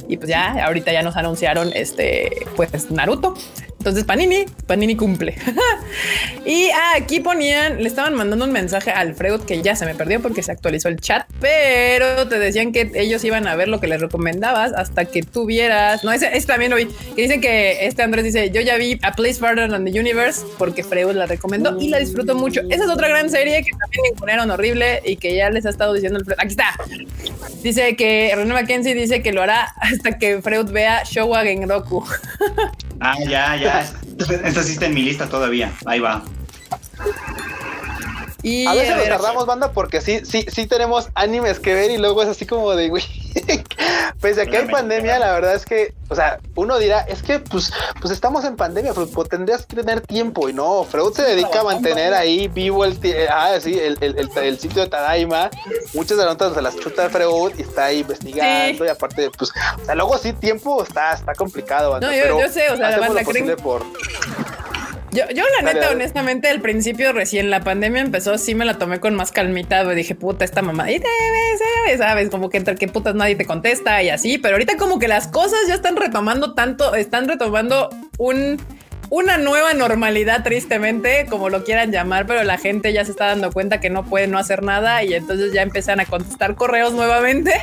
Y 0.10 0.18
pues 0.18 0.30
ya, 0.30 0.66
ahorita 0.66 0.92
ya 0.92 1.02
nos 1.02 1.16
anunciaron 1.16 1.72
este, 1.74 2.46
pues 2.58 2.92
Naruto. 2.92 3.36
Entonces 3.82 4.04
Panini, 4.04 4.46
Panini 4.68 4.96
cumple. 4.96 5.36
y 6.46 6.70
aquí 6.96 7.20
ponían, 7.20 7.82
le 7.82 7.88
estaban 7.88 8.14
mandando 8.14 8.46
un 8.46 8.52
mensaje 8.52 8.92
a 8.92 9.00
Alfredo 9.00 9.44
que 9.44 9.64
ya 9.64 9.76
se 9.76 9.88
me 9.88 9.96
perdió 9.96 10.22
porque 10.22 10.44
se 10.44 10.52
actualizó 10.52 10.88
el 10.88 11.02
chat, 11.02 11.26
pero 11.40 12.28
te 12.28 12.38
decían 12.38 12.74
que 12.74 12.92
ellos 12.94 13.24
iban 13.24 13.48
a 13.48 13.56
ver 13.56 13.70
lo 13.70 13.80
que 13.80 13.88
les 13.88 14.00
recomendabas 14.00 14.72
hasta 14.74 15.06
que 15.06 15.24
tuvieras. 15.24 16.04
No, 16.04 16.12
ese, 16.12 16.30
ese 16.38 16.46
también 16.46 16.76
vi. 16.76 16.86
Que 17.16 17.24
dicen 17.24 17.42
que 17.42 17.88
este 17.88 18.04
Andrés 18.04 18.24
dice: 18.24 18.52
Yo 18.52 18.62
ya 18.62 18.78
vi 18.78 19.00
A 19.02 19.14
Place 19.14 19.40
Farther 19.40 19.68
than 19.68 19.84
the 19.84 20.00
Universe 20.00 20.46
porque 20.60 20.84
Freud 20.84 21.16
la 21.16 21.26
recomendó 21.26 21.82
y 21.82 21.90
la 21.90 21.98
disfrutó 21.98 22.36
mucho. 22.36 22.62
Esa 22.70 22.84
es 22.84 22.90
otra 22.92 23.08
gran 23.08 23.32
serie 23.32 23.64
que 23.64 23.72
también 23.72 24.04
encuentran 24.14 24.52
horrible 24.52 25.02
y 25.04 25.16
que 25.16 25.36
ya 25.36 25.50
les 25.50 25.66
ha 25.66 25.72
estado 25.72 25.96
diciendo 25.96 26.20
Alfredo. 26.20 26.40
Aquí 26.40 26.50
está. 26.50 26.76
Dice 27.64 27.96
que 27.96 28.32
René 28.36 28.54
Mackenzie 28.54 28.94
dice 28.94 29.24
que 29.24 29.32
lo 29.32 29.42
hará 29.42 29.74
hasta 29.78 30.20
que 30.20 30.40
Freud 30.44 30.70
vea 30.70 31.02
Showa 31.04 31.42
Genroku. 31.42 32.06
ah, 33.00 33.16
ya, 33.28 33.56
ya. 33.56 33.71
Esta 34.44 34.64
sí 34.64 34.74
está 34.74 34.86
en 34.86 34.94
mi 34.94 35.02
lista 35.02 35.28
todavía. 35.28 35.72
Ahí 35.86 36.00
va. 36.00 36.24
Y 38.44 38.66
a 38.66 38.74
veces 38.74 38.92
a 38.92 38.98
ver, 38.98 39.10
nos 39.10 39.22
tardamos, 39.22 39.46
banda, 39.46 39.72
porque 39.72 40.02
sí, 40.02 40.22
sí, 40.26 40.46
sí 40.48 40.66
tenemos 40.66 41.10
animes 41.14 41.60
que 41.60 41.74
ver 41.74 41.92
y 41.92 41.98
luego 41.98 42.24
es 42.24 42.30
así 42.30 42.46
como 42.46 42.72
de, 42.72 42.90
güey, 42.90 43.04
pese 44.22 44.42
a 44.42 44.46
que 44.46 44.58
hay 44.58 44.68
pandemia, 44.68 45.20
la 45.20 45.32
verdad 45.34 45.54
es 45.54 45.66
que, 45.66 45.94
o 46.10 46.16
sea, 46.16 46.40
uno 46.56 46.80
dirá, 46.80 47.02
es 47.02 47.22
que, 47.22 47.40
pues, 47.40 47.72
pues 48.00 48.12
estamos 48.12 48.44
en 48.46 48.56
pandemia, 48.56 48.94
Freud, 48.94 49.10
pues 49.14 49.30
tendrías 49.30 49.66
que 49.66 49.76
tener 49.76 50.02
tiempo 50.02 50.50
y 50.50 50.54
no, 50.54 50.84
Freud 50.84 51.14
se 51.14 51.24
dedica 51.24 51.62
a 51.62 51.64
mantener 51.64 52.14
ahí 52.14 52.48
vivo 52.48 52.84
el, 52.84 52.98
ah, 53.30 53.58
sí, 53.60 53.78
el, 53.78 53.98
el, 54.02 54.18
el, 54.18 54.30
el 54.38 54.60
sitio 54.60 54.82
de 54.82 54.90
Tadaima, 54.90 55.50
muchas 55.94 56.18
de 56.18 56.26
las 56.26 56.34
notas 56.34 56.54
se 56.56 56.62
las 56.62 56.76
chuta 56.78 57.10
Freud 57.10 57.54
y 57.58 57.62
está 57.62 57.86
ahí 57.86 58.00
investigando 58.00 58.84
sí. 58.84 58.88
y 58.88 58.92
aparte, 58.92 59.30
pues, 59.38 59.52
o 59.82 59.86
sea, 59.86 59.96
luego 59.96 60.18
sí, 60.18 60.34
tiempo 60.34 60.84
está, 60.84 61.14
está 61.14 61.36
complicado, 61.36 61.92
banda, 61.92 62.08
no, 62.08 62.14
yo, 62.14 62.22
pero 62.24 62.40
yo 62.40 62.50
sé, 62.50 62.70
o 62.70 62.78
sea, 62.78 62.92
la 62.92 63.00
banda 63.00 63.24
creen... 63.24 63.56
por 63.58 63.84
yo, 65.12 65.24
yo 65.34 65.44
la 65.60 65.74
neta, 65.74 65.92
honestamente, 65.92 66.50
al 66.50 66.62
principio, 66.62 67.14
recién 67.14 67.50
la 67.50 67.62
pandemia 67.62 68.02
empezó, 68.02 68.38
sí 68.38 68.56
me 68.56 68.66
la 68.66 68.78
tomé 68.78 69.00
con 69.00 69.16
más 69.16 69.32
calmita. 69.32 69.88
Dije, 69.94 70.16
puta, 70.16 70.46
esta 70.46 70.62
mamá, 70.62 70.90
y 70.92 71.00
te 71.00 71.08
ves, 71.88 72.00
sabes, 72.00 72.30
como 72.30 72.50
que 72.50 72.58
entre 72.58 72.76
qué 72.76 72.88
putas 72.88 73.16
nadie 73.16 73.36
te 73.36 73.46
contesta 73.46 74.02
y 74.02 74.10
así. 74.10 74.38
Pero 74.38 74.56
ahorita, 74.56 74.78
como 74.78 75.00
que 75.00 75.08
las 75.08 75.28
cosas 75.28 75.60
ya 75.68 75.76
están 75.76 75.96
retomando 75.96 76.54
tanto, 76.54 76.96
están 76.96 77.28
retomando 77.28 77.90
un 78.18 78.58
una 79.12 79.38
nueva 79.38 79.74
normalidad, 79.74 80.42
tristemente, 80.42 81.26
como 81.30 81.50
lo 81.50 81.66
quieran 81.66 81.92
llamar, 81.92 82.26
pero 82.26 82.46
la 82.46 82.58
gente 82.58 82.94
ya 82.94 83.04
se 83.04 83.12
está 83.12 83.26
dando 83.26 83.52
cuenta 83.52 83.82
que 83.82 83.90
no 83.90 84.06
puede 84.06 84.26
no 84.28 84.40
hacer 84.40 84.64
nada 84.64 85.04
y 85.04 85.14
entonces 85.14 85.52
ya 85.52 85.64
empiezan 85.64 86.00
a 86.00 86.06
contestar 86.06 86.56
correos 86.56 86.94
nuevamente. 86.94 87.54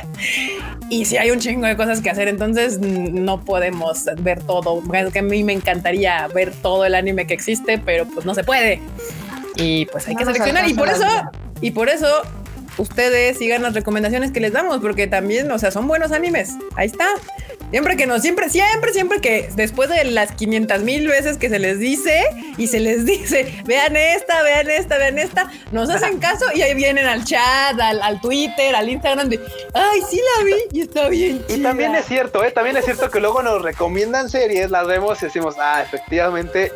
Y 0.91 1.05
si 1.05 1.17
hay 1.17 1.31
un 1.31 1.39
chingo 1.39 1.65
de 1.65 1.75
cosas 1.75 2.01
que 2.01 2.11
hacer, 2.11 2.27
entonces 2.27 2.79
no 2.79 3.43
podemos 3.43 4.05
ver 4.19 4.43
todo. 4.43 4.83
Es 4.93 5.11
que 5.11 5.19
a 5.19 5.23
mí 5.23 5.43
me 5.43 5.53
encantaría 5.53 6.27
ver 6.27 6.51
todo 6.51 6.85
el 6.85 6.93
anime 6.93 7.25
que 7.25 7.33
existe, 7.33 7.79
pero 7.79 8.05
pues 8.05 8.27
no 8.27 8.35
se 8.35 8.43
puede. 8.43 8.79
Y 9.55 9.87
pues 9.87 10.07
hay 10.07 10.13
no 10.13 10.19
que 10.19 10.25
seleccionar. 10.25 10.69
Y 10.69 10.75
por 10.75 10.89
eso, 10.89 11.05
y 11.61 11.71
por 11.71 11.89
eso 11.89 12.21
ustedes 12.77 13.39
sigan 13.39 13.63
las 13.63 13.73
recomendaciones 13.73 14.31
que 14.31 14.39
les 14.39 14.53
damos, 14.53 14.81
porque 14.81 15.07
también, 15.07 15.51
o 15.51 15.57
sea, 15.57 15.71
son 15.71 15.87
buenos 15.87 16.11
animes. 16.11 16.57
Ahí 16.75 16.85
está. 16.85 17.07
Siempre 17.71 17.97
que 17.97 18.07
no, 18.07 18.19
siempre, 18.19 18.49
siempre, 18.49 18.93
siempre 18.93 19.21
que 19.21 19.49
después 19.55 19.89
de 19.89 20.03
las 20.05 20.31
500 20.31 20.81
mil 20.81 21.07
veces 21.07 21.37
que 21.37 21.49
se 21.49 21.59
les 21.59 21.79
dice 21.79 22.23
y 22.57 22.67
se 22.67 22.79
les 22.79 23.05
dice, 23.05 23.61
vean 23.65 23.95
esta, 23.95 24.41
vean 24.41 24.69
esta, 24.69 24.97
vean 24.97 25.19
esta, 25.19 25.51
nos 25.71 25.89
hacen 25.89 26.17
caso 26.19 26.45
y 26.53 26.61
ahí 26.61 26.73
vienen 26.73 27.05
al 27.05 27.23
chat, 27.25 27.79
al, 27.79 28.01
al 28.01 28.19
Twitter, 28.21 28.75
al 28.75 28.89
Instagram 28.89 29.29
de, 29.29 29.39
ay, 29.73 30.01
sí 30.09 30.19
la 30.37 30.43
vi 30.43 30.55
y 30.71 30.81
está 30.81 31.09
bien. 31.09 31.43
Y 31.47 31.53
chida. 31.55 31.69
también 31.69 31.95
es 31.95 32.05
cierto, 32.05 32.43
¿eh? 32.43 32.51
también 32.51 32.77
es 32.77 32.85
cierto 32.85 33.09
que 33.11 33.19
luego 33.19 33.43
nos 33.43 33.61
recomiendan 33.61 34.29
series, 34.29 34.71
las 34.71 34.87
vemos 34.87 35.21
y 35.21 35.25
decimos, 35.25 35.55
ah, 35.59 35.83
efectivamente 35.83 36.71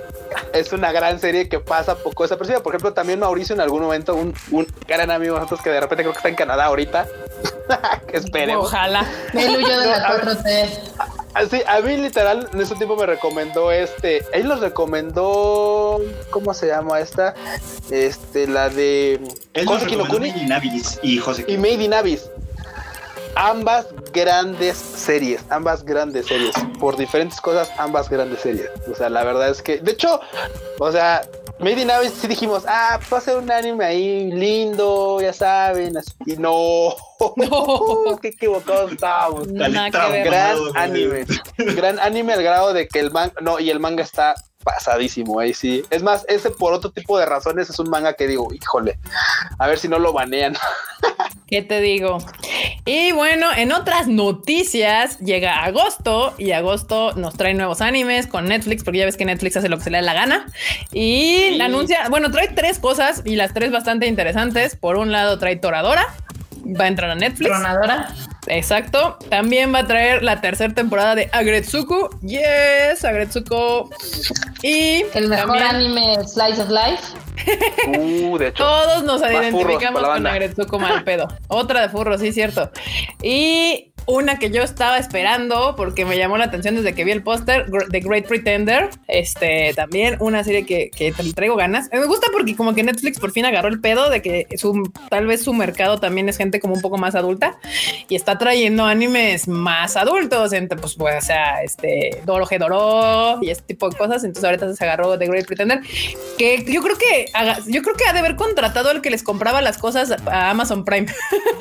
es 0.54 0.72
una 0.74 0.92
gran 0.92 1.20
serie 1.20 1.50
que 1.50 1.60
pasa 1.60 1.96
poco 1.96 2.24
desapercibida. 2.24 2.62
Por 2.62 2.74
ejemplo, 2.74 2.94
también 2.94 3.20
Mauricio 3.20 3.56
en 3.56 3.62
algún 3.62 3.82
momento, 3.82 4.16
un, 4.16 4.34
un 4.52 4.68
gran 4.88 5.12
amigo 5.12 5.36
de 5.36 5.42
nosotros 5.42 5.62
que 5.62 5.70
de 5.70 5.80
repente 5.80 6.04
creo 6.04 6.14
que 6.14 6.18
está 6.18 6.30
en 6.30 6.36
Canadá 6.36 6.66
ahorita. 6.66 7.08
que 8.08 8.18
esperemos. 8.18 8.66
Ojalá. 8.66 9.06
Él 9.34 9.56
huyó 9.56 9.80
de 9.80 9.86
la 9.88 10.22
4T. 10.22 10.70
Así, 11.34 11.62
a 11.68 11.82
mí 11.82 11.98
literal 11.98 12.48
en 12.54 12.62
ese 12.62 12.76
tiempo 12.76 12.96
me 12.96 13.08
recomendó 13.08 13.72
este, 13.72 14.24
él 14.34 14.48
nos 14.48 14.60
recomendó, 14.60 16.00
¿cómo 16.30 16.54
se 16.54 16.68
llama 16.68 17.00
esta? 17.00 17.34
Este, 17.90 18.46
la 18.46 18.70
de 18.70 19.20
él 19.54 19.66
José 19.66 19.88
Kinokuni 19.88 20.32
y 21.02 21.18
José 21.18 21.44
y 21.48 21.58
Made 21.58 21.84
in 21.84 21.94
Abyss. 21.94 22.30
Ambas 23.36 23.88
grandes 24.14 24.78
series, 24.78 25.44
ambas 25.50 25.84
grandes 25.84 26.28
series, 26.28 26.54
por 26.80 26.98
diferentes 26.98 27.42
cosas, 27.42 27.72
ambas 27.80 28.08
grandes 28.08 28.42
series. 28.42 28.70
O 28.92 28.94
sea, 28.94 29.10
la 29.10 29.24
verdad 29.24 29.50
es 29.50 29.64
que, 29.64 29.80
de 29.80 29.94
hecho, 29.94 30.20
o 30.78 30.92
sea, 30.92 31.24
Made 31.60 31.82
in 31.82 31.92
Abyss 31.92 32.14
sí 32.14 32.28
dijimos, 32.28 32.64
ah, 32.68 33.00
va 33.12 33.18
a 33.18 33.22
ser 33.22 33.38
un 33.38 33.50
anime 33.52 33.86
ahí 33.86 34.32
lindo, 34.32 35.22
ya 35.22 35.32
saben, 35.32 35.96
así. 35.96 36.12
y 36.26 36.36
no, 36.36 36.96
no. 37.38 38.18
qué 38.22 38.30
equivocados 38.30 38.92
estábamos. 38.92 39.48
No, 39.48 39.64
gran 39.70 40.58
anime, 40.76 41.26
gran 41.58 42.00
anime 42.00 42.34
al 42.34 42.44
grado 42.44 42.74
de 42.74 42.88
que 42.88 43.00
el 43.00 43.12
manga, 43.12 43.34
no, 43.42 43.60
y 43.60 43.70
el 43.70 43.80
manga 43.80 44.04
está 44.04 44.36
pasadísimo 44.64 45.40
ahí 45.40 45.54
sí. 45.54 45.84
Es 45.90 46.04
más, 46.04 46.26
ese 46.28 46.50
por 46.50 46.74
otro 46.74 46.92
tipo 46.92 47.18
de 47.18 47.26
razones 47.26 47.70
es 47.70 47.80
un 47.80 47.90
manga 47.90 48.14
que 48.14 48.28
digo, 48.28 48.48
híjole, 48.54 48.98
a 49.58 49.68
ver 49.68 49.78
si 49.78 49.88
no 49.88 50.00
lo 50.00 50.14
banean. 50.14 50.56
¿Qué 51.48 51.62
te 51.62 51.82
digo? 51.82 52.18
Y 52.86 53.12
bueno, 53.12 53.48
en 53.56 53.72
otras 53.72 54.08
noticias 54.08 55.20
llega 55.20 55.64
agosto 55.64 56.34
y 56.38 56.52
agosto 56.52 57.14
nos 57.14 57.36
trae 57.36 57.54
nuevos 57.54 57.82
animes 57.82 58.26
con 58.28 58.46
Netflix, 58.46 58.84
porque 58.84 59.00
ya 59.00 59.06
ves 59.06 59.18
que 59.18 59.26
Netflix 59.26 59.58
hace 59.58 59.70
lo 59.70 59.78
que 59.78 59.84
se 59.84 59.90
le 59.92 59.98
da 59.98 60.02
la 60.02 60.14
gana. 60.14 60.48
Y 60.92 61.50
sí. 61.50 61.56
la 61.58 61.66
anuncia, 61.66 62.10
bueno, 62.10 62.32
trae 62.32 62.48
tres 62.48 62.80
cosas 62.80 63.22
y 63.26 63.36
las 63.36 63.54
tres 63.54 63.72
bastante 63.72 64.08
interesantes. 64.08 64.76
Por 64.76 64.96
un 64.96 65.12
lado 65.12 65.38
trae 65.38 65.56
Toradora, 65.58 66.08
va 66.66 66.86
a 66.86 66.88
entrar 66.88 67.10
a 67.10 67.16
Netflix. 67.16 67.50
Tronadora. 67.50 68.10
Exacto. 68.48 69.18
También 69.30 69.74
va 69.74 69.80
a 69.80 69.88
traer 69.88 70.24
la 70.24 70.42
tercera 70.42 70.74
temporada 70.74 71.16
de 71.16 71.30
Agretsuko. 71.32 72.10
Yes, 72.22 73.06
Agretsuko. 73.06 73.90
Y 74.62 75.06
el 75.14 75.30
mejor 75.30 75.58
también... 75.60 75.76
anime 75.76 76.18
Slice 76.28 76.62
of 76.62 76.70
Life. 76.70 77.04
Uh, 77.88 78.38
de 78.38 78.48
hecho, 78.48 78.64
Todos 78.64 79.04
nos 79.04 79.22
identificamos 79.22 80.04
con 80.04 80.28
Agretsuko 80.28 80.80
mal 80.80 81.04
pedo. 81.04 81.28
Otra 81.48 81.82
de 81.82 81.90
furro, 81.90 82.18
sí, 82.18 82.32
cierto. 82.32 82.70
Y 83.22 83.93
una 84.06 84.40
que 84.40 84.50
yo 84.52 84.64
estaba 84.64 84.98
esperando 84.98 85.76
porque 85.76 86.06
me 86.06 86.18
llamó 86.18 86.38
la 86.38 86.46
atención 86.46 86.76
desde 86.76 86.94
que 86.94 87.04
vi 87.04 87.12
el 87.12 87.24
póster, 87.24 87.66
The 87.90 88.00
Great 88.00 88.28
Pretender. 88.28 88.90
Este 89.08 89.74
también 89.76 90.18
una 90.20 90.44
serie 90.44 90.66
que, 90.66 90.92
que 90.92 91.14
traigo 91.36 91.56
ganas. 91.56 91.90
Me 91.92 92.06
gusta 92.06 92.28
porque 92.32 92.56
como 92.56 92.74
que 92.74 92.84
Netflix 92.84 93.20
por 93.20 93.32
fin 93.32 93.46
agarró 93.46 93.70
el 93.70 93.80
pedo 93.80 94.10
de 94.10 94.22
que 94.22 94.48
su, 94.58 94.92
tal 95.10 95.28
vez 95.28 95.44
su 95.44 95.54
mercado 95.54 96.00
también 96.00 96.28
es 96.30 96.38
gente 96.38 96.60
como 96.60 96.74
un 96.74 96.82
poco 96.82 96.98
más 96.98 97.16
adulta 97.16 97.58
y 98.10 98.16
está 98.16 98.38
trayendo 98.38 98.86
animes 98.86 99.48
más 99.48 99.96
adultos. 99.96 100.54
Entre, 100.54 100.78
pues, 100.78 100.96
pues, 100.96 101.24
o 101.24 101.26
sea, 101.26 101.64
este 101.64 102.22
Doro 102.26 102.48
Doro 102.60 103.40
y 103.42 103.50
este 103.50 103.64
tipo 103.68 103.90
de 103.90 103.98
cosas. 103.98 104.24
Entonces 104.24 104.44
ahorita 104.44 104.74
se 104.74 104.84
agarró 104.84 105.18
The 105.18 105.28
Great 105.28 105.46
Pretender, 105.46 105.82
que 106.38 106.66
yo 106.68 106.82
creo 106.82 106.98
que 106.98 107.32
yo 107.68 107.82
creo 107.82 107.96
que 107.96 108.06
ha 108.06 108.14
de 108.14 108.20
haber 108.20 108.36
contratado 108.36 108.90
al 108.90 109.02
que 109.02 109.10
les 109.10 109.24
compraba 109.24 109.62
las 109.62 109.78
cosas 109.78 110.12
a 110.12 110.50
Amazon 110.50 110.84
Prime, 110.84 111.08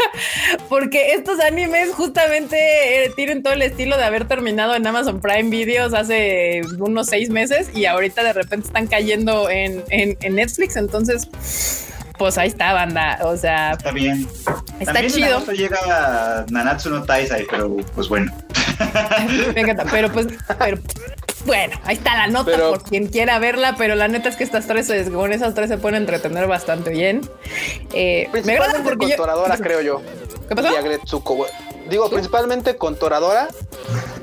porque 0.68 1.12
estos 1.12 1.40
animes 1.40 1.90
justamente 1.95 2.32
eh, 2.33 3.12
tienen 3.14 3.43
todo 3.43 3.53
el 3.53 3.62
estilo 3.62 3.97
de 3.97 4.05
haber 4.05 4.26
terminado 4.26 4.74
en 4.74 4.87
Amazon 4.87 5.20
Prime 5.20 5.51
Videos 5.51 5.95
hace 5.95 6.62
unos 6.78 7.07
seis 7.07 7.30
meses 7.30 7.70
y 7.74 7.85
ahorita 7.87 8.22
de 8.24 8.33
repente 8.33 8.66
están 8.66 8.87
cayendo 8.87 9.51
en, 9.51 9.83
en, 9.91 10.35
Netflix. 10.35 10.76
Entonces, 10.76 11.28
pues 12.18 12.39
ahí 12.39 12.49
está, 12.49 12.72
banda. 12.72 13.18
O 13.24 13.37
sea, 13.37 13.72
está 13.72 13.93
bien. 13.93 14.26
Está 14.80 14.93
También 14.93 15.12
chido. 15.12 15.53
llega 15.53 16.47
Nanatsu 16.51 16.91
no 16.91 17.03
Taisai, 17.05 17.47
pero 17.51 17.76
pues 17.95 18.09
bueno. 18.09 18.33
pero 19.91 20.12
pues, 20.12 20.26
pero 20.59 20.78
bueno, 21.45 21.76
ahí 21.85 21.97
está 21.97 22.16
la 22.16 22.28
nota 22.28 22.57
por 22.57 22.83
quien 22.85 23.09
quiera 23.09 23.39
verla, 23.39 23.74
pero 23.76 23.95
la 23.95 24.09
neta 24.09 24.28
es 24.28 24.37
que 24.37 24.45
estas 24.45 24.66
tres, 24.66 24.91
con 25.11 25.33
esas 25.33 25.55
tres 25.55 25.68
se 25.68 25.78
pueden 25.78 26.03
entretener 26.03 26.47
bastante 26.47 26.91
bien. 26.91 27.20
Eh, 27.93 28.28
me 28.45 28.53
agrada 28.53 28.83
porque 28.83 29.16
Toradora, 29.16 29.57
creo 29.59 29.80
yo. 29.80 30.03
¿Qué 30.49 30.55
pasó? 30.55 30.68
Digo, 31.89 32.09
principalmente 32.11 32.76
con 32.76 32.97
Toradora 32.97 33.49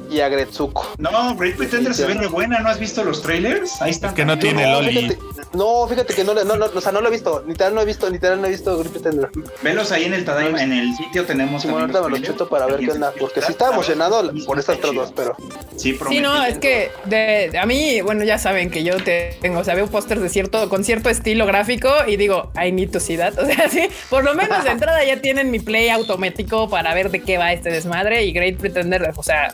y 0.10 0.22
a 0.22 0.30
Gretsuko. 0.30 0.88
No, 0.98 1.36
Great 1.36 1.56
Pretender 1.56 1.94
se 1.94 2.06
ve 2.06 2.16
muy 2.16 2.28
buena, 2.28 2.60
¿no 2.60 2.70
has 2.70 2.80
visto 2.80 3.04
los 3.04 3.22
trailers? 3.22 3.82
Ahí 3.82 3.92
está. 3.92 4.14
que 4.14 4.26
no 4.26 4.40
tiene 4.40 4.64
no, 4.64 4.82
Loli. 4.82 5.18
no, 5.54 5.88
fíjate 5.88 6.14
que 6.14 6.24
no, 6.24 6.34
no, 6.34 6.56
no, 6.56 6.66
o 6.66 6.82
sea, 6.82 6.92
no 6.92 7.02
lo 7.02 7.10
he 7.10 7.12
visto, 7.12 7.44
literal 7.48 7.76
no 7.76 7.82
he 7.82 7.86
visto, 7.86 8.10
literal 8.10 8.42
no 8.42 8.48
he 8.48 8.50
visto 8.50 8.78
Great 8.78 8.92
Pretender. 8.92 9.30
Velos 9.62 9.92
ahí 9.92 10.06
en 10.06 10.14
el 10.14 10.26
Tadaima, 10.26 10.62
en 10.64 10.74
el 10.74 10.96
sitio 10.96 11.26
tenemos. 11.26 11.62
Sí, 11.62 11.70
ahorita 11.70 12.02
me 12.02 12.10
lo 12.10 12.18
chuto 12.20 12.50
para 12.50 12.66
ver 12.66 12.80
qué 12.80 12.92
onda, 12.92 13.14
porque 13.20 13.42
sí 13.42 13.52
estaba 13.52 13.74
emocionado 13.74 14.32
por 14.46 14.58
estas 14.58 14.78
otras 14.78 14.96
dos, 14.96 15.14
pero. 15.16 15.36
Sí, 15.76 15.98
sí, 16.10 16.20
no, 16.20 16.44
es 16.44 16.58
que 16.58 16.92
de, 17.06 17.58
a 17.58 17.66
mí, 17.66 18.02
bueno, 18.02 18.24
ya 18.24 18.38
saben 18.38 18.70
que 18.70 18.84
yo 18.84 18.96
tengo, 19.42 19.60
o 19.60 19.64
sea, 19.64 19.76
veo 19.76 19.88
pósters 19.88 20.22
de 20.22 20.30
cierto, 20.30 20.68
con 20.70 20.84
cierto 20.84 21.10
estilo 21.10 21.46
gráfico 21.46 21.90
y 22.08 22.18
digo, 22.18 22.52
I 22.56 22.72
need 22.72 22.90
to 22.92 23.00
see 23.00 23.18
that. 23.18 23.38
O 23.40 23.46
sea, 23.46 23.70
sí, 23.70 23.88
por 24.10 24.24
lo 24.24 24.34
menos 24.36 24.64
de 24.64 24.70
entrada 24.80 25.04
ya 25.04 25.22
tienen 25.22 25.52
mi 25.52 25.60
play 25.60 25.90
automático 25.90 26.70
para 26.70 26.94
ver 26.94 27.12
de 27.12 27.22
qué 27.22 27.38
va 27.38 27.49
este 27.54 27.70
desmadre 27.70 28.26
y 28.26 28.32
Great 28.32 28.58
Pretender, 28.58 29.12
o 29.16 29.24
sea, 29.24 29.54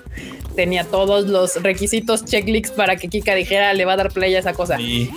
tenía 0.55 0.85
todos 0.85 1.27
los 1.27 1.61
requisitos 1.61 2.25
checklists 2.25 2.71
para 2.71 2.95
que 2.95 3.07
Kika 3.07 3.35
dijera 3.35 3.73
le 3.73 3.85
va 3.85 3.93
a 3.93 3.97
dar 3.97 4.11
play 4.11 4.35
a 4.35 4.39
esa 4.39 4.53
cosa. 4.53 4.79
Y, 4.79 5.09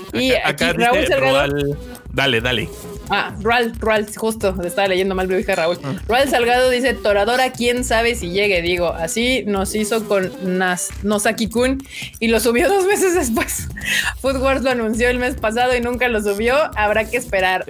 aquí 0.44 0.64
Raúl 0.64 1.06
Salgado. 1.06 1.76
dale, 2.12 2.40
dale. 2.40 2.68
Ah, 3.10 3.34
Raúl, 3.40 3.72
Raúl, 3.78 4.06
justo, 4.14 4.54
estaba 4.62 4.88
leyendo 4.88 5.14
mal, 5.14 5.28
lo 5.28 5.36
dije 5.36 5.54
Raúl. 5.54 5.78
Ah. 5.82 5.94
Raúl 6.06 6.28
Salgado 6.28 6.68
dice, 6.68 6.92
Toradora, 6.94 7.52
quién 7.52 7.84
sabe 7.84 8.14
si 8.14 8.30
llegue. 8.30 8.60
Digo, 8.60 8.88
así 8.88 9.44
nos 9.46 9.74
hizo 9.74 10.06
con 10.06 10.30
Nas, 10.58 10.90
Nosaki 11.02 11.48
Kun 11.48 11.82
y 12.20 12.28
lo 12.28 12.40
subió 12.40 12.68
dos 12.68 12.84
meses 12.84 13.14
después. 13.14 13.68
Food 14.20 14.42
Wars 14.42 14.62
lo 14.62 14.70
anunció 14.70 15.08
el 15.08 15.18
mes 15.18 15.36
pasado 15.36 15.74
y 15.76 15.80
nunca 15.80 16.08
lo 16.08 16.20
subió. 16.20 16.56
Habrá 16.76 17.08
que 17.08 17.16
esperar. 17.16 17.64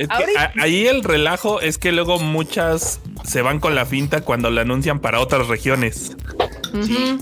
ahí 0.60 0.86
el 0.86 1.04
relajo 1.04 1.60
es 1.60 1.78
que 1.78 1.92
luego 1.92 2.18
muchas 2.18 3.00
se 3.28 3.42
van 3.42 3.60
con 3.60 3.74
la 3.74 3.86
finta 3.86 4.22
cuando 4.22 4.50
lo 4.50 4.60
anuncian 4.60 5.00
para 5.00 5.20
otras 5.20 5.48
regiones. 5.48 6.16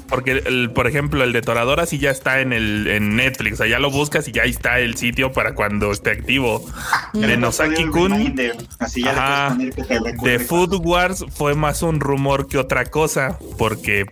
Porque, 0.09 0.43
el, 0.45 0.71
por 0.71 0.87
ejemplo, 0.87 1.25
el 1.25 1.33
de 1.33 1.43
Toradora 1.43 1.87
sí 1.87 1.99
ya 1.99 2.11
está 2.11 2.41
en 2.41 2.53
el 2.53 2.87
en 2.89 3.17
Netflix. 3.17 3.61
Allá 3.61 3.79
lo 3.79 3.91
buscas 3.91 4.29
y 4.29 4.33
ya 4.33 4.43
está 4.43 4.81
el 4.81 4.97
sitio 4.97 5.33
para 5.33 5.55
cuando 5.55 5.93
esté 5.93 6.11
activo. 6.11 6.65
De 7.13 7.37
Nosaki 7.37 7.87
Kun. 7.87 8.35
de 8.35 10.47
Food 10.47 10.75
Wars 10.85 11.25
fue 11.31 11.55
más 11.55 11.83
un 11.83 12.01
rumor 12.01 12.49
que 12.49 12.59
otra 12.59 12.87
cosa. 12.87 13.39
Porque, 13.59 14.07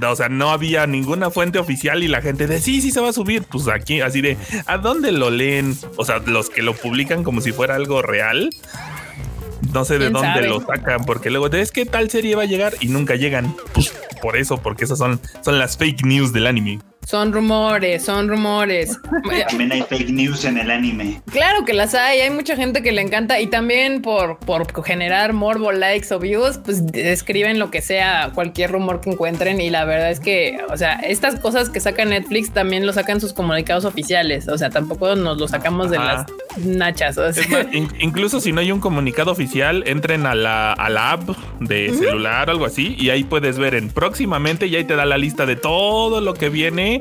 o 0.00 0.16
sea, 0.16 0.28
no 0.28 0.50
había 0.50 0.86
ninguna 0.86 1.30
fuente 1.30 1.58
oficial 1.58 2.02
y 2.02 2.08
la 2.08 2.22
gente 2.22 2.46
de 2.46 2.60
sí, 2.60 2.80
sí 2.80 2.90
se 2.90 3.00
va 3.00 3.10
a 3.10 3.12
subir. 3.12 3.44
Pues 3.44 3.68
aquí, 3.68 4.00
así 4.00 4.20
de, 4.20 4.36
¿a 4.66 4.78
dónde 4.78 5.12
lo 5.12 5.30
leen? 5.30 5.76
O 5.96 6.04
sea, 6.04 6.18
los 6.18 6.50
que 6.50 6.62
lo 6.62 6.74
publican 6.74 7.24
como 7.24 7.40
si 7.40 7.52
fuera 7.52 7.74
algo 7.74 8.02
real 8.02 8.50
no 9.72 9.84
sé 9.84 9.98
de 9.98 10.10
dónde 10.10 10.48
lo 10.48 10.60
sacan, 10.60 11.04
porque 11.04 11.30
luego 11.30 11.48
es 11.48 11.72
que 11.72 11.86
tal 11.86 12.10
serie 12.10 12.34
va 12.36 12.42
a 12.42 12.46
llegar 12.46 12.74
y 12.80 12.88
nunca 12.88 13.14
llegan. 13.14 13.54
Pues 13.72 13.92
por 14.20 14.36
eso, 14.36 14.58
porque 14.58 14.84
esas 14.84 14.98
son, 14.98 15.20
son 15.42 15.58
las 15.58 15.76
fake 15.76 16.04
news 16.04 16.32
del 16.32 16.46
anime. 16.46 16.78
Son 17.08 17.32
rumores, 17.32 18.04
son 18.04 18.28
rumores. 18.28 19.00
También 19.48 19.72
hay 19.72 19.80
fake 19.80 20.10
news 20.10 20.44
en 20.44 20.58
el 20.58 20.70
anime. 20.70 21.22
Claro 21.32 21.64
que 21.64 21.72
las 21.72 21.94
hay, 21.94 22.20
hay 22.20 22.28
mucha 22.28 22.54
gente 22.54 22.82
que 22.82 22.92
le 22.92 23.00
encanta 23.00 23.40
y 23.40 23.46
también 23.46 24.02
por, 24.02 24.38
por 24.40 24.84
generar 24.84 25.32
morbo, 25.32 25.72
likes 25.72 26.12
o 26.12 26.18
views, 26.18 26.58
pues 26.62 26.82
escriben 26.92 27.58
lo 27.58 27.70
que 27.70 27.80
sea, 27.80 28.32
cualquier 28.34 28.72
rumor 28.72 29.00
que 29.00 29.08
encuentren 29.08 29.58
y 29.58 29.70
la 29.70 29.86
verdad 29.86 30.10
es 30.10 30.20
que, 30.20 30.58
o 30.70 30.76
sea, 30.76 30.96
estas 30.96 31.40
cosas 31.40 31.70
que 31.70 31.80
saca 31.80 32.04
Netflix 32.04 32.52
también 32.52 32.84
lo 32.84 32.92
sacan 32.92 33.22
sus 33.22 33.32
comunicados 33.32 33.86
oficiales, 33.86 34.46
o 34.46 34.58
sea, 34.58 34.68
tampoco 34.68 35.16
nos 35.16 35.38
lo 35.38 35.48
sacamos 35.48 35.90
de 35.90 35.96
las 35.96 36.26
nachas. 36.58 37.18
incluso 38.00 38.38
si 38.38 38.52
no 38.52 38.60
hay 38.60 38.70
un 38.70 38.80
comunicado 38.80 39.30
oficial, 39.30 39.82
entren 39.86 40.26
a 40.26 40.34
la, 40.34 40.74
a 40.74 40.90
la 40.90 41.12
app 41.12 41.30
de 41.58 41.90
celular 41.94 42.50
o 42.50 42.52
algo 42.52 42.66
así 42.66 42.96
y 42.98 43.08
ahí 43.08 43.24
puedes 43.24 43.58
ver 43.58 43.74
en 43.76 43.88
próximamente 43.88 44.66
y 44.66 44.76
ahí 44.76 44.84
te 44.84 44.94
da 44.94 45.06
la 45.06 45.16
lista 45.16 45.46
de 45.46 45.56
todo 45.56 46.20
lo 46.20 46.34
que 46.34 46.50
viene 46.50 46.97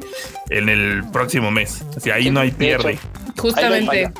en 0.49 0.69
el 0.69 1.03
próximo 1.11 1.51
mes. 1.51 1.83
Así 1.95 2.11
ahí 2.11 2.29
no 2.29 2.39
hay 2.39 2.51
pierde. 2.51 2.99
Justamente. 3.37 4.11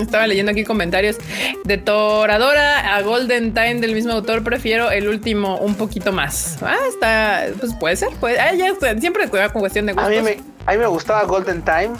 Estaba 0.00 0.26
leyendo 0.26 0.52
aquí 0.52 0.64
comentarios 0.64 1.16
de 1.64 1.78
Toradora 1.78 2.96
a 2.96 3.02
Golden 3.02 3.52
Time 3.52 3.76
del 3.76 3.94
mismo 3.94 4.12
autor. 4.12 4.44
Prefiero 4.44 4.90
el 4.90 5.08
último 5.08 5.58
un 5.58 5.74
poquito 5.74 6.12
más. 6.12 6.58
Ah, 6.62 6.76
está, 6.88 7.46
pues 7.58 7.74
puede 7.74 7.96
ser. 7.96 8.10
Puede, 8.20 8.38
ah, 8.38 8.54
ya 8.54 8.74
siempre 8.98 9.28
con 9.28 9.60
cuestión 9.60 9.86
de 9.86 9.92
gustos. 9.92 10.06
A 10.06 10.10
mí 10.10 10.22
me, 10.22 10.42
a 10.66 10.72
mí 10.72 10.78
me 10.78 10.86
gustaba 10.86 11.24
Golden 11.24 11.62
Time. 11.62 11.90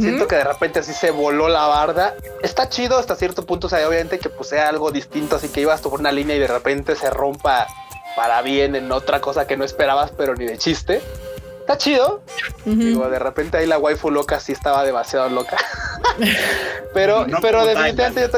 Siento 0.00 0.26
que 0.26 0.36
de 0.36 0.44
repente 0.44 0.80
así 0.80 0.92
se 0.92 1.10
voló 1.10 1.48
la 1.48 1.66
barda. 1.66 2.14
Está 2.42 2.68
chido 2.68 2.98
hasta 2.98 3.14
cierto 3.14 3.46
punto. 3.46 3.68
O 3.68 3.70
sea, 3.70 3.86
obviamente 3.86 4.18
que 4.18 4.28
pues 4.28 4.48
sea 4.48 4.68
algo 4.68 4.90
distinto. 4.90 5.36
Así 5.36 5.48
que 5.48 5.60
ibas 5.60 5.80
por 5.80 6.00
una 6.00 6.10
línea 6.10 6.34
y 6.36 6.40
de 6.40 6.48
repente 6.48 6.96
se 6.96 7.08
rompa 7.10 7.68
para 8.16 8.42
bien 8.42 8.76
en 8.76 8.90
otra 8.92 9.20
cosa 9.20 9.46
que 9.46 9.56
no 9.56 9.64
esperabas, 9.64 10.12
pero 10.16 10.34
ni 10.34 10.44
de 10.44 10.58
chiste 10.58 11.00
está 11.62 11.78
chido. 11.78 12.22
Digo, 12.64 13.08
de 13.08 13.18
repente 13.18 13.56
ahí 13.56 13.66
la 13.66 13.78
waifu 13.78 14.10
loca 14.10 14.38
sí 14.40 14.52
estaba 14.52 14.84
demasiado 14.84 15.28
loca. 15.30 15.56
pero, 16.94 17.26
pero 17.40 17.64
definitivamente 17.64 18.30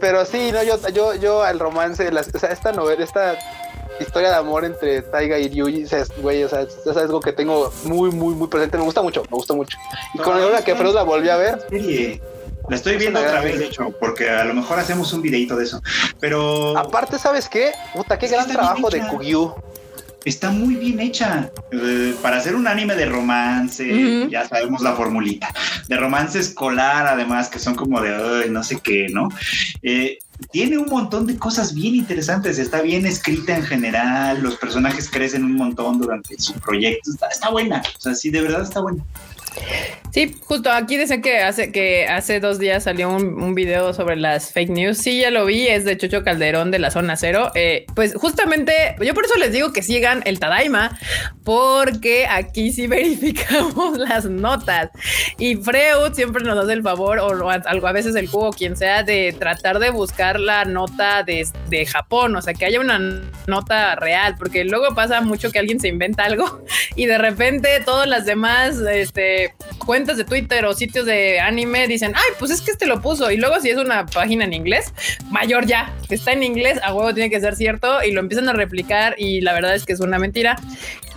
pero 0.00 0.24
sí, 0.24 0.50
no, 0.52 0.62
yo, 0.62 0.76
yo, 0.90 1.14
yo 1.14 1.46
el 1.46 1.58
romance, 1.58 2.08
o 2.08 2.38
sea, 2.38 2.50
esta 2.50 2.72
novela, 2.72 3.02
esta 3.02 3.38
historia 4.00 4.30
de 4.30 4.36
amor 4.36 4.64
entre 4.64 5.02
Taiga 5.02 5.38
y 5.38 5.48
Ryuji, 5.48 5.82
es, 5.82 6.08
güey, 6.20 6.44
o 6.44 6.48
sea, 6.48 6.62
es, 6.62 6.96
algo 6.96 7.20
que 7.20 7.32
tengo 7.32 7.72
muy, 7.84 8.10
muy, 8.10 8.34
muy 8.34 8.48
presente. 8.48 8.76
Me 8.78 8.84
gusta 8.84 9.02
mucho, 9.02 9.22
me 9.22 9.36
gusta 9.36 9.54
mucho. 9.54 9.78
Y 10.14 10.18
con 10.18 10.52
la 10.52 10.62
que 10.62 10.74
Freud 10.74 10.94
la 10.94 11.02
volví 11.02 11.28
a 11.28 11.36
ver. 11.36 11.66
La 12.68 12.74
estoy 12.76 12.96
viendo 12.96 13.20
otra 13.20 13.40
vez, 13.40 13.58
de 13.58 13.66
hecho, 13.66 13.90
porque 14.00 14.28
a 14.28 14.44
lo 14.44 14.52
mejor 14.52 14.78
hacemos 14.78 15.12
un 15.12 15.22
videito 15.22 15.56
de 15.56 15.64
eso. 15.64 15.80
Pero. 16.20 16.76
Aparte, 16.76 17.18
¿sabes 17.18 17.48
qué? 17.48 17.72
Puta, 17.94 18.18
qué 18.18 18.26
gran 18.26 18.48
trabajo 18.48 18.90
de 18.90 19.06
Kugyu 19.06 19.54
está 20.26 20.50
muy 20.50 20.74
bien 20.74 21.00
hecha. 21.00 21.50
Eh, 21.70 22.14
para 22.20 22.36
hacer 22.36 22.54
un 22.56 22.66
anime 22.66 22.94
de 22.96 23.06
romance, 23.06 24.28
ya 24.28 24.46
sabemos 24.46 24.82
la 24.82 24.92
formulita. 24.92 25.48
De 25.88 25.96
romance 25.96 26.38
escolar, 26.40 27.06
además, 27.06 27.48
que 27.48 27.58
son 27.58 27.74
como 27.74 28.00
de 28.02 28.50
no 28.50 28.62
sé 28.62 28.80
qué, 28.82 29.08
¿no? 29.08 29.28
Eh, 29.82 30.18
tiene 30.50 30.76
un 30.76 30.88
montón 30.88 31.26
de 31.26 31.38
cosas 31.38 31.72
bien 31.74 31.94
interesantes. 31.94 32.58
Está 32.58 32.82
bien 32.82 33.06
escrita 33.06 33.56
en 33.56 33.62
general. 33.62 34.42
Los 34.42 34.56
personajes 34.56 35.08
crecen 35.08 35.44
un 35.44 35.54
montón 35.54 35.98
durante 35.98 36.38
su 36.38 36.52
proyecto. 36.54 37.10
Está, 37.12 37.28
está 37.28 37.50
buena. 37.50 37.82
O 37.96 38.00
sea, 38.00 38.14
sí, 38.14 38.30
de 38.30 38.42
verdad 38.42 38.62
está 38.62 38.80
buena. 38.80 39.02
Sí, 40.16 40.34
justo 40.44 40.70
aquí 40.70 40.96
dicen 40.96 41.20
que 41.20 41.40
hace 41.40 41.70
que 41.72 42.06
hace 42.06 42.40
dos 42.40 42.58
días 42.58 42.84
salió 42.84 43.10
un, 43.10 43.54
video 43.54 43.92
sobre 43.92 44.16
las 44.16 44.52
fake 44.52 44.70
news. 44.70 44.98
Sí, 44.98 45.20
ya 45.20 45.30
lo 45.30 45.44
vi, 45.44 45.68
es 45.68 45.84
de 45.84 45.98
Chucho 45.98 46.24
Calderón 46.24 46.70
de 46.70 46.78
la 46.78 46.90
zona 46.90 47.16
cero. 47.16 47.50
Eh, 47.54 47.84
pues 47.94 48.14
justamente 48.14 48.96
yo 49.02 49.12
por 49.12 49.26
eso 49.26 49.36
les 49.36 49.52
digo 49.52 49.72
que 49.72 49.82
sigan 49.82 50.22
el 50.24 50.38
Tadaima, 50.38 50.98
porque 51.44 52.26
aquí 52.26 52.72
sí 52.72 52.86
verificamos 52.86 53.98
las 53.98 54.24
notas. 54.24 54.90
Y 55.38 55.56
Freud 55.56 56.14
siempre 56.14 56.42
nos 56.44 56.58
hace 56.58 56.72
el 56.72 56.82
favor, 56.82 57.18
o 57.18 57.50
algo 57.50 57.86
a 57.86 57.92
veces 57.92 58.14
el 58.16 58.30
cubo, 58.30 58.52
quien 58.52 58.76
sea, 58.76 59.02
de 59.02 59.34
tratar 59.38 59.78
de 59.78 59.90
buscar 59.90 60.40
la 60.40 60.64
nota 60.64 61.22
de, 61.24 61.46
de 61.68 61.86
Japón, 61.86 62.36
o 62.36 62.42
sea, 62.42 62.54
que 62.54 62.64
haya 62.64 62.80
una 62.80 62.98
nota 63.46 63.94
real, 63.96 64.36
porque 64.38 64.64
luego 64.64 64.94
pasa 64.94 65.20
mucho 65.20 65.50
que 65.50 65.58
alguien 65.58 65.78
se 65.78 65.88
inventa 65.88 66.24
algo 66.24 66.64
y 66.96 67.06
de 67.06 67.18
repente 67.18 67.80
todas 67.84 68.08
las 68.08 68.24
demás, 68.24 68.76
este, 68.78 69.45
cuentas 69.84 70.16
de 70.16 70.24
Twitter 70.24 70.64
o 70.64 70.74
sitios 70.74 71.06
de 71.06 71.40
anime 71.40 71.86
dicen, 71.86 72.12
ay, 72.14 72.34
pues 72.38 72.50
es 72.50 72.60
que 72.60 72.70
este 72.70 72.86
lo 72.86 73.00
puso. 73.00 73.30
Y 73.30 73.36
luego 73.36 73.60
si 73.60 73.70
es 73.70 73.78
una 73.78 74.06
página 74.06 74.44
en 74.44 74.52
inglés, 74.52 74.92
mayor 75.30 75.66
ya, 75.66 75.94
está 76.08 76.32
en 76.32 76.42
inglés, 76.42 76.78
a 76.82 76.94
huevo 76.94 77.14
tiene 77.14 77.30
que 77.30 77.40
ser 77.40 77.56
cierto 77.56 78.02
y 78.02 78.12
lo 78.12 78.20
empiezan 78.20 78.48
a 78.48 78.52
replicar 78.52 79.14
y 79.18 79.40
la 79.40 79.52
verdad 79.52 79.74
es 79.74 79.84
que 79.84 79.92
es 79.92 80.00
una 80.00 80.18
mentira. 80.18 80.56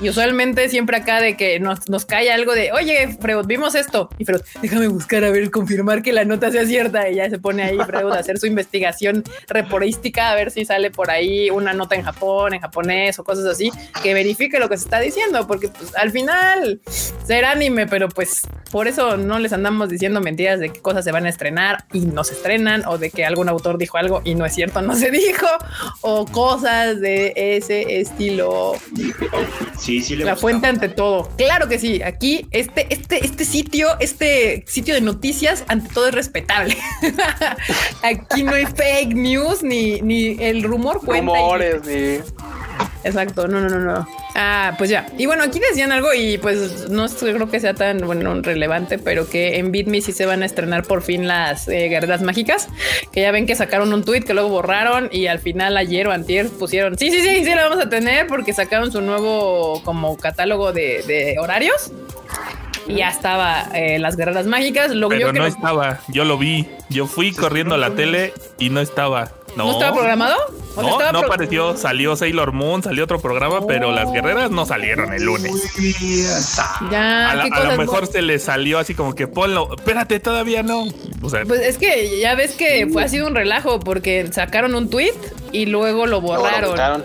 Y 0.02 0.08
usualmente 0.08 0.70
siempre 0.70 0.96
acá 0.96 1.20
de 1.20 1.36
que 1.36 1.60
nos, 1.60 1.90
nos 1.90 2.06
cae 2.06 2.32
algo 2.32 2.54
de, 2.54 2.72
oye, 2.72 3.18
Freud, 3.20 3.46
vimos 3.46 3.76
esto. 3.76 4.10
Y 4.18 4.24
Freud, 4.24 4.42
déjame 4.62 4.88
buscar 4.88 5.26
a 5.26 5.30
ver, 5.30 5.52
confirmar 5.52 6.02
que 6.02 6.14
la 6.14 6.24
nota 6.24 6.50
sea 6.52 6.66
cierta. 6.66 7.10
Y 7.10 7.16
ya 7.16 7.30
se 7.30 7.38
pone 7.38 7.64
ahí 7.64 7.78
Freud 7.86 8.14
a 8.14 8.20
hacer 8.20 8.40
su 8.40 8.48
investigación 8.48 9.24
reporística, 9.48 10.32
a 10.32 10.36
ver 10.36 10.52
si 10.52 10.64
sale 10.64 10.90
por 10.90 11.12
ahí 11.12 11.50
una 11.50 11.74
nota 11.74 11.96
en 11.96 12.04
Japón, 12.04 12.54
en 12.54 12.62
japonés 12.62 13.20
o 13.20 13.26
cosas 13.26 13.46
así, 13.46 13.72
que 14.02 14.14
verifique 14.14 14.60
lo 14.60 14.70
que 14.70 14.78
se 14.78 14.86
está 14.86 15.00
diciendo, 15.02 15.46
porque 15.48 15.68
pues, 15.68 15.94
al 15.96 16.12
final 16.12 16.82
ser 17.26 17.44
anime, 17.44 17.88
pero 17.88 18.08
pues 18.08 18.19
por 18.72 18.88
eso 18.88 19.18
no 19.18 19.40
les 19.40 19.54
andamos 19.54 19.90
diciendo 19.90 20.22
mentiras 20.22 20.60
de 20.60 20.70
qué 20.70 20.82
cosas 20.82 21.04
se 21.04 21.12
van 21.12 21.26
a 21.26 21.30
estrenar 21.30 21.86
y 21.94 22.02
no 22.02 22.24
se 22.24 22.34
estrenan, 22.34 22.84
o 22.86 22.98
de 22.98 23.10
que 23.10 23.26
algún 23.26 23.50
autor 23.50 23.78
dijo 23.78 23.98
algo 23.98 24.22
y 24.24 24.36
no 24.36 24.46
es 24.46 24.54
cierto, 24.54 24.82
no 24.82 24.96
se 24.96 25.12
dijo, 25.12 25.48
o 26.02 26.26
cosas 26.26 27.00
de 27.00 27.34
ese 27.36 28.00
estilo. 28.00 28.74
Sí, 29.78 30.02
sí, 30.02 30.16
le 30.16 30.26
La 30.26 30.36
fuente 30.36 30.68
ante 30.68 30.90
todo. 30.90 31.30
Claro 31.38 31.68
que 31.68 31.80
sí. 31.80 32.02
Aquí, 32.02 32.48
este, 32.52 32.88
este, 32.94 33.26
este 33.26 33.46
sitio, 33.46 33.90
este 34.00 34.64
sitio 34.68 34.94
de 34.94 35.02
noticias, 35.02 35.64
ante 35.68 35.94
todo 35.94 36.08
es 36.08 36.14
respetable. 36.14 36.78
Aquí 38.04 38.44
no 38.44 38.54
hay 38.54 38.66
fake 38.66 39.14
news 39.14 39.64
ni, 39.64 40.02
ni 40.02 40.38
el 40.40 40.64
rumor 40.64 41.00
cuenta. 41.04 41.34
Rumores 41.34 41.88
y. 41.88 42.22
Exacto, 43.04 43.48
no, 43.48 43.62
no, 43.62 43.70
no, 43.70 43.80
no. 43.80 44.08
Ah, 44.36 44.76
pues 44.78 44.90
ya. 44.90 45.08
Y 45.18 45.26
bueno, 45.26 45.44
aquí 45.44 45.60
decían 45.60 45.92
algo 45.92 46.14
y 46.14 46.38
pues 46.38 46.90
no 46.90 47.08
creo 47.08 47.50
que 47.50 47.60
sea 47.60 47.74
tan 47.74 48.00
bueno 48.00 48.42
relevante, 48.42 48.98
pero 48.98 49.28
que 49.28 49.58
en 49.58 49.72
BitMe 49.72 50.02
sí 50.02 50.12
se 50.12 50.26
van 50.26 50.44
a 50.44 50.46
estrenar 50.46 50.84
por 50.84 51.02
fin 51.02 51.28
las 51.28 51.68
eh, 51.68 51.90
guerreras 51.90 52.22
mágicas, 52.22 52.70
que 53.12 53.22
ya 53.22 53.32
ven 53.32 53.46
que 53.46 53.56
sacaron 53.56 53.92
un 53.94 54.04
tweet 54.04 54.22
que 54.22 54.34
luego 54.34 54.50
borraron 54.50 55.10
y 55.12 55.28
al 55.28 55.40
final 55.40 55.78
ayer 55.78 56.08
o 56.08 56.12
antier 56.12 56.48
pusieron, 56.50 56.98
sí, 56.98 57.10
sí, 57.12 57.22
sí, 57.22 57.44
sí, 57.44 57.56
la 57.56 57.68
vamos 57.68 57.84
a 57.84 57.90
tener 57.90 58.28
porque 58.28 58.54
sacaron 58.54 58.92
su 58.92 59.02
nuevo 59.02 59.82
como 59.84 60.18
catálogo 60.18 60.74
de, 60.74 61.04
de 61.08 61.38
horarios. 61.40 61.92
Y 62.88 62.96
ya 62.96 63.10
estaba 63.10 63.70
eh, 63.76 64.00
las 64.00 64.16
guerreras 64.18 64.48
mágicas. 64.48 64.90
Lo 64.92 65.10
Pero 65.10 65.28
yo 65.28 65.34
no, 65.34 65.46
estaba. 65.46 66.00
Yo 66.08 66.26
lo 66.26 66.40
vi. 66.40 66.68
Yo 66.90 67.06
fui 67.06 67.32
corriendo 67.32 67.76
a 67.76 67.78
la 67.78 67.92
tele 67.92 68.34
y 68.58 68.72
no 68.72 68.80
estaba. 68.80 69.32
No, 69.56 69.66
¿no 69.66 69.72
estaba 69.74 69.94
programado. 69.94 70.36
¿O 70.76 70.82
sea, 70.82 70.84
No, 70.84 70.90
estaba 70.92 71.12
no 71.12 71.20
pro- 71.22 71.28
apareció. 71.34 71.76
Salió 71.78 72.16
Sailor 72.16 72.52
Moon, 72.54 72.82
salió 72.84 73.04
otro 73.04 73.20
programa, 73.20 73.66
pero 73.68 73.92
las 73.92 74.12
guerreras 74.12 74.52
no 74.52 74.66
salieron 74.66 75.14
el 75.14 75.24
lunes. 75.24 75.52
Ya, 76.92 77.32
A, 77.32 77.36
la- 77.36 77.44
¿qué 77.44 77.50
a 77.54 77.64
lo 77.66 77.78
mejor 77.78 78.08
se 78.08 78.22
le 78.22 78.40
salió 78.40 78.80
así 78.80 78.94
como 78.96 79.16
que 79.16 79.28
ponlo. 79.28 79.70
Espérate, 79.76 80.20
todavía 80.20 80.64
no. 80.64 80.86
O 81.22 81.30
sea, 81.30 81.44
Pues 81.46 81.62
es 81.62 81.78
que 81.78 82.20
ya 82.20 82.36
ves 82.36 82.52
que 82.56 82.88
fue 82.92 83.04
ha 83.04 83.08
sido 83.10 83.28
un 83.28 83.36
relajo 83.36 83.80
porque 83.80 84.30
sacaron 84.32 84.76
un 84.76 84.90
tweet 84.90 85.14
y 85.52 85.66
luego 85.66 86.06
lo 86.06 86.22
borraron. 86.22 87.04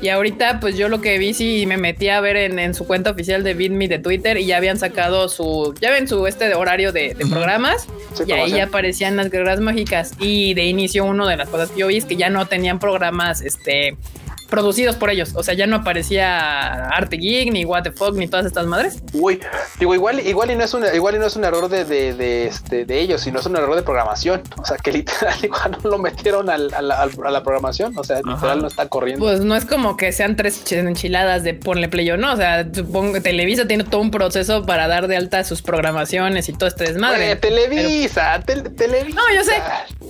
Y 0.00 0.08
ahorita, 0.08 0.60
pues 0.60 0.76
yo 0.76 0.88
lo 0.88 1.00
que 1.00 1.18
vi, 1.18 1.34
sí 1.34 1.64
me 1.66 1.76
metí 1.76 2.08
a 2.08 2.20
ver 2.20 2.36
en, 2.36 2.58
en 2.58 2.74
su 2.74 2.86
cuenta 2.86 3.10
oficial 3.10 3.44
de 3.44 3.54
VidMe 3.54 3.88
de 3.88 3.98
Twitter 3.98 4.38
y 4.38 4.46
ya 4.46 4.56
habían 4.56 4.78
sacado 4.78 5.28
su, 5.28 5.74
ya 5.80 5.90
ven 5.90 6.08
su 6.08 6.26
este 6.26 6.48
de 6.48 6.54
horario 6.54 6.92
de, 6.92 7.14
de 7.14 7.26
programas 7.26 7.86
Sí, 8.14 8.24
y 8.26 8.32
ahí 8.32 8.50
ya 8.50 8.64
aparecían 8.64 9.16
las 9.16 9.30
guerras 9.30 9.60
mágicas. 9.60 10.14
Y 10.18 10.54
de 10.54 10.64
inicio, 10.64 11.04
una 11.04 11.28
de 11.28 11.36
las 11.36 11.48
cosas 11.48 11.70
que 11.70 11.80
yo 11.80 11.86
vi 11.86 11.98
es 11.98 12.04
que 12.04 12.16
ya 12.16 12.30
no 12.30 12.46
tenían 12.46 12.78
programas, 12.78 13.40
este 13.40 13.96
producidos 14.50 14.96
por 14.96 15.10
ellos. 15.10 15.30
O 15.34 15.42
sea, 15.42 15.54
ya 15.54 15.66
no 15.66 15.76
aparecía 15.76 16.88
Arte 16.88 17.16
Geek, 17.16 17.52
ni 17.52 17.64
What 17.64 17.84
the 17.84 17.92
Fuck, 17.92 18.14
ni 18.16 18.28
todas 18.28 18.46
estas 18.46 18.66
madres. 18.66 19.02
Uy, 19.12 19.40
digo, 19.78 19.94
igual, 19.94 20.20
igual 20.26 20.50
y 20.50 20.56
no 20.56 20.64
es 20.64 20.74
un, 20.74 20.84
igual 20.94 21.14
y 21.14 21.18
no 21.18 21.26
es 21.26 21.36
un 21.36 21.44
error 21.44 21.68
de, 21.68 21.84
de, 21.84 22.14
de, 22.14 22.46
este, 22.46 22.84
de 22.84 23.00
ellos, 23.00 23.22
sino 23.22 23.40
es 23.40 23.46
un 23.46 23.56
error 23.56 23.74
de 23.76 23.82
programación. 23.82 24.42
O 24.58 24.64
sea, 24.64 24.76
que 24.76 24.92
literal 25.00 25.34
igual 25.42 25.76
no 25.82 25.90
lo 25.90 25.98
metieron 25.98 26.50
al, 26.50 26.72
a, 26.74 26.82
la, 26.82 27.00
al- 27.02 27.12
a 27.24 27.30
la 27.30 27.42
programación. 27.42 27.96
O 27.96 28.04
sea, 28.04 28.18
literal 28.24 28.60
no 28.62 28.66
está 28.68 28.88
corriendo. 28.88 29.24
Pues 29.24 29.40
no 29.40 29.54
es 29.56 29.64
como 29.64 29.96
que 29.96 30.12
sean 30.12 30.36
tres 30.36 30.64
ch- 30.64 30.78
enchiladas 30.86 31.42
de 31.44 31.54
ponle 31.54 31.88
play 31.88 32.10
o 32.10 32.16
no. 32.16 32.32
O 32.32 32.36
sea, 32.36 32.66
supongo 32.72 33.12
que 33.14 33.20
Televisa 33.20 33.66
tiene 33.66 33.84
todo 33.84 34.00
un 34.00 34.10
proceso 34.10 34.66
para 34.66 34.88
dar 34.88 35.06
de 35.08 35.16
alta 35.16 35.44
sus 35.44 35.62
programaciones 35.62 36.48
y 36.48 36.52
todo 36.52 36.68
este 36.68 36.84
desmadre. 36.84 37.24
Oye, 37.24 37.36
Televisa, 37.36 38.40
tel- 38.44 38.74
Televisa. 38.74 39.16
No, 39.16 39.22
yo 39.34 39.44
sé, 39.44 39.52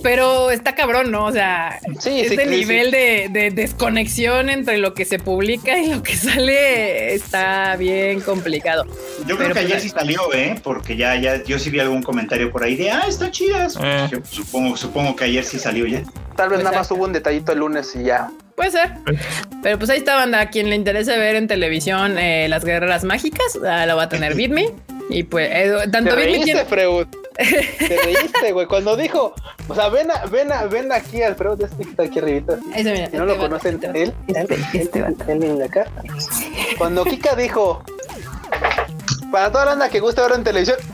pero 0.03 0.49
está 0.51 0.75
cabrón, 0.75 1.11
¿no? 1.11 1.25
O 1.25 1.31
sea, 1.31 1.79
Sí, 1.99 1.99
sí, 1.99 2.19
este 2.21 2.43
sí, 2.45 2.49
nivel 2.49 2.91
De, 2.91 3.27
de 3.29 3.51
desconexión 3.51 4.30
entre 4.39 4.77
lo 4.77 4.93
que 4.93 5.05
se 5.05 5.19
publica 5.19 5.77
y 5.77 5.87
lo 5.87 6.01
que 6.03 6.15
sale 6.15 7.13
está 7.13 7.75
bien 7.75 8.21
complicado. 8.21 8.85
Yo 9.27 9.35
creo 9.37 9.49
Pero 9.49 9.53
que 9.53 9.59
ayer 9.59 9.71
pues, 9.71 9.83
sí 9.83 9.89
salió, 9.89 10.33
¿eh? 10.33 10.55
Porque 10.63 10.95
ya, 10.95 11.15
ya, 11.15 11.43
yo 11.43 11.59
sí 11.59 11.69
vi 11.69 11.79
algún 11.79 12.03
comentario 12.03 12.51
por 12.51 12.63
ahí 12.63 12.75
de, 12.75 12.91
ah, 12.91 13.03
está 13.07 13.29
chidas. 13.31 13.77
Eh. 13.81 14.07
Yo 14.11 14.19
supongo, 14.23 14.77
supongo 14.77 15.15
que 15.15 15.25
ayer 15.25 15.43
sí 15.43 15.59
salió 15.59 15.85
ya. 15.85 16.03
Tal 16.35 16.49
vez 16.49 16.57
Pues 16.57 16.63
nada 16.63 16.77
más 16.77 16.87
exacto. 16.87 16.95
hubo 16.95 17.05
un 17.05 17.13
detallito 17.13 17.51
el 17.51 17.59
lunes 17.59 17.95
y 17.95 18.03
ya. 18.03 18.31
Puede 18.55 18.71
ser. 18.71 18.91
Pero 19.63 19.77
pues 19.77 19.89
ahí 19.89 19.99
está, 19.99 20.15
banda. 20.15 20.39
A 20.41 20.49
quien 20.49 20.69
le 20.69 20.75
interese 20.75 21.17
ver 21.17 21.35
en 21.35 21.47
televisión 21.47 22.17
eh, 22.17 22.47
las 22.49 22.63
guerreras 22.63 23.03
mágicas, 23.03 23.57
ah, 23.67 23.85
lo 23.85 23.95
va 23.95 24.03
a 24.03 24.09
tener 24.09 24.35
Bitme. 24.35 24.69
Y 25.09 25.23
pues, 25.23 25.49
eh, 25.51 25.73
tanto 25.91 26.15
Te 26.15 26.15
Bitme 26.15 26.23
reíste, 26.25 26.45
tiene. 26.45 26.65
Freud. 26.65 27.07
Te 27.87 27.97
reíste, 28.03 28.51
güey. 28.51 28.67
Cuando 28.67 28.95
dijo, 28.95 29.33
o 29.67 29.75
sea, 29.75 29.89
ven, 29.89 30.11
a- 30.11 30.25
ven, 30.25 30.51
a- 30.51 30.65
ven 30.65 30.91
aquí 30.91 31.21
al 31.21 31.35
Freud, 31.35 31.61
este 31.61 31.83
que 31.83 31.89
está 31.89 32.03
aquí 32.03 32.19
arribita. 32.19 32.57
Ese, 32.75 32.91
mira, 32.91 33.09
Si 33.09 33.17
no 33.17 33.25
lo 33.25 33.37
conocen, 33.37 33.79
él, 33.93 34.13
él, 34.27 34.47
Este 34.73 35.01
vato. 35.01 35.23
él, 35.27 35.43
él 35.43 35.57
de 35.57 35.65
acá. 35.65 35.85
Cuando 36.77 37.03
Kika 37.05 37.35
dijo, 37.35 37.83
para 39.31 39.51
toda 39.51 39.65
la 39.65 39.71
banda 39.71 39.89
que 39.89 39.99
gusta 39.99 40.21
verlo 40.21 40.37
en 40.37 40.43
televisión, 40.43 40.77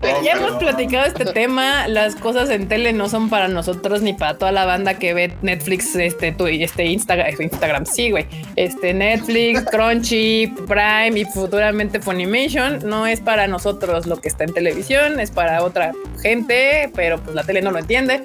Pero 0.00 0.22
ya 0.24 0.32
hemos 0.32 0.52
platicado 0.52 1.06
este 1.06 1.24
tema. 1.24 1.88
Las 1.88 2.16
cosas 2.16 2.50
en 2.50 2.68
tele 2.68 2.92
no 2.92 3.08
son 3.08 3.30
para 3.30 3.48
nosotros 3.48 4.02
ni 4.02 4.12
para 4.12 4.38
toda 4.38 4.52
la 4.52 4.64
banda 4.64 4.94
que 4.94 5.14
ve 5.14 5.32
Netflix, 5.42 5.94
este, 5.96 6.32
tu, 6.32 6.46
este 6.46 6.84
Instagram, 6.86 7.34
Instagram, 7.38 7.86
sí, 7.86 8.10
güey. 8.10 8.26
Este 8.56 8.94
Netflix, 8.94 9.62
Crunchy, 9.70 10.48
Prime 10.66 11.18
y 11.18 11.24
futuramente 11.24 12.00
Funimation. 12.00 12.88
No 12.88 13.06
es 13.06 13.20
para 13.20 13.48
nosotros 13.48 14.06
lo 14.06 14.20
que 14.20 14.28
está 14.28 14.44
en 14.44 14.52
televisión, 14.52 15.20
es 15.20 15.30
para 15.30 15.62
otra 15.62 15.92
gente, 16.22 16.90
pero 16.94 17.20
pues 17.20 17.34
la 17.34 17.44
tele 17.44 17.62
no 17.62 17.70
lo 17.70 17.78
entiende. 17.78 18.24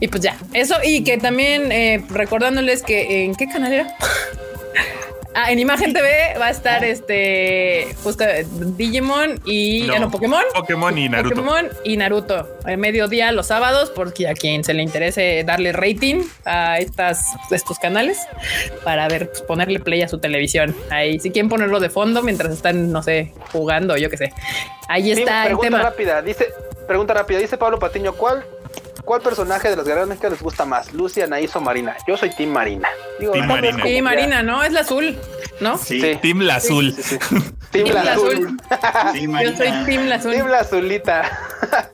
Y 0.00 0.08
pues 0.08 0.22
ya, 0.22 0.36
eso. 0.52 0.76
Y 0.84 1.04
que 1.04 1.18
también 1.18 1.72
eh, 1.72 2.04
recordándoles 2.10 2.82
que 2.82 3.24
en 3.24 3.34
qué 3.34 3.46
canal 3.48 3.72
era. 3.72 3.94
Ah, 5.36 5.50
en 5.50 5.58
Imagen 5.58 5.92
TV 5.92 6.38
va 6.40 6.46
a 6.46 6.50
estar 6.50 6.84
este 6.84 7.88
justo 8.04 8.24
Digimon 8.76 9.40
y 9.44 9.82
No. 9.86 9.94
ah, 9.94 9.98
no, 9.98 10.10
Pokémon. 10.10 10.42
Pokémon 10.54 10.96
y 10.96 11.08
Naruto. 11.08 11.34
Pokémon 11.34 11.68
y 11.82 11.96
Naruto. 11.96 12.48
El 12.66 12.78
mediodía 12.78 13.32
los 13.32 13.48
sábados, 13.48 13.90
porque 13.90 14.28
a 14.28 14.34
quien 14.34 14.62
se 14.62 14.74
le 14.74 14.82
interese 14.82 15.42
darle 15.44 15.72
rating 15.72 16.22
a 16.44 16.78
estas, 16.78 17.32
estos 17.50 17.78
canales 17.80 18.18
para 18.84 19.08
ver, 19.08 19.28
pues, 19.28 19.42
ponerle 19.42 19.80
play 19.80 20.02
a 20.02 20.08
su 20.08 20.18
televisión. 20.18 20.74
Ahí, 20.90 21.18
si 21.18 21.30
quieren 21.32 21.48
ponerlo 21.48 21.80
de 21.80 21.90
fondo 21.90 22.22
mientras 22.22 22.52
están, 22.52 22.92
no 22.92 23.02
sé, 23.02 23.32
jugando, 23.50 23.96
yo 23.96 24.08
qué 24.10 24.16
sé. 24.16 24.32
Ahí 24.88 25.02
Sí, 25.14 25.22
está 25.22 25.42
el 25.42 25.46
pregunta 25.48 25.66
tema. 25.68 25.82
rápida, 25.82 26.22
dice, 26.22 26.46
pregunta 26.86 27.12
rápida, 27.14 27.38
dice 27.40 27.58
Pablo 27.58 27.78
Patiño, 27.80 28.12
¿cuál, 28.12 28.44
cuál 29.04 29.20
personaje 29.20 29.68
de 29.70 29.76
las 29.76 29.84
guerreras 29.86 30.08
méxicas 30.08 30.32
les 30.32 30.42
gusta 30.42 30.64
más? 30.64 30.92
Lucia, 30.92 31.24
Anaís 31.24 31.54
o 31.56 31.60
Marina. 31.60 31.96
Yo 32.06 32.16
soy 32.16 32.30
Team 32.34 32.50
Marina. 32.50 32.88
Digo, 33.20 33.32
Team 33.32 33.46
Marina. 33.46 33.82
Sí, 33.84 33.94
ya- 33.94 34.02
Marina, 34.02 34.42
¿no? 34.42 34.62
Es 34.62 34.72
la 34.72 34.80
azul, 34.80 35.18
¿no? 35.60 35.78
Sí, 35.78 36.00
Sí. 36.00 36.18
Team 36.22 36.40
La 36.40 36.56
Azul. 36.56 36.92
Sí, 36.92 37.02
sí, 37.02 37.18
sí. 37.20 37.36
Team 37.70 37.84
Team 37.86 37.94
la 38.04 38.12
azul. 38.12 38.58
Yo 39.42 39.56
soy 39.56 39.84
Team 39.86 40.06
la 40.06 40.14
azul. 40.16 40.32
Team 40.32 40.46
la 40.48 40.58
azulita. 40.60 41.38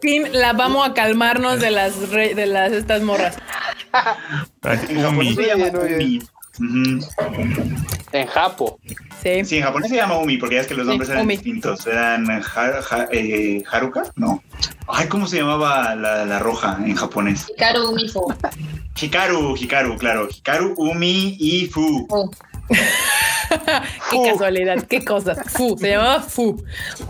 Team 0.00 0.24
la 0.32 0.52
vamos 0.52 0.88
a 0.88 0.94
calmarnos 0.94 1.60
de 1.60 1.70
las 1.70 2.10
re- 2.10 2.34
de 2.34 2.46
las 2.46 2.72
estas 2.72 3.02
morras. 3.02 3.36
Ay, 4.62 4.78
Umi. 5.04 6.20
Umi. 6.58 7.00
En 8.12 8.26
Japo. 8.26 8.78
Sí. 9.22 9.44
Sí, 9.44 9.56
en 9.58 9.62
japonés 9.64 9.90
se 9.90 9.96
llama 9.96 10.16
Umi, 10.18 10.36
porque 10.38 10.56
ya 10.56 10.62
es 10.62 10.66
que 10.66 10.74
los 10.74 10.84
Sí, 10.84 10.88
nombres 10.90 11.10
eran 11.10 11.22
Umi. 11.24 11.34
distintos. 11.36 11.86
Eran 11.86 12.28
Ha- 12.30 12.40
Ha- 12.90 13.08
eh, 13.12 13.62
Haruka, 13.70 14.02
no. 14.16 14.42
Ay, 14.88 15.06
¿cómo 15.08 15.26
se 15.26 15.38
llamaba 15.38 15.94
la, 15.94 16.24
la 16.24 16.38
roja 16.38 16.78
en 16.84 16.94
japonés? 16.96 17.46
Hikaru 17.50 17.92
Mifu. 17.94 18.34
Hikaru, 19.00 19.56
Hikaru, 19.56 19.96
claro. 19.96 20.28
Hikaru, 20.28 20.74
Umi 20.76 21.36
y 21.38 21.66
Fu. 21.66 22.06
Oh, 22.10 22.30
Qué 24.10 24.16
Fu. 24.16 24.24
casualidad, 24.24 24.82
qué 24.88 25.04
cosas. 25.04 25.38
Fu, 25.52 25.76
se 25.78 25.90
llamaba 25.90 26.20
Fu. 26.22 26.62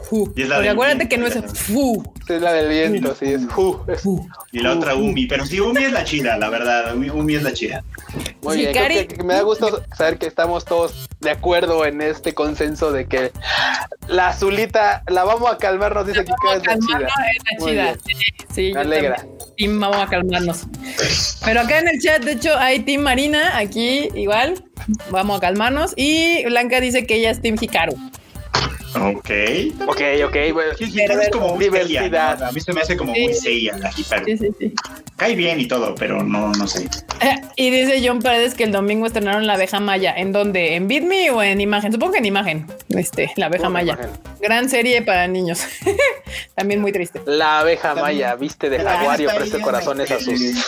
Fu. 0.08 0.32
Y 0.36 0.42
es 0.42 0.48
la 0.48 0.56
Porque 0.56 0.70
acuérdate 0.70 0.98
viento, 1.06 1.10
que 1.10 1.18
no 1.18 1.46
es 1.46 1.58
Fu. 1.60 2.12
Es 2.28 2.40
la 2.40 2.52
del 2.52 2.68
viento, 2.68 3.14
sí, 3.14 3.26
es 3.26 3.46
Fu. 3.46 3.80
Y 4.52 4.60
la 4.60 4.72
otra 4.72 4.94
Umi. 4.94 5.26
Pero 5.26 5.44
sí, 5.46 5.60
Umi 5.60 5.84
es 5.84 5.92
la 5.92 6.04
chida, 6.04 6.36
la 6.38 6.48
verdad. 6.48 6.94
Umi, 6.94 7.10
Umi 7.10 7.34
es 7.36 7.42
la 7.42 7.52
chida. 7.52 7.82
Muy 8.42 8.56
bien, 8.58 8.72
Hikari- 8.74 8.86
creo 8.86 9.08
que- 9.08 9.16
que 9.16 9.22
me 9.24 9.34
da 9.34 9.42
gusto 9.42 9.82
saber 9.96 10.18
que 10.18 10.26
estamos 10.26 10.64
todos 10.64 11.08
de 11.20 11.30
acuerdo 11.30 11.84
en 11.84 12.00
este 12.00 12.34
consenso 12.34 12.90
de 12.92 13.06
que 13.06 13.32
la 14.08 14.28
azulita 14.28 15.02
la 15.08 15.24
vamos 15.24 15.52
a 15.52 15.58
calmar, 15.58 15.94
nos 15.94 16.06
dice 16.06 16.24
que 16.24 16.32
es 16.32 16.56
la 16.56 16.60
Calmarnos, 16.62 16.86
chida. 16.88 17.08
es 17.08 17.42
la 17.44 17.96
chida. 17.96 18.14
Sí, 18.54 18.72
Me 18.74 18.80
alegra. 18.80 19.24
Team, 19.56 19.78
vamos 19.78 19.98
a 19.98 20.06
calmarnos. 20.08 20.66
Pero 21.44 21.60
acá 21.60 21.78
en 21.78 21.88
el 21.88 22.00
chat, 22.00 22.22
de 22.24 22.32
hecho, 22.32 22.56
hay 22.58 22.80
Team 22.80 23.02
Marina, 23.02 23.56
aquí 23.58 24.08
igual. 24.14 24.64
Vamos 25.10 25.36
a 25.36 25.40
calmarnos. 25.40 25.92
Y 25.96 26.29
Blanca 26.46 26.80
dice 26.80 27.06
que 27.06 27.16
ella 27.16 27.30
es 27.30 27.40
Team 27.40 27.56
Hikaru. 27.60 27.94
Ok. 28.94 29.30
Ok, 29.86 30.00
ok, 30.26 30.36
bueno. 30.52 30.72
Sí, 30.76 30.84
Hikaru 30.84 31.20
es 31.20 31.28
como 31.30 31.54
muy 31.54 31.64
Diversidad. 31.64 32.02
seria, 32.02 32.36
¿no? 32.36 32.46
A 32.46 32.52
mí 32.52 32.60
se 32.60 32.72
me 32.72 32.80
hace 32.80 32.96
como 32.96 33.12
muy 33.12 33.34
seria 33.34 33.78
la 33.78 33.90
Hikaru. 33.96 34.24
Sí, 34.24 34.36
sí, 34.36 34.48
sí. 34.58 34.74
Cae 35.16 35.34
bien 35.36 35.60
y 35.60 35.66
todo, 35.66 35.94
pero 35.94 36.22
no, 36.22 36.50
no 36.52 36.66
sé. 36.66 36.88
Y 37.56 37.68
dice 37.70 38.00
John 38.02 38.20
Paredes 38.22 38.54
que 38.54 38.64
el 38.64 38.72
domingo 38.72 39.04
estrenaron 39.06 39.46
la 39.46 39.52
abeja 39.54 39.80
maya. 39.80 40.14
¿En 40.16 40.32
dónde? 40.32 40.76
¿En 40.76 40.88
Bitme 40.88 41.30
o 41.30 41.42
en 41.42 41.60
imagen? 41.60 41.92
Supongo 41.92 42.12
que 42.12 42.18
en 42.18 42.24
imagen. 42.24 42.66
Este, 42.88 43.30
la 43.36 43.46
abeja 43.46 43.68
maya. 43.68 43.92
imagen. 43.94 44.10
Gran 44.40 44.70
serie 44.70 45.02
para 45.02 45.26
niños. 45.28 45.60
También 46.54 46.80
muy 46.80 46.90
triste. 46.92 47.20
La 47.26 47.60
abeja 47.60 47.94
maya, 47.94 48.34
viste 48.36 48.70
de 48.70 48.78
También 48.78 48.96
jaguar 48.96 49.20
y 49.20 49.26
ofrece 49.26 49.60
corazones 49.60 50.10
a 50.10 50.18
sus. 50.20 50.40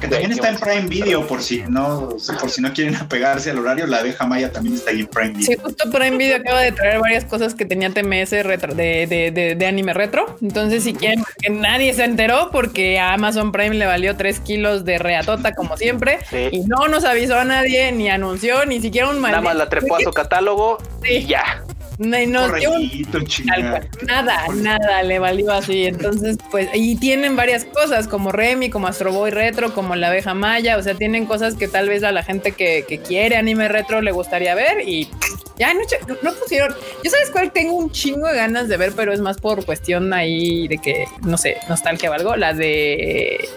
Que 0.00 0.08
también 0.08 0.30
está 0.32 0.50
en 0.50 0.58
Prime 0.58 0.86
Video 0.88 1.26
por 1.26 1.42
si 1.42 1.62
no, 1.62 2.10
por 2.38 2.50
si 2.50 2.60
no 2.60 2.70
quieren 2.74 2.94
apegarse 2.96 3.50
al 3.50 3.58
horario, 3.58 3.86
la 3.86 3.98
abeja 3.98 4.26
maya 4.26 4.52
también 4.52 4.74
está 4.76 4.90
ahí 4.90 5.00
en 5.00 5.06
Prime 5.06 5.30
Video. 5.30 5.46
Sí, 5.46 5.56
justo 5.60 5.90
Prime 5.90 6.18
Video 6.18 6.36
acaba 6.36 6.60
de 6.60 6.72
traer 6.72 7.00
varias 7.00 7.24
cosas 7.24 7.35
que 7.54 7.64
tenía 7.64 7.90
TMS 7.90 8.44
retro, 8.44 8.74
de, 8.74 9.06
de, 9.06 9.30
de, 9.30 9.54
de 9.54 9.66
anime 9.66 9.92
retro. 9.94 10.36
Entonces, 10.42 10.84
si 10.84 10.94
quieren, 10.94 11.24
que 11.40 11.50
nadie 11.50 11.92
se 11.94 12.04
enteró 12.04 12.50
porque 12.50 12.98
a 12.98 13.12
Amazon 13.12 13.52
Prime 13.52 13.74
le 13.74 13.86
valió 13.86 14.16
3 14.16 14.40
kilos 14.40 14.84
de 14.84 14.98
reatota, 14.98 15.54
como 15.54 15.76
siempre. 15.76 16.18
Sí. 16.30 16.48
Y 16.52 16.60
no 16.60 16.88
nos 16.88 17.04
avisó 17.04 17.36
a 17.38 17.44
nadie, 17.44 17.92
ni 17.92 18.08
anunció, 18.08 18.64
ni 18.66 18.80
siquiera 18.80 19.08
un 19.08 19.20
Nada 19.20 19.40
más 19.40 19.56
la 19.56 19.68
trepó 19.68 19.96
a 19.96 20.00
su 20.00 20.12
catálogo 20.12 20.78
y 21.08 21.26
ya. 21.26 21.62
Nos 21.98 22.54
dio 22.54 22.72
un. 22.72 22.90
Nada, 24.06 24.44
nada 24.54 25.02
le 25.02 25.18
valió 25.18 25.52
así. 25.52 25.86
Entonces, 25.86 26.36
pues, 26.50 26.68
y 26.74 26.96
tienen 26.96 27.36
varias 27.36 27.64
cosas 27.64 28.06
como 28.08 28.32
Remy, 28.32 28.70
como 28.70 28.86
Astro 28.86 29.12
Boy 29.12 29.30
Retro, 29.30 29.72
como 29.72 29.96
la 29.96 30.08
abeja 30.08 30.34
maya. 30.34 30.76
O 30.76 30.82
sea, 30.82 30.94
tienen 30.94 31.26
cosas 31.26 31.54
que 31.54 31.68
tal 31.68 31.88
vez 31.88 32.02
a 32.02 32.12
la 32.12 32.22
gente 32.22 32.52
que, 32.52 32.84
que 32.86 32.98
quiere 32.98 33.36
anime 33.36 33.68
retro 33.68 34.02
le 34.02 34.12
gustaría 34.12 34.54
ver 34.54 34.86
y 34.86 35.08
ya 35.58 35.72
no, 35.72 35.80
no, 36.06 36.16
no 36.22 36.32
pusieron. 36.34 36.74
Yo 37.02 37.10
sabes 37.10 37.30
cuál 37.30 37.50
tengo 37.50 37.74
un 37.74 37.90
chingo 37.90 38.28
de 38.28 38.36
ganas 38.36 38.68
de 38.68 38.76
ver, 38.76 38.92
pero 38.94 39.12
es 39.12 39.20
más 39.20 39.38
por 39.38 39.64
cuestión 39.64 40.12
ahí 40.12 40.68
de 40.68 40.78
que, 40.78 41.06
no 41.22 41.38
sé, 41.38 41.56
nostalgia 41.68 42.10
o 42.10 42.14
algo. 42.14 42.36
La 42.36 42.52
de. 42.52 43.48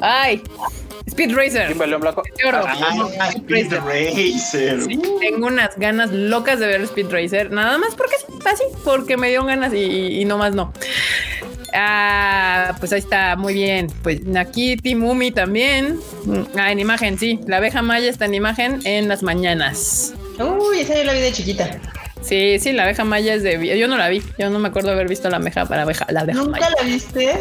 Ay, 0.00 0.42
Speed 1.06 1.34
Racer. 1.34 1.72
Blanco. 1.74 2.22
Ah, 2.44 3.30
Speed 3.30 3.72
Racer. 3.72 4.82
Sí, 4.82 5.00
tengo 5.20 5.46
unas 5.46 5.76
ganas 5.78 6.10
locas 6.12 6.58
de 6.58 6.66
ver 6.66 6.80
Speed 6.82 7.06
Racer, 7.10 7.50
nada 7.50 7.78
más 7.78 7.94
porque 7.94 8.16
sí, 8.18 8.32
así, 8.44 8.64
porque 8.84 9.16
me 9.16 9.28
dio 9.30 9.44
ganas 9.44 9.72
y, 9.72 9.78
y, 9.78 10.20
y 10.20 10.24
no 10.24 10.36
más 10.38 10.54
no. 10.54 10.72
Ah, 11.74 12.74
pues 12.80 12.92
ahí 12.92 13.00
está, 13.00 13.36
muy 13.36 13.54
bien. 13.54 13.88
Pues 14.02 14.20
aquí 14.36 14.76
Timumi 14.76 15.30
también. 15.30 16.00
Mm, 16.24 16.42
Ah, 16.58 16.72
en 16.72 16.78
imagen, 16.80 17.18
sí. 17.18 17.38
La 17.46 17.58
abeja 17.58 17.82
maya 17.82 18.08
está 18.08 18.24
en 18.24 18.34
imagen 18.34 18.80
en 18.84 19.08
las 19.08 19.22
mañanas. 19.22 20.14
Uy, 20.38 20.80
esa 20.80 20.96
yo 20.96 21.04
la 21.04 21.12
vi 21.12 21.20
de 21.20 21.32
chiquita. 21.32 21.80
Sí, 22.22 22.58
sí, 22.58 22.72
la 22.72 22.84
abeja 22.84 23.04
maya 23.04 23.34
es 23.34 23.42
de. 23.42 23.78
Yo 23.78 23.88
no 23.88 23.96
la 23.96 24.08
vi. 24.08 24.22
Yo 24.38 24.50
no 24.50 24.58
me 24.58 24.68
acuerdo 24.68 24.90
haber 24.90 25.08
visto 25.08 25.28
la 25.30 25.36
abeja 25.36 25.66
para 25.66 25.82
abeja. 25.82 26.06
La 26.10 26.20
abeja 26.20 26.38
¿Nunca 26.40 26.60
maya. 26.60 26.68
la 26.78 26.82
viste? 26.84 27.34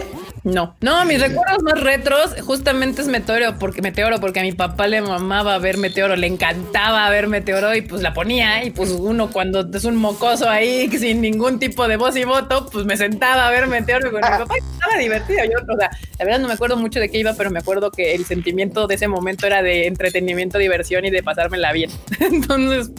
No, 0.44 0.76
no, 0.82 1.04
mis 1.06 1.20
recuerdos 1.20 1.64
más 1.64 1.82
retros 1.82 2.36
justamente 2.42 3.02
es 3.02 3.08
Meteoro, 3.08 3.58
porque 3.58 3.82
Meteoro, 3.82 4.20
porque 4.20 4.42
a 4.42 4.44
mi 4.44 4.52
papá 4.52 4.86
le 4.86 5.02
mamaba 5.02 5.58
ver 5.58 5.78
Meteoro, 5.78 6.16
le 6.16 6.28
encantaba 6.28 7.10
ver 7.10 7.28
Meteoro 7.28 7.74
y 7.74 7.82
pues 7.82 8.04
la 8.04 8.14
ponía 8.14 8.64
y 8.64 8.70
pues 8.70 8.92
uno 8.92 9.32
cuando 9.32 9.68
es 9.76 9.86
un 9.86 9.96
mocoso 9.96 10.48
ahí 10.48 10.88
sin 11.00 11.22
ningún 11.22 11.58
tipo 11.58 11.88
de 11.88 11.98
voz 11.98 12.16
y 12.16 12.26
voto, 12.26 12.70
pues 12.72 12.86
me 12.86 12.96
sentaba 12.96 13.48
a 13.48 13.52
ver 13.52 13.66
Meteoro 13.66 14.12
con 14.12 14.22
mi 14.22 14.38
papá 14.38 14.54
y 14.56 14.74
estaba 14.74 14.98
divertido. 15.00 15.40
Yo, 15.46 15.74
o 15.74 15.78
sea, 15.80 15.90
la 16.20 16.26
verdad 16.26 16.40
no 16.40 16.48
me 16.48 16.54
acuerdo 16.54 16.78
mucho 16.78 17.00
de 17.00 17.10
qué 17.10 17.18
iba, 17.18 17.34
pero 17.34 17.50
me 17.50 17.58
acuerdo 17.58 17.90
que 17.90 18.14
el 18.14 18.24
sentimiento 18.26 18.86
de 18.86 18.94
ese 18.96 19.08
momento 19.08 19.48
era 19.48 19.64
de 19.64 19.88
entretenimiento, 19.88 20.60
diversión 20.60 21.06
y 21.06 21.10
de 21.10 21.24
pasármela 21.24 21.72
bien. 21.72 21.90
Entonces, 22.20 22.92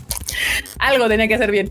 algo 0.79 1.09
tenía 1.09 1.29
que 1.29 1.35
hacer 1.35 1.51
bien. 1.51 1.71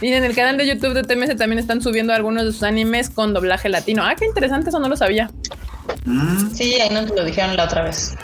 Y 0.00 0.12
en 0.12 0.24
el 0.24 0.34
canal 0.34 0.56
de 0.56 0.66
YouTube 0.66 0.94
de 0.94 1.02
TMS 1.02 1.36
también 1.36 1.58
están 1.58 1.80
subiendo 1.82 2.12
algunos 2.12 2.44
de 2.44 2.52
sus 2.52 2.62
animes 2.62 3.10
con 3.10 3.32
doblaje 3.34 3.68
latino. 3.68 4.04
Ah, 4.04 4.14
qué 4.16 4.26
interesante, 4.26 4.70
eso 4.70 4.78
no 4.78 4.88
lo 4.88 4.96
sabía. 4.96 5.30
Mm, 6.04 6.50
Sí, 6.54 6.74
ahí 6.80 6.90
no 6.92 7.06
te 7.06 7.14
lo 7.14 7.24
dijeron 7.24 7.56
la 7.56 7.64
otra 7.64 7.82
vez. 7.84 8.14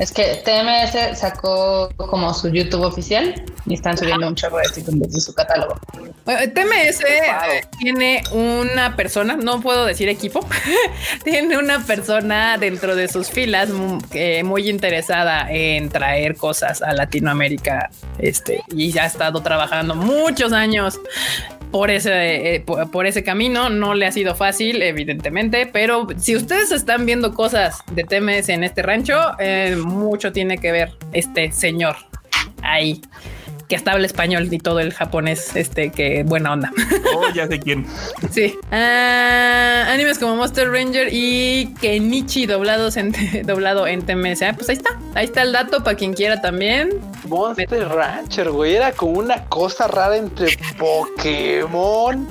Es 0.00 0.10
que 0.10 0.42
TMS 0.44 1.18
sacó 1.18 1.90
como 1.96 2.32
su 2.32 2.48
YouTube 2.48 2.82
oficial 2.82 3.44
y 3.66 3.74
están 3.74 3.98
subiendo 3.98 4.26
un 4.28 4.34
chorro 4.34 4.56
de 4.56 4.68
títulos 4.74 5.12
de 5.12 5.20
su 5.20 5.34
catálogo. 5.34 5.78
Bueno, 6.24 6.40
TMS 6.54 7.00
eh, 7.02 7.60
tiene 7.78 8.22
una 8.32 8.96
persona, 8.96 9.36
no 9.36 9.60
puedo 9.60 9.84
decir 9.84 10.08
equipo, 10.08 10.40
tiene 11.24 11.58
una 11.58 11.84
persona 11.84 12.56
dentro 12.56 12.96
de 12.96 13.08
sus 13.08 13.28
filas 13.28 13.68
mu- 13.68 14.00
eh, 14.12 14.42
muy 14.42 14.70
interesada 14.70 15.46
en 15.50 15.90
traer 15.90 16.34
cosas 16.36 16.80
a 16.80 16.92
Latinoamérica, 16.94 17.90
este, 18.18 18.62
y 18.74 18.90
ya 18.92 19.02
ha 19.04 19.06
estado 19.06 19.42
trabajando 19.42 19.94
muchos 19.94 20.52
años 20.54 20.98
por 21.70 21.90
ese, 21.90 22.54
eh, 22.54 22.60
por, 22.60 22.90
por 22.90 23.06
ese 23.06 23.22
camino. 23.22 23.68
No 23.70 23.94
le 23.94 24.06
ha 24.06 24.12
sido 24.12 24.34
fácil, 24.34 24.82
evidentemente, 24.82 25.66
pero 25.66 26.06
si 26.16 26.36
ustedes 26.36 26.72
están 26.72 27.06
viendo 27.06 27.34
cosas 27.34 27.82
de 27.92 28.04
TMS 28.04 28.48
en 28.50 28.64
este 28.64 28.82
rancho, 28.82 29.18
eh, 29.38 29.76
mucho 29.76 30.32
tiene 30.32 30.58
que 30.58 30.72
ver 30.72 30.92
este 31.12 31.52
señor 31.52 31.96
ahí 32.62 33.00
que 33.70 33.76
hasta 33.76 33.92
habla 33.92 34.04
español 34.04 34.48
y 34.50 34.58
todo 34.58 34.80
el 34.80 34.92
japonés, 34.92 35.54
este, 35.54 35.90
que 35.90 36.24
buena 36.24 36.52
onda. 36.52 36.72
Oh, 37.14 37.32
ya 37.32 37.46
sé 37.46 37.60
quién. 37.60 37.86
sí. 38.30 38.56
Ah, 38.72 39.86
animes 39.88 40.18
como 40.18 40.36
Monster 40.36 40.70
Ranger 40.70 41.08
y 41.12 41.72
Kenichi 41.80 42.46
doblados 42.46 42.96
en, 42.96 43.12
doblado 43.46 43.86
en 43.86 44.02
TMS. 44.02 44.42
Ah, 44.42 44.54
pues 44.54 44.68
ahí 44.68 44.76
está. 44.76 44.90
Ahí 45.14 45.24
está 45.24 45.42
el 45.42 45.52
dato 45.52 45.84
para 45.84 45.96
quien 45.96 46.14
quiera 46.14 46.40
también. 46.40 46.90
Monster 47.30 47.88
Rancher, 47.88 48.50
güey. 48.50 48.74
Era 48.74 48.92
como 48.92 49.12
una 49.20 49.44
cosa 49.46 49.86
rara 49.86 50.16
entre 50.16 50.48
Pokémon, 50.78 52.28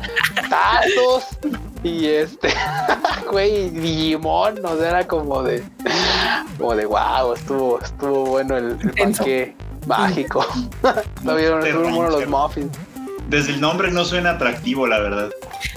Tazos 0.50 1.26
y 1.84 2.08
este, 2.08 2.54
güey, 3.32 3.70
Digimon. 3.70 4.64
O 4.64 4.78
sea, 4.78 4.90
era 4.90 5.08
como 5.08 5.42
de, 5.42 5.64
como 6.58 6.76
de 6.76 6.86
wow, 6.86 7.34
estuvo, 7.34 7.80
estuvo 7.80 8.26
bueno 8.26 8.58
el, 8.58 8.78
el 8.82 8.92
panque 8.92 9.56
mágico. 9.88 10.46
Lo 11.24 11.36
vieron, 11.36 11.62
buenos 11.96 12.20
los 12.20 12.28
muffins. 12.28 12.78
Desde 13.30 13.54
el 13.54 13.62
nombre 13.62 13.92
no 13.92 14.06
suena 14.06 14.32
atractivo, 14.32 14.88
la 14.88 15.00
verdad. 15.00 15.30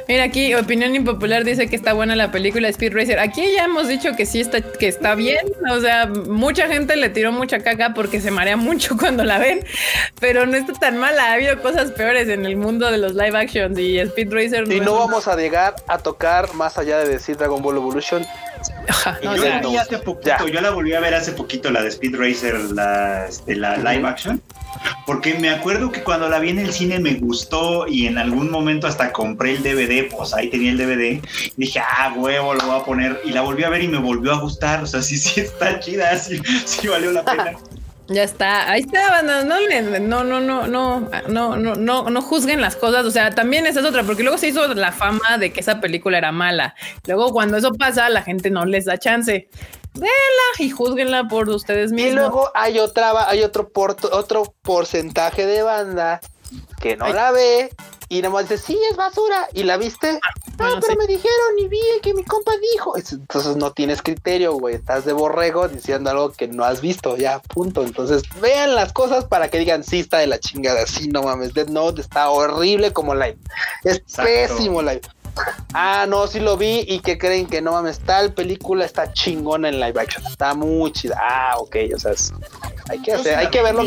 Mira 0.09 0.25
aquí, 0.25 0.55
opinión 0.55 0.95
impopular 0.95 1.45
dice 1.45 1.69
que 1.69 1.77
está 1.77 1.93
buena 1.93 2.17
la 2.17 2.33
película 2.33 2.67
Speed 2.69 2.95
Racer. 2.95 3.19
Aquí 3.19 3.43
ya 3.55 3.65
hemos 3.65 3.89
dicho 3.89 4.17
que 4.17 4.27
sí 4.27 4.41
está, 4.41 4.61
que 4.61 4.89
está 4.89 5.15
bien. 5.15 5.47
O 5.71 5.79
sea, 5.81 6.07
mucha 6.07 6.67
gente 6.67 6.97
le 6.97 7.09
tiró 7.11 7.31
mucha 7.31 7.61
caca 7.61 7.93
porque 7.95 8.21
se 8.21 8.31
marea 8.31 8.57
mucho 8.57 8.97
cuando 8.99 9.23
la 9.25 9.39
ven, 9.39 9.61
pero 10.19 10.47
no 10.47 10.57
está 10.57 10.73
tan 10.73 10.97
mala. 10.99 11.31
Ha 11.31 11.35
habido 11.35 11.61
cosas 11.63 11.91
peores 11.93 12.29
en 12.29 12.47
el 12.47 12.57
mundo 12.57 12.91
de 12.91 12.99
los 12.99 13.15
live 13.15 13.39
actions 13.39 13.79
y 13.79 13.99
Speed 13.99 14.33
Racer 14.33 14.65
Y 14.73 14.81
no 14.81 14.93
una- 14.93 15.01
vamos 15.03 15.29
a 15.29 15.37
llegar 15.37 15.77
a 15.89 15.99
tocar 15.99 16.53
más 16.55 16.79
allá 16.79 16.99
de 16.99 17.09
decir 17.09 17.37
Dragon 17.37 17.63
Ball 17.63 17.77
Evolution. 17.77 18.25
No, 19.23 19.37
yo 19.37 19.45
la 19.49 19.59
vi 19.61 19.73
no, 19.73 19.81
hace 19.81 19.99
poquito, 19.99 20.47
ya. 20.47 20.53
yo 20.53 20.61
la 20.61 20.71
volví 20.71 20.93
a 20.95 21.01
ver 21.01 21.15
hace 21.15 21.33
poquito, 21.33 21.71
la 21.71 21.83
de 21.83 21.89
Speed 21.89 22.15
Racer, 22.17 22.55
la, 22.73 23.27
este, 23.27 23.57
la 23.57 23.77
live 23.77 24.07
action, 24.07 24.41
porque 25.07 25.35
me 25.35 25.51
acuerdo 25.51 25.91
que 25.91 26.03
cuando 26.03 26.29
la 26.29 26.39
vi 26.39 26.51
en 26.51 26.59
el 26.59 26.73
cine 26.73 26.99
me 26.99 27.15
gustó 27.15 27.87
y 27.87 28.07
en 28.07 28.19
algún 28.19 28.51
momento 28.51 28.87
hasta 28.87 29.13
compré 29.13 29.53
el 29.53 29.63
DVD, 29.63 30.09
pues 30.15 30.35
ahí 30.35 30.49
tenía 30.49 30.73
el 30.73 30.79
DVD, 30.79 31.23
y 31.47 31.53
dije, 31.57 31.81
ah, 31.81 32.13
huevo, 32.17 32.55
lo 32.55 32.67
voy 32.67 32.81
a 32.81 32.85
poner, 32.85 33.21
y 33.25 33.33
la 33.33 33.43
volví 33.43 33.65
a 33.65 33.71
ver 33.71 33.83
y 33.83 33.89
me 33.89 33.99
volvió 33.99 34.33
a 34.33 34.41
gustar, 34.41 34.83
o 34.83 34.87
sea, 34.87 35.03
sí, 35.03 35.17
sí 35.17 35.41
está 35.41 35.81
chida, 35.81 36.17
sí, 36.17 36.41
sí 36.65 36.89
valió 36.89 37.13
la 37.13 37.25
pena. 37.25 37.53
Ya 38.09 38.25
está, 38.25 38.71
ahí 38.71 38.81
está. 38.81 39.23
No, 39.23 39.45
no, 39.45 39.45
no, 39.45 40.25
no, 40.25 40.67
no, 40.67 40.67
no, 40.67 41.57
no, 41.57 41.77
no, 41.77 42.11
no 42.11 42.23
juzguen 42.23 42.61
las 42.61 42.77
cosas. 42.77 43.07
O 43.07 43.11
sea, 43.11 43.31
también 43.31 43.67
esa 43.67 43.81
es 43.81 43.87
otra, 43.87 44.03
porque 44.03 44.23
luego 44.23 44.39
se 44.39 44.49
hizo 44.49 44.67
la 44.75 44.93
fama 44.93 45.39
de 45.39 45.53
que 45.53 45.61
esa 45.61 45.81
película 45.81 46.19
era 46.19 46.33
mala. 46.33 46.75
Luego, 47.07 47.33
cuando 47.33 47.57
eso 47.57 47.73
pasa, 47.73 48.09
la 48.09 48.23
gente 48.23 48.51
no 48.51 48.67
les 48.67 48.85
da 48.85 48.99
chance. 48.99 49.49
Véanla 49.95 50.49
y 50.59 50.71
juzguenla 50.71 51.29
por 51.29 51.49
ustedes 51.51 51.91
Y 51.93 51.95
mismos. 51.95 52.15
luego 52.15 52.51
hay 52.55 52.79
otra, 52.79 53.29
hay 53.29 53.43
otro 53.43 53.69
por- 53.69 53.97
otro 54.13 54.55
porcentaje 54.63 55.47
de 55.47 55.63
banda 55.63 56.21
que 56.81 56.97
no 56.97 57.05
Ay. 57.07 57.13
la 57.13 57.31
ve 57.31 57.71
y 58.09 58.21
nada 58.21 58.35
más 58.35 58.49
dice, 58.49 58.59
sí, 58.63 58.79
es 58.91 58.97
basura. 58.97 59.49
¿Y 59.55 59.63
la 59.63 59.77
viste? 59.79 60.21
bueno, 60.59 60.75
ah, 60.77 60.79
pero 60.83 60.93
sí. 60.93 60.99
me 60.99 61.07
dijeron 61.07 61.59
y 61.59 61.69
vi 61.69 61.81
que 62.03 62.13
mi 62.13 62.25
compa 62.25 62.53
dijo. 62.73 62.95
Es- 62.97 63.13
Entonces 63.13 63.57
no 63.57 63.73
tienes 63.73 64.03
criterio, 64.03 64.53
güey. 64.55 64.75
Estás 64.75 65.05
de 65.07 65.13
borrego 65.15 65.69
diciendo 65.69 66.11
algo 66.11 66.31
que 66.33 66.47
no 66.49 66.65
has 66.65 66.81
visto, 66.83 67.17
ya, 67.17 67.39
punto. 67.41 67.83
Entonces 67.83 68.23
vean 68.41 68.75
las 68.75 68.93
cosas 68.93 69.25
para 69.25 69.49
que 69.49 69.59
digan, 69.59 69.83
sí, 69.85 70.01
está 70.01 70.19
de 70.19 70.27
la 70.27 70.39
chingada. 70.41 70.87
Sí, 70.87 71.09
no 71.09 71.23
mames, 71.23 71.55
Dead 71.55 71.69
Note 71.69 72.03
está 72.03 72.29
horrible 72.29 72.93
como 72.93 73.15
live. 73.15 73.39
Es 73.85 73.97
Exacto. 73.99 74.31
pésimo 74.31 74.83
live. 74.83 75.01
Ah, 75.75 76.07
no, 76.09 76.27
sí 76.27 76.41
lo 76.41 76.57
vi 76.57 76.85
y 76.87 77.01
que 77.01 77.17
creen 77.17 77.47
que 77.47 77.63
no 77.63 77.73
mames, 77.73 78.01
tal 78.01 78.35
película 78.35 78.85
está 78.85 79.13
chingona 79.13 79.69
en 79.69 79.81
live 79.81 80.01
action. 80.01 80.25
Está 80.27 80.55
muy 80.55 80.93
chida. 80.93 81.19
Ah, 81.19 81.55
ok, 81.59 81.77
o 81.95 81.99
sea, 81.99 82.13
Hay 82.93 82.99
que 83.01 83.13
hacer, 83.13 83.37
hay 83.37 83.47
que 83.49 83.63
verlo. 83.63 83.85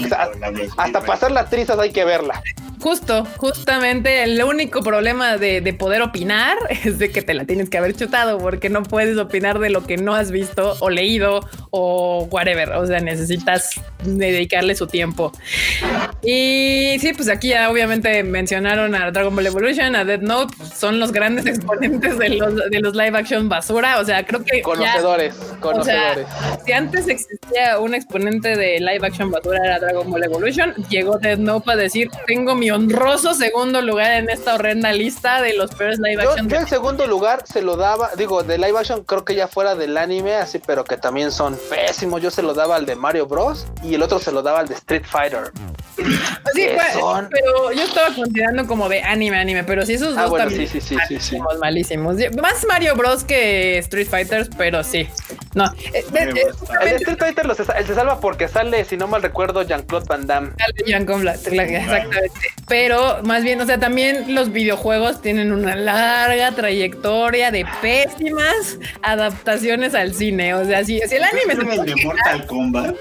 Hasta 0.78 1.02
pasar 1.02 1.32
las 1.32 1.48
trizas 1.50 1.78
hay 1.78 1.92
que 1.92 2.04
verla. 2.04 2.42
Justo, 2.82 3.26
justamente 3.38 4.24
el 4.24 4.44
único 4.44 4.82
problema 4.82 5.38
de, 5.38 5.62
de, 5.62 5.74
poder 5.74 6.02
opinar 6.02 6.58
es 6.70 6.98
de 6.98 7.12
que 7.12 7.22
te 7.22 7.34
la 7.34 7.46
tienes 7.46 7.70
que 7.70 7.78
haber 7.78 7.96
chutado 7.96 8.40
porque 8.40 8.70
no 8.70 8.84
puedes 8.84 9.18
opinar 9.18 9.60
de 9.60 9.70
lo 9.70 9.86
que 9.86 9.98
no 9.98 10.16
has 10.16 10.32
visto 10.32 10.76
o 10.80 10.90
leído 10.90 11.48
o 11.70 12.28
whatever. 12.32 12.72
O 12.74 12.86
sea, 12.88 13.00
necesitas 13.00 13.70
dedicarle 14.04 14.76
su 14.76 14.88
tiempo. 14.88 15.32
Y 16.24 16.98
sí, 17.00 17.14
pues 17.14 17.30
aquí 17.30 17.50
ya 17.50 17.70
obviamente 17.70 18.24
mencionaron 18.24 18.96
a 18.96 19.12
Dragon 19.12 19.36
Ball 19.36 19.48
Evolution, 19.48 19.96
a 19.96 20.06
Dead 20.06 20.22
Note, 20.22 20.56
son 20.76 21.00
los 21.00 21.12
grandes 21.12 21.46
exponentes 21.48 22.18
de 22.18 22.30
los, 22.30 22.56
de 22.56 22.80
los 22.80 22.96
live 22.96 23.18
action 23.18 23.50
basura. 23.50 24.00
O 24.00 24.06
sea, 24.06 24.26
creo 24.26 24.44
que... 24.44 24.62
Conocedores, 24.62 25.36
conocedores. 25.60 26.28
si 26.66 26.72
antes 26.72 27.08
existía 27.08 27.80
un 27.80 27.94
exponente 27.94 28.56
de 28.56 28.80
live 28.80 28.95
action 29.04 29.32
basura 29.32 29.60
era 29.64 29.80
Dragon 29.80 30.10
Ball 30.10 30.24
Evolution, 30.24 30.74
llegó 30.90 31.18
Dead 31.18 31.38
Note 31.38 31.72
a 31.72 31.76
decir, 31.76 32.10
tengo 32.28 32.56
mi 32.56 32.72
honroso 32.72 33.34
segundo 33.34 33.82
lugar 33.82 34.14
en 34.14 34.30
esta 34.30 34.56
horrenda 34.56 34.92
lista 34.92 35.42
de 35.42 35.54
los 35.54 35.74
peores 35.74 36.00
live 36.00 36.22
action. 36.22 36.50
Yo, 36.50 36.58
el 36.58 36.68
segundo 36.68 37.08
lugar 37.08 37.44
se 37.46 37.62
lo 37.62 37.76
daba, 37.76 38.12
digo, 38.18 38.44
de 38.44 38.58
live 38.58 38.78
action 38.78 39.04
creo 39.04 39.26
que 39.26 39.36
ya 39.36 39.48
fuera 39.48 39.76
del 39.76 39.98
anime, 39.98 40.36
así, 40.36 40.60
pero 40.66 40.84
que 40.84 40.98
también 40.98 41.32
son 41.32 41.58
pésimos. 41.70 42.22
Yo 42.22 42.32
se 42.32 42.42
lo 42.42 42.54
daba 42.54 42.76
al 42.76 42.86
de 42.86 42.96
Mario 42.96 43.28
Bros. 43.28 43.68
y 43.84 43.96
el 43.96 44.02
otro 44.02 44.20
se 44.20 44.32
lo 44.32 44.42
daba 44.42 44.60
al 44.60 44.68
de 44.68 44.76
Street 44.76 45.04
Fighter. 45.06 45.52
Sí, 46.54 46.68
pero 47.32 47.72
yo 47.72 47.84
estaba 47.84 48.14
considerando 48.14 48.68
como 48.68 48.90
de 48.90 49.02
anime, 49.02 49.38
anime, 49.40 49.64
pero 49.64 49.86
si 49.86 49.94
esos 49.94 50.18
ah, 50.18 50.24
dos 50.24 50.32
bueno, 50.32 50.46
también 50.48 50.68
sí, 50.70 50.82
sí, 50.82 50.98
sí, 51.08 51.20
sí, 51.20 51.38
malísimos. 51.60 52.16
Más 52.42 52.66
Mario 52.66 52.96
Bros 52.96 53.24
que 53.24 53.78
Street 53.80 54.08
Fighters, 54.08 54.50
pero 54.58 54.84
sí. 54.84 55.08
No. 55.54 55.66
Eh, 55.94 56.06
eh, 56.14 56.34
el 56.82 56.90
de 56.90 56.96
Street 56.98 57.18
Fighter 57.18 57.46
lo 57.46 57.56
se, 57.56 57.64
se, 57.64 57.96
salva 57.96 58.20
porque 58.20 58.48
sale, 58.48 58.75
si 58.84 58.98
no 58.98 59.08
mal 59.08 59.22
recuerdo, 59.22 59.62
Jean-Claude 59.62 60.06
Van 60.08 60.28
Damme. 60.28 60.52
Sale 60.58 60.84
Jean-Claude, 60.86 61.32
exactamente. 61.32 62.32
Pero 62.68 63.22
más 63.24 63.44
bien, 63.44 63.62
o 63.62 63.66
sea, 63.66 63.80
también 63.80 64.36
los 64.36 64.52
videojuegos 64.52 65.22
tienen 65.22 65.52
una 65.52 65.76
larga 65.76 66.52
trayectoria 66.52 67.52
de 67.52 67.66
pésimas 67.82 68.80
adaptaciones 69.02 69.94
al 69.96 70.14
cine. 70.14 70.54
O 70.56 70.66
sea, 70.66 70.84
si, 70.84 71.00
si 71.00 71.16
el 71.16 71.24
anime 71.24 71.54
es 71.54 71.86
de 71.96 72.04
Mortal 72.04 72.46
Kombat. 72.48 72.96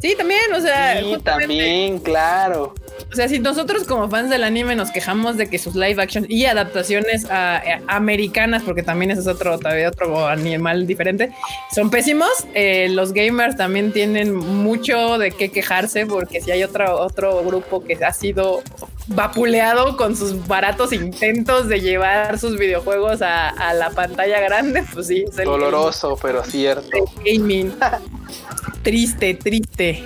Sí, 0.00 0.14
también, 0.16 0.52
o 0.54 0.60
sea. 0.60 1.00
Sí, 1.00 1.16
también, 1.22 1.98
claro. 1.98 2.74
O 3.10 3.14
sea, 3.14 3.28
si 3.28 3.38
nosotros 3.38 3.84
como 3.84 4.08
fans 4.08 4.28
del 4.30 4.44
anime 4.44 4.74
nos 4.76 4.90
quejamos 4.90 5.36
de 5.36 5.48
que 5.48 5.58
sus 5.58 5.74
live 5.74 6.02
action 6.02 6.26
y 6.28 6.44
adaptaciones 6.44 7.24
a, 7.30 7.56
a, 7.56 7.80
americanas, 7.88 8.62
porque 8.64 8.82
también 8.82 9.10
ese 9.10 9.22
es 9.22 9.26
otro, 9.26 9.54
otro 9.54 10.26
animal 10.26 10.86
diferente, 10.86 11.32
son 11.74 11.90
pésimos, 11.90 12.28
eh, 12.54 12.88
los 12.90 13.12
gamers 13.12 13.56
también 13.56 13.92
tienen 13.92 14.34
mucho 14.34 15.18
de 15.18 15.30
qué 15.30 15.50
quejarse, 15.50 16.06
porque 16.06 16.40
si 16.40 16.50
hay 16.50 16.62
otro, 16.64 17.00
otro 17.00 17.42
grupo 17.44 17.82
que 17.82 17.94
ha 18.04 18.12
sido 18.12 18.62
vapuleado 19.08 19.96
con 19.96 20.16
sus 20.16 20.46
baratos 20.46 20.92
intentos 20.92 21.68
de 21.68 21.80
llevar 21.80 22.38
sus 22.38 22.58
videojuegos 22.58 23.22
a, 23.22 23.48
a 23.48 23.72
la 23.74 23.90
pantalla 23.90 24.40
grande, 24.40 24.84
pues 24.92 25.06
sí. 25.06 25.24
Es 25.28 25.38
el 25.38 25.46
Doloroso, 25.46 26.08
gaming. 26.08 26.22
pero 26.22 26.44
cierto. 26.44 26.90
El 27.24 27.38
gaming. 27.38 27.74
triste, 28.82 29.34
triste. 29.34 30.04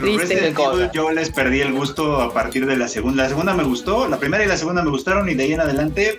Triste 0.00 0.48
Evil, 0.48 0.90
yo 0.92 1.10
les 1.10 1.30
perdí 1.30 1.60
el 1.60 1.72
gusto 1.72 2.20
a 2.20 2.32
partir 2.32 2.66
de 2.66 2.76
la 2.76 2.88
segunda. 2.88 3.24
La 3.24 3.28
segunda 3.28 3.54
me 3.54 3.64
gustó, 3.64 4.08
la 4.08 4.18
primera 4.18 4.44
y 4.44 4.48
la 4.48 4.56
segunda 4.56 4.82
me 4.82 4.90
gustaron 4.90 5.28
y 5.28 5.34
de 5.34 5.44
ahí 5.44 5.52
en 5.52 5.60
adelante. 5.60 6.18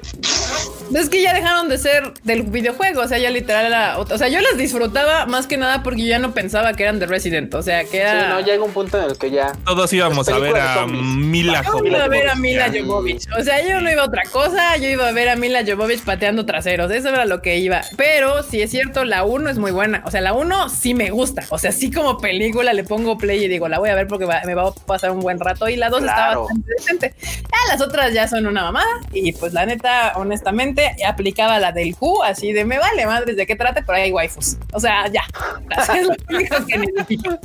Es 0.93 1.09
que 1.09 1.21
ya 1.21 1.33
dejaron 1.33 1.69
de 1.69 1.77
ser 1.77 2.13
del 2.23 2.43
videojuego, 2.43 3.01
o 3.01 3.07
sea, 3.07 3.17
ya 3.17 3.29
literal 3.29 3.65
era, 3.65 3.97
o 3.97 4.17
sea, 4.17 4.27
yo 4.27 4.39
las 4.41 4.57
disfrutaba 4.57 5.25
más 5.25 5.47
que 5.47 5.57
nada 5.57 5.83
porque 5.83 6.03
yo 6.03 6.07
ya 6.09 6.19
no 6.19 6.33
pensaba 6.33 6.73
que 6.73 6.83
eran 6.83 6.99
de 6.99 7.05
Resident, 7.07 7.53
o 7.53 7.61
sea, 7.61 7.83
que 7.85 8.01
era... 8.01 8.21
Sí, 8.21 8.27
no, 8.29 8.39
llega 8.41 8.63
un 8.63 8.71
punto 8.71 8.97
en 8.97 9.09
el 9.09 9.17
que 9.17 9.31
ya... 9.31 9.53
Todos 9.65 9.91
íbamos 9.93 10.29
a 10.29 10.37
ver 10.39 10.55
a 10.57 10.85
Mila 10.85 11.63
Jovovich. 11.63 11.91
Yo 11.91 11.97
iba 11.97 12.05
a 12.05 12.07
ver 12.07 12.29
a 12.29 12.35
Mila 12.35 12.71
Jovovich, 12.71 13.25
o 13.37 13.43
sea, 13.43 13.67
yo 13.67 13.81
no 13.81 13.91
iba 13.91 14.03
a 14.03 14.05
otra 14.05 14.23
cosa, 14.31 14.77
yo 14.77 14.89
iba 14.89 15.07
a 15.07 15.11
ver 15.11 15.29
a 15.29 15.35
Mila 15.35 15.63
Jovovich 15.65 16.03
pateando 16.03 16.45
traseros, 16.45 16.91
eso 16.91 17.09
era 17.09 17.25
lo 17.25 17.41
que 17.41 17.57
iba, 17.57 17.81
pero 17.97 18.43
si 18.43 18.61
es 18.61 18.71
cierto, 18.71 19.05
la 19.05 19.23
1 19.23 19.49
es 19.49 19.57
muy 19.57 19.71
buena, 19.71 20.03
o 20.05 20.11
sea, 20.11 20.21
la 20.21 20.33
1 20.33 20.69
sí 20.69 20.93
me 20.93 21.09
gusta, 21.09 21.43
o 21.49 21.57
sea, 21.57 21.71
sí 21.71 21.91
como 21.91 22.19
película 22.19 22.73
le 22.73 22.83
pongo 22.83 23.17
play 23.17 23.43
y 23.43 23.47
digo, 23.47 23.67
la 23.67 23.79
voy 23.79 23.89
a 23.89 23.95
ver 23.95 24.07
porque 24.07 24.25
va, 24.25 24.41
me 24.45 24.53
va 24.53 24.69
a 24.69 24.71
pasar 24.71 25.11
un 25.11 25.19
buen 25.19 25.39
rato 25.39 25.67
y 25.67 25.75
la 25.75 25.89
2 25.89 26.01
claro. 26.01 26.25
está 26.25 26.39
bastante 26.41 26.71
decente. 26.77 27.15
Ya 27.19 27.73
las 27.73 27.81
otras 27.81 28.13
ya 28.13 28.27
son 28.27 28.45
una 28.45 28.63
mamada 28.63 28.85
y 29.11 29.31
pues 29.33 29.53
la 29.53 29.65
neta, 29.65 30.13
honestamente, 30.15 30.74
aplicaba 31.07 31.59
la 31.59 31.71
del 31.71 31.95
Q, 31.95 32.23
así 32.23 32.53
de 32.53 32.65
me 32.65 32.77
vale 32.77 33.05
madres 33.05 33.35
de 33.35 33.45
qué 33.45 33.55
trate, 33.55 33.83
pero 33.83 33.97
hay 33.97 34.11
waifus. 34.11 34.57
O 34.73 34.79
sea, 34.79 35.07
ya. 35.07 35.23
Es 35.95 36.07
lo 36.07 36.15
único 36.29 36.65
que 36.65 36.77
necesito. 36.77 37.39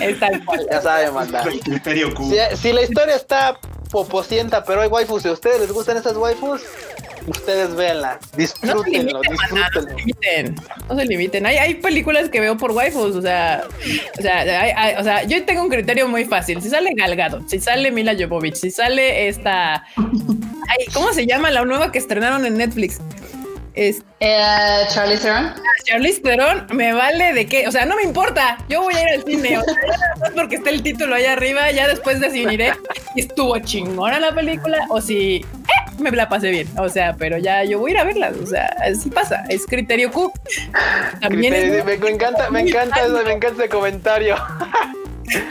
Es 0.00 0.18
tal 0.18 0.44
cual. 0.44 0.66
Ya 0.70 0.80
sabe 0.80 1.10
mandar. 1.10 1.48
El 1.48 1.60
criterio 1.60 2.14
Q. 2.14 2.30
Si, 2.30 2.56
si, 2.56 2.72
la 2.72 2.82
historia 2.82 3.16
está 3.16 3.58
poposienta, 3.90 4.64
pero 4.64 4.80
hay 4.80 4.88
waifus, 4.88 5.22
si 5.22 5.28
a 5.28 5.32
ustedes 5.32 5.60
les 5.60 5.72
gustan 5.72 5.96
esas 5.96 6.16
waifus, 6.16 6.62
ustedes 7.26 7.74
véanla, 7.74 8.18
disfrútenlo, 8.36 9.20
no 9.22 9.30
disfrútenlo. 9.30 9.82
No 9.82 9.88
se 9.88 9.94
limiten, 9.94 10.56
no 10.88 10.96
se 10.96 11.04
limiten. 11.04 11.46
Hay, 11.46 11.56
hay 11.56 11.74
películas 11.74 12.28
que 12.28 12.40
veo 12.40 12.56
por 12.56 12.72
waifus, 12.72 13.16
o 13.16 13.22
sea, 13.22 13.64
o 14.18 14.22
sea, 14.22 14.40
hay, 14.40 14.72
hay, 14.76 14.94
o 14.96 15.04
sea, 15.04 15.24
yo 15.24 15.44
tengo 15.44 15.62
un 15.62 15.68
criterio 15.68 16.08
muy 16.08 16.24
fácil. 16.24 16.60
Si 16.62 16.68
sale 16.68 16.92
Galgado, 16.96 17.42
si 17.46 17.60
sale 17.60 17.90
Mila 17.90 18.14
Jovovich, 18.18 18.56
si 18.56 18.70
sale 18.70 19.28
esta, 19.28 19.84
ay, 19.96 20.86
¿cómo 20.92 21.12
se 21.12 21.26
llama 21.26 21.50
la 21.50 21.64
nueva 21.64 21.92
que 21.92 21.98
estrenaron 21.98 22.44
en 22.46 22.56
Netflix? 22.56 23.00
Es 23.74 24.02
eh, 24.20 24.84
Charlie 24.92 25.16
Theron. 25.16 25.54
Charlie 25.84 26.12
Theron 26.20 26.66
me 26.72 26.92
vale 26.92 27.32
de 27.32 27.46
qué, 27.46 27.66
o 27.66 27.72
sea, 27.72 27.86
no 27.86 27.96
me 27.96 28.02
importa. 28.02 28.58
Yo 28.68 28.82
voy 28.82 28.94
a 28.94 29.02
ir 29.02 29.08
al 29.08 29.24
cine, 29.24 29.58
o 29.58 29.64
sea, 29.64 29.74
porque 30.34 30.56
está 30.56 30.70
el 30.70 30.82
título 30.82 31.14
ahí 31.14 31.24
arriba. 31.24 31.70
Ya 31.70 31.88
después 31.88 32.20
decidiré 32.20 32.74
si 33.14 33.20
estuvo 33.20 33.58
chingona 33.60 34.20
la 34.20 34.34
película 34.34 34.86
o 34.90 35.00
si 35.00 35.36
eh, 35.36 35.91
me 35.98 36.10
la 36.10 36.28
pasé 36.28 36.50
bien. 36.50 36.68
O 36.78 36.88
sea, 36.88 37.16
pero 37.16 37.38
ya 37.38 37.64
yo 37.64 37.78
voy 37.78 37.92
a 37.92 37.94
ir 37.94 38.00
a 38.00 38.04
verla. 38.04 38.32
O 38.42 38.46
sea, 38.46 38.66
así 38.82 39.10
pasa. 39.10 39.44
Es 39.48 39.66
criterio 39.66 40.10
Q. 40.10 40.32
También 41.20 41.52
criterio, 41.52 41.78
es 41.78 41.84
me, 41.84 41.96
me, 41.96 42.10
encanta, 42.10 42.50
me 42.50 42.60
encanta 42.60 43.04
eso, 43.04 43.22
me 43.24 43.32
encanta 43.32 43.64
ese 43.64 43.68
comentario. 43.68 44.36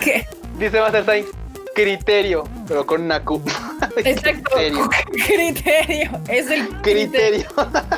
¿Qué? 0.04 0.26
Dice 0.58 0.80
Master 0.80 1.06
Sainz 1.06 1.28
criterio, 1.74 2.44
pero 2.72 2.86
con 2.86 3.02
una 3.02 3.22
Q. 3.22 3.42
Exacto. 3.98 4.50
Criterio. 4.56 4.90
criterio. 5.28 6.22
Es 6.30 6.50
el 6.50 6.70
criterio. 6.82 7.46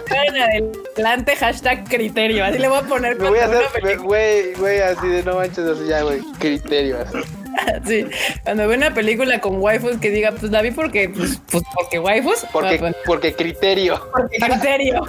criterio. 0.05 0.71
adelante, 0.95 1.35
hashtag 1.35 1.87
criterio. 1.87 2.43
Así 2.43 2.57
le 2.57 2.67
voy 2.67 2.79
a 2.79 2.81
poner. 2.81 3.19
Me 3.19 3.29
voy 3.29 3.37
a 3.37 3.45
hacer, 3.45 3.99
güey, 3.99 4.55
güey, 4.55 4.79
así 4.79 5.07
de 5.07 5.21
no 5.21 5.35
manches, 5.35 5.59
así 5.59 5.85
ya, 5.87 6.01
güey. 6.01 6.21
Criterio, 6.39 6.97
así. 7.01 7.19
Sí, 7.85 8.03
cuando 8.43 8.67
veo 8.67 8.75
una 8.75 8.95
película 8.95 9.39
con 9.39 9.61
waifus 9.61 9.97
que 9.97 10.09
diga, 10.09 10.31
pues 10.31 10.51
la 10.51 10.63
vi 10.63 10.71
porque, 10.71 11.09
pues, 11.09 11.39
pues 11.51 11.63
porque 11.75 11.99
waifus. 11.99 12.45
Porque, 12.51 12.79
bueno, 12.79 12.95
porque 13.05 13.33
criterio. 13.33 14.01
Porque 14.11 14.37
criterio. 14.37 15.03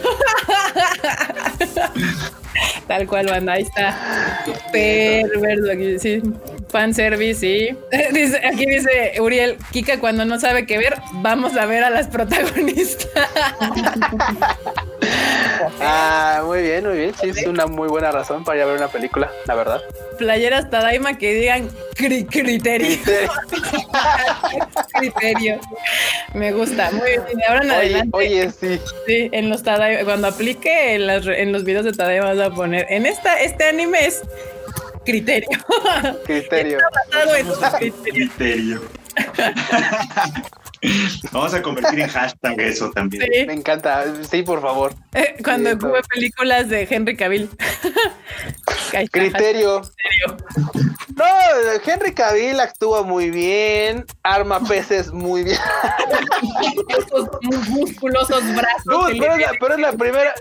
Tal 2.87 3.07
cual, 3.07 3.27
banda, 3.27 3.55
ahí 3.55 3.63
está. 3.63 4.43
Perverso 4.71 5.73
aquí, 5.73 5.99
sí. 5.99 6.23
Fanservice, 6.69 7.41
sí. 7.41 7.77
Dice, 8.13 8.41
aquí 8.45 8.67
dice 8.67 9.15
Uriel, 9.21 9.54
Kika, 9.73 10.01
cuando 10.01 10.25
no 10.25 10.39
sabe 10.39 10.67
qué 10.67 10.79
ver, 10.79 10.97
vamos 11.15 11.57
a 11.57 11.67
ver 11.67 11.85
a 11.85 11.91
las 11.91 12.09
protagonistas. 12.09 13.09
ah, 15.81 16.43
muy 16.45 16.63
bien, 16.63 16.87
muy 16.87 16.97
bien. 16.97 17.15
Sí, 17.21 17.29
es 17.31 17.47
una 17.47 17.67
muy 17.67 17.89
buena 17.89 18.11
razón 18.11 18.45
para 18.45 18.59
ir 18.59 18.63
a 18.65 18.67
ver 18.67 18.77
una 18.77 18.89
película, 18.89 19.31
la 19.47 19.55
verdad. 19.55 19.81
Playeras 20.19 20.71
Tadaima 20.71 21.19
que 21.19 21.35
digan 21.35 21.69
cri 21.95 22.25
criterio. 22.25 22.99
Criterio. 24.99 25.61
Me 26.35 26.53
gusta. 26.53 26.91
Muy 26.93 27.11
bien. 27.11 27.23
De 27.35 27.45
ahora 27.47 27.61
en 27.65 27.71
oye, 27.71 27.77
adelante. 27.77 28.17
Oye, 28.17 28.51
sí. 28.51 28.81
Sí, 29.07 29.29
en 29.33 29.51
los 29.51 29.63
Tadaima, 29.63 30.05
cuando 30.05 30.29
aplique 30.29 30.95
en, 30.95 31.07
las, 31.07 31.27
en 31.27 31.53
los 31.53 31.65
videos 31.65 31.85
de 31.85 31.93
Tadaima 31.93 32.35
vas 32.35 32.51
a 32.51 32.55
poner, 32.55 32.87
en 32.89 33.07
esta, 33.07 33.41
este 33.41 33.65
anime 33.65 34.07
es 34.07 34.23
criterio. 35.05 35.49
Criterio. 36.25 36.79
en 37.81 37.93
criterio. 38.01 39.04
Criterio. 39.15 39.55
Vamos 41.33 41.55
a 41.55 41.63
convertir 41.63 42.01
en 42.01 42.09
hashtag 42.09 42.61
eso 42.61 42.91
también. 42.91 43.25
Sí. 43.33 43.47
Me 43.47 43.55
encanta. 43.55 44.05
Sí, 44.31 44.43
por 44.43 44.61
favor. 44.61 44.95
Eh, 45.15 45.37
cuando 45.43 45.71
sí, 45.71 45.79
tuve 45.79 46.03
películas 46.03 46.69
de 46.69 46.87
Henry 46.91 47.17
Cavill. 47.17 47.49
Criterio. 49.11 49.83
No, 51.17 51.25
Henry 51.85 52.13
Cavill 52.13 52.59
actúa 52.59 53.03
muy 53.03 53.31
bien, 53.31 54.05
arma 54.23 54.61
peces 54.61 55.13
muy 55.13 55.45
bien. 55.45 55.59
Esos 56.89 57.29
musculosos 57.69 58.43
brazos. 58.55 58.87
No, 58.87 59.05
pero, 59.07 59.35
es 59.35 59.41
la, 59.41 59.53
pero, 59.61 59.75
es 59.75 59.81
la, 59.81 59.93
primera. 59.93 60.35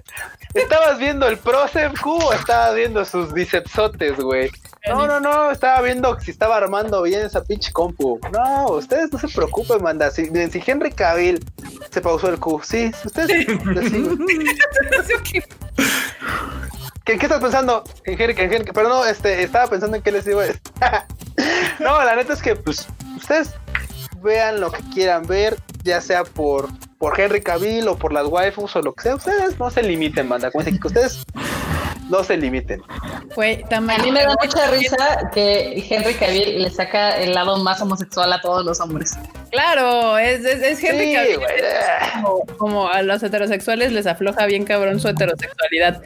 ¿Estabas 0.54 0.98
viendo 0.98 1.28
el 1.28 1.38
Procep 1.38 2.00
Q 2.00 2.12
o 2.12 2.34
estabas 2.34 2.76
viendo 2.76 3.06
sus 3.06 3.34
bicepsotes, 3.34 4.18
güey? 4.18 4.50
No, 4.88 5.08
no, 5.08 5.20
no, 5.20 5.52
estaba 5.52 5.82
viendo 5.82 6.20
si 6.20 6.32
estaba 6.32 6.58
armando 6.58 7.04
bien 7.04 7.26
esa 7.26 7.44
pinche 7.44 7.72
compu. 7.72 8.20
No, 8.32 8.72
ustedes 8.72 9.12
no 9.12 9.20
se 9.20 9.28
preocupen, 9.28 9.82
manda. 9.82 10.10
Si, 10.12 10.26
si 10.26 10.64
Henry 10.66 10.92
Cavill 10.92 11.44
se 11.92 12.02
pausó 12.02 12.30
el 12.30 12.40
Q, 12.40 12.62
sí, 12.64 12.92
ustedes. 13.06 13.46
Sí. 13.90 15.44
¿Qué, 17.06 17.18
¿Qué, 17.18 17.26
estás 17.26 17.42
pensando? 17.42 17.84
En 18.06 18.20
Henry, 18.20 18.34
en 18.42 18.54
Henry, 18.54 18.72
pero 18.74 18.88
no, 18.88 19.06
este, 19.06 19.44
estaba 19.44 19.68
pensando 19.68 19.98
en 19.98 20.04
qué 20.04 20.12
les 20.12 20.26
iba 20.26 20.44
a 20.44 21.06
no, 21.80 22.04
la 22.04 22.16
neta 22.16 22.34
es 22.34 22.42
que, 22.42 22.56
pues, 22.56 22.88
ustedes 23.18 23.54
vean 24.22 24.62
lo 24.62 24.72
que 24.72 24.82
quieran 24.94 25.28
ver, 25.28 25.58
ya 25.84 26.00
sea 26.00 26.24
por, 26.24 26.70
por 26.98 27.20
Henry 27.20 27.42
Cavill 27.42 27.90
o 27.90 27.98
por 27.98 28.14
las 28.14 28.28
waifus 28.28 28.76
o 28.78 28.82
lo 28.82 28.94
que 28.94 29.04
sea. 29.04 29.16
Ustedes 29.16 29.60
no 29.60 29.70
se 29.70 29.84
limiten, 29.84 30.30
banda. 30.30 30.50
Como 30.50 30.64
que 30.64 30.80
ustedes 30.82 31.26
no 32.10 32.24
se 32.24 32.38
limiten. 32.38 32.82
Güey, 33.36 33.66
A 33.70 33.82
mí 33.82 34.12
me 34.12 34.24
da 34.24 34.36
mucha 34.42 34.68
risa 34.68 35.30
que 35.34 35.86
Henry 35.90 36.14
Cavill 36.14 36.62
le 36.64 36.70
saca 36.70 37.18
el 37.18 37.34
lado 37.34 37.58
más 37.58 37.82
homosexual 37.82 38.32
a 38.32 38.42
todos 38.42 38.64
los 38.64 38.80
hombres. 38.80 39.18
Claro, 39.54 40.18
es, 40.18 40.44
es, 40.44 40.62
es 40.64 40.80
Sí, 40.80 40.88
Cavill. 40.88 41.38
güey. 41.38 41.48
Como, 42.24 42.46
como 42.58 42.90
a 42.90 43.04
los 43.04 43.22
heterosexuales 43.22 43.92
les 43.92 44.08
afloja 44.08 44.48
bien 44.48 44.66
cabrón 44.66 45.00
su 45.00 45.08
heterosexualidad. 45.08 46.02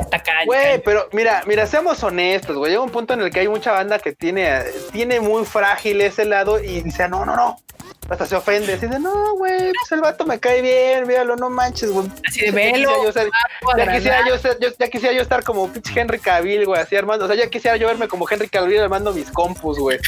Está 0.00 0.18
caña. 0.20 0.44
Güey, 0.46 0.82
pero 0.84 1.08
mira, 1.12 1.42
mira, 1.46 1.66
seamos 1.66 2.02
honestos, 2.02 2.56
güey. 2.56 2.72
Llega 2.72 2.82
un 2.82 2.90
punto 2.90 3.14
en 3.14 3.20
el 3.20 3.30
que 3.30 3.38
hay 3.40 3.48
mucha 3.48 3.70
banda 3.70 4.00
que 4.00 4.12
tiene, 4.12 4.62
tiene 4.92 5.20
muy 5.20 5.44
frágil 5.44 6.00
ese 6.00 6.24
lado 6.24 6.60
y 6.60 6.80
dice, 6.82 7.08
no, 7.08 7.24
no, 7.24 7.36
no. 7.36 7.60
Hasta 8.08 8.24
se 8.26 8.36
ofende. 8.36 8.72
Así 8.72 8.86
de, 8.86 8.98
no, 8.98 9.34
güey, 9.34 9.72
pues 9.72 9.92
el 9.92 10.00
vato 10.00 10.24
me 10.24 10.40
cae 10.40 10.62
bien, 10.62 11.06
míralo, 11.06 11.36
no 11.36 11.50
manches, 11.50 11.90
güey. 11.90 12.08
Así 12.26 12.40
de 12.40 12.46
Ya 12.46 12.52
velo. 12.52 12.72
quisiera 12.88 13.04
yo 13.04 13.12
ser- 13.12 13.28
guapo, 13.62 13.78
Ya 13.78 13.92
quisiera, 13.92 14.18
yo 14.26 14.36
yo- 14.60 14.68
ya 14.78 14.88
quisiera 14.88 15.14
yo 15.14 15.20
estar 15.22 15.44
como 15.44 15.68
pinche 15.70 16.00
Henry 16.00 16.18
Cavill, 16.18 16.64
güey, 16.64 16.80
así 16.80 16.96
armando. 16.96 17.26
O 17.26 17.28
sea, 17.28 17.36
ya 17.36 17.48
quisiera 17.50 17.76
yo 17.76 17.86
verme 17.86 18.08
como 18.08 18.26
Henry 18.30 18.48
Cavill 18.48 18.80
armando 18.80 19.12
mis 19.12 19.30
compus, 19.30 19.78
güey. 19.78 19.98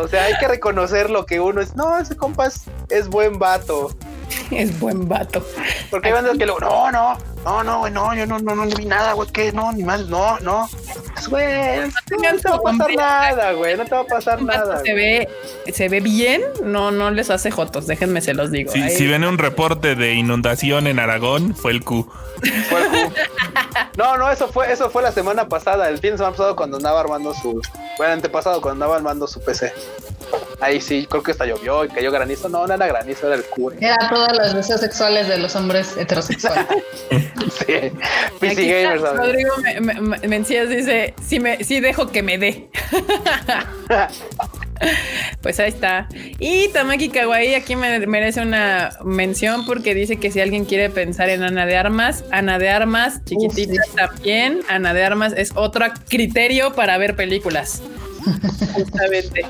O 0.00 0.08
sea, 0.08 0.24
hay 0.24 0.34
que 0.38 0.48
reconocer 0.48 1.10
lo 1.10 1.26
que 1.26 1.40
uno 1.40 1.60
es. 1.60 1.74
No, 1.76 1.98
ese 1.98 2.16
compa 2.16 2.46
es, 2.46 2.62
es 2.88 3.08
buen 3.08 3.38
vato. 3.38 3.90
Es 4.50 4.78
buen 4.78 5.08
vato. 5.08 5.44
Porque 5.90 6.08
hay 6.08 6.12
bandas 6.14 6.36
que 6.38 6.44
luego, 6.46 6.60
no, 6.60 6.90
no, 6.92 7.18
no, 7.48 7.64
no, 7.64 7.78
güey, 7.78 7.92
no, 7.92 8.14
yo 8.14 8.26
no, 8.26 8.38
no, 8.38 8.54
no, 8.54 8.66
vi 8.76 8.84
nada, 8.84 9.14
güey, 9.14 9.26
¿qué? 9.30 9.52
No, 9.52 9.72
ni 9.72 9.82
más, 9.82 10.06
no, 10.06 10.38
no. 10.40 10.68
Pues, 11.14 11.28
güey, 11.28 11.80
no, 11.80 12.38
te 12.38 12.48
va 12.48 12.56
a 12.56 12.60
pasar 12.60 12.94
nada, 12.94 13.52
güey, 13.52 13.76
no 13.76 13.84
te 13.86 13.94
va 13.94 14.00
a 14.02 14.04
pasar 14.04 14.42
nada. 14.42 14.82
se 14.84 14.92
ve, 14.92 15.28
se 15.72 15.88
ve 15.88 16.00
bien, 16.00 16.42
no, 16.62 16.90
no 16.90 17.10
les 17.10 17.30
hace 17.30 17.50
jotos, 17.50 17.86
déjenme 17.86 18.20
se 18.20 18.34
los 18.34 18.50
digo. 18.50 18.72
Si, 18.72 19.06
ven 19.06 19.24
un 19.24 19.38
reporte 19.38 19.94
de 19.94 20.12
inundación 20.12 20.86
en 20.86 20.98
Aragón, 20.98 21.54
fue 21.54 21.72
el 21.72 21.82
Q. 21.82 22.06
Fue 22.68 22.82
el 22.82 22.88
Q. 22.90 23.14
No, 23.96 24.16
no, 24.16 24.30
eso 24.30 24.46
fue, 24.48 24.70
eso 24.70 24.90
fue 24.90 25.02
la 25.02 25.10
semana 25.10 25.48
pasada, 25.48 25.88
el 25.88 25.98
fin 25.98 26.12
de 26.12 26.18
semana 26.18 26.36
pasado 26.36 26.54
cuando 26.54 26.76
andaba 26.76 27.00
armando 27.00 27.34
su, 27.34 27.60
bueno, 27.96 28.12
antepasado 28.12 28.60
cuando 28.60 28.84
andaba 28.84 28.96
armando 28.96 29.26
su 29.26 29.40
PC. 29.40 29.72
Ahí 30.60 30.80
sí, 30.80 31.06
creo 31.08 31.22
que 31.22 31.30
hasta 31.30 31.46
llovió 31.46 31.84
y 31.84 31.88
cayó 31.88 32.10
granizo. 32.10 32.48
No, 32.48 32.66
no 32.66 32.74
era 32.74 32.86
granizo, 32.86 33.26
era 33.26 33.36
el 33.36 33.44
Q. 33.44 33.72
Era 33.80 34.08
todos 34.08 34.36
los 34.36 34.54
deseos 34.54 34.80
sexuales 34.80 35.28
de 35.28 35.38
los 35.38 35.54
hombres 35.54 35.96
heterosexuales. 35.96 36.66
Sí, 37.38 37.74
PC 38.40 38.66
Gamers. 38.82 39.02
Rodrigo 39.02 39.50
Me- 39.62 39.80
Me- 39.80 40.00
Me- 40.00 40.28
Mencías 40.28 40.68
dice, 40.68 41.14
sí, 41.26 41.40
me, 41.40 41.62
sí 41.64 41.80
dejo 41.80 42.08
que 42.10 42.22
me 42.22 42.38
dé. 42.38 42.68
Pues 45.42 45.58
ahí 45.58 45.70
está. 45.70 46.08
Y 46.38 46.68
Tamaki 46.68 47.08
Kawaii 47.08 47.54
aquí 47.56 47.74
me 47.74 48.06
merece 48.06 48.40
una 48.40 48.90
mención 49.04 49.66
porque 49.66 49.92
dice 49.92 50.18
que 50.18 50.30
si 50.30 50.40
alguien 50.40 50.64
quiere 50.66 50.88
pensar 50.88 51.28
en 51.30 51.42
Ana 51.42 51.66
de 51.66 51.76
Armas, 51.76 52.22
Ana 52.30 52.60
de 52.60 52.68
Armas, 52.70 53.24
chiquitita 53.24 53.82
sí. 53.82 53.96
también, 53.96 54.60
Ana 54.68 54.94
de 54.94 55.02
Armas 55.04 55.32
es 55.36 55.50
otro 55.56 55.84
criterio 56.08 56.74
para 56.74 56.96
ver 56.96 57.16
películas. 57.16 57.82
Justamente. 58.74 59.46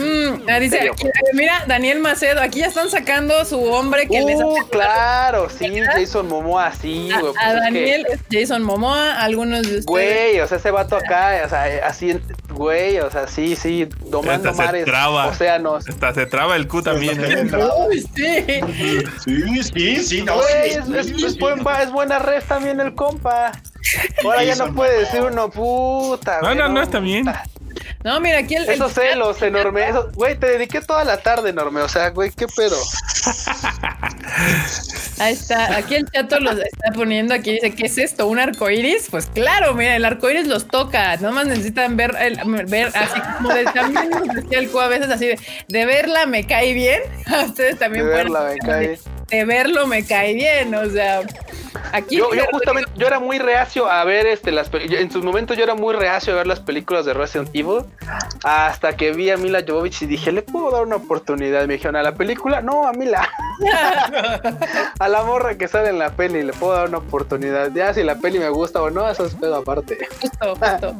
Mm, 0.00 0.48
ah, 0.48 0.58
dice, 0.60 0.76
serio? 0.78 0.92
aquí, 0.92 1.06
eh, 1.06 1.10
mira, 1.34 1.64
Daniel 1.66 1.98
Macedo, 2.00 2.40
aquí 2.40 2.60
ya 2.60 2.66
están 2.66 2.88
sacando 2.90 3.44
su 3.44 3.62
hombre 3.62 4.06
que 4.08 4.20
les 4.22 4.40
Uh, 4.40 4.56
hace 4.56 4.68
claro, 4.70 5.48
sí, 5.50 5.66
Jason 5.94 6.26
Momoa, 6.28 6.72
sí, 6.80 7.10
a, 7.12 7.20
güey. 7.20 7.32
pues 7.32 7.44
a 7.44 7.48
es 7.50 7.54
que- 7.54 7.60
Daniel 7.60 8.06
es 8.10 8.20
Jason 8.30 8.62
Momoa, 8.62 9.20
algunos 9.20 9.62
de 9.62 9.78
ustedes. 9.78 9.86
Güey, 9.86 10.40
o 10.40 10.48
sea, 10.48 10.58
ese 10.58 10.70
vato 10.70 10.96
acá, 10.96 11.42
o 11.44 11.48
sea, 11.48 11.64
así, 11.86 12.18
güey, 12.50 12.98
o 13.00 13.10
sea, 13.10 13.26
sí, 13.26 13.56
sí, 13.56 13.88
domando 14.06 14.52
mares, 14.54 14.84
traba. 14.84 15.26
océanos. 15.26 15.88
Hasta 15.88 16.14
se 16.14 16.26
traba 16.26 16.56
el 16.56 16.66
Q 16.68 16.82
también. 16.82 17.22
¿eh? 17.24 17.50
Uy, 17.88 18.00
sí. 18.00 18.60
Sí, 19.24 19.62
sí, 19.62 19.96
sí, 20.02 20.22
no, 20.22 20.34
Güey, 20.36 20.46
sí, 20.72 20.78
es, 20.78 20.84
sí, 20.86 21.14
es- 21.16 21.22
es 21.24 21.32
sí. 21.34 21.38
buen, 21.38 21.64
va- 21.66 21.82
es 21.82 21.90
buena 21.90 22.18
red 22.18 22.42
también 22.46 22.80
el 22.80 22.94
compa. 22.94 23.52
Ahora 24.24 24.44
ya 24.44 24.54
no 24.56 24.74
puede 24.74 24.92
Momoa. 24.92 25.04
decir 25.04 25.20
uno, 25.22 25.50
puta, 25.50 26.36
No, 26.40 26.48
güey, 26.48 26.56
no, 26.58 26.68
no, 26.68 26.82
está 26.82 27.00
bien. 27.00 27.26
No, 28.04 28.20
mira, 28.20 28.38
aquí 28.38 28.54
el, 28.54 28.64
el- 28.64 28.70
Esos 28.70 28.92
celos, 28.92 29.40
enorme. 29.42 29.88
Eso, 29.88 30.10
güey, 30.14 30.38
te 30.38 30.46
dediqué 30.46 30.80
toda 30.80 31.04
la 31.04 31.18
tarde, 31.18 31.50
enorme. 31.50 31.80
O 31.82 31.88
sea, 31.88 32.10
güey, 32.10 32.30
qué 32.30 32.46
pedo. 32.56 32.76
ahí 35.18 35.32
está, 35.34 35.76
aquí 35.76 35.96
el 35.96 36.10
chato 36.10 36.40
los 36.40 36.58
está 36.58 36.92
poniendo, 36.94 37.34
aquí 37.34 37.52
dice, 37.52 37.74
¿qué 37.74 37.86
es 37.86 37.98
esto? 37.98 38.26
¿Un 38.26 38.38
arco 38.38 38.70
iris? 38.70 39.08
Pues 39.10 39.26
claro, 39.26 39.74
mira, 39.74 39.96
el 39.96 40.04
arco 40.04 40.30
iris 40.30 40.46
los 40.46 40.66
toca, 40.68 41.16
nomás 41.18 41.46
necesitan 41.46 41.96
ver, 41.96 42.16
el, 42.18 42.38
ver 42.66 42.90
así 42.94 43.20
como 43.36 43.52
de, 43.52 43.64
también 43.64 44.10
nos 44.10 44.22
decía 44.34 44.58
el 44.58 44.70
a 44.80 44.88
veces 44.88 45.10
así 45.10 45.26
de, 45.26 45.38
de 45.68 45.86
verla 45.86 46.26
me 46.26 46.46
cae 46.46 46.72
bien, 46.72 47.00
a 47.26 47.44
ustedes 47.44 47.78
también 47.78 48.06
De 48.06 48.12
verla, 48.12 48.42
me 48.50 48.58
cae. 48.58 48.98
De 49.30 49.44
verlo 49.44 49.86
me 49.86 50.04
cae 50.04 50.34
bien, 50.34 50.74
o 50.74 50.88
sea, 50.90 51.20
aquí 51.92 52.16
Yo, 52.16 52.34
yo 52.34 52.44
justamente, 52.50 52.90
yo 52.96 53.06
era 53.06 53.20
muy 53.20 53.38
reacio 53.38 53.90
a 53.90 54.04
ver 54.04 54.26
este 54.26 54.50
las 54.50 54.70
en 54.72 55.10
sus 55.10 55.24
momentos 55.24 55.56
yo 55.56 55.64
era 55.64 55.74
muy 55.74 55.94
reacio 55.94 56.32
a 56.32 56.36
ver 56.36 56.46
las 56.46 56.60
películas 56.60 57.04
de 57.04 57.14
Resident 57.14 57.50
Evil 57.54 57.84
hasta 58.44 58.96
que 58.96 59.12
vi 59.12 59.30
a 59.30 59.36
Mila 59.36 59.62
Jovovich 59.66 60.02
y 60.02 60.06
dije, 60.06 60.32
le 60.32 60.42
puedo 60.42 60.70
dar 60.70 60.82
una 60.82 60.96
oportunidad. 60.96 61.66
Me 61.66 61.74
dijeron, 61.74 61.96
¿a 61.96 62.02
la 62.02 62.14
película? 62.14 62.60
No, 62.60 62.86
a 62.86 62.92
Mila. 62.92 63.28
a 64.98 65.08
la 65.08 65.22
morra 65.24 65.56
que 65.56 65.68
sale 65.68 65.90
en 65.90 65.98
la 65.98 66.10
peli, 66.10 66.42
le 66.42 66.52
puedo 66.52 66.72
dar 66.72 66.88
una 66.88 66.98
oportunidad. 66.98 67.70
Ya 67.74 67.92
si 67.92 68.02
la 68.02 68.16
peli 68.16 68.38
me 68.38 68.48
gusta 68.48 68.82
o 68.82 68.90
no, 68.90 69.08
eso 69.08 69.26
es 69.26 69.34
pedo 69.34 69.56
aparte. 69.56 69.98
Justo, 70.20 70.56
justo. 70.56 70.96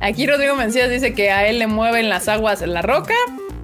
Aquí 0.00 0.26
Rodrigo 0.26 0.54
Mencías 0.54 0.90
dice 0.90 1.14
que 1.14 1.30
a 1.30 1.46
él 1.46 1.58
le 1.58 1.66
mueven 1.66 2.08
las 2.08 2.28
aguas 2.28 2.62
en 2.62 2.72
la 2.72 2.82
roca 2.82 3.14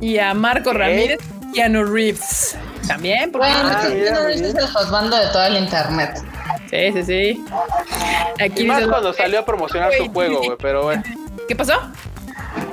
y 0.00 0.18
a 0.18 0.34
Marco 0.34 0.72
Ramírez, 0.72 1.20
Keanu 1.54 1.84
Reeves. 1.84 2.56
También, 2.86 3.30
porque 3.30 3.46
Bueno, 3.48 3.68
Ah, 3.72 3.88
ese 3.88 4.48
es 4.48 4.54
el 4.54 4.66
juzgando 4.68 5.16
de 5.16 5.26
todo 5.28 5.44
el 5.44 5.56
internet. 5.58 6.22
sí, 6.70 6.92
sí, 6.92 7.02
sí. 7.04 7.44
Aquí 8.40 8.62
Y 8.62 8.66
más 8.66 8.86
cuando 8.86 9.12
salió 9.12 9.40
a 9.40 9.44
promocionar 9.44 9.92
su 9.94 10.10
juego, 10.12 10.38
güey, 10.38 10.56
pero 10.60 10.82
bueno. 10.84 11.02
¿Qué 11.48 11.54
pasó? 11.56 11.74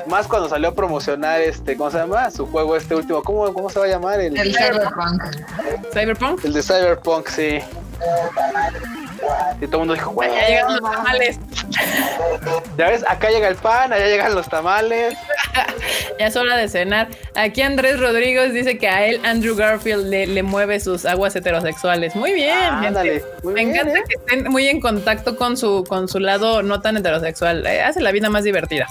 Más 0.07 0.27
cuando 0.27 0.49
salió 0.49 0.69
a 0.69 0.75
promocionar 0.75 1.39
este, 1.41 1.77
¿cómo 1.77 1.91
se 1.91 1.97
llama? 1.97 2.31
Su 2.31 2.47
juego 2.47 2.75
este 2.75 2.95
último, 2.95 3.21
¿cómo, 3.21 3.53
cómo 3.53 3.69
se 3.69 3.79
va 3.79 3.85
a 3.85 3.89
llamar? 3.89 4.19
El, 4.19 4.37
El 4.37 4.55
cyberpunk. 4.55 5.23
Cyberpunk. 5.93 6.45
el 6.45 6.53
de 6.53 6.63
Cyberpunk, 6.63 7.27
sí. 7.29 7.59
Y 9.61 9.65
todo 9.67 9.81
el 9.83 9.87
mundo 9.87 9.93
dijo, 9.95 10.11
güey, 10.11 10.29
Ya 10.33 10.47
llegan 10.47 10.67
los 10.79 10.91
tamales. 10.91 11.39
ya 12.77 12.89
ves, 12.89 13.03
acá 13.07 13.29
llega 13.29 13.47
el 13.47 13.55
pan, 13.55 13.91
allá 13.93 14.05
llegan 14.07 14.35
los 14.35 14.47
tamales. 14.49 15.15
Ya 16.19 16.27
es 16.27 16.35
hora 16.35 16.55
de 16.57 16.67
cenar. 16.67 17.07
Aquí 17.35 17.61
Andrés 17.61 17.99
Rodríguez 17.99 18.53
dice 18.53 18.77
que 18.77 18.87
a 18.87 19.05
él 19.05 19.21
Andrew 19.25 19.55
Garfield 19.55 20.07
le, 20.07 20.27
le 20.27 20.43
mueve 20.43 20.79
sus 20.79 21.05
aguas 21.05 21.35
heterosexuales. 21.35 22.15
Muy 22.15 22.33
bien. 22.33 22.57
Ándale, 22.57 23.23
muy 23.43 23.53
Me 23.53 23.65
bien, 23.65 23.75
encanta 23.75 23.99
¿eh? 23.99 24.03
que 24.07 24.15
estén 24.15 24.51
muy 24.51 24.67
en 24.67 24.79
contacto 24.81 25.35
con 25.35 25.57
su, 25.57 25.83
con 25.87 26.07
su 26.07 26.19
lado 26.19 26.61
no 26.63 26.81
tan 26.81 26.97
heterosexual. 26.97 27.65
Eh, 27.65 27.81
hace 27.81 28.01
la 28.01 28.11
vida 28.11 28.29
más 28.29 28.43
divertida. 28.43 28.87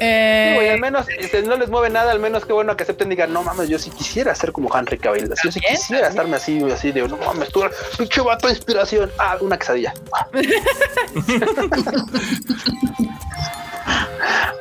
Eh, 0.00 0.48
Sí, 0.50 0.54
güey, 0.56 0.68
al 0.70 0.80
menos 0.80 1.06
este, 1.18 1.42
no 1.42 1.56
les 1.56 1.68
mueve 1.68 1.90
nada, 1.90 2.12
al 2.12 2.20
menos 2.20 2.44
que 2.44 2.52
bueno 2.52 2.76
que 2.76 2.84
acepten 2.84 3.08
y 3.08 3.10
digan, 3.10 3.32
no 3.32 3.42
mames, 3.42 3.68
yo 3.68 3.78
sí 3.78 3.90
quisiera 3.90 4.34
ser 4.34 4.52
como 4.52 4.74
Henry 4.76 4.98
Cavill, 4.98 5.28
yo 5.42 5.52
sí 5.52 5.60
quisiera 5.60 6.08
estarme 6.08 6.36
así, 6.36 6.62
así 6.70 6.92
de, 6.92 7.06
no 7.08 7.16
mames, 7.16 7.50
tú, 7.50 7.62
pinche 7.98 8.20
vato 8.20 8.48
inspiración, 8.48 9.10
ah, 9.18 9.36
una 9.40 9.58
quesadilla. 9.58 9.92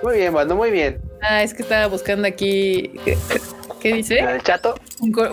muy 0.03 0.17
bien, 0.17 0.33
mando, 0.33 0.55
muy 0.55 0.71
bien. 0.71 0.99
ah, 1.21 1.43
es 1.43 1.53
que 1.53 1.63
estaba 1.63 1.87
buscando 1.87 2.27
aquí. 2.27 2.91
¿Qué, 3.79 3.93
dice? 3.93 4.19
El 4.19 4.41
chato, 4.41 4.75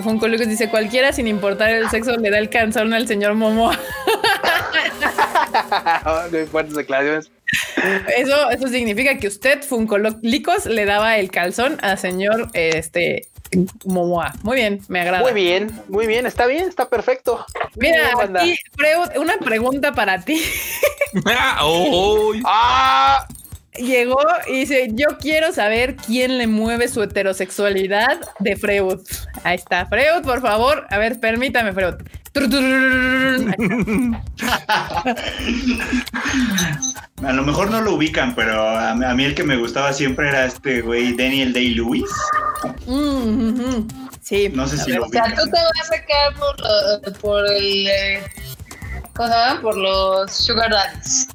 Funko 0.02 0.28
Lucas 0.28 0.48
dice: 0.48 0.68
cualquiera 0.68 1.12
sin 1.12 1.26
importar 1.26 1.70
el 1.70 1.88
sexo 1.88 2.16
le 2.16 2.30
da 2.30 2.38
el 2.38 2.50
canzón 2.50 2.92
al 2.92 3.08
señor 3.08 3.34
Momoa. 3.34 3.78
Muy 6.30 6.46
fuertes 6.46 6.74
declaraciones. 6.74 7.30
Eso, 8.16 8.50
eso 8.50 8.68
significa 8.68 9.18
que 9.18 9.28
usted, 9.28 9.62
Funcolicos, 9.62 10.66
le 10.66 10.84
daba 10.84 11.18
el 11.18 11.30
calzón 11.30 11.78
al 11.82 11.98
señor 11.98 12.48
este 12.54 13.26
Momoa. 13.84 14.32
Muy 14.42 14.56
bien, 14.56 14.80
me 14.88 15.00
agrada. 15.00 15.22
Muy 15.22 15.32
bien, 15.32 15.70
muy 15.88 16.06
bien, 16.06 16.26
está 16.26 16.46
bien, 16.46 16.68
está 16.68 16.88
perfecto. 16.88 17.44
Mira, 17.76 18.12
aquí, 18.18 18.56
Freud, 18.72 19.20
una 19.20 19.36
pregunta 19.38 19.92
para 19.92 20.20
ti. 20.20 20.42
Ah, 21.26 21.58
oh, 21.60 21.88
oh. 21.92 22.32
¡Ah! 22.46 23.28
Llegó 23.76 24.18
y 24.46 24.60
dice: 24.60 24.88
Yo 24.92 25.18
quiero 25.20 25.52
saber 25.52 25.94
quién 25.96 26.38
le 26.38 26.46
mueve 26.46 26.88
su 26.88 27.02
heterosexualidad 27.02 28.18
de 28.38 28.56
Freud. 28.56 29.00
Ahí 29.44 29.56
está, 29.56 29.84
Freud, 29.84 30.22
por 30.24 30.40
favor. 30.40 30.86
A 30.88 30.96
ver, 30.96 31.20
permítame, 31.20 31.74
Freud. 31.74 31.96
A 37.22 37.32
lo 37.32 37.42
mejor 37.44 37.70
no 37.70 37.80
lo 37.80 37.94
ubican, 37.94 38.34
pero 38.34 38.60
a, 38.78 38.94
mí- 38.94 39.24
el 39.24 39.34
que 39.34 39.44
me 39.44 39.56
gustaba 39.56 39.92
siempre 39.92 40.28
era 40.28 40.46
este 40.46 40.80
güey 40.82 41.14
Daniel 41.16 41.52
Day-Lewis. 41.52 42.10
Mm. 42.86 43.86
Sí. 44.20 44.50
No 44.54 44.66
sé 44.66 44.78
si 44.78 44.90
ver. 44.92 45.00
lo 45.00 45.06
O 45.06 45.08
sea, 45.10 45.24
ubican. 45.24 45.36
tú 45.38 45.44
te 45.50 45.58
vas 45.60 45.80
a 45.80 45.84
sacar 45.84 46.34
por, 46.38 47.12
por 47.20 47.46
el. 47.52 47.86
eh, 47.88 48.22
¿Cómo 49.14 49.28
se 49.28 49.34
llama? 49.34 49.60
Por 49.60 49.76
los 49.76 50.32
Sugar 50.32 50.70
Daddies. 50.70 51.28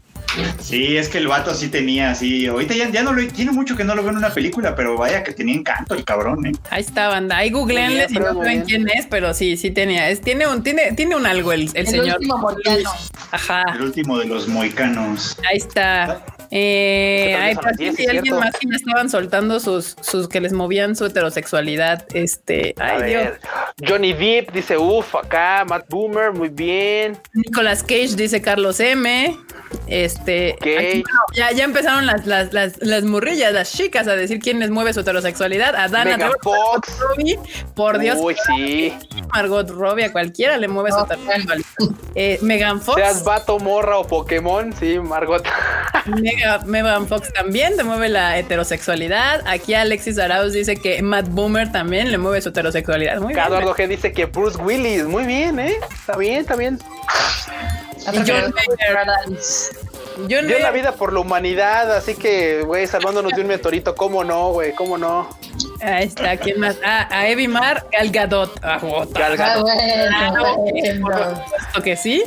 Sí, 0.61 0.97
es 0.97 1.09
que 1.09 1.17
el 1.17 1.27
vato 1.27 1.53
sí 1.53 1.69
tenía 1.69 2.11
así. 2.11 2.47
Ahorita 2.47 2.73
ya, 2.75 2.89
ya 2.89 3.03
no 3.03 3.13
lo 3.13 3.25
tiene 3.27 3.51
mucho 3.51 3.75
que 3.75 3.83
no 3.83 3.95
lo 3.95 4.01
veo 4.03 4.11
en 4.11 4.17
una 4.17 4.33
película, 4.33 4.75
pero 4.75 4.97
vaya 4.97 5.23
que 5.23 5.31
tenía 5.33 5.55
encanto 5.55 5.95
el 5.95 6.03
cabrón, 6.03 6.45
¿eh? 6.45 6.51
Ahí 6.69 6.81
está, 6.81 7.07
banda. 7.07 7.37
Ahí 7.37 7.49
googleenle 7.51 8.07
si 8.09 8.15
no 8.15 8.33
saben 8.33 8.61
quién 8.63 8.87
es, 8.89 9.05
pero 9.07 9.33
sí, 9.33 9.57
sí 9.57 9.71
tenía. 9.71 10.09
Es, 10.09 10.21
tiene 10.21 10.47
un, 10.47 10.63
tiene, 10.63 10.91
tiene 10.93 11.15
un 11.15 11.25
algo 11.25 11.51
el, 11.53 11.63
el, 11.63 11.71
El 11.75 11.87
señor. 11.87 12.15
último 12.17 12.37
moicano. 12.37 12.91
Ajá. 13.31 13.63
El 13.75 13.81
último 13.81 14.17
de 14.19 14.25
los 14.25 14.47
moicanos. 14.47 15.37
Ahí 15.49 15.57
está. 15.57 16.23
Eh, 16.51 17.25
Se 17.27 17.35
ay, 17.35 17.55
cambió 17.55 17.55
por 17.55 17.65
a 17.65 17.71
las 17.71 17.73
aquí 17.73 17.83
10, 17.83 17.99
hay 17.99 18.17
alguien 18.17 18.35
más 18.35 18.55
que 18.57 18.67
ya 18.67 18.75
estaban 18.75 19.09
soltando 19.09 19.59
sus, 19.59 19.95
sus 20.01 20.27
que 20.27 20.39
les 20.41 20.53
movían 20.53 20.95
su 20.95 21.05
heterosexualidad. 21.05 22.05
Este, 22.13 22.73
A 22.79 22.85
ay 22.87 23.09
Dios. 23.09 23.27
Johnny 23.87 24.13
Depp 24.13 24.51
dice, 24.53 24.77
uff, 24.77 25.15
acá, 25.15 25.65
Matt 25.67 25.87
Boomer, 25.89 26.31
muy 26.33 26.49
bien. 26.49 27.17
Nicolas 27.33 27.83
Cage 27.83 28.15
dice 28.15 28.41
Carlos 28.41 28.79
M. 28.79 29.37
Este, 29.87 30.53
aquí, 30.53 31.01
bueno, 31.01 31.19
ya, 31.33 31.51
ya 31.51 31.65
empezaron 31.65 32.05
las, 32.05 32.25
las, 32.25 32.53
las, 32.53 32.77
las 32.81 33.03
murrillas, 33.03 33.53
las 33.53 33.71
chicas 33.71 34.07
a 34.07 34.15
decir 34.15 34.39
quién 34.39 34.59
les 34.59 34.69
mueve 34.69 34.93
su 34.93 35.01
heterosexualidad. 35.01 35.75
A 35.75 35.87
Dana 35.89 36.17
Megan 36.17 36.31
Fox. 36.41 36.97
Robbie, 36.99 37.37
por 37.75 37.99
Dios, 37.99 38.17
Uy, 38.21 38.35
sí. 38.47 38.93
Margot 39.33 39.69
Robbie, 39.69 40.05
a 40.05 40.11
cualquiera 40.11 40.57
le 40.57 40.67
mueve 40.67 40.91
su 40.91 40.99
heterosexualidad. 40.99 41.67
Eh, 42.15 42.39
Megan 42.41 42.81
Fox. 42.81 42.95
Seas 42.99 43.23
vato, 43.23 43.59
morra 43.59 43.97
o 43.99 44.07
Pokémon, 44.07 44.73
sí, 44.73 44.99
Margot. 44.99 45.43
Mega- 46.37 46.59
Megan 46.65 47.07
Fox 47.07 47.31
también 47.33 47.75
te 47.75 47.83
mueve 47.83 48.09
la 48.09 48.37
heterosexualidad. 48.37 49.41
Aquí 49.47 49.73
Alexis 49.73 50.17
Arauz 50.19 50.53
dice 50.53 50.77
que 50.77 51.01
Matt 51.01 51.27
Boomer 51.29 51.71
también 51.71 52.11
le 52.11 52.17
mueve 52.17 52.41
su 52.41 52.49
heterosexualidad. 52.49 53.19
Muy 53.19 53.33
bien. 53.33 53.45
Eduardo 53.45 53.75
G 53.75 53.87
dice 53.87 54.11
que 54.11 54.25
Bruce 54.25 54.57
Willis, 54.57 55.03
muy 55.03 55.25
bien, 55.25 55.59
¿eh? 55.59 55.75
Está 55.99 56.17
bien, 56.17 56.35
está 56.41 56.55
bien. 56.55 56.79
Y 58.13 58.17
John 58.19 58.53
Mayer. 58.53 58.97
John 60.29 60.47
Dio 60.47 60.59
la 60.59 60.71
vida 60.71 60.91
por 60.93 61.13
la 61.13 61.19
humanidad, 61.19 61.95
así 61.95 62.15
que, 62.15 62.61
güey, 62.63 62.87
salvándonos 62.87 63.31
de 63.33 63.41
un 63.41 63.47
meteorito, 63.47 63.95
¿cómo 63.95 64.23
no, 64.23 64.51
güey? 64.51 64.73
¿Cómo 64.73 64.97
no? 64.97 65.29
Ahí 65.81 66.05
está. 66.05 66.37
¿Quién 66.37 66.59
más? 66.59 66.75
Ah, 66.83 67.07
a 67.11 67.27
Evie 67.27 67.47
Mar 67.47 67.85
Gal 67.91 68.09
Gadot. 68.09 68.59
Ah, 68.63 68.79
jota. 68.79 69.35
Gal 69.35 69.37
Ah, 69.39 70.29
bueno, 70.41 70.55
Por 71.01 71.13
bueno. 71.15 71.43
supuesto 71.43 71.81
que 71.83 71.95
sí. 71.95 72.23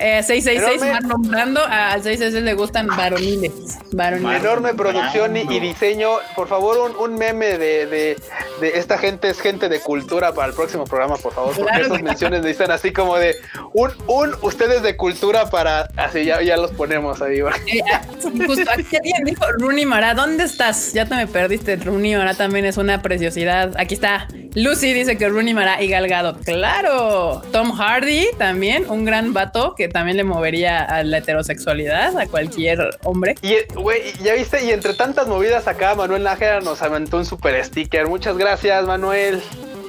Eh, 0.00 0.22
666 0.22 0.82
Enorme. 0.82 0.92
Mar 0.92 1.02
nombrando. 1.04 1.60
a- 1.60 1.92
Al 1.92 2.02
666 2.02 2.42
le 2.44 2.54
gustan 2.54 2.86
varoniles. 2.88 3.52
Varoniles. 3.92 4.40
Enorme 4.42 4.74
producción 4.74 5.36
y, 5.36 5.60
diseño. 5.60 6.10
Por 6.34 6.48
favor, 6.48 6.78
un, 6.78 6.96
un 6.96 7.16
meme 7.16 7.58
de, 7.58 7.86
de, 7.86 8.16
de 8.60 8.78
esta 8.78 8.98
gente 8.98 9.28
es 9.28 9.40
gente 9.40 9.68
de 9.68 9.80
cultura 9.80 10.32
para 10.32 10.48
el 10.48 10.54
próximo 10.54 10.84
programa, 10.84 11.16
por 11.16 11.32
favor. 11.32 11.54
Porque 11.54 11.70
Claro 11.70 11.84
esas 11.86 11.98
que- 11.98 12.02
menciones 12.04 12.42
necesitan 12.42 12.70
así 12.72 12.92
como 12.92 13.16
de 13.16 13.36
un, 13.72 13.90
un 14.08 14.34
ustedes 14.42 14.82
de 14.82 14.96
cultura 14.96 15.48
para 15.48 15.88
así 15.96 16.24
ya, 16.24 16.42
ya 16.42 16.56
los 16.56 16.72
ponemos 16.72 17.03
ahí. 17.20 17.40
güey. 17.40 17.54
Eh, 17.66 17.82
ah, 17.92 18.02
justo 18.46 18.70
aquí 18.70 18.96
alguien 18.96 19.24
dijo 19.24 19.44
Rooney 19.58 19.86
Mara, 19.86 20.14
¿dónde 20.14 20.44
estás? 20.44 20.92
Ya 20.92 21.06
te 21.06 21.14
me 21.14 21.26
perdiste. 21.26 21.76
Rooney 21.76 22.16
Mara 22.16 22.34
también 22.34 22.64
es 22.64 22.76
una 22.76 23.02
preciosidad. 23.02 23.74
Aquí 23.78 23.94
está. 23.94 24.28
Lucy 24.54 24.92
dice 24.92 25.18
que 25.18 25.28
Rooney 25.28 25.54
Mara 25.54 25.82
y 25.82 25.88
Galgado. 25.88 26.38
Claro. 26.44 27.42
Tom 27.52 27.72
Hardy 27.72 28.26
también, 28.38 28.88
un 28.88 29.04
gran 29.04 29.32
vato 29.32 29.74
que 29.74 29.88
también 29.88 30.16
le 30.16 30.24
movería 30.24 30.82
a 30.84 31.02
la 31.02 31.18
heterosexualidad 31.18 32.16
a 32.18 32.26
cualquier 32.26 32.98
hombre. 33.02 33.34
Y, 33.42 33.56
güey, 33.74 34.12
ya 34.22 34.34
viste, 34.34 34.64
y 34.64 34.70
entre 34.70 34.94
tantas 34.94 35.26
movidas 35.26 35.66
acá, 35.66 35.94
Manuel 35.94 36.22
Nájera 36.22 36.60
nos 36.60 36.82
aventó 36.82 37.16
un 37.16 37.26
super 37.26 37.62
sticker. 37.64 38.06
Muchas 38.06 38.38
gracias, 38.38 38.84
Manuel. 38.84 39.42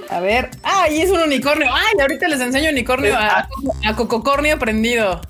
A 0.09 0.19
ver. 0.19 0.49
Ah, 0.63 0.87
y 0.89 1.01
es 1.01 1.09
un 1.09 1.19
unicornio. 1.19 1.67
Ay, 1.71 1.99
ahorita 1.99 2.27
les 2.27 2.39
enseño 2.39 2.69
unicornio 2.69 3.15
a, 3.15 3.47
a 3.85 3.95
Cococornio 3.95 4.57
prendido. 4.59 5.21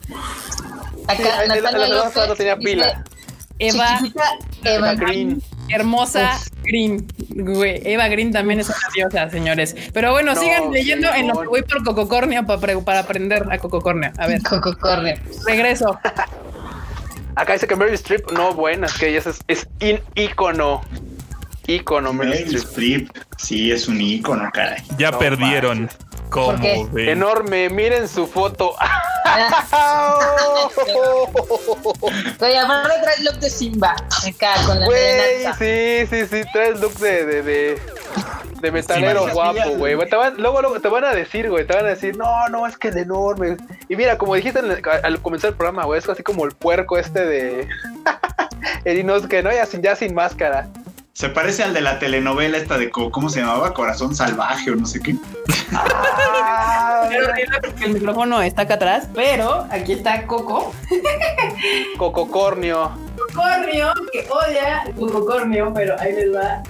Sí, 1.07 1.23
Acá 1.23 1.45
la- 1.47 1.55
la 1.71 1.87
no 2.27 2.35
tenía 2.35 2.55
dice, 2.55 2.65
pila. 2.65 3.03
Eva, 3.57 3.99
Eva 4.03 4.25
Eva 4.63 4.95
Green. 4.95 5.41
hermosa 5.69 6.37
Green. 6.63 7.07
Güey, 7.29 7.81
Eva 7.85 8.07
Green 8.09 8.31
también 8.33 8.59
es 8.59 8.67
una 8.67 8.77
diosa, 8.93 9.29
señores. 9.29 9.75
Pero 9.93 10.11
bueno, 10.11 10.33
No, 10.33 10.41
sigan 10.41 10.71
leyendo 10.71 11.09
en 11.13 11.27
lo 11.29 11.39
que 11.41 11.47
voy 11.47 11.61
por 11.63 11.83
Cococornio 11.83 12.45
para, 12.45 12.59
pre- 12.59 12.77
para 12.79 12.99
aprender 12.99 13.45
a 13.49 13.57
Cococornio. 13.57 14.11
A 14.17 14.27
ver, 14.27 14.41
Coco 14.43 14.75
corre. 14.77 15.21
regreso. 15.45 15.97
Acá 17.35 17.53
dice 17.53 17.67
que 17.67 17.75
Mary 17.75 17.93
Streep, 17.95 18.31
no, 18.31 18.53
buena, 18.53 18.87
es 18.87 18.93
que 18.93 19.09
ella 19.09 19.19
es, 19.19 19.39
es 19.47 19.67
in 19.79 20.01
ícono. 20.15 20.81
Ícono, 21.67 22.11
Streep. 22.11 22.55
Streep, 22.55 23.09
sí, 23.37 23.71
es 23.71 23.87
un 23.87 23.99
ícono, 23.99 24.49
caray. 24.53 24.83
Ya 24.97 25.11
No 25.11 25.19
perdieron. 25.19 25.89
¿Cómo 26.29 26.47
¿Por 26.51 26.61
qué? 26.61 26.85
ven? 26.91 27.09
Enorme, 27.09 27.69
miren 27.69 28.07
su 28.07 28.27
foto. 28.27 28.75
Oye, 32.41 32.59
aparte 32.59 32.89
trae 33.01 33.15
el 33.17 33.25
look 33.25 33.39
de 33.39 33.49
Simba. 33.49 33.91
Acá 33.91 34.53
con 34.65 34.79
la 34.79 34.85
Güey, 34.85 35.45
sí, 35.57 36.07
sí, 36.09 36.25
sí, 36.27 36.41
traes 36.53 36.79
look 36.79 36.93
de, 36.95 37.25
de, 37.25 37.43
de, 37.43 37.79
de 38.61 38.71
metalero 38.71 39.25
Sí, 39.27 39.33
guapo, 39.33 39.69
güey. 39.77 39.95
Luego, 40.37 40.61
luego 40.61 40.79
te 40.79 40.87
van 40.89 41.05
a 41.05 41.13
decir, 41.13 41.49
güey, 41.49 41.65
te 41.65 41.75
van 41.75 41.85
a 41.85 41.89
decir, 41.89 42.15
no, 42.17 42.47
no, 42.49 42.67
es 42.67 42.77
que 42.77 42.89
es 42.89 42.95
enorme. 42.95 43.57
Y 43.89 43.95
mira, 43.95 44.17
como 44.17 44.35
dijiste 44.35 44.59
en 44.59 44.71
el- 44.71 44.81
al 45.03 45.21
comenzar 45.21 45.51
el 45.51 45.55
programa, 45.57 45.85
güey, 45.85 45.99
es 45.99 46.09
así 46.09 46.23
como 46.23 46.45
el 46.45 46.51
puerco 46.51 46.97
este 46.97 47.25
de... 47.25 47.67
el 48.85 48.97
Inosuke, 48.99 49.43
¿no? 49.43 49.51
Ya 49.51 49.65
sin, 49.65 49.81
ya 49.81 49.95
sin 49.95 50.13
máscara. 50.13 50.67
Se 51.17 51.29
parece 51.29 51.63
al 51.63 51.73
de 51.73 51.79
la 51.79 51.97
telenovela 51.97 52.57
esta 52.57 52.77
de, 52.77 52.89
co- 52.89 53.09
¿cómo 53.09 53.29
se 53.29 53.39
llamaba? 53.39 53.73
Corazón 53.73 54.13
Salvaje 54.13 54.71
o 54.71 54.75
no 54.75 54.85
sé 54.85 54.99
qué. 54.99 55.15
Ah, 55.71 57.07
Es 57.09 57.25
horrible 57.29 57.57
porque 57.63 57.85
el 57.85 57.93
micrófono 57.93 58.41
está 58.41 58.63
acá 58.63 58.73
atrás, 58.73 59.07
pero 59.15 59.65
aquí 59.71 59.93
está 59.93 60.27
Coco. 60.27 60.73
Cococornio. 61.97 62.91
Cornio, 63.35 63.93
que 64.11 64.25
odia 64.29 64.83
el 64.87 64.95
Cococornio, 64.95 65.71
pero 65.73 65.99
ahí 65.99 66.13
les 66.13 66.33
va. 66.33 66.63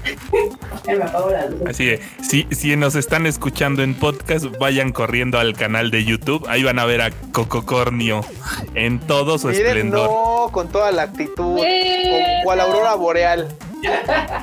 La. 0.88 1.70
Así 1.70 1.86
de, 1.86 2.02
si, 2.22 2.48
si 2.52 2.76
nos 2.76 2.96
están 2.96 3.26
escuchando 3.26 3.84
en 3.84 3.94
podcast, 3.96 4.46
vayan 4.60 4.92
corriendo 4.92 5.40
al 5.40 5.56
canal 5.56 5.92
de 5.92 6.04
YouTube. 6.04 6.46
Ahí 6.48 6.64
van 6.64 6.80
a 6.80 6.86
ver 6.86 7.02
a 7.02 7.12
Cococornio 7.32 8.22
en 8.74 9.00
todo 9.00 9.38
su 9.38 9.48
Miren, 9.48 9.66
esplendor. 9.68 10.10
no, 10.10 10.50
con 10.52 10.68
toda 10.70 10.92
la 10.92 11.04
actitud, 11.04 11.58
Bueno. 11.58 12.10
con 12.12 12.44
cual 12.44 12.60
aurora 12.62 12.96
boreal. 12.96 13.48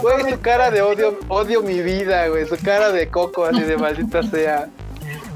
Güey, 0.00 0.32
su 0.32 0.40
cara 0.40 0.70
de 0.70 0.80
odio, 0.80 1.18
odio 1.28 1.62
mi 1.62 1.80
vida, 1.82 2.26
güey, 2.28 2.46
su 2.46 2.56
cara 2.56 2.90
de 2.90 3.08
coco, 3.08 3.44
así 3.44 3.60
de 3.60 3.76
maldita 3.76 4.22
sea. 4.22 4.68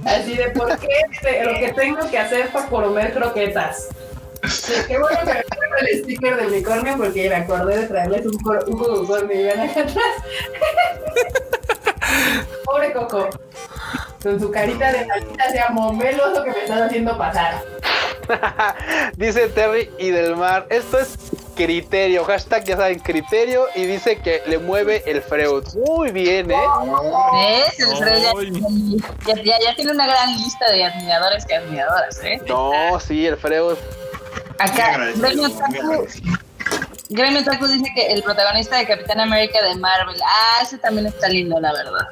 Así 0.04 0.34
de 0.34 0.50
por 0.50 0.78
qué 0.78 0.88
este, 1.12 1.44
lo 1.44 1.54
que 1.58 1.72
tengo 1.72 2.08
que 2.10 2.18
hacer 2.18 2.48
para 2.48 2.66
comer 2.66 3.12
croquetas. 3.12 3.88
Qué 4.86 4.98
bueno 4.98 5.18
que 5.20 5.34
me 5.34 5.42
pongo 5.42 5.76
el 5.80 6.02
sticker 6.02 6.36
del 6.36 6.46
unicornio 6.46 6.96
porque 6.96 7.28
me 7.28 7.34
acordé 7.36 7.78
de 7.78 7.86
traerles 7.86 8.26
un, 8.26 8.38
cor- 8.38 8.64
un 8.68 8.78
cococornio 8.78 9.40
y 9.40 9.44
vean 9.44 9.60
acá 9.60 9.80
atrás. 9.80 9.96
Pobre 12.64 12.92
Coco. 12.92 13.28
Con 14.22 14.40
su 14.40 14.50
carita 14.50 14.92
de 14.92 15.06
maldita 15.06 15.50
sea 15.50 15.68
momelo 15.70 16.26
es 16.28 16.38
lo 16.38 16.44
que 16.44 16.50
me 16.50 16.58
están 16.60 16.82
haciendo 16.82 17.16
pasar. 17.16 17.62
dice 19.16 19.48
Terry 19.48 19.88
y 19.98 20.10
del 20.10 20.34
mar, 20.36 20.66
esto 20.68 20.98
es 20.98 21.16
criterio, 21.54 22.24
hashtag 22.24 22.64
ya 22.64 22.76
saben, 22.76 22.98
criterio, 22.98 23.66
y 23.76 23.86
dice 23.86 24.18
que 24.18 24.42
le 24.46 24.58
mueve 24.58 25.02
el 25.06 25.22
Freud. 25.22 25.62
Muy 25.86 26.10
bien, 26.10 26.50
¿eh? 26.50 26.56
¿Ves? 27.34 27.78
El 27.78 28.52
ya, 28.52 29.34
ya, 29.34 29.42
ya- 29.42 29.58
ya 29.64 29.74
tiene 29.76 29.92
una 29.92 30.06
gran 30.08 30.36
lista 30.36 30.70
de 30.72 30.84
admiradores 30.84 31.46
que 31.46 31.54
admiradoras, 31.54 32.18
¿eh? 32.24 32.40
No, 32.48 32.98
sí, 32.98 33.26
el 33.26 33.36
Freud. 33.36 33.76
Acá, 34.58 35.12
Gremio 35.16 35.50
Taku. 35.50 36.06
Gremio 37.10 37.44
Taku 37.44 37.66
dice 37.66 37.90
que 37.94 38.06
el 38.12 38.22
protagonista 38.22 38.76
de 38.76 38.86
Capitán 38.86 39.20
América 39.20 39.62
de 39.62 39.76
Marvel. 39.76 40.20
Ah, 40.24 40.62
ese 40.62 40.78
también 40.78 41.06
está 41.06 41.28
lindo, 41.28 41.60
la 41.60 41.72
verdad. 41.72 42.08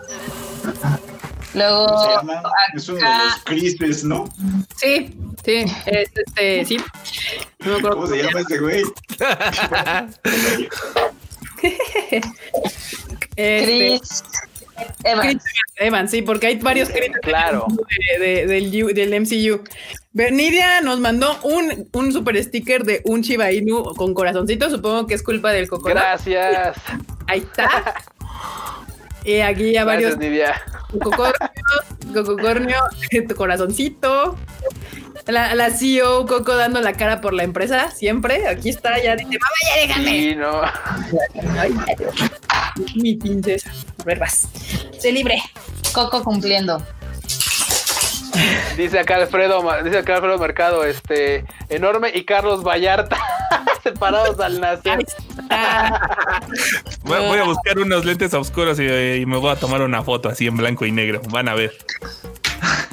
Luego, 1.55 1.87
¿Cómo 1.87 2.03
se 2.03 2.11
llama? 2.11 2.43
Es 2.75 2.89
uno 2.89 2.99
de 2.99 3.07
acá, 3.07 3.25
los 3.25 3.45
Crispes, 3.45 4.05
¿no? 4.05 4.29
Sí, 4.77 5.17
sí, 5.45 5.65
es 5.87 6.11
este, 6.15 6.65
sí. 6.65 6.77
No 7.61 7.81
¿Cómo 7.81 8.07
se 8.07 8.23
llama 8.23 8.41
ese 8.41 8.59
güey? 8.59 8.83
Este, 13.37 13.99
Chris 13.99 14.23
Evans. 15.05 15.43
Chris 15.43 15.45
Evans, 15.77 16.11
sí, 16.11 16.23
porque 16.23 16.47
hay 16.49 16.57
varios 16.57 16.89
Chris 16.91 17.11
Claro. 17.23 17.67
de- 18.19 18.25
de- 18.25 18.47
del, 18.47 18.95
del 18.95 19.15
MCU. 19.21 19.63
Bernidia 20.13 20.81
nos 20.81 21.01
mandó 21.01 21.37
un, 21.43 21.89
un 21.93 22.13
super 22.13 22.43
sticker 22.43 22.85
de 22.85 23.01
un 23.05 23.23
Shiba 23.23 23.51
Inu 23.53 23.83
con 23.97 24.15
corazoncito. 24.15 24.71
Supongo 24.71 25.07
que 25.07 25.15
es 25.15 25.23
culpa 25.23 25.51
del 25.53 25.69
cocodrilo. 25.69 26.01
Gracias. 26.01 26.77
Ahí 27.27 27.41
está. 27.41 27.95
Y 29.25 29.41
aquí 29.41 29.73
ya 29.73 29.85
varios 29.85 30.13
Gracias, 30.17 30.31
Nidia. 30.31 30.63
cococornio, 32.13 32.77
tu 33.29 33.35
corazoncito. 33.35 34.37
La, 35.27 35.55
la 35.55 35.71
CEO 35.71 36.27
Coco 36.27 36.55
dando 36.55 36.81
la 36.81 36.93
cara 36.93 37.21
por 37.21 37.33
la 37.33 37.45
empresa, 37.45 37.91
siempre. 37.91 38.47
Aquí 38.47 38.69
está, 38.69 39.03
ya 39.03 39.17
dice, 39.17 39.39
mamá, 39.39 39.57
ya 39.69 39.81
déjame. 39.87 40.11
Sí, 40.11 40.35
no. 40.37 40.63
Ay, 41.59 41.75
mi 42.95 43.15
princesa. 43.17 43.71
A 44.01 44.05
ver, 44.05 44.19
vas. 44.19 44.49
Sé 44.99 45.13
libre. 45.13 45.43
Coco 45.93 46.23
cumpliendo. 46.23 46.83
Dice 48.77 48.99
acá 48.99 49.17
Alfredo, 49.17 49.63
dice 49.85 49.99
acá 49.99 50.17
Alfredo 50.17 50.39
Mercado, 50.39 50.85
este, 50.85 51.45
enorme 51.69 52.11
y 52.13 52.25
Carlos 52.25 52.65
Vallarta 52.65 53.17
separados 53.83 54.41
al 54.41 54.61
nacer. 54.61 55.07
voy, 57.05 57.19
voy, 57.21 57.39
a 57.39 57.45
buscar 57.45 57.79
unos 57.79 58.05
lentes 58.05 58.35
oscuros 58.35 58.81
y, 58.81 58.85
y, 58.85 59.27
me 59.27 59.37
voy 59.37 59.53
a 59.53 59.57
tomar 59.57 59.83
una 59.83 60.03
foto 60.03 60.29
así 60.29 60.49
en 60.49 60.57
blanco 60.57 60.85
y 60.85 60.91
negro. 60.91 61.21
Van 61.31 61.49
a 61.49 61.55
ver. 61.55 61.73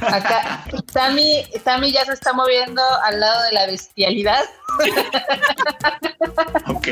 Acá, 0.02 0.66
Tami, 0.94 1.46
Tami 1.64 1.92
ya 1.92 2.06
se 2.06 2.14
está 2.14 2.34
moviendo 2.34 2.82
al 3.04 3.20
lado 3.20 3.44
de 3.44 3.52
la 3.54 3.66
bestialidad. 3.68 4.44
ok. 6.68 6.88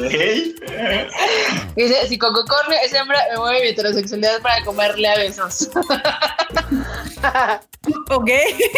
Dice, 1.76 2.08
si 2.08 2.18
Coco 2.18 2.46
Cornio 2.46 2.78
es 2.84 2.94
hembra, 2.94 3.20
me 3.32 3.38
mueve 3.38 3.62
mi 3.62 3.68
heterosexualidad 3.70 4.42
para 4.42 4.64
comerle 4.64 5.08
a 5.08 5.18
besos. 5.18 5.70
ok, 8.10 8.30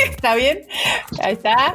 está 0.10 0.36
bien. 0.36 0.68
Ahí 1.22 1.34
está. 1.34 1.74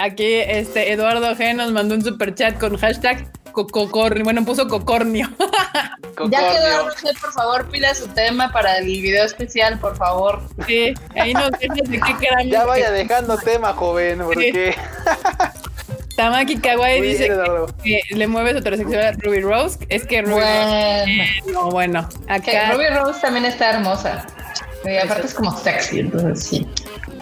Aquí 0.00 0.34
este 0.34 0.92
Eduardo 0.92 1.34
G 1.34 1.54
nos 1.54 1.72
mandó 1.72 1.94
un 1.94 2.04
super 2.04 2.34
chat 2.34 2.58
con 2.58 2.76
hashtag 2.76 3.32
Cocornio. 3.66 4.24
Bueno, 4.24 4.44
puso 4.44 4.68
Cocornio. 4.68 5.28
Ya 6.30 6.50
que 6.50 6.56
Eduardo 6.56 6.90
G, 6.94 7.20
por 7.20 7.32
favor, 7.32 7.68
pila 7.68 7.94
su 7.94 8.08
tema 8.08 8.50
para 8.52 8.78
el 8.78 8.86
video 8.86 9.24
especial, 9.24 9.78
por 9.78 9.96
favor. 9.96 10.42
Sí, 10.66 10.94
ahí 11.14 11.32
nos 11.32 11.50
dejas 11.52 11.88
de 11.88 12.00
qué 12.00 12.16
queramos. 12.20 12.50
Ya 12.50 12.64
vaya 12.64 12.90
dejando 12.90 13.38
tema, 13.38 13.72
joven, 13.72 14.20
porque. 14.24 14.74
Tamaki 16.16 16.58
Kawaii 16.58 17.00
dice 17.00 17.28
que, 17.84 18.00
que, 18.08 18.16
le 18.16 18.26
mueve 18.26 18.50
su 18.50 18.58
heterosexual 18.58 19.06
a 19.06 19.12
Ruby 19.12 19.40
Rose. 19.40 19.78
Es 19.88 20.04
que 20.04 20.22
Ruby 20.22 20.34
bueno. 20.34 20.64
Rose. 20.64 21.52
No, 21.52 21.70
bueno. 21.70 22.08
Acá. 22.28 22.72
Ruby 22.72 22.88
Rose 22.88 23.20
también 23.20 23.44
está 23.44 23.70
hermosa. 23.70 24.26
Y 24.84 24.96
aparte 24.96 25.26
es 25.26 25.34
como 25.34 25.56
sexy, 25.56 26.00
entonces 26.00 26.44
sí. 26.44 26.68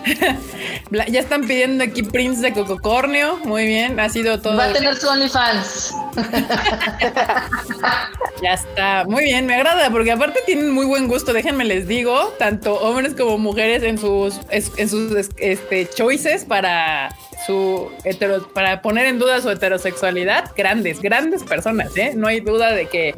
ya 1.08 1.20
están 1.20 1.46
pidiendo 1.46 1.84
aquí 1.84 2.02
Prince 2.02 2.40
de 2.40 2.52
Cococornio. 2.52 3.38
Muy 3.44 3.66
bien, 3.66 3.98
ha 3.98 4.08
sido 4.08 4.40
todo. 4.40 4.56
Va 4.56 4.66
a 4.66 4.72
tener 4.72 4.96
su 4.96 5.08
OnlyFans. 5.08 5.94
ya 8.42 8.54
está. 8.54 9.04
Muy 9.06 9.24
bien, 9.24 9.46
me 9.46 9.54
agrada 9.54 9.90
porque 9.90 10.12
aparte 10.12 10.40
tienen 10.46 10.70
muy 10.70 10.86
buen 10.86 11.08
gusto. 11.08 11.32
Déjenme 11.32 11.64
les 11.64 11.88
digo, 11.88 12.34
tanto 12.38 12.74
hombres 12.74 13.14
como 13.14 13.38
mujeres 13.38 13.82
en 13.82 13.98
sus, 13.98 14.40
en 14.50 14.88
sus 14.88 15.30
este, 15.36 15.88
choices 15.88 16.44
para 16.44 17.14
su 17.46 17.90
hetero, 18.04 18.48
para 18.48 18.82
poner 18.82 19.06
en 19.06 19.18
duda 19.18 19.40
su 19.40 19.50
heterosexualidad. 19.50 20.52
Grandes, 20.56 21.00
grandes 21.00 21.42
personas, 21.42 21.96
¿eh? 21.96 22.12
No 22.14 22.28
hay 22.28 22.40
duda 22.40 22.72
de 22.72 22.86
que, 22.86 23.14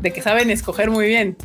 de 0.00 0.12
que 0.12 0.22
saben 0.22 0.50
escoger 0.50 0.90
muy 0.90 1.08
bien 1.08 1.36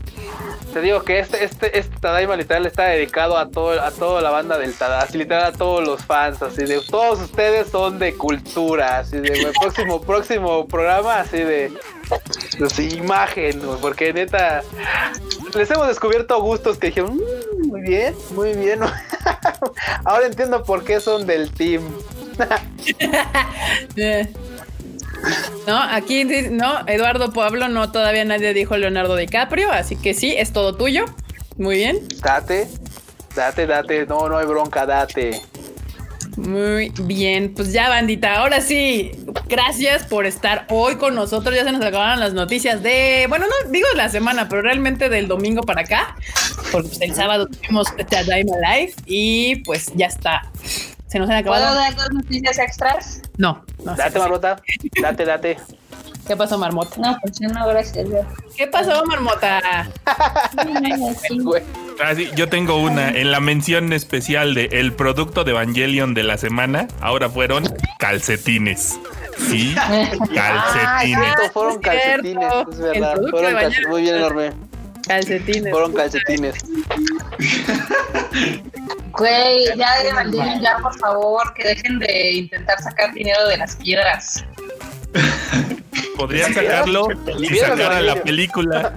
te 0.76 0.82
digo 0.82 1.04
que 1.04 1.20
este, 1.20 1.42
este, 1.42 1.80
este 1.80 2.00
Tadaima 2.02 2.36
literal 2.36 2.66
está 2.66 2.84
dedicado 2.84 3.38
a 3.38 3.48
todo, 3.48 3.82
a 3.82 3.92
toda 3.92 4.22
la 4.22 4.30
banda 4.30 4.58
del 4.58 4.74
Tadaima, 4.74 5.10
literal 5.14 5.44
a 5.46 5.52
todos 5.54 5.88
los 5.88 6.04
fans, 6.04 6.42
así 6.42 6.66
de 6.66 6.82
todos 6.82 7.22
ustedes 7.22 7.70
son 7.70 7.98
de 7.98 8.14
cultura, 8.14 8.98
así 8.98 9.20
de 9.20 9.54
próximo, 9.58 10.02
próximo 10.02 10.68
programa, 10.68 11.22
así 11.22 11.38
de, 11.38 11.72
de 12.60 12.84
imagen, 12.94 13.62
porque 13.80 14.12
neta 14.12 14.64
les 15.54 15.72
hemos 15.72 15.88
descubierto 15.88 16.42
gustos 16.42 16.78
que 16.78 16.88
dijeron, 16.88 17.16
mmm, 17.16 17.68
muy 17.70 17.80
bien, 17.80 18.14
muy 18.32 18.52
bien. 18.52 18.82
Ahora 20.04 20.26
entiendo 20.26 20.62
por 20.62 20.84
qué 20.84 21.00
son 21.00 21.26
del 21.26 21.52
team. 21.52 21.84
No, 25.68 25.82
aquí 25.82 26.24
no, 26.52 26.88
Eduardo 26.88 27.34
Pablo, 27.34 27.68
no, 27.70 27.92
todavía 27.92 28.24
nadie 28.24 28.54
dijo 28.54 28.78
Leonardo 28.78 29.16
DiCaprio, 29.16 29.72
así 29.72 29.96
que 29.96 30.14
sí, 30.14 30.34
es 30.38 30.54
todo 30.54 30.76
tuyo. 30.76 31.06
Muy 31.58 31.78
bien. 31.78 32.08
Date, 32.22 32.68
date, 33.36 33.66
date, 33.66 34.06
no, 34.06 34.30
no 34.30 34.38
hay 34.38 34.46
bronca, 34.46 34.86
date. 34.86 35.42
Muy 36.38 36.92
bien, 37.04 37.54
pues 37.56 37.72
ya 37.72 37.88
bandita, 37.88 38.36
ahora 38.36 38.60
sí, 38.60 39.12
gracias 39.48 40.04
por 40.04 40.26
estar 40.26 40.68
hoy 40.70 40.98
con 40.98 41.16
nosotros, 41.16 41.56
ya 41.56 41.64
se 41.64 41.72
nos 41.72 41.82
acabaron 41.82 42.20
las 42.20 42.34
noticias 42.34 42.84
de, 42.84 43.26
bueno, 43.30 43.46
no 43.46 43.72
digo 43.72 43.88
de 43.92 43.98
la 43.98 44.10
semana, 44.10 44.50
pero 44.50 44.62
realmente 44.62 45.08
del 45.08 45.30
domingo 45.30 45.64
para 45.64 45.82
acá, 45.82 46.18
porque 46.74 46.90
pues, 46.90 47.02
el 47.02 47.16
sábado 47.16 47.48
tuvimos 47.48 47.88
Tadaima 48.10 48.58
Live 48.58 48.94
y 49.06 49.64
pues 49.64 49.92
ya 49.96 50.08
está. 50.08 50.52
Se 51.08 51.20
nos 51.20 51.30
han 51.30 51.38
acabado. 51.38 51.66
¿Puedo 51.66 51.76
dar 51.76 51.96
dos 51.96 52.12
noticias 52.12 52.58
extras? 52.60 53.22
No. 53.38 53.64
no 53.84 53.96
date, 53.96 54.20
Marmota. 54.20 54.62
Date, 55.02 55.26
date. 55.26 55.58
¿Qué 56.28 56.36
pasó, 56.36 56.58
Marmota? 56.58 56.96
No, 57.00 57.18
pues 57.22 57.40
no, 57.42 57.68
gracias. 57.68 58.08
¿Qué 58.58 58.68
pasó, 58.68 59.06
Marmota? 59.06 59.62
Ah, 62.04 62.14
sí, 62.16 62.30
yo 62.36 62.50
tengo 62.50 62.78
una. 62.78 63.10
En 63.10 63.32
la 63.32 63.40
mención 63.40 63.94
especial 63.94 64.56
de 64.56 64.66
el 64.72 64.94
producto 64.94 65.44
de 65.44 65.52
Evangelion 65.52 66.14
de 66.16 66.24
la 66.24 66.38
semana, 66.38 66.88
ahora 67.00 67.30
fueron 67.30 67.64
calcetines. 68.00 69.00
Sí, 69.38 69.76
calcetines. 70.34 71.36
Ah, 71.38 71.50
fueron 71.54 71.80
calcetines, 71.80 72.54
es 72.72 72.80
verdad. 72.80 73.18
Fueron 73.30 73.54
calcetines. 73.54 73.90
Muy 73.90 74.02
bien, 74.02 74.16
enorme. 74.16 74.52
Calcetines. 75.08 75.72
Fueron 75.72 75.94
calcetines. 75.94 76.56
Güey, 79.12 79.66
ya 79.78 80.04
de 80.04 80.62
ya 80.62 80.78
por 80.82 80.98
favor, 81.00 81.54
que 81.54 81.68
dejen 81.68 82.00
de 82.00 82.32
intentar 82.34 82.82
sacar 82.82 83.14
dinero 83.14 83.48
de 83.48 83.58
las 83.58 83.76
piedras. 83.78 84.44
Podrían 86.18 86.54
sacarlo 86.54 87.08
si 87.38 87.58
sacaran 87.58 88.06
la 88.06 88.16
película. 88.16 88.94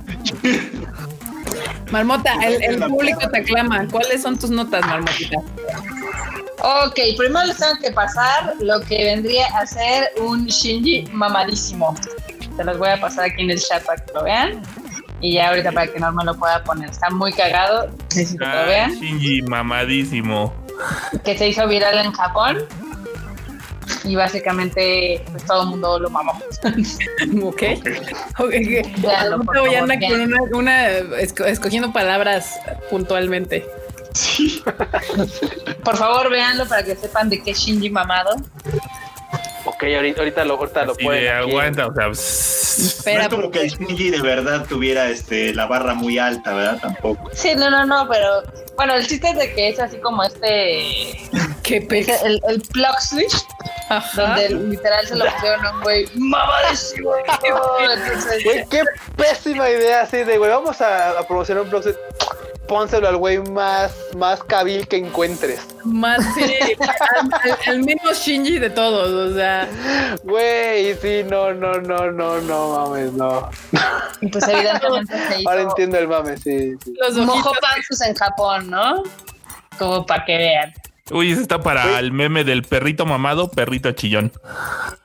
Marmota, 1.90 2.34
el, 2.44 2.62
el 2.62 2.78
público 2.84 3.28
te 3.30 3.38
aclama. 3.38 3.86
¿Cuáles 3.88 4.22
son 4.22 4.38
tus 4.38 4.50
notas, 4.50 4.84
Marmotita? 4.86 5.38
Ok, 6.60 6.98
primero 7.16 7.46
les 7.46 7.56
tengo 7.56 7.74
que 7.80 7.92
pasar 7.92 8.54
lo 8.58 8.80
que 8.80 9.04
vendría 9.04 9.46
a 9.56 9.64
ser 9.64 10.10
un 10.20 10.46
Shinji 10.46 11.08
mamadísimo. 11.12 11.94
Se 12.56 12.64
los 12.64 12.76
voy 12.78 12.88
a 12.88 13.00
pasar 13.00 13.26
aquí 13.26 13.42
en 13.42 13.52
el 13.52 13.60
chat 13.60 13.84
para 13.84 14.04
que 14.04 14.12
lo 14.12 14.24
vean. 14.24 14.62
Y 15.20 15.34
ya 15.34 15.48
ahorita 15.48 15.72
para 15.72 15.86
que 15.88 15.98
no 15.98 16.12
me 16.12 16.24
lo 16.24 16.34
pueda 16.36 16.62
poner. 16.62 16.90
Está 16.90 17.10
muy 17.10 17.32
cagado. 17.32 17.90
Necesito 18.14 18.44
que 18.44 18.50
lo 18.50 18.66
vean. 18.66 18.94
Shinji 18.94 19.42
mamadísimo. 19.42 20.54
Que 21.24 21.36
se 21.36 21.48
hizo 21.48 21.66
viral 21.66 21.98
en 21.98 22.12
Japón. 22.12 22.58
Y 24.04 24.14
básicamente 24.14 25.22
pues, 25.30 25.44
todo 25.44 25.62
el 25.62 25.68
mundo 25.70 25.98
lo 25.98 26.10
mamó. 26.10 26.32
ok. 27.42 27.62
okay. 28.38 28.92
Ya, 29.02 29.22
andar 29.22 29.98
con 29.98 30.20
una, 30.20 30.42
una 30.52 30.88
escogiendo 30.88 31.92
palabras 31.92 32.58
puntualmente. 32.90 33.66
Sí. 34.14 34.62
Por 35.84 35.96
favor, 35.96 36.30
véanlo 36.30 36.66
para 36.66 36.82
que 36.82 36.96
sepan 36.96 37.28
de 37.28 37.42
qué 37.42 37.52
Shinji 37.52 37.90
mamado. 37.90 38.36
Ok, 39.78 39.84
ahorita, 39.94 40.22
ahorita 40.22 40.44
lo, 40.44 40.54
ahorita 40.56 40.84
lo 40.86 40.96
pueden. 40.96 41.32
aguanta, 41.32 41.86
o 41.86 41.94
sea. 41.94 42.08
Espera, 42.08 43.18
no 43.18 43.22
es 43.22 43.28
como 43.28 43.50
que 43.52 43.60
el 43.60 43.68
Shinji 43.70 44.10
de 44.10 44.20
verdad 44.20 44.66
tuviera 44.68 45.08
este 45.08 45.54
la 45.54 45.66
barra 45.66 45.94
muy 45.94 46.18
alta, 46.18 46.52
¿verdad? 46.52 46.80
Tampoco. 46.80 47.30
Sí, 47.32 47.54
no, 47.54 47.70
no, 47.70 47.86
no, 47.86 48.08
pero 48.08 48.42
bueno, 48.78 48.94
el 48.94 49.04
chiste 49.08 49.28
es 49.28 49.36
de 49.36 49.52
que 49.54 49.70
es 49.70 49.80
así 49.80 49.96
como 49.98 50.22
este. 50.22 51.18
¿Qué 51.64 51.82
pesa? 51.82 52.14
El, 52.24 52.40
el 52.48 52.62
plug 52.62 53.00
switch. 53.00 53.34
Ajá. 53.88 54.22
Donde 54.22 54.50
literal 54.50 55.04
se 55.04 55.16
lo 55.16 55.24
pusieron 55.24 55.66
a 55.66 55.72
un 55.72 55.80
güey 55.82 56.06
mamadísimo. 56.14 57.10
Güey, 57.10 58.64
qué 58.70 58.84
pésima 59.16 59.68
idea 59.68 60.02
así 60.02 60.18
de, 60.18 60.38
güey, 60.38 60.48
vamos 60.48 60.80
a, 60.80 61.18
a 61.18 61.26
promocionar 61.26 61.64
un 61.64 61.70
plug 61.70 61.82
switch 61.82 61.96
pónselo 62.68 63.08
al 63.08 63.16
güey 63.16 63.38
más, 63.38 63.92
más 64.16 64.44
cabil 64.44 64.86
que 64.86 64.98
encuentres. 64.98 65.66
Más, 65.84 66.22
sí, 66.34 66.54
al, 67.10 67.58
al, 67.66 67.78
menos 67.82 68.18
Shinji 68.20 68.58
de 68.58 68.70
todos, 68.70 69.10
o 69.10 69.34
sea. 69.34 69.68
Güey, 70.22 70.94
sí, 70.96 71.24
no, 71.28 71.52
no, 71.52 71.80
no, 71.80 72.12
no, 72.12 72.40
no, 72.40 72.86
mames, 72.86 73.12
no. 73.14 73.48
Pues 74.30 74.46
evidentemente 74.46 75.16
se 75.28 75.40
hizo... 75.40 75.50
Ahora 75.50 75.62
entiendo 75.62 75.98
el 75.98 76.08
mame, 76.08 76.36
sí. 76.36 76.76
sí. 76.84 76.94
Los 77.00 77.16
Mojo 77.16 77.52
pantsus 77.60 78.00
en 78.02 78.14
Japón, 78.14 78.67
¿no? 78.68 79.02
Como 79.78 80.06
para 80.06 80.24
que 80.24 80.36
vean. 80.36 80.72
Uy, 81.10 81.32
ese 81.32 81.40
está 81.40 81.62
para 81.62 81.84
¿Sí? 81.84 81.88
el 81.98 82.12
meme 82.12 82.44
del 82.44 82.62
perrito 82.62 83.06
mamado, 83.06 83.50
perrito 83.50 83.92
chillón. 83.92 84.30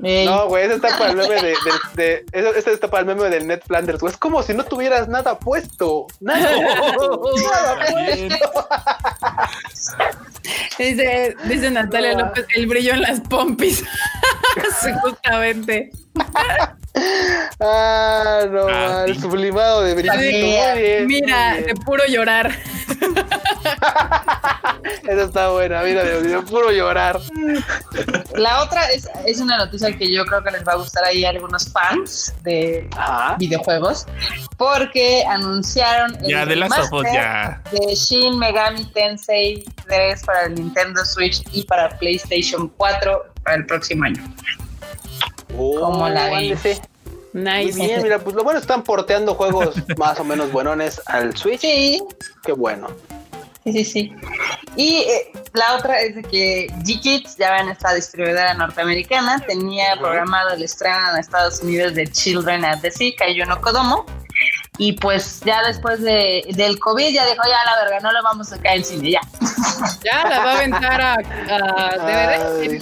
Ey. 0.04 0.26
No, 0.26 0.48
güey, 0.48 0.66
ese 0.66 0.76
está 0.76 0.98
para 0.98 1.12
el 1.12 1.16
meme 1.16 1.36
de, 1.36 1.56
de, 1.96 2.26
de 2.34 2.60
ese 2.60 2.72
está 2.72 2.90
para 2.90 3.02
el 3.02 3.08
meme 3.08 3.30
del 3.30 3.48
Ned 3.48 3.62
Flanders, 3.66 4.00
güey. 4.00 4.12
Es 4.12 4.18
como 4.18 4.44
si 4.44 4.54
no 4.54 4.66
tuvieras 4.66 5.08
nada 5.08 5.40
puesto. 5.40 6.08
Nada, 6.20 6.52
nada 6.60 7.86
puesto. 7.90 8.68
Dice, 10.78 11.36
dice 11.46 11.72
Natalia 11.72 12.14
López, 12.14 12.46
el 12.56 12.68
brillo 12.68 12.94
en 12.94 13.02
las 13.02 13.22
pompis. 13.22 13.84
sí, 14.82 14.90
justamente. 15.02 15.92
ah, 17.60 18.46
no, 18.50 18.68
ah, 18.68 19.06
el 19.08 19.16
sí. 19.16 19.22
sublimado 19.22 19.84
de 19.84 19.94
brillo. 19.94 20.14
Mira, 20.16 20.74
muy 20.74 21.08
bien, 21.08 21.66
de 21.66 21.76
puro 21.86 22.04
llorar. 22.08 22.52
Eso 25.08 25.22
está 25.22 25.50
buena, 25.50 25.82
mira, 25.84 26.04
Dios 26.04 26.24
mío, 26.24 26.44
puro 26.46 26.72
llorar. 26.72 27.20
La 28.36 28.62
otra 28.64 28.86
es, 28.92 29.10
es 29.26 29.40
una 29.40 29.58
noticia 29.58 29.96
que 29.98 30.12
yo 30.14 30.26
creo 30.26 30.44
que 30.44 30.52
les 30.52 30.66
va 30.68 30.74
a 30.74 30.76
gustar 30.76 31.04
ahí 31.06 31.24
a 31.26 31.30
algunos 31.30 31.72
fans 31.72 32.34
de 32.44 32.90
Ajá. 32.98 33.36
videojuegos, 33.38 34.06
porque 34.58 35.24
anunciaron 35.28 36.16
el 36.24 36.30
Ya, 36.32 36.46
de 36.46 36.56
las 36.56 36.78
ojos, 36.78 37.06
ya. 37.14 37.62
de 37.72 37.96
Shin 37.96 38.38
Megami 38.40 38.86
Tensei 38.92 39.64
3 39.88 40.24
para 40.24 40.46
el 40.48 40.56
Nintendo 40.56 41.04
Switch 41.06 41.44
y 41.52 41.64
para 41.64 41.90
PlayStation 41.98 42.68
4 42.78 43.24
para 43.44 43.58
el 43.58 43.66
próximo 43.66 44.06
año. 44.06 44.24
¿Cómo 45.56 46.10
la 46.10 46.30
Oh, 46.32 46.36
ándese. 46.36 46.82
Muy 47.34 47.44
Nice. 47.44 47.80
bien, 47.80 48.04
mira, 48.04 48.20
pues 48.20 48.36
lo 48.36 48.44
bueno 48.44 48.60
están 48.60 48.84
porteando 48.84 49.34
juegos 49.34 49.76
más 49.98 50.20
o 50.20 50.24
menos 50.24 50.52
buenones 50.52 51.02
al 51.08 51.36
Switch. 51.36 51.62
Sí, 51.62 52.04
Qué 52.44 52.52
bueno. 52.52 52.88
Sí, 53.64 53.72
sí, 53.72 53.86
sí. 53.86 54.16
Y 54.76 54.98
eh, 54.98 55.32
la 55.54 55.76
otra 55.76 56.00
es 56.02 56.16
de 56.16 56.24
que 56.24 56.68
G-Kids, 56.84 57.38
ya 57.38 57.52
ven, 57.52 57.70
esta 57.70 57.94
distribuidora 57.94 58.54
norteamericana, 58.56 59.40
tenía 59.46 59.96
programado 60.00 60.52
el 60.52 60.64
estreno 60.64 61.12
en 61.12 61.20
Estados 61.20 61.62
Unidos 61.62 61.94
de 61.94 62.08
Children 62.08 62.66
at 62.66 62.82
the 62.82 62.92
Sea, 62.92 63.12
Kayuno 63.18 63.62
Kodomo. 63.62 64.06
Y 64.78 64.94
pues 64.94 65.42
ya 65.42 65.62
después 65.68 66.02
de, 66.02 66.44
del 66.56 66.80
COVID 66.80 67.14
ya 67.14 67.26
dijo, 67.26 67.44
ya 67.48 67.64
la 67.64 67.84
verga, 67.84 68.00
no 68.00 68.12
lo 68.12 68.24
vamos 68.24 68.52
a 68.52 68.56
sacar 68.56 68.78
en 68.78 68.86
cine, 68.86 69.12
ya. 69.12 69.22
Ya 70.04 70.28
la 70.28 70.40
va 70.40 70.52
a 70.52 70.56
aventar 70.58 71.02
a, 71.02 71.14
a. 71.14 71.98
DVD. 72.58 72.82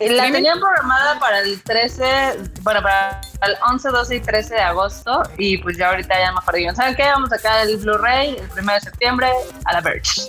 Eh, 0.00 0.10
La 0.10 0.30
tenían 0.30 0.58
programada 0.58 1.18
para 1.18 1.40
el 1.40 1.62
13, 1.62 2.38
bueno, 2.62 2.82
para 2.82 3.20
el 3.46 3.56
11, 3.70 3.88
12 3.88 4.16
y 4.16 4.20
13 4.20 4.54
de 4.54 4.60
agosto. 4.60 5.22
Y 5.36 5.58
pues 5.58 5.76
ya 5.76 5.90
ahorita 5.90 6.18
ya 6.18 6.32
mejor 6.32 6.54
digan, 6.54 6.74
¿saben 6.76 6.94
qué? 6.96 7.04
Vamos 7.04 7.32
a 7.32 7.36
sacar 7.36 7.66
el 7.66 7.76
Blu-ray 7.76 8.36
el 8.36 8.62
1 8.62 8.72
de 8.72 8.80
septiembre 8.80 9.28
a 9.64 9.72
la 9.74 9.80
Verge. 9.80 10.22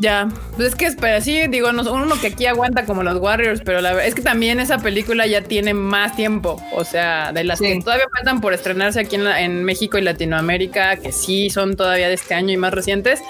Ya, 0.00 0.28
pues 0.56 0.68
es 0.68 0.74
que 0.74 0.86
espera, 0.86 1.20
sí, 1.20 1.46
digo, 1.48 1.72
no, 1.72 1.82
uno 1.92 2.20
que 2.20 2.28
aquí 2.28 2.46
aguanta 2.46 2.84
como 2.84 3.02
los 3.02 3.16
Warriors, 3.18 3.60
pero 3.64 3.80
la 3.80 3.90
verdad 3.92 4.06
es 4.08 4.14
que 4.14 4.22
también 4.22 4.60
esa 4.60 4.78
película 4.78 5.26
ya 5.26 5.42
tiene 5.42 5.72
más 5.74 6.16
tiempo, 6.16 6.60
o 6.72 6.84
sea, 6.84 7.32
de 7.32 7.44
las 7.44 7.58
Sí. 7.58 7.66
que 7.66 7.80
todavía 7.80 8.06
faltan 8.14 8.40
por 8.40 8.52
estrenarse 8.54 9.00
aquí 9.00 9.16
en, 9.16 9.24
la- 9.24 9.40
en 9.40 9.64
México 9.64 9.96
y 9.98 10.02
Latinoamérica, 10.02 10.96
que 10.96 11.12
sí 11.12 11.50
son 11.50 11.76
todavía 11.76 12.08
de 12.08 12.14
este 12.14 12.34
año 12.34 12.52
y 12.52 12.56
más 12.56 12.72
recientes. 12.74 13.20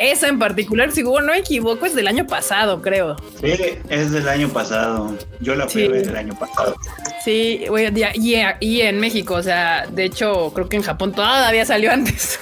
Esa 0.00 0.28
en 0.28 0.38
particular, 0.38 0.90
si 0.90 1.02
no 1.04 1.20
me 1.22 1.38
equivoco, 1.38 1.86
es 1.86 1.94
del 1.94 2.08
año 2.08 2.26
pasado, 2.26 2.82
creo. 2.82 3.16
Sí, 3.40 3.52
es 3.88 4.10
del 4.10 4.28
año 4.28 4.48
pasado. 4.48 5.16
Yo 5.40 5.54
la 5.54 5.68
fui 5.68 5.82
Sí. 5.82 5.86
a 5.88 5.90
ver 5.92 6.08
el 6.08 6.16
año 6.16 6.36
pasado. 6.38 6.74
Sí, 7.24 7.64
güey, 7.68 7.92
ya- 7.94 8.10
y, 8.14 8.34
y 8.58 8.80
en 8.80 8.98
México, 8.98 9.34
o 9.34 9.42
sea, 9.42 9.86
de 9.88 10.04
hecho, 10.04 10.50
creo 10.54 10.68
que 10.68 10.76
en 10.76 10.82
Japón 10.82 11.12
todavía 11.12 11.64
salió 11.64 11.92
antes. 11.92 12.40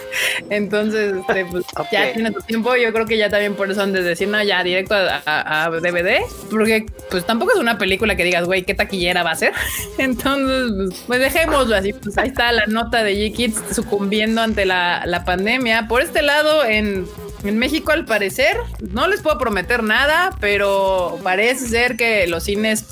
Entonces, 0.49 1.15
este, 1.20 1.45
pues, 1.45 1.65
ya 1.93 2.12
tiene 2.12 2.31
tu 2.32 2.41
tiempo. 2.41 2.74
Yo 2.77 2.93
creo 2.93 3.05
que 3.07 3.19
ya 3.19 3.28
también 3.28 3.49
por 3.55 3.70
eso 3.70 3.82
han 3.82 3.93
de 3.93 4.02
decir, 4.02 4.28
no, 4.28 4.43
ya 4.43 4.62
directo 4.62 4.94
a, 4.94 5.70
DVD, 5.70 6.20
porque 6.51 6.86
pues 7.10 7.24
tampoco 7.24 7.52
es 7.52 7.59
una 7.59 7.78
película 7.78 8.16
que 8.16 8.24
digas, 8.24 8.44
güey, 8.44 8.64
qué 8.64 8.74
taquillera 8.74 9.22
va 9.22 9.32
a 9.32 9.36
ser. 9.36 9.52
Entonces, 9.98 10.72
pues, 10.89 11.05
pues, 11.06 11.20
dejémoslo 11.20 11.77
así. 11.77 11.93
Pues 11.93 12.16
ahí 12.18 12.28
está 12.28 12.52
la 12.52 12.66
nota 12.66 13.02
de 13.02 13.14
G-Kids 13.14 13.74
sucumbiendo 13.74 14.40
ante 14.40 14.66
la, 14.66 15.02
la 15.06 15.24
pandemia. 15.24 15.86
Por 15.89 16.02
este 16.02 16.22
lado, 16.22 16.64
en 16.64 17.06
en 17.44 17.59
México, 17.59 17.93
al 17.93 18.05
parecer, 18.05 18.56
no 18.93 19.06
les 19.06 19.22
puedo 19.22 19.39
prometer 19.39 19.82
nada, 19.82 20.36
pero 20.40 21.18
parece 21.22 21.68
ser 21.68 21.97
que 21.97 22.27
los 22.27 22.44
cines 22.44 22.85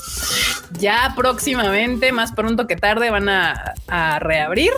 ya 0.78 1.12
próximamente, 1.16 2.12
más 2.12 2.32
pronto 2.32 2.66
que 2.66 2.76
tarde, 2.76 3.10
van 3.10 3.28
a 3.28 4.18
reabrir. 4.20 4.72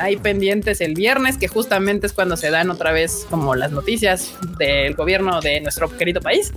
Hay 0.00 0.16
pendientes 0.16 0.80
el 0.80 0.94
viernes, 0.94 1.36
que 1.36 1.48
justamente 1.48 2.06
es 2.06 2.12
cuando 2.12 2.36
se 2.36 2.50
dan 2.50 2.70
otra 2.70 2.92
vez 2.92 3.26
como 3.30 3.54
las 3.54 3.70
noticias 3.70 4.34
del 4.58 4.94
gobierno 4.94 5.40
de 5.40 5.60
nuestro 5.60 5.94
querido 5.96 6.20
país, 6.20 6.52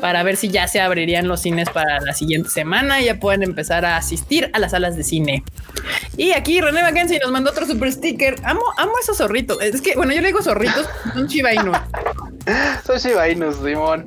para 0.00 0.22
ver 0.22 0.36
si 0.36 0.48
ya 0.48 0.68
se 0.68 0.80
abrirían 0.80 1.26
los 1.28 1.42
cines 1.42 1.68
para 1.70 2.00
la 2.00 2.12
siguiente 2.12 2.50
semana 2.50 3.00
y 3.00 3.06
ya 3.06 3.18
pueden 3.18 3.42
empezar 3.42 3.84
a 3.84 3.96
asistir 3.96 4.50
a 4.52 4.58
las 4.58 4.72
salas 4.72 4.96
de 4.96 5.04
cine. 5.04 5.42
Y 6.16 6.32
aquí 6.32 6.60
René 6.60 6.82
Mackenzie 6.82 7.18
nos 7.22 7.32
mandó 7.32 7.50
otro 7.50 7.66
super 7.66 7.92
sticker. 7.92 8.36
Amo, 8.44 8.62
amo 8.76 8.92
esos 9.00 9.16
zorritos. 9.16 9.60
Es 9.62 9.80
que, 9.80 9.94
bueno, 9.94 10.12
yo 10.12 10.20
le 10.20 10.28
digo 10.28 10.42
zorritos, 10.42 10.86
son 11.14 11.26
Shiba 11.26 11.54
Inu. 11.54 11.72
Soy 12.86 12.98
Shiba 12.98 13.28
Inu, 13.28 13.52
Simón. 13.52 14.06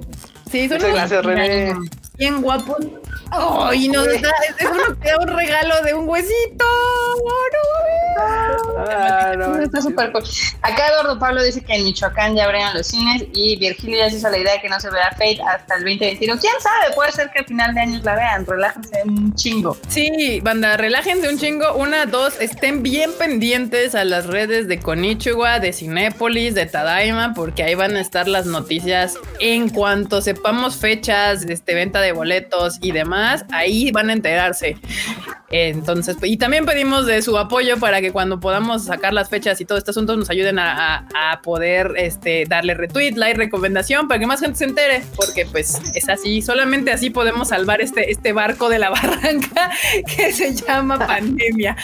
Sí, 0.51 0.67
son 0.67 0.77
Muchas 0.77 0.93
gracias, 0.93 1.25
René. 1.25 1.75
bien 2.17 2.41
guapos. 2.41 2.77
Ay, 3.31 3.87
nos 3.89 4.07
da, 4.21 4.33
que 4.57 5.09
da 5.09 5.17
un 5.19 5.27
regalo 5.27 5.81
de 5.83 5.93
un 5.93 6.07
huesito. 6.07 6.65
No, 6.65 8.59
Ah, 8.81 9.33
no, 9.37 9.61
Está 9.61 9.81
súper 9.81 10.11
cool. 10.11 10.23
Acá 10.61 10.87
Eduardo 10.87 11.19
Pablo 11.19 11.43
dice 11.43 11.61
que 11.61 11.75
en 11.75 11.83
Michoacán 11.83 12.35
ya 12.35 12.45
abrieron 12.45 12.73
los 12.73 12.87
cines 12.87 13.25
y 13.33 13.55
Virgilio 13.57 13.99
ya 13.99 14.09
se 14.09 14.17
hizo 14.17 14.29
la 14.29 14.37
idea 14.37 14.53
de 14.53 14.61
que 14.61 14.69
no 14.69 14.79
se 14.79 14.89
verá 14.89 15.11
Fate 15.11 15.39
hasta 15.41 15.75
el 15.75 15.83
2021. 15.83 16.39
¿Quién 16.39 16.53
sabe? 16.59 16.95
Puede 16.95 17.11
ser 17.11 17.29
que 17.31 17.39
a 17.39 17.43
final 17.43 17.73
de 17.73 17.81
año 17.81 17.99
la 18.03 18.15
vean. 18.15 18.45
Relájense 18.45 19.01
un 19.05 19.33
chingo. 19.35 19.77
Sí, 19.87 20.39
banda, 20.41 20.77
relájense 20.77 21.29
un 21.29 21.37
chingo. 21.37 21.73
Una, 21.75 22.05
dos, 22.05 22.39
estén 22.39 22.83
bien 22.83 23.11
pendientes 23.17 23.95
a 23.95 24.03
las 24.03 24.25
redes 24.25 24.67
de 24.67 24.79
Konichiwa, 24.79 25.59
de 25.59 25.73
Cinépolis, 25.73 26.55
de 26.55 26.65
Tadaima, 26.65 27.33
porque 27.33 27.63
ahí 27.63 27.75
van 27.75 27.95
a 27.95 28.01
estar 28.01 28.27
las 28.27 28.45
noticias 28.45 29.15
en 29.39 29.69
cuanto 29.69 30.21
sepamos 30.21 30.77
fechas, 30.77 31.43
este, 31.43 31.75
venta 31.75 32.01
de 32.01 32.11
boletos 32.11 32.77
y 32.81 32.91
demás. 32.91 33.18
Ahí 33.51 33.91
van 33.91 34.09
a 34.09 34.13
enterarse. 34.13 34.77
Entonces, 35.51 36.15
y 36.21 36.37
también 36.37 36.65
pedimos 36.65 37.07
de 37.07 37.21
su 37.23 37.35
apoyo 37.37 37.79
para 37.79 38.01
que 38.01 38.11
cuando 38.11 38.39
podamos 38.39 38.85
sacar 38.85 39.13
las 39.13 39.29
fechas 39.29 39.59
y 39.59 39.65
todo 39.65 39.79
este 39.79 39.89
asunto 39.91 40.15
nos 40.15 40.29
ayuden 40.29 40.59
a, 40.59 40.97
a- 41.11 41.31
a 41.31 41.41
poder 41.41 41.93
este, 41.97 42.45
darle 42.47 42.75
retweet, 42.75 43.13
like, 43.15 43.35
recomendación 43.35 44.07
para 44.07 44.19
que 44.19 44.27
más 44.27 44.39
gente 44.41 44.57
se 44.59 44.65
entere, 44.65 45.03
porque 45.15 45.47
pues 45.47 45.81
es 45.95 46.07
así, 46.07 46.43
solamente 46.43 46.91
así 46.91 47.09
podemos 47.09 47.47
salvar 47.49 47.81
este, 47.81 48.11
este 48.11 48.31
barco 48.31 48.69
de 48.69 48.77
la 48.77 48.89
barranca 48.91 49.71
que 50.15 50.31
se 50.33 50.53
llama 50.55 50.99
pandemia. 50.99 51.75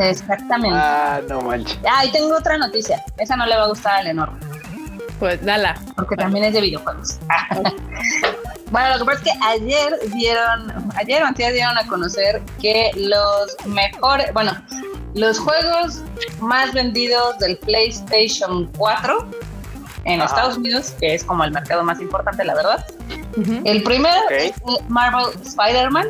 Exactamente. 0.00 0.76
Ah, 0.78 1.20
no 1.26 1.40
manches. 1.40 1.78
Ah, 1.90 2.04
y 2.04 2.12
tengo 2.12 2.36
otra 2.36 2.58
noticia. 2.58 3.02
Esa 3.16 3.34
no 3.36 3.46
le 3.46 3.56
va 3.56 3.64
a 3.64 3.68
gustar 3.68 3.94
a 3.96 4.02
Lenor, 4.02 4.30
Pues 5.18 5.42
dala. 5.42 5.74
porque 5.96 6.16
también 6.16 6.44
es 6.44 6.52
de 6.52 6.60
videojuegos. 6.60 7.18
Bueno, 8.70 8.90
lo 8.90 8.98
que 8.98 9.04
pasa 9.06 9.18
es 9.18 9.24
que 9.24 9.46
ayer 9.46 9.98
dieron, 10.14 10.90
ayer 10.96 11.22
o 11.22 11.26
antes 11.26 11.52
dieron 11.54 11.78
a 11.78 11.86
conocer 11.86 12.42
que 12.60 12.90
los 12.96 13.56
mejores, 13.66 14.32
bueno, 14.34 14.52
los 15.14 15.38
juegos 15.38 16.02
más 16.40 16.72
vendidos 16.74 17.38
del 17.38 17.56
PlayStation 17.58 18.66
4 18.76 19.28
en 20.04 20.20
Ajá. 20.20 20.28
Estados 20.34 20.56
Unidos, 20.58 20.92
que 21.00 21.14
es 21.14 21.24
como 21.24 21.44
el 21.44 21.50
mercado 21.50 21.82
más 21.82 22.00
importante, 22.00 22.44
la 22.44 22.54
verdad. 22.54 22.84
El 23.64 23.82
primero 23.84 24.16
Ok. 24.26 24.30
es 24.32 24.52
el 24.66 24.84
Marvel 24.88 25.26
Spider-Man. 25.44 26.08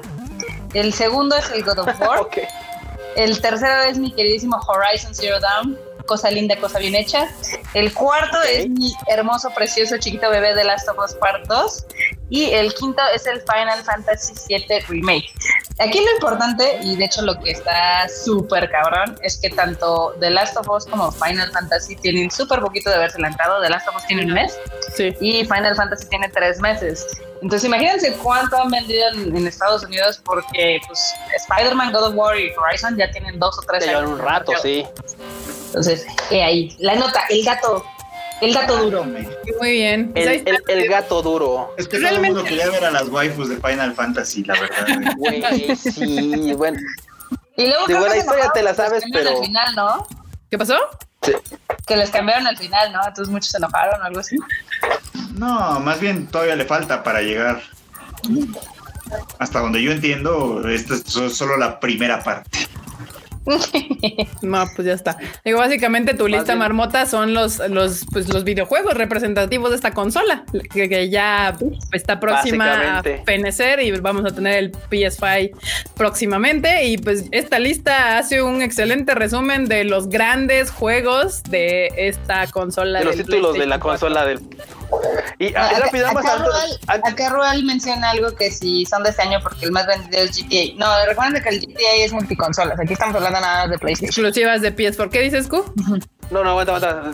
El 0.75 0.93
segundo 0.93 1.37
es 1.37 1.51
el 1.51 1.63
God 1.63 1.79
of 1.81 2.01
War. 2.01 2.27
El 3.17 3.41
tercero 3.41 3.83
es 3.83 3.99
mi 3.99 4.13
queridísimo 4.13 4.57
Horizon 4.69 5.13
Zero 5.15 5.41
Dawn. 5.41 5.77
Cosa 6.09 6.31
linda, 6.31 6.57
cosa 6.57 6.79
bien 6.79 6.95
hecha. 6.95 7.29
El 7.75 7.93
cuarto 7.93 8.41
es 8.43 8.67
mi 8.71 8.95
hermoso, 9.09 9.51
precioso, 9.55 9.99
chiquito 9.99 10.31
bebé 10.31 10.55
de 10.55 10.65
Last 10.65 10.89
of 10.89 10.97
Us 10.99 11.15
Part 11.15 11.47
2. 11.47 11.85
Y 12.31 12.47
el 12.51 12.73
quinto 12.75 13.03
es 13.15 13.27
el 13.27 13.41
Final 13.43 13.83
Fantasy 13.85 14.33
VII 14.49 14.81
Remake. 14.89 15.27
Aquí 15.79 16.01
lo 16.01 16.11
importante, 16.13 16.79
y 16.83 16.97
de 16.97 17.05
hecho 17.05 17.23
lo 17.23 17.39
que 17.39 17.51
está 17.53 18.09
súper 18.09 18.71
cabrón, 18.71 19.19
es 19.23 19.37
que 19.39 19.51
tanto 19.51 20.15
The 20.19 20.31
Last 20.31 20.57
of 20.57 20.69
Us 20.71 20.87
como 20.87 21.13
Final 21.13 21.51
Fantasy 21.53 21.95
tienen 21.97 22.31
súper 22.31 22.61
poquito 22.61 22.89
de 22.91 22.97
haberse 22.97 23.21
lanzado. 23.21 23.61
The 23.63 23.69
Last 23.69 23.87
of 23.89 23.97
Us 23.97 24.07
tiene 24.07 24.25
un 24.25 24.33
mes 24.33 24.59
Sí. 24.97 25.15
y 25.21 25.45
Final 25.45 25.77
Fantasy 25.77 26.09
tiene 26.09 26.29
tres 26.31 26.59
meses. 26.61 27.07
Entonces 27.43 27.65
imagínense 27.67 28.15
cuánto 28.15 28.57
han 28.57 28.71
vendido 28.71 29.09
en, 29.11 29.37
en 29.37 29.47
Estados 29.47 29.85
Unidos 29.85 30.21
porque 30.25 30.81
pues 30.87 31.15
Spider-Man, 31.49 31.93
God 31.93 32.05
of 32.09 32.15
War 32.17 32.37
y 32.39 32.51
Horizon 32.57 32.97
ya 32.97 33.11
tienen 33.11 33.39
dos 33.39 33.57
o 33.59 33.63
tres 33.63 33.85
llevan 33.87 34.05
años. 34.07 34.19
un 34.19 34.27
rato, 34.27 34.53
sí. 34.61 34.85
Entonces, 35.69 36.07
he 36.31 36.43
ahí, 36.43 36.75
la 36.81 36.95
nota, 36.97 37.23
el 37.31 37.45
gato, 37.45 37.85
el 38.41 38.53
gato 38.55 38.77
duro. 38.79 39.05
Muy 39.05 39.71
bien. 39.73 40.11
Pues 40.13 40.43
El, 40.47 40.59
el 40.69 40.89
gato 40.89 41.23
duro. 41.23 41.75
Es 41.79 41.87
que 41.89 41.99
todo 41.99 42.09
el 42.09 42.21
mundo 42.23 42.43
quería 42.45 42.69
ver 42.71 42.85
a 42.85 42.91
las 42.91 43.09
waifus 43.09 43.49
de 43.49 43.57
Final 43.57 43.95
Fantasy, 43.95 44.45
la 44.45 44.55
verdad. 44.55 45.13
güey. 45.17 45.43
Sí, 45.77 46.53
bueno. 46.55 46.79
Y 47.57 47.67
luego 47.67 47.87
De 47.87 47.95
buena 47.99 48.17
historia 48.17 48.51
te 48.55 48.63
la 48.63 48.75
sabes, 48.75 49.03
pero- 49.13 49.31
al 49.31 49.45
final, 49.45 49.75
¿no? 49.75 50.07
¿Qué 50.51 50.57
pasó? 50.59 50.77
Que 51.87 51.97
les 51.97 52.11
cambiaron 52.11 52.47
al 52.47 52.57
final, 52.57 52.93
¿no? 52.93 53.01
Entonces 53.07 53.31
muchos 53.33 53.51
se 53.51 53.59
enojaron 53.59 54.01
o 54.01 54.05
algo 54.05 54.21
así. 54.21 54.37
No, 55.33 55.81
más 55.81 55.99
bien 56.01 56.27
todavía 56.29 56.55
le 56.57 56.65
falta 56.65 57.03
para 57.03 57.21
llegar. 57.21 57.61
Hasta 59.39 59.61
donde 59.61 59.83
yo 59.83 59.91
entiendo, 59.93 60.67
esta 60.69 60.95
es 60.95 61.03
so- 61.07 61.31
solo 61.31 61.57
la 61.57 61.81
primera 61.81 62.23
parte. 62.23 62.59
No, 64.43 64.65
pues 64.75 64.87
ya 64.87 64.95
está. 64.95 65.17
Digo, 65.45 65.59
básicamente 65.59 66.15
tu 66.15 66.27
lista 66.27 66.53
bien. 66.53 66.59
marmota 66.59 67.07
son 67.07 67.35
los, 67.35 67.59
los, 67.69 68.07
pues, 68.13 68.33
los 68.33 68.45
videojuegos 68.45 68.95
representativos 68.95 69.71
de 69.71 69.77
esta 69.77 69.93
consola, 69.93 70.45
que, 70.73 70.89
que 70.89 71.09
ya 71.11 71.57
está 71.93 72.21
próxima 72.21 72.99
a 72.99 73.03
fenecer 73.25 73.81
y 73.81 73.91
vamos 73.93 74.25
a 74.25 74.35
tener 74.35 74.59
el 74.59 74.73
PS5 74.73 75.51
próximamente. 75.97 76.87
Y 76.87 76.99
pues 76.99 77.25
esta 77.31 77.59
lista 77.59 78.19
hace 78.19 78.43
un 78.43 78.63
excelente 78.63 79.15
resumen 79.15 79.67
de 79.67 79.85
los 79.85 80.09
grandes 80.09 80.71
juegos 80.71 81.43
de 81.45 81.91
esta 81.97 82.47
consola. 82.49 83.01
De 83.01 83.05
los 83.05 83.17
títulos 83.17 83.55
de 83.55 83.67
la 83.67 83.79
PlayStation 83.79 83.81
4. 83.81 83.91
consola 83.91 84.27
del. 84.27 84.41
Y 85.39 85.55
ah, 85.55 85.67
Acá, 85.67 85.79
rápido, 85.81 86.07
nada 86.07 86.15
más 86.15 86.25
acá 86.25 86.35
antes- 86.35 86.49
Rual- 86.49 86.79
antes- 86.89 87.13
acá 87.13 87.29
Rual 87.31 87.63
menciona 87.65 88.11
algo 88.11 88.35
que 88.35 88.51
si 88.51 88.85
son 88.87 89.03
de 89.03 89.11
este 89.11 89.23
año 89.23 89.39
porque 89.43 89.65
el 89.67 89.73
más 89.73 89.87
vendido 89.87 90.23
es 90.23 90.37
GTA. 90.37 90.75
No, 90.77 91.07
recuerden 91.07 91.43
que 91.43 91.49
el 91.51 91.61
GTA 91.61 91.95
es 92.05 92.13
multiconsolas. 92.13 92.79
Aquí 92.81 92.93
estamos 92.95 93.15
hablando 93.17 93.41
nada 93.41 93.63
más 93.63 93.71
de 93.71 93.79
PlayStation. 93.79 94.27
Exclusivas 94.27 94.61
de 94.63 94.75
PS4. 94.75 95.11
¿Qué 95.11 95.21
dices, 95.21 95.47
Q? 95.49 95.73
No, 96.31 96.43
no, 96.45 96.51
aguanta, 96.51 96.77
aguanta. 96.77 97.11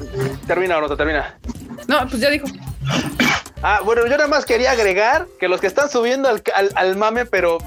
Termina, 0.47 0.77
Oroto, 0.79 0.97
termina. 0.97 1.37
No, 1.87 2.09
pues 2.09 2.21
ya 2.21 2.31
dijo. 2.31 2.47
Ah, 3.63 3.81
bueno, 3.85 4.03
yo 4.07 4.11
nada 4.17 4.27
más 4.27 4.45
quería 4.45 4.73
agregar 4.73 5.27
que 5.41 5.49
los 5.49 5.61
que 5.61 5.67
están 5.67 5.89
subiendo 5.89 6.29
al, 6.29 6.43
al, 6.55 6.71
al 6.75 6.97
mame, 6.97 7.25
pero. 7.27 7.59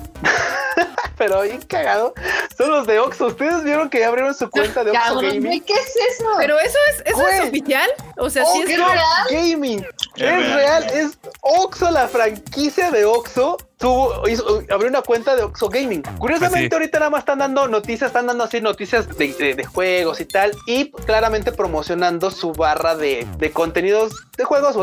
Pero 1.17 1.41
bien 1.41 1.61
cagado, 1.61 2.13
son 2.57 2.71
los 2.71 2.87
de 2.87 2.99
Oxxo. 2.99 3.27
¿Ustedes 3.27 3.63
vieron 3.63 3.89
que 3.89 4.03
abrieron 4.03 4.33
su 4.33 4.49
cuenta 4.49 4.83
de 4.83 4.91
Oxxo 4.91 5.19
Gaming? 5.19 5.63
¿qué 5.63 5.73
es 5.73 5.95
eso? 6.11 6.25
Pero 6.37 6.59
eso 6.59 6.77
es, 6.91 7.03
eso 7.05 7.27
es 7.27 7.49
oficial. 7.49 7.89
O 8.17 8.29
sea, 8.29 8.45
sí 8.45 8.59
Oxxo 8.59 8.71
es 8.71 8.77
real? 8.77 9.27
Gaming. 9.29 9.85
Es, 10.15 10.21
real. 10.21 10.53
real, 10.53 10.83
es 10.93 11.17
Oxxo, 11.41 11.91
la 11.91 12.07
franquicia 12.07 12.91
de 12.91 13.05
Oxxo. 13.05 13.57
Tuvo, 13.77 14.27
hizo- 14.27 14.63
abrió 14.71 14.89
una 14.89 15.03
cuenta 15.03 15.35
de 15.35 15.43
Oxxo 15.43 15.69
Gaming. 15.69 16.01
Curiosamente, 16.17 16.67
sí. 16.69 16.73
ahorita 16.73 16.97
nada 16.97 17.11
más 17.11 17.19
están 17.19 17.37
dando 17.37 17.67
noticias, 17.67 18.07
están 18.09 18.25
dando 18.25 18.43
así 18.43 18.59
noticias 18.59 19.07
de, 19.17 19.33
de- 19.33 19.53
de 19.53 19.65
juegos 19.65 20.19
y 20.19 20.25
tal, 20.25 20.51
y 20.65 20.89
claramente 20.91 21.51
promocionando 21.51 22.31
su 22.31 22.53
barra 22.53 22.95
de, 22.95 23.27
de 23.37 23.51
contenidos 23.51 24.13
de 24.35 24.45
juegos, 24.45 24.75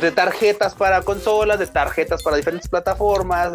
de 0.00 0.10
tarjetas 0.10 0.74
para 0.74 1.00
consolas, 1.02 1.60
de 1.60 1.68
tarjetas 1.68 2.24
para 2.24 2.36
diferentes 2.38 2.68
plataformas, 2.68 3.52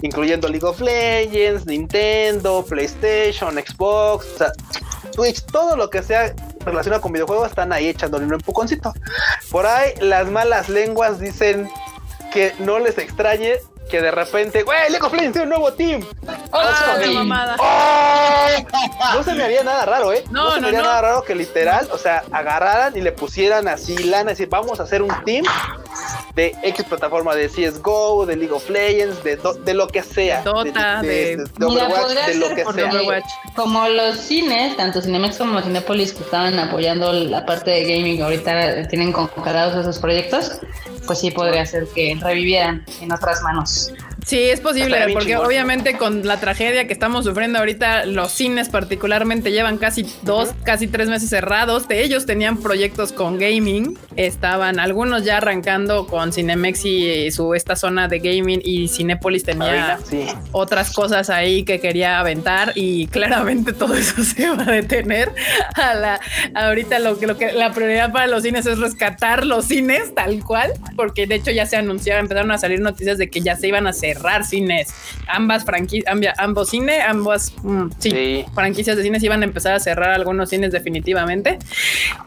incluyendo 0.00 0.48
League 0.48 0.66
of 0.66 0.80
Legends, 0.80 1.66
Nintendo, 1.66 2.64
PlayStation, 2.66 3.54
Xbox, 3.56 4.26
o 4.34 4.38
sea, 4.38 4.52
Twitch, 5.12 5.44
todo 5.52 5.76
lo 5.76 5.90
que 5.90 6.02
sea 6.02 6.34
relacionado 6.64 7.02
con 7.02 7.12
videojuegos 7.12 7.48
están 7.50 7.72
ahí 7.74 7.88
echándole 7.88 8.24
un 8.24 8.32
empujoncito. 8.34 8.94
Por 9.50 9.66
ahí 9.66 9.92
las 10.00 10.30
malas 10.30 10.70
lenguas 10.70 11.20
dicen 11.20 11.68
que 12.32 12.54
no 12.60 12.78
les 12.78 12.96
extrañe 12.96 13.56
que 13.90 14.00
de 14.00 14.10
repente, 14.10 14.62
güey, 14.62 14.88
League 14.90 15.04
of 15.04 15.12
Legends 15.12 15.32
tiene 15.32 15.44
un 15.44 15.48
nuevo 15.60 15.72
team. 15.72 16.04
Ah, 16.52 16.96
Gaming. 17.00 17.14
mamada. 17.18 17.56
¡Oh! 17.58 18.46
No 19.14 19.22
se 19.24 19.34
me 19.34 19.42
haría 19.44 19.62
nada 19.64 19.84
raro, 19.86 20.12
¿eh? 20.12 20.24
No, 20.30 20.50
se 20.52 20.56
no, 20.56 20.62
me 20.62 20.68
haría 20.68 20.80
no. 20.82 20.86
nada 20.88 21.00
raro 21.02 21.22
que 21.24 21.34
literal, 21.34 21.88
o 21.92 21.98
sea, 21.98 22.22
agarraran 22.32 22.96
y 22.96 23.00
le 23.00 23.12
pusieran 23.12 23.68
así 23.68 23.96
lana, 24.04 24.30
decir, 24.30 24.48
vamos 24.48 24.80
a 24.80 24.84
hacer 24.84 25.02
un 25.02 25.12
team 25.24 25.44
de 26.34 26.54
X 26.62 26.84
plataforma 26.86 27.34
de 27.34 27.48
CSGO, 27.48 28.24
de 28.26 28.36
League 28.36 28.52
of 28.54 28.68
Legends, 28.70 29.22
de, 29.24 29.36
do- 29.36 29.54
de 29.54 29.74
lo 29.74 29.88
que 29.88 30.02
sea. 30.02 30.42
Dota, 30.42 31.02
de- 31.02 31.36
Mira, 31.58 31.66
Overwatch, 31.86 32.00
podría 32.02 32.26
de 32.26 32.34
lo 32.36 32.48
que 32.50 32.64
sea. 32.64 32.90
Overwatch. 32.90 33.24
como 33.56 33.88
los 33.88 34.16
cines, 34.16 34.76
tanto 34.76 35.02
Cinemex 35.02 35.38
como 35.38 35.60
Cinepolis 35.60 36.12
que 36.12 36.22
estaban 36.22 36.58
apoyando 36.58 37.12
la 37.12 37.44
parte 37.44 37.70
de 37.70 37.82
gaming, 37.84 38.22
ahorita 38.22 38.86
tienen 38.88 39.12
congelados 39.12 39.74
esos 39.76 39.98
proyectos, 39.98 40.60
pues 41.06 41.18
sí 41.18 41.30
podría 41.32 41.66
ser 41.66 41.86
que 41.94 42.16
revivieran 42.20 42.84
en 43.00 43.12
otras 43.12 43.42
manos. 43.42 43.79
Peace. 43.88 44.09
Sí, 44.26 44.38
es 44.50 44.60
posible, 44.60 44.98
porque 45.12 45.30
chingón. 45.30 45.46
obviamente 45.46 45.96
con 45.96 46.26
la 46.26 46.40
tragedia 46.40 46.86
que 46.86 46.92
estamos 46.92 47.24
sufriendo 47.24 47.58
ahorita, 47.58 48.06
los 48.06 48.32
cines 48.32 48.68
particularmente 48.68 49.52
llevan 49.52 49.78
casi 49.78 50.06
dos, 50.22 50.50
casi 50.64 50.88
tres 50.88 51.08
meses 51.08 51.28
cerrados. 51.28 51.86
De 51.88 52.02
ellos 52.02 52.26
tenían 52.26 52.56
proyectos 52.58 53.12
con 53.12 53.38
gaming, 53.38 53.98
estaban 54.16 54.80
algunos 54.80 55.24
ya 55.24 55.38
arrancando 55.38 56.06
con 56.06 56.32
Cinemex 56.32 56.84
y 56.84 57.30
su 57.30 57.54
esta 57.54 57.76
zona 57.76 58.08
de 58.08 58.18
gaming 58.18 58.60
y 58.64 58.88
Cinépolis 58.88 59.44
tenía 59.44 59.94
Ahorita, 59.94 60.08
sí. 60.08 60.26
otras 60.52 60.92
cosas 60.92 61.30
ahí 61.30 61.64
que 61.64 61.80
quería 61.80 62.18
aventar 62.18 62.72
y 62.74 63.06
claramente 63.08 63.72
todo 63.74 63.94
eso 63.94 64.22
se 64.24 64.48
va 64.50 64.62
a 64.62 64.72
detener. 64.72 65.32
A 65.74 65.94
la, 65.94 66.20
ahorita 66.54 66.98
lo 66.98 67.10
lo 67.20 67.36
que 67.36 67.52
la 67.52 67.72
prioridad 67.72 68.12
para 68.12 68.26
los 68.26 68.42
cines 68.42 68.66
es 68.66 68.78
rescatar 68.78 69.44
los 69.46 69.66
cines 69.66 70.14
tal 70.14 70.42
cual, 70.44 70.72
porque 70.96 71.26
de 71.26 71.36
hecho 71.36 71.50
ya 71.50 71.66
se 71.66 71.76
anunciaron, 71.76 72.24
empezaron 72.24 72.50
a 72.50 72.58
salir 72.58 72.80
noticias 72.80 73.18
de 73.18 73.28
que 73.28 73.40
ya 73.40 73.56
se 73.56 73.68
iban 73.68 73.86
a 73.86 73.92
cerrar 74.14 74.44
cines. 74.44 74.88
Ambas 75.28 75.64
franquicias, 75.64 76.12
ambos 76.38 76.70
cines, 76.70 77.00
ambas 77.06 77.52
mm, 77.62 77.86
sí, 77.98 78.10
Sí. 78.10 78.44
franquicias 78.54 78.96
de 78.96 79.02
cines 79.02 79.22
iban 79.22 79.42
a 79.42 79.44
empezar 79.44 79.72
a 79.74 79.80
cerrar 79.80 80.10
algunos 80.10 80.50
cines 80.50 80.72
definitivamente, 80.72 81.58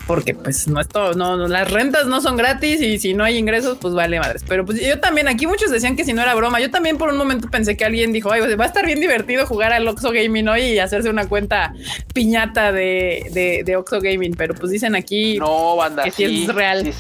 porque 0.08 0.34
pues 0.34 0.68
no 0.68 0.80
esto, 0.80 1.14
no, 1.14 1.38
no, 1.38 1.48
las 1.48 1.70
rentas 1.72 2.08
no 2.08 2.22
son 2.22 2.38
gratis 2.38 2.82
y 2.82 3.00
si 3.00 3.14
no 3.14 3.24
hay 3.24 3.38
ingresos, 3.38 3.78
pues 3.82 3.94
vale 3.94 4.20
madres. 4.20 4.44
Pero 4.48 4.66
pues 4.66 4.80
yo 4.82 5.00
también, 5.00 5.28
aquí 5.28 5.48
muchos 5.48 5.72
decían 5.72 5.96
que 5.96 6.06
si 6.06 6.14
no 6.14 6.22
era 6.22 6.34
broma, 6.36 6.60
yo 6.60 6.72
también 6.72 6.98
por 6.98 7.10
un 7.10 7.18
momento 7.18 7.50
pensé 7.50 7.76
que 7.78 7.86
alguien 7.86 8.12
dijo, 8.14 8.32
ay, 8.32 8.42
pues, 8.42 8.58
va 8.60 8.64
a 8.64 8.68
estar 8.68 8.86
bien 8.86 9.00
divertido 9.00 9.46
jugar 9.46 9.74
al 9.74 9.88
Oxo 9.88 10.12
Gaming 10.12 10.48
hoy 10.48 10.62
y 10.62 10.80
hacerse 10.80 11.10
una 11.10 11.28
cuenta 11.28 11.74
piñata 12.14 12.72
de, 12.72 13.26
de, 13.32 13.64
de 13.66 13.76
Oxo 13.76 14.00
Gaming, 14.02 14.36
pero 14.36 14.56
pues 14.56 14.72
dicen 14.72 14.96
aquí 14.96 15.38
No, 15.40 15.76
banda. 15.76 16.04
que 16.04 16.12
sí 16.12 16.44
es 16.44 16.54
real. 16.54 16.84
sí. 16.86 16.92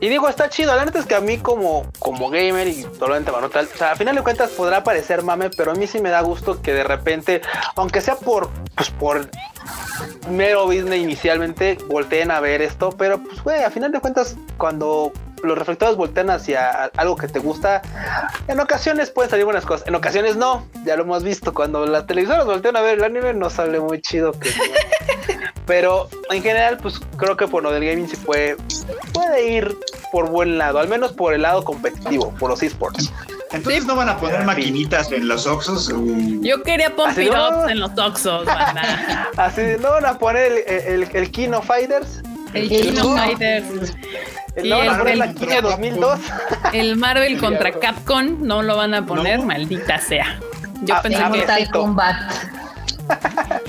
Y 0.00 0.08
digo, 0.08 0.28
está 0.28 0.48
chido. 0.48 0.74
La 0.74 0.84
neta 0.84 0.98
es 0.98 1.06
que 1.06 1.14
a 1.14 1.20
mí 1.20 1.38
como, 1.38 1.90
como 1.98 2.28
gamer 2.30 2.68
y 2.68 2.82
totalmente 2.82 3.32
tal, 3.52 3.68
o 3.72 3.76
sea, 3.76 3.92
a 3.92 3.96
final 3.96 4.14
de 4.14 4.22
cuentas 4.22 4.50
podrá 4.50 4.84
parecer 4.84 5.22
mame, 5.22 5.50
pero 5.50 5.72
a 5.72 5.74
mí 5.74 5.86
sí 5.86 6.00
me 6.00 6.10
da 6.10 6.20
gusto 6.20 6.60
que 6.60 6.74
de 6.74 6.84
repente, 6.84 7.40
aunque 7.74 8.00
sea 8.00 8.16
por, 8.16 8.50
pues 8.74 8.90
por 8.90 9.28
mero 10.30 10.66
business 10.66 11.00
inicialmente, 11.00 11.78
volteen 11.88 12.30
a 12.30 12.40
ver 12.40 12.60
esto, 12.60 12.90
pero 12.90 13.22
pues 13.22 13.42
güey, 13.42 13.62
a 13.62 13.70
final 13.70 13.90
de 13.92 14.00
cuentas, 14.00 14.36
cuando 14.58 15.12
los 15.42 15.56
reflectores 15.56 15.96
voltean 15.96 16.30
hacia 16.30 16.84
algo 16.96 17.16
que 17.16 17.28
te 17.28 17.38
gusta, 17.38 17.82
en 18.48 18.60
ocasiones 18.60 19.10
pueden 19.10 19.30
salir 19.30 19.44
buenas 19.44 19.64
cosas, 19.64 19.86
en 19.86 19.94
ocasiones 19.94 20.36
no, 20.36 20.66
ya 20.84 20.96
lo 20.96 21.02
hemos 21.02 21.22
visto, 21.22 21.52
cuando 21.52 21.86
las 21.86 22.06
televisoras 22.06 22.46
voltean 22.46 22.76
a 22.76 22.80
ver 22.80 22.98
el 22.98 23.04
anime 23.04 23.34
no 23.34 23.50
sale 23.50 23.80
muy 23.80 24.00
chido 24.00 24.32
que 24.32 24.50
pero 25.66 26.08
en 26.30 26.42
general 26.42 26.78
pues 26.78 27.00
creo 27.16 27.36
que 27.36 27.48
por 27.48 27.62
lo 27.62 27.70
del 27.72 27.84
gaming 27.84 28.08
sí 28.08 28.16
puede, 28.16 28.56
puede 29.12 29.48
ir 29.48 29.76
por 30.12 30.30
buen 30.30 30.58
lado, 30.58 30.78
al 30.78 30.88
menos 30.88 31.12
por 31.12 31.34
el 31.34 31.42
lado 31.42 31.64
competitivo, 31.64 32.32
por 32.38 32.50
los 32.50 32.62
esports. 32.62 33.12
Entonces 33.52 33.86
no 33.86 33.96
van 33.96 34.08
a 34.08 34.18
poner 34.18 34.44
maquinitas 34.44 35.10
en 35.12 35.28
los 35.28 35.46
Oxos. 35.46 35.92
Yo 36.40 36.62
quería 36.62 36.88
it 36.88 37.32
no. 37.32 37.48
ups 37.48 37.70
en 37.70 37.80
los 37.80 37.90
Oxos. 37.98 38.48
Así 39.36 39.62
de, 39.62 39.78
no 39.78 39.90
van 39.90 40.06
a 40.06 40.18
poner 40.18 40.64
el, 40.66 41.30
Kino. 41.30 41.62
Fighters. 41.62 42.22
El, 42.56 42.68
Sí, 42.68 42.90
no 42.96 43.14
van 43.14 43.18
a 43.28 45.10
el- 45.10 45.18
la 45.18 45.24
el- 45.26 45.34
Kino 45.34 45.60
2002. 45.62 46.20
El 46.72 46.96
Marvel 46.96 47.38
contra. 47.40 47.72
Capcom 47.72 48.38
no 48.46 48.62
lo 48.62 48.76
van 48.76 48.94
a 48.94 49.04
poner, 49.06 49.38
No. 49.40 49.46
maldita 49.46 49.98
sea. 49.98 50.38
Yo 50.82 50.94
Ah, 50.94 51.02
pensé 51.02 51.18
que 51.22 51.28
Mortal. 51.28 51.70
Kombat. 51.70 52.16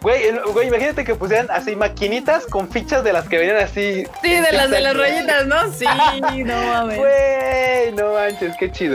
Güey, 0.00 0.32
güey, 0.52 0.66
imagínate 0.68 1.04
que 1.04 1.14
pusieran 1.14 1.46
así 1.50 1.76
maquinitas 1.76 2.46
con 2.46 2.68
fichas 2.68 3.04
de 3.04 3.12
las 3.12 3.28
que 3.28 3.38
venían 3.38 3.58
así. 3.58 4.04
sí, 4.22 4.30
de 4.30 4.52
las 4.52 4.68
de 4.70 4.80
las 4.80 4.96
rayitas, 4.96 5.46
¿no? 5.46 5.72
Sí, 5.72 5.84
no 6.44 6.56
mames. 6.60 6.98
Güey, 6.98 7.92
no 7.92 8.12
manches, 8.14 8.56
qué 8.58 8.72
chido. 8.72 8.94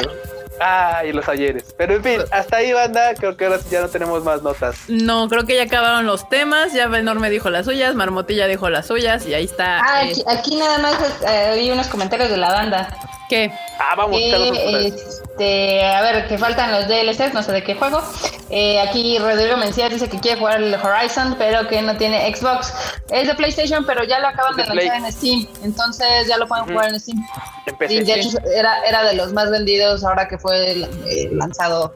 Ay, 0.59 1.13
los 1.13 1.27
ayeres. 1.27 1.75
Pero 1.77 1.95
en 1.95 2.03
fin, 2.03 2.21
hasta 2.31 2.57
ahí, 2.57 2.73
banda. 2.73 3.13
Creo 3.15 3.35
que 3.37 3.45
ahora 3.45 3.59
sí 3.59 3.69
ya 3.71 3.81
no 3.81 3.89
tenemos 3.89 4.23
más 4.23 4.41
notas. 4.41 4.77
No, 4.87 5.29
creo 5.29 5.45
que 5.45 5.55
ya 5.55 5.63
acabaron 5.63 6.05
los 6.05 6.27
temas. 6.29 6.73
Ya 6.73 6.87
Benor 6.87 7.19
me 7.19 7.29
dijo 7.29 7.49
las 7.49 7.65
suyas, 7.65 7.95
Marmotilla 7.95 8.47
dijo 8.47 8.69
las 8.69 8.87
suyas 8.87 9.25
y 9.27 9.33
ahí 9.33 9.45
está. 9.45 9.79
Ah, 9.83 10.03
eh, 10.03 10.11
aquí, 10.11 10.23
aquí 10.27 10.55
nada 10.57 10.77
más 10.79 10.95
eh, 11.27 11.55
vi 11.59 11.71
unos 11.71 11.87
comentarios 11.87 12.29
de 12.29 12.37
la 12.37 12.51
banda. 12.51 12.97
¿Qué? 13.29 13.51
Ah, 13.79 13.95
vamos, 13.95 14.21
otra 14.21 14.39
vez. 14.39 14.93
este, 14.95 15.83
a 15.85 16.01
ver, 16.01 16.27
que 16.27 16.37
faltan 16.37 16.71
los 16.71 16.87
DLCs, 16.87 17.33
no 17.33 17.43
sé 17.43 17.51
de 17.51 17.63
qué 17.63 17.75
juego. 17.75 18.01
Eh, 18.49 18.79
aquí 18.79 19.17
Rodrigo 19.19 19.57
Mencía 19.57 19.89
dice 19.89 20.07
que 20.09 20.19
quiere 20.19 20.39
jugar 20.39 20.61
el 20.61 20.73
Horizon, 20.73 21.35
pero 21.37 21.67
que 21.67 21.81
no 21.81 21.97
tiene 21.97 22.33
Xbox. 22.33 22.73
Es 23.11 23.27
de 23.27 23.35
PlayStation, 23.35 23.85
pero 23.85 24.03
ya 24.05 24.19
lo 24.19 24.27
acaban 24.27 24.55
De 24.55 24.63
de, 24.63 24.69
lanzar 24.69 24.87
Play. 24.87 25.05
en 25.05 25.11
Steam. 25.11 25.47
Entonces 25.63 26.07
ya 26.27 26.37
lo 26.37 26.47
pueden 26.47 26.65
jugar 26.65 26.89
en 26.89 26.99
Steam. 26.99 27.25
Empecé. 27.65 27.93
Y 27.95 28.03
de 28.03 28.13
hecho 28.13 28.37
era, 28.55 28.81
era 28.87 29.03
de 29.03 29.15
los 29.15 29.33
más 29.33 29.51
vendidos 29.51 30.03
ahora 30.05 30.27
que 30.27 30.37
fue 30.37 30.71
eh, 30.71 31.29
lanzado, 31.33 31.93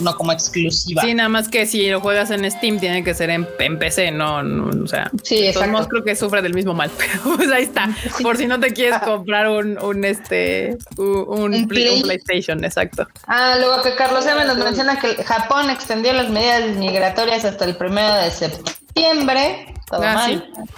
no 0.00 0.16
como 0.16 0.32
exclusiva. 0.32 1.02
Sí, 1.02 1.14
nada 1.14 1.28
más 1.28 1.48
que 1.48 1.66
si 1.66 1.90
lo 1.90 2.00
juegas 2.00 2.30
en 2.30 2.50
Steam 2.50 2.80
tiene 2.80 3.04
que 3.04 3.12
ser 3.14 3.28
en, 3.30 3.46
en 3.58 3.78
PC, 3.78 4.10
no, 4.12 4.42
no, 4.42 4.84
o 4.84 4.86
sea. 4.86 5.10
Sí, 5.22 5.46
exacto. 5.46 5.88
creo 5.88 6.04
que 6.04 6.16
sufre 6.16 6.40
del 6.42 6.54
mismo 6.54 6.72
mal, 6.74 6.90
pero 6.96 7.36
pues 7.36 7.50
ahí 7.50 7.64
está. 7.64 7.88
Por 8.22 8.36
si 8.36 8.46
no 8.46 8.58
te 8.58 8.72
quieres 8.72 8.98
comprar 9.00 9.48
un, 9.48 9.78
un 9.78 10.04
este, 10.04 10.69
un, 10.96 11.06
un 11.28 11.54
Un 11.54 11.68
Play- 11.68 11.88
un 11.96 12.02
Play. 12.02 12.18
PlayStation, 12.18 12.64
exacto. 12.64 13.06
Ah, 13.26 13.56
luego 13.58 13.82
que 13.82 13.94
Carlos 13.94 14.26
M 14.26 14.44
nos 14.44 14.56
menciona 14.58 14.98
que 14.98 15.22
Japón 15.24 15.70
extendió 15.70 16.12
las 16.12 16.28
medidas 16.30 16.76
migratorias 16.76 17.44
hasta 17.44 17.64
el 17.64 17.76
primero 17.76 18.14
de 18.16 18.30
septiembre. 18.30 19.74
Todo 19.88 20.02
Ah, 20.04 20.14
mal. 20.14 20.30
sí. 20.54 20.72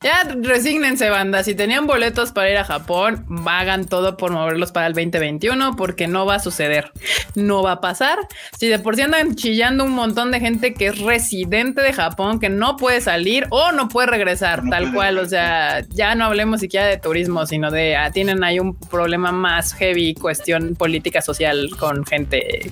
Ya 0.00 0.22
resígnense, 0.22 1.10
banda. 1.10 1.42
Si 1.42 1.56
tenían 1.56 1.88
boletos 1.88 2.30
para 2.30 2.48
ir 2.48 2.56
a 2.56 2.62
Japón, 2.64 3.26
hagan 3.46 3.84
todo 3.84 4.16
por 4.16 4.30
moverlos 4.30 4.70
para 4.70 4.86
el 4.86 4.92
2021 4.92 5.74
porque 5.74 6.06
no 6.06 6.24
va 6.24 6.36
a 6.36 6.38
suceder. 6.38 6.92
No 7.34 7.64
va 7.64 7.72
a 7.72 7.80
pasar. 7.80 8.20
Si 8.56 8.68
de 8.68 8.78
por 8.78 8.94
sí 8.94 9.02
andan 9.02 9.34
chillando 9.34 9.82
un 9.82 9.90
montón 9.90 10.30
de 10.30 10.38
gente 10.38 10.72
que 10.72 10.86
es 10.86 11.00
residente 11.00 11.82
de 11.82 11.92
Japón, 11.92 12.38
que 12.38 12.48
no 12.48 12.76
puede 12.76 13.00
salir 13.00 13.48
o 13.50 13.72
no 13.72 13.88
puede 13.88 14.06
regresar, 14.06 14.62
tal 14.70 14.92
cual. 14.92 15.18
O 15.18 15.26
sea, 15.26 15.80
ya 15.88 16.14
no 16.14 16.26
hablemos 16.26 16.60
siquiera 16.60 16.86
de 16.86 16.98
turismo, 16.98 17.44
sino 17.44 17.72
de 17.72 17.96
ah, 17.96 18.12
tienen 18.12 18.44
ahí 18.44 18.60
un 18.60 18.78
problema 18.78 19.32
más 19.32 19.74
heavy, 19.74 20.14
cuestión 20.14 20.76
política 20.76 21.22
social 21.22 21.70
con 21.76 22.06
gente 22.06 22.70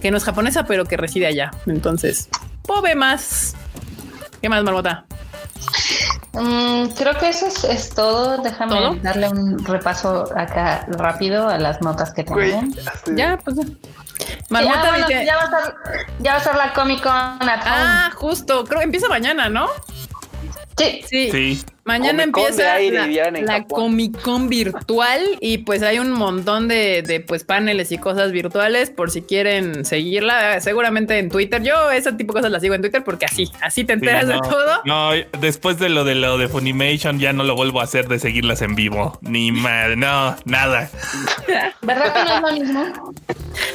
que 0.00 0.10
no 0.10 0.16
es 0.16 0.24
japonesa, 0.24 0.64
pero 0.64 0.86
que 0.86 0.96
reside 0.96 1.26
allá. 1.26 1.50
Entonces, 1.66 2.30
pobre 2.66 2.94
más. 2.94 3.54
¿Qué 4.40 4.48
más, 4.48 4.64
Marmota? 4.64 5.04
Mm, 6.34 6.88
creo 6.96 7.16
que 7.18 7.28
eso 7.28 7.46
es, 7.68 7.90
todo. 7.90 8.38
Déjame 8.38 8.98
darle 9.00 9.28
un 9.28 9.64
repaso 9.64 10.28
acá 10.36 10.84
rápido 10.88 11.48
a 11.48 11.58
las 11.58 11.80
notas 11.80 12.12
que 12.12 12.24
tenemos. 12.24 12.74
Ya, 13.14 13.38
pues. 13.38 13.56
ya, 13.56 15.24
ya, 15.24 15.36
va 15.36 15.42
a 15.42 15.64
ser, 15.64 15.74
ya 16.18 16.32
va 16.32 16.38
a 16.38 16.42
ser 16.42 16.56
la 16.56 16.72
Comic 16.72 17.02
Con 17.02 17.12
Ah, 17.12 18.10
justo. 18.14 18.64
Creo 18.64 18.80
que 18.80 18.84
empieza 18.84 19.08
mañana, 19.08 19.48
¿no? 19.48 19.68
Sí. 20.76 21.04
Sí. 21.08 21.30
sí. 21.30 21.64
Mañana 21.84 22.22
empieza 22.22 22.78
la, 22.78 23.64
Comic 23.64 24.20
Con 24.22 24.48
virtual 24.48 25.20
y 25.40 25.58
pues 25.58 25.82
hay 25.82 25.98
un 25.98 26.12
montón 26.12 26.66
de, 26.66 27.22
pues 27.26 27.44
paneles 27.44 27.92
y 27.92 27.98
cosas 27.98 28.32
virtuales 28.32 28.90
por 28.90 29.10
si 29.10 29.22
quieren 29.22 29.84
seguirla. 29.84 30.60
Seguramente 30.60 31.18
en 31.18 31.28
Twitter. 31.28 31.62
Yo 31.62 31.90
ese 31.90 32.12
tipo 32.12 32.32
de 32.32 32.38
cosas 32.38 32.52
las 32.52 32.62
sigo 32.62 32.74
en 32.74 32.80
Twitter 32.80 33.04
porque 33.04 33.26
así, 33.26 33.50
así 33.60 33.84
te 33.84 33.92
enteras 33.92 34.26
de 34.26 34.34
todo. 34.34 34.80
No, 34.84 35.10
después 35.40 35.78
de 35.78 35.90
lo 35.90 36.04
de 36.04 36.14
lo 36.14 36.38
de 36.38 36.48
Funimation 36.48 37.18
ya 37.18 37.32
no 37.32 37.44
lo 37.44 37.54
vuelvo 37.54 37.80
a 37.80 37.84
hacer 37.84 38.08
de 38.08 38.18
seguirlas 38.18 38.62
en 38.62 38.74
vivo. 38.74 39.18
Ni 39.20 39.52
madre, 39.52 39.96
no, 39.96 40.36
nada. 40.46 40.90
¿Verdad 41.82 42.14
que 42.14 42.24
no 42.24 42.34
es 42.34 42.40
lo 42.40 42.64
mismo? 42.64 43.14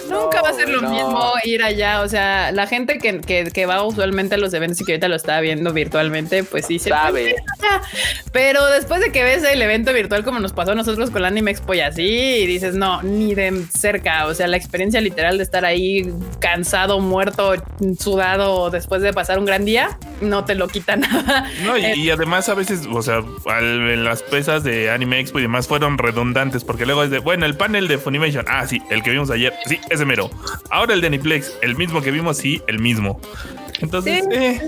Nunca 0.10 0.42
va 0.42 0.50
a 0.50 0.54
ser 0.54 0.70
lo 0.70 0.82
mismo 0.82 1.34
ir 1.44 1.64
allá. 1.64 2.02
O 2.02 2.08
sea, 2.08 2.52
la 2.52 2.68
gente 2.68 2.98
que, 2.98 3.22
que, 3.22 3.66
va 3.66 3.84
usualmente 3.84 4.36
a 4.36 4.38
los 4.38 4.54
eventos 4.54 4.82
y 4.82 4.86
que 4.86 4.94
ahorita 4.94 5.08
lo 5.08 5.16
está 5.16 5.40
viendo 5.42 5.72
virtualmente, 5.74 6.44
pues 6.44 6.66
sí 6.66 6.80
se 6.80 6.90
sabe. 6.90 7.36
Pero 8.32 8.66
después 8.68 9.02
de 9.02 9.12
que 9.12 9.24
ves 9.24 9.44
el 9.44 9.62
evento 9.62 9.94
virtual 9.94 10.24
como 10.24 10.40
nos 10.40 10.54
pasó 10.54 10.72
a 10.72 10.76
nosotros 10.76 11.10
con 11.10 11.22
la 11.22 11.30
Anime 11.30 11.52
Expo 11.52 11.74
y 11.74 11.82
así, 11.82 12.04
y 12.04 12.48
dices, 12.48 12.76
no, 12.76 13.02
ni 13.02 13.34
de 13.34 13.66
cerca. 13.76 14.28
O 14.28 14.34
sea, 14.34 14.48
la 14.48 14.58
experiencia 14.58 15.02
literal 15.02 15.38
de 15.38 15.44
estar 15.44 15.66
ahí 15.66 16.12
cansado, 16.40 17.00
muerto, 17.00 17.54
sudado 18.00 18.70
después 18.70 19.02
de 19.02 19.14
pasar 19.14 19.40
un 19.40 19.46
gran 19.46 19.66
día, 19.66 19.98
no 20.22 20.46
te 20.46 20.56
lo 20.56 20.68
quita 20.68 20.96
nada. 20.98 21.50
No, 21.64 21.78
y, 21.78 22.10
además 22.10 22.50
a 22.50 22.54
veces, 22.54 22.88
o 22.92 23.02
sea, 23.02 23.24
las 23.48 24.24
pesas 24.24 24.64
de 24.64 24.90
Anime 24.90 25.20
Expo 25.20 25.40
y 25.40 25.44
demás 25.44 25.68
fueron 25.68 25.98
redundantes 25.98 26.64
porque 26.64 26.86
luego 26.86 27.04
es 27.04 27.10
de, 27.10 27.20
bueno, 27.20 27.46
el 27.46 27.56
panel 27.56 27.88
de 27.88 27.98
Funimation, 27.98 28.46
ah, 28.48 28.66
sí, 28.68 28.82
el 28.90 29.04
que 29.04 29.12
vimos 29.12 29.30
ayer, 29.32 29.54
sí, 29.66 29.80
ese 29.90 30.06
mero. 30.06 30.30
Ahora 30.70 30.94
el 30.94 31.02
de 31.02 31.08
Aniplex, 31.08 31.58
el 31.62 31.76
mismo 31.76 32.02
que 32.02 32.12
vimos, 32.12 32.38
sí, 32.38 32.62
el 32.68 32.80
mismo. 32.80 33.20
Entonces, 33.82 34.24
eh. 34.32 34.62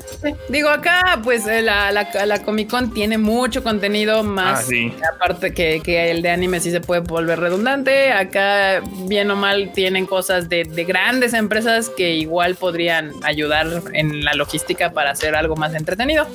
digo, 0.50 0.70
acá 0.70 1.20
pues 1.24 1.46
eh, 1.48 1.62
la, 1.62 1.92
la, 1.92 2.44
Comic 2.44 2.70
Con 2.70 2.94
tiene 2.94 3.18
mucho 3.18 3.64
contenido 3.64 4.24
más. 4.24 4.68
Ah, 4.70 5.14
aparte 5.16 5.54
que, 5.54 5.82
que, 5.84 6.12
el 6.12 6.22
de 6.22 6.30
anime 6.30 6.60
sí 6.60 6.72
se 6.72 6.82
puede 6.82 7.02
volver 7.02 7.40
redundante. 7.40 8.12
Acá, 8.12 8.82
bien 9.06 9.30
o 9.32 9.36
mal, 9.36 9.72
tienen 9.74 10.06
cosas 10.06 10.50
de, 10.50 10.64
de, 10.64 10.84
grandes 10.86 11.34
empresas 11.34 11.90
que 11.90 12.16
igual 12.16 12.56
podrían 12.56 13.12
ayudar 13.24 13.68
en 13.94 14.24
la 14.24 14.34
logística 14.34 14.92
para 14.92 15.12
hacer 15.12 15.36
algo 15.36 15.56
más 15.56 15.76
entretenido. 15.76 16.28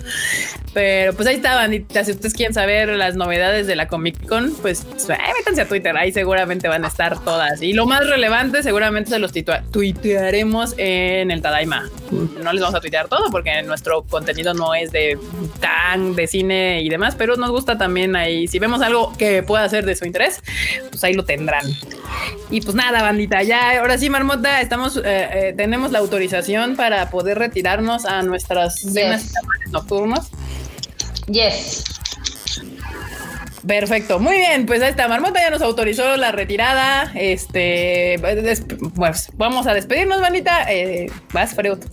Pero 0.75 1.15
pues 1.15 1.27
ahí 1.27 1.37
está, 1.37 1.55
bandita. 1.55 2.05
Si 2.05 2.11
ustedes 2.11 2.35
quieren 2.35 2.53
saber 2.53 2.91
las 2.91 3.17
novedades 3.17 3.67
de 3.67 3.77
la 3.77 3.89
Comic 3.89 4.29
Con, 4.29 4.53
pues 4.61 4.87
eh, 5.09 5.17
métanse 5.39 5.63
a 5.63 5.69
Twitter. 5.69 5.97
Ahí 5.97 6.13
seguramente 6.13 6.69
van 6.69 6.85
a 6.85 6.89
estar 6.89 7.19
todas. 7.25 7.63
Y 7.63 7.73
lo 7.73 7.87
más 7.87 8.07
relevante, 8.07 8.63
seguramente 8.63 9.11
se 9.11 9.19
los 9.19 9.33
tuitearemos 9.33 10.75
en 10.77 11.31
el 11.31 11.41
Tadaima. 11.41 11.89
No 12.43 12.53
les 12.53 12.63
vamos 12.67 12.79
a 12.79 12.81
tuitear 12.81 13.09
todo 13.09 13.31
porque 13.31 13.63
nuestro 13.63 14.03
contenido 14.03 14.53
no 14.55 14.75
es 14.75 14.91
de 14.91 15.19
tan 15.61 16.15
de 16.17 16.27
cine 16.27 16.83
y 16.83 16.89
demás, 16.89 17.15
pero 17.17 17.37
nos 17.37 17.51
gusta 17.51 17.79
también 17.79 18.17
ahí. 18.17 18.49
Si 18.49 18.59
vemos 18.59 18.83
algo 18.83 19.13
que 19.17 19.43
pueda 19.43 19.69
ser 19.69 19.87
de 19.87 19.95
su 19.95 20.05
interés, 20.05 20.43
pues 20.91 21.03
ahí 21.05 21.15
lo 21.15 21.25
tendrán. 21.25 21.65
Y 22.51 22.61
pues 22.61 22.75
nada, 22.75 23.03
bandita, 23.03 23.43
ya 23.43 23.81
ahora 23.81 23.99
sí, 23.99 24.11
Marmota, 24.11 24.61
estamos, 24.61 24.97
eh, 24.97 25.03
eh, 25.05 25.55
tenemos 25.57 25.93
la 25.93 26.01
autorización 26.01 26.77
para 26.77 27.11
poder 27.11 27.39
retirarnos 27.39 28.05
a 28.05 28.23
nuestras 28.23 28.81
cenas 28.81 29.33
nocturnas. 29.71 30.31
Yes. 31.29 31.85
Perfecto, 33.67 34.21
muy 34.21 34.37
bien, 34.37 34.67
pues 34.67 34.83
ahí 34.83 34.91
está, 34.91 35.09
Marmota 35.09 35.41
ya 35.41 35.51
nos 35.51 35.63
autorizó 35.63 36.17
la 36.17 36.31
retirada, 36.31 37.11
este, 37.15 38.21
pues 38.95 39.31
vamos 39.35 39.67
a 39.67 39.75
despedirnos, 39.75 40.21
manita, 40.21 40.73
eh, 40.73 41.11
vas, 41.33 41.55
Freud. 41.55 41.79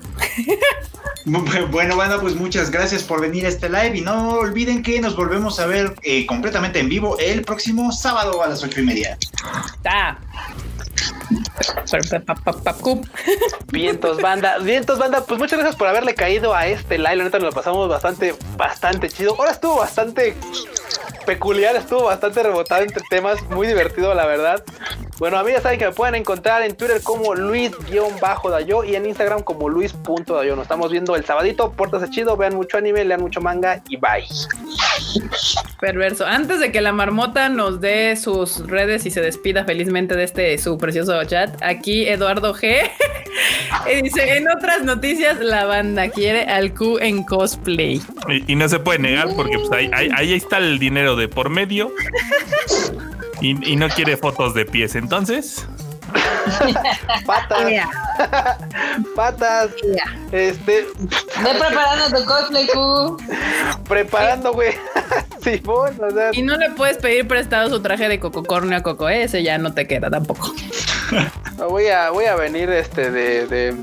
Bueno, 1.25 1.95
bueno, 1.95 2.19
pues 2.19 2.35
muchas 2.35 2.69
gracias 2.69 3.03
por 3.03 3.21
venir 3.21 3.45
a 3.45 3.47
este 3.47 3.69
live 3.69 3.97
y 3.97 4.01
no 4.01 4.31
olviden 4.31 4.83
que 4.83 4.99
nos 4.99 5.15
volvemos 5.15 5.57
a 5.57 5.65
ver 5.65 5.95
eh, 6.03 6.25
completamente 6.25 6.79
en 6.79 6.89
vivo 6.89 7.17
el 7.17 7.43
próximo 7.43 7.93
sábado 7.93 8.43
a 8.43 8.47
las 8.47 8.61
ocho 8.61 8.81
y 8.81 8.83
media. 8.83 9.17
Está. 9.77 10.19
Vientos 13.71 14.21
banda, 14.21 14.57
vientos 14.59 14.99
banda, 14.99 15.25
pues 15.25 15.39
muchas 15.39 15.59
gracias 15.59 15.77
por 15.77 15.87
haberle 15.87 16.13
caído 16.13 16.53
a 16.53 16.67
este 16.67 16.97
live, 16.97 17.15
la 17.15 17.23
neta 17.23 17.39
nos 17.39 17.49
lo 17.49 17.53
pasamos 17.53 17.87
bastante, 17.87 18.35
bastante 18.57 19.07
chido. 19.07 19.35
Ahora 19.37 19.51
estuvo 19.51 19.77
bastante 19.77 20.35
peculiar, 21.25 21.75
estuvo 21.75 22.05
bastante 22.05 22.43
rebotado 22.43 22.83
entre 22.83 23.03
temas, 23.09 23.41
muy 23.49 23.67
divertido 23.67 24.13
la 24.13 24.25
verdad. 24.25 24.63
Bueno, 25.19 25.37
a 25.37 25.43
mí 25.43 25.51
ya 25.51 25.61
saben 25.61 25.79
que 25.79 25.85
me 25.85 25.91
pueden 25.91 26.15
encontrar 26.15 26.63
en 26.63 26.75
Twitter 26.75 27.01
como 27.03 27.35
Luis-Dayo 27.35 28.83
y 28.83 28.95
en 28.95 29.05
Instagram 29.05 29.41
como 29.43 29.69
Luis.dayo. 29.69 30.55
Nos 30.55 30.63
estamos 30.63 30.91
viendo 30.91 31.15
el 31.15 31.23
sabadito, 31.23 31.71
pórtase 31.71 32.09
chido, 32.09 32.35
vean 32.35 32.55
mucho 32.55 32.77
anime, 32.77 33.05
lean 33.05 33.21
mucho 33.21 33.39
manga 33.39 33.81
y 33.87 33.97
bye. 33.97 34.25
Perverso. 35.79 36.25
Antes 36.25 36.59
de 36.59 36.71
que 36.71 36.81
la 36.81 36.91
marmota 36.91 37.47
nos 37.49 37.79
dé 37.79 38.15
sus 38.15 38.67
redes 38.67 39.05
y 39.05 39.11
se 39.11 39.21
despida 39.21 39.65
felizmente 39.65 40.15
de 40.15 40.23
este 40.23 40.57
su 40.57 40.77
precioso 40.77 41.23
chat, 41.25 41.61
aquí 41.61 42.07
Eduardo 42.07 42.53
G 42.55 42.81
dice: 44.03 44.37
En 44.37 44.49
otras 44.49 44.83
noticias, 44.83 45.39
la 45.39 45.65
banda 45.65 46.09
quiere 46.09 46.43
al 46.45 46.73
Q 46.73 46.99
en 46.99 47.23
cosplay. 47.23 48.01
Y, 48.47 48.55
no 48.55 48.67
se 48.67 48.79
puede 48.79 48.99
negar 48.99 49.29
porque 49.35 49.57
pues, 49.59 49.71
ahí, 49.71 50.09
ahí 50.15 50.33
está 50.33 50.57
el 50.57 50.79
dinero 50.79 51.12
de 51.15 51.27
por 51.27 51.49
medio. 51.49 51.91
Y, 53.41 53.75
no 53.75 53.89
quiere 53.89 54.15
fotos 54.15 54.53
de 54.53 54.65
pies, 54.65 54.95
entonces. 54.95 55.67
Patas. 57.25 57.59
Patas. 59.15 59.71
Este. 60.31 60.85
Ve 61.43 61.49
preparando 61.59 62.17
tu 62.17 62.25
cosplay, 62.25 62.67
Preparando, 63.87 64.53
güey. 64.53 64.73
sí, 65.43 65.61
Y 66.33 66.41
no 66.41 66.57
le 66.57 66.69
puedes 66.71 66.97
pedir 66.97 67.27
prestado 67.27 67.69
su 67.69 67.81
traje 67.81 68.07
de 68.07 68.19
cococornio 68.19 68.77
a 68.77 68.81
Coco, 68.81 69.09
ese 69.09 69.43
ya 69.43 69.57
no 69.57 69.73
te 69.73 69.87
queda 69.87 70.09
tampoco. 70.09 70.53
voy 71.69 71.87
a, 71.87 72.11
voy 72.11 72.25
a 72.25 72.35
venir 72.35 72.69
este 72.69 73.11
de, 73.11 73.47
de. 73.47 73.75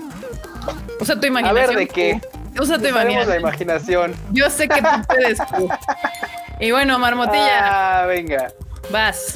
Usa 1.00 1.20
tu 1.20 1.26
imaginación. 1.26 1.64
A 1.64 1.66
ver 1.66 1.76
de 1.76 1.86
qué. 1.86 2.20
Usa 2.58 2.78
tu 2.78 2.86
imaginación. 2.86 3.28
la 3.28 3.36
imaginación. 3.36 4.14
Yo 4.32 4.48
sé 4.50 4.68
que 4.68 4.80
tú 4.80 4.88
puedes. 5.06 5.38
y 6.60 6.70
bueno, 6.70 6.98
Marmotilla. 6.98 8.02
Ah, 8.02 8.06
venga. 8.06 8.52
Vas. 8.90 9.34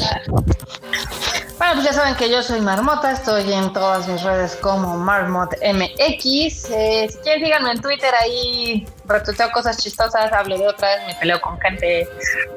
Bueno, 1.59 1.75
pues 1.75 1.85
ya 1.85 1.93
saben 1.93 2.17
que 2.17 2.29
yo 2.29 2.43
soy 2.43 2.61
Marmota, 2.61 3.13
estoy 3.13 3.53
en 3.53 3.73
todas 3.73 4.09
mis 4.09 4.23
redes 4.23 4.57
como 4.57 4.97
MarmotMX. 4.97 6.71
Eh, 6.71 7.09
si 7.11 7.19
quieren, 7.19 7.45
síganme 7.45 7.71
en 7.71 7.81
Twitter, 7.81 8.13
ahí 8.15 8.87
retuiteo 9.07 9.51
cosas 9.53 9.79
chistosas, 9.79 10.33
hablo 10.33 10.59
de 10.59 10.67
otras, 10.67 11.07
me 11.07 11.15
peleo 11.15 11.41
con 11.41 11.59
gente, 11.61 12.09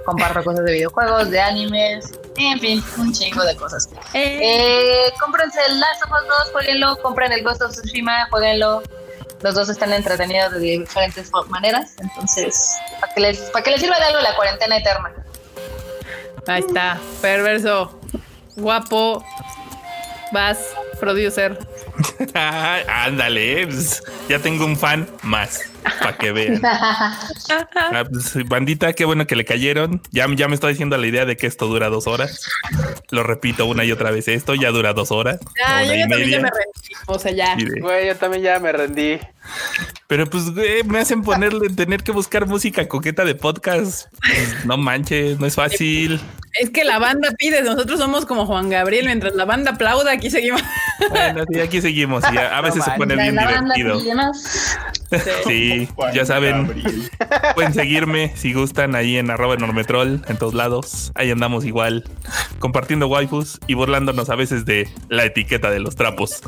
comparto 0.03 0.43
cosas 0.43 0.65
de 0.65 0.73
videojuegos, 0.73 1.29
de 1.29 1.39
animes, 1.39 2.11
en 2.37 2.59
fin, 2.59 2.83
un 2.97 3.13
chingo 3.13 3.43
de 3.43 3.55
cosas. 3.55 3.87
Eh. 4.13 4.39
Eh, 4.41 5.13
cómprense 5.19 5.59
el 5.67 5.79
Last 5.79 6.03
of 6.03 6.11
Us 6.11 6.27
2, 6.45 6.51
jueguenlo, 6.53 6.97
compren 6.97 7.31
el 7.31 7.43
Ghost 7.43 7.61
of 7.61 7.71
Tsushima, 7.71 8.27
jueguenlo. 8.31 8.81
Los 9.41 9.55
dos 9.55 9.69
están 9.69 9.93
entretenidos 9.93 10.53
de 10.53 10.59
diferentes 10.59 11.31
maneras, 11.49 11.93
entonces, 11.99 12.77
para 12.99 13.13
que 13.13 13.19
les, 13.19 13.39
que 13.63 13.71
les 13.71 13.81
sirva 13.81 13.97
de 13.99 14.05
algo 14.05 14.19
la 14.21 14.35
cuarentena 14.35 14.77
eterna. 14.77 15.13
Ahí 16.47 16.63
está, 16.67 16.99
perverso, 17.21 17.99
guapo, 18.55 19.23
vas, 20.31 20.59
producer. 20.99 21.57
Ándale, 22.33 23.67
pues, 23.67 24.03
ya 24.29 24.39
tengo 24.39 24.65
un 24.65 24.77
fan 24.77 25.07
más 25.23 25.61
para 25.99 26.17
que 26.17 26.31
vean. 26.31 26.61
Ah, 27.75 28.03
pues, 28.09 28.33
bandita, 28.47 28.93
qué 28.93 29.05
bueno 29.05 29.25
que 29.25 29.35
le 29.35 29.45
cayeron. 29.45 30.01
Ya, 30.11 30.27
ya 30.35 30.47
me 30.47 30.55
estoy 30.55 30.73
diciendo 30.73 30.97
la 30.97 31.07
idea 31.07 31.25
de 31.25 31.37
que 31.37 31.47
esto 31.47 31.67
dura 31.67 31.89
dos 31.89 32.07
horas. 32.07 32.41
Lo 33.09 33.23
repito 33.23 33.65
una 33.65 33.85
y 33.85 33.91
otra 33.91 34.11
vez. 34.11 34.27
Esto 34.27 34.55
ya 34.55 34.69
dura 34.71 34.93
dos 34.93 35.11
horas. 35.11 35.39
Ya, 35.57 35.83
yo 35.83 36.07
también 36.07 36.29
ya 36.29 36.39
me 36.39 36.49
rendí. 36.49 36.95
O 37.05 37.19
sea, 37.19 37.31
ya. 37.31 37.57
Güey, 37.79 38.07
yo 38.07 38.15
también 38.17 38.43
ya 38.43 38.59
me 38.59 38.71
rendí. 38.71 39.19
Pero 40.07 40.25
pues 40.29 40.45
me 40.85 40.99
hacen 40.99 41.21
ponerle, 41.21 41.69
tener 41.69 42.01
que 42.01 42.13
buscar 42.13 42.47
música 42.47 42.87
coqueta 42.87 43.25
de 43.25 43.35
podcast. 43.35 44.07
Pues, 44.21 44.65
no 44.65 44.77
manches, 44.77 45.37
no 45.37 45.45
es 45.45 45.55
fácil. 45.55 46.21
Es 46.61 46.69
que 46.69 46.85
la 46.85 46.97
banda 46.97 47.29
pide, 47.37 47.61
nosotros 47.61 47.99
somos 47.99 48.25
como 48.25 48.45
Juan 48.45 48.69
Gabriel, 48.69 49.05
mientras 49.05 49.35
la 49.35 49.43
banda 49.43 49.71
aplauda, 49.71 50.13
aquí 50.13 50.29
seguimos. 50.29 50.61
Bueno, 51.09 51.43
sí, 51.51 51.59
aquí 51.59 51.81
seguimos. 51.81 52.23
Y 52.33 52.37
a, 52.37 52.61
veces 52.61 52.85
se 52.85 52.91
pone 52.91 53.15
bien 53.15 53.35
divertido. 53.35 53.99
Sí, 55.45 55.87
ya 56.13 56.25
saben. 56.25 56.83
Pueden 57.55 57.73
seguirme 57.73 58.33
si 58.35 58.53
gustan 58.53 58.95
ahí 58.95 59.17
en 59.17 59.29
arroba 59.29 59.55
enormetrol, 59.55 60.21
en 60.27 60.37
todos 60.37 60.53
lados. 60.53 61.11
Ahí 61.15 61.31
andamos 61.31 61.65
igual, 61.65 62.03
compartiendo 62.59 63.07
waifus 63.07 63.59
y 63.67 63.73
burlándonos 63.73 64.29
a 64.29 64.35
veces 64.35 64.65
de 64.65 64.89
la 65.09 65.25
etiqueta 65.25 65.71
de 65.71 65.79
los 65.79 65.95
trapos. 65.95 66.41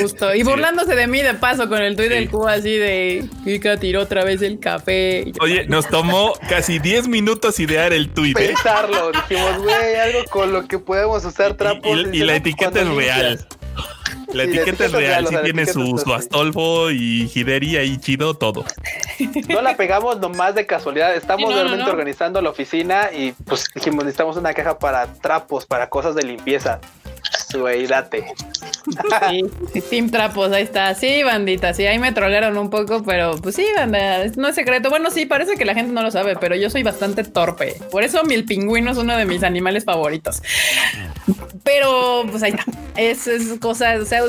Justo. 0.00 0.34
Y 0.34 0.42
burlándose 0.42 0.94
de 0.94 1.06
mí 1.06 1.22
de 1.22 1.34
paso 1.34 1.68
con 1.68 1.80
el 1.80 1.96
tuit 1.96 2.08
del 2.08 2.28
cubo 2.28 2.48
así 2.48 2.76
de 2.76 3.28
Kika 3.44 3.78
tiró 3.78 4.02
otra 4.02 4.24
vez 4.24 4.42
el 4.42 4.58
café. 4.58 5.32
Oye, 5.40 5.66
nos 5.66 5.88
tomó 5.88 6.32
casi 6.48 6.78
10 6.78 7.08
minutos 7.08 7.58
idear 7.60 7.92
el 7.92 8.10
tuit. 8.10 8.38
¿eh? 8.38 8.48
Pensarlo. 8.48 9.12
Dijimos, 9.12 9.58
güey, 9.58 9.94
algo 9.96 10.24
con 10.30 10.52
lo 10.52 10.66
que 10.66 10.78
podemos 10.78 11.24
usar 11.24 11.54
trapos. 11.54 11.98
Y, 12.12 12.24
la 12.24 12.36
etiqueta 12.36 12.80
es 12.80 12.88
real. 12.88 13.46
La 14.32 14.42
etiqueta 14.44 14.86
es 14.86 14.92
real, 14.92 15.26
sí 15.26 15.36
tiene 15.44 15.66
su, 15.66 15.98
su, 15.98 16.12
Astolfo 16.12 16.90
y 16.90 17.30
Hideri 17.32 17.76
ahí 17.76 17.96
chido 17.98 18.34
todo. 18.34 18.64
No 19.48 19.62
la 19.62 19.76
pegamos 19.76 20.18
nomás 20.18 20.54
de 20.54 20.66
casualidad. 20.66 21.14
Estamos 21.14 21.54
realmente 21.54 21.88
organizando 21.88 22.42
la 22.42 22.50
oficina 22.50 23.10
y 23.12 23.32
pues 23.32 23.64
dijimos, 23.74 24.04
necesitamos 24.04 24.36
una 24.36 24.52
caja 24.52 24.78
para 24.78 25.06
trapos, 25.14 25.64
para 25.64 25.88
cosas 25.88 26.14
de 26.14 26.22
limpieza. 26.24 26.80
Güey, 27.58 27.86
date. 27.86 28.26
Team 29.90 30.10
Trapos, 30.10 30.52
ahí 30.52 30.62
está. 30.62 30.94
Sí, 30.94 31.22
bandita, 31.22 31.74
sí, 31.74 31.86
ahí 31.86 31.98
me 31.98 32.12
trolearon 32.12 32.56
un 32.56 32.70
poco, 32.70 33.02
pero 33.02 33.36
pues 33.36 33.54
sí, 33.54 33.66
banda, 33.76 34.26
no 34.36 34.48
es 34.48 34.54
secreto. 34.54 34.90
Bueno, 34.90 35.10
sí, 35.10 35.26
parece 35.26 35.56
que 35.56 35.64
la 35.64 35.74
gente 35.74 35.92
no 35.92 36.02
lo 36.02 36.10
sabe, 36.10 36.36
pero 36.36 36.56
yo 36.56 36.70
soy 36.70 36.82
bastante 36.82 37.24
torpe. 37.24 37.76
Por 37.90 38.02
eso 38.02 38.22
mi 38.24 38.42
pingüino 38.42 38.90
es 38.90 38.98
uno 38.98 39.16
de 39.16 39.24
mis 39.24 39.42
animales 39.42 39.84
favoritos. 39.84 40.42
Pero 41.64 42.24
pues 42.30 42.42
ahí 42.42 42.52
está. 42.52 42.64
Es, 42.96 43.26
es 43.26 43.58
cosa, 43.60 43.96
o 44.00 44.06
sea, 44.06 44.22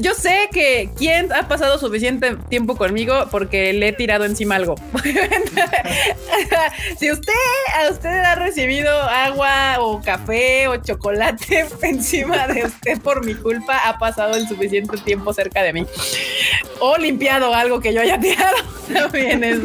yo 0.00 0.14
sé 0.14 0.48
que 0.52 0.88
quien 0.96 1.30
ha 1.32 1.48
pasado 1.48 1.78
suficiente 1.78 2.36
tiempo 2.48 2.76
conmigo 2.76 3.26
porque 3.30 3.72
le 3.74 3.88
he 3.88 3.92
tirado 3.92 4.24
encima 4.24 4.54
algo. 4.56 4.76
si 6.98 7.10
usted, 7.10 7.32
a 7.76 7.90
usted 7.90 8.08
ha 8.08 8.36
recibido 8.36 8.90
agua 8.90 9.76
o 9.80 10.00
café 10.00 10.68
o 10.68 10.76
chocolate 10.76 11.66
encima 11.82 12.46
de 12.46 12.64
usted 12.64 13.00
por 13.00 13.24
mi 13.24 13.34
culpa, 13.34 13.63
ha 13.72 13.98
pasado 13.98 14.34
el 14.34 14.46
suficiente 14.48 14.96
tiempo 14.98 15.32
cerca 15.32 15.62
de 15.62 15.72
mí. 15.72 15.86
O 16.80 16.96
limpiado 16.96 17.54
algo 17.54 17.80
que 17.80 17.92
yo 17.92 18.00
haya 18.00 18.18
tirado. 18.18 18.56
También 18.92 19.44
es. 19.44 19.60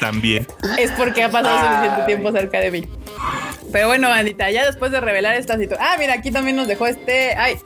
También. 0.00 0.46
Es 0.78 0.90
porque 0.92 1.22
ha 1.22 1.30
pasado 1.30 1.58
suficiente 1.58 2.02
tiempo 2.06 2.32
cerca 2.32 2.60
de 2.60 2.70
mí. 2.70 2.88
Pero 3.72 3.88
bueno, 3.88 4.08
bandita, 4.08 4.50
ya 4.50 4.64
después 4.64 4.92
de 4.92 5.00
revelar 5.00 5.34
esta 5.34 5.58
situación. 5.58 5.86
Ah, 5.86 5.96
mira, 5.98 6.14
aquí 6.14 6.30
también 6.30 6.56
nos 6.56 6.68
dejó 6.68 6.86
este. 6.86 7.34
Ay, 7.36 7.58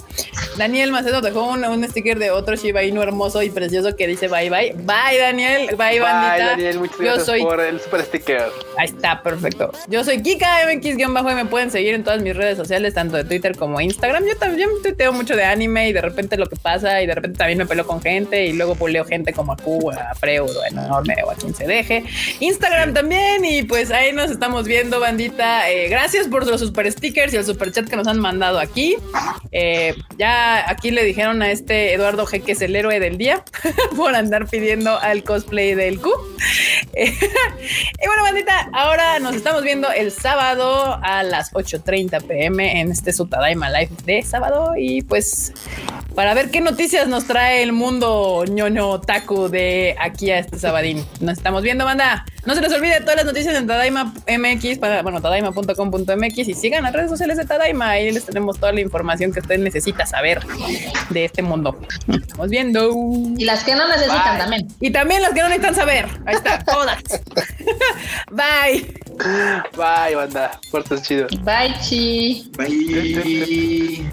Daniel 0.56 0.92
Macedo 0.92 1.20
dejó 1.20 1.44
un, 1.44 1.64
un 1.64 1.88
sticker 1.88 2.18
de 2.18 2.30
otro 2.30 2.56
Shiba 2.56 2.82
Inu 2.82 3.02
hermoso 3.02 3.42
y 3.42 3.50
precioso 3.50 3.94
que 3.96 4.06
dice 4.06 4.28
bye 4.28 4.50
bye. 4.50 4.72
Bye, 4.72 5.18
Daniel. 5.18 5.76
Bye, 5.76 6.00
bandita. 6.00 6.36
Bye, 6.36 6.44
Daniel. 6.44 6.78
Muchas 6.80 6.98
Yo 6.98 7.04
gracias 7.04 7.26
soy... 7.26 7.42
por 7.42 7.60
el 7.60 7.80
super 7.80 8.02
sticker. 8.02 8.44
Ahí 8.78 8.86
está, 8.86 9.22
perfecto. 9.22 9.72
Yo 9.88 10.04
soy 10.04 10.22
Kika 10.22 10.66
MX-bajo 10.66 11.30
y 11.30 11.34
me 11.34 11.44
pueden 11.46 11.70
seguir 11.70 11.94
en 11.94 12.04
todas 12.04 12.22
mis 12.22 12.36
redes 12.36 12.56
sociales, 12.56 12.94
tanto 12.94 13.16
de 13.16 13.24
Twitter 13.24 13.56
como 13.56 13.80
Instagram. 13.80 14.24
Yo 14.26 14.36
también 14.36 14.68
tuiteo 14.82 15.12
mucho 15.12 15.36
de 15.36 15.44
anime 15.44 15.88
y 15.88 15.92
de 15.92 16.00
repente 16.00 16.36
lo 16.36 16.46
que 16.46 16.56
pasa 16.56 17.02
y 17.02 17.06
de 17.06 17.14
repente 17.14 17.38
también 17.38 17.58
me 17.58 17.66
peleo 17.66 17.86
con 17.86 18.00
gente 18.00 18.46
y 18.46 18.52
luego 18.52 18.74
puleo 18.74 19.04
gente 19.04 19.32
como 19.32 19.52
a 19.52 19.56
Q, 19.56 19.90
a 19.90 20.14
Freud 20.14 20.50
Enorme 20.70 21.16
o 21.24 21.30
a 21.30 21.34
quien 21.34 21.54
se 21.54 21.66
deje. 21.66 22.04
Instagram 22.40 22.94
también 22.94 23.44
y 23.44 23.62
pues 23.62 23.90
ahí 23.90 24.12
nos 24.12 24.30
estamos 24.30 24.66
viendo, 24.66 25.00
bandita. 25.00 25.39
Eh, 25.40 25.88
gracias 25.88 26.28
por 26.28 26.46
los 26.46 26.60
super 26.60 26.90
stickers 26.90 27.32
y 27.32 27.36
el 27.36 27.44
super 27.44 27.72
chat 27.72 27.88
que 27.88 27.96
nos 27.96 28.06
han 28.06 28.18
mandado 28.18 28.58
aquí. 28.58 28.96
Eh, 29.52 29.94
ya 30.18 30.68
aquí 30.68 30.90
le 30.90 31.02
dijeron 31.04 31.40
a 31.42 31.50
este 31.50 31.94
Eduardo 31.94 32.26
G 32.26 32.42
que 32.42 32.52
es 32.52 32.60
el 32.60 32.76
héroe 32.76 33.00
del 33.00 33.16
día 33.16 33.42
por 33.96 34.14
andar 34.14 34.46
pidiendo 34.46 34.98
al 34.98 35.24
cosplay 35.24 35.74
del 35.74 36.00
Q. 36.00 36.10
y 36.94 38.06
bueno, 38.06 38.22
bandita, 38.22 38.68
ahora 38.72 39.18
nos 39.18 39.34
estamos 39.34 39.62
viendo 39.62 39.90
el 39.90 40.12
sábado 40.12 40.98
a 41.02 41.22
las 41.22 41.52
8:30 41.52 42.26
pm 42.26 42.80
en 42.80 42.92
este 42.92 43.12
Sutadaima 43.12 43.70
Live 43.70 43.90
de 44.04 44.22
sábado. 44.22 44.74
Y 44.76 45.02
pues 45.02 45.54
para 46.14 46.34
ver 46.34 46.50
qué 46.50 46.60
noticias 46.60 47.08
nos 47.08 47.26
trae 47.26 47.62
el 47.62 47.72
mundo 47.72 48.44
ñoño 48.46 49.00
taku 49.00 49.48
de 49.48 49.96
aquí 49.98 50.30
a 50.30 50.38
este 50.38 50.58
sabadín. 50.58 51.04
Nos 51.20 51.38
estamos 51.38 51.62
viendo, 51.62 51.84
banda. 51.84 52.26
No 52.46 52.54
se 52.54 52.60
les 52.60 52.72
olvide 52.72 53.00
todas 53.00 53.16
las 53.16 53.26
noticias 53.26 53.54
en 53.54 53.66
Tadaima 53.66 54.14
MX, 54.26 54.78
para, 54.78 55.02
bueno, 55.02 55.20
tadaima.com.mx 55.30 56.38
y 56.48 56.54
sigan 56.54 56.82
las 56.82 56.92
redes 56.92 57.10
sociales 57.10 57.36
de 57.36 57.44
Tadaima. 57.44 57.90
Ahí 57.90 58.10
les 58.10 58.24
tenemos 58.24 58.58
toda 58.58 58.72
la 58.72 58.80
información 58.80 59.32
que 59.32 59.40
usted 59.40 59.58
necesita 59.58 60.04
saber 60.06 60.40
de 61.10 61.24
este 61.24 61.42
mundo. 61.42 61.78
Estamos 62.08 62.48
viendo. 62.48 62.90
Y 63.36 63.44
las 63.44 63.62
que 63.64 63.74
no 63.74 63.86
necesitan 63.88 64.38
también. 64.38 64.68
Y 64.80 64.90
también 64.90 65.22
las 65.22 65.32
que 65.32 65.40
no 65.40 65.48
necesitan 65.48 65.74
saber. 65.74 66.06
Ahí 66.26 66.34
está, 66.34 66.58
todas. 66.64 67.02
Bye. 68.30 68.94
Bye, 69.76 70.16
banda. 70.16 70.58
Fuertes 70.70 71.02
chido. 71.02 71.28
Bye, 71.44 71.74
chi. 71.80 72.50
Bye. 72.56 74.10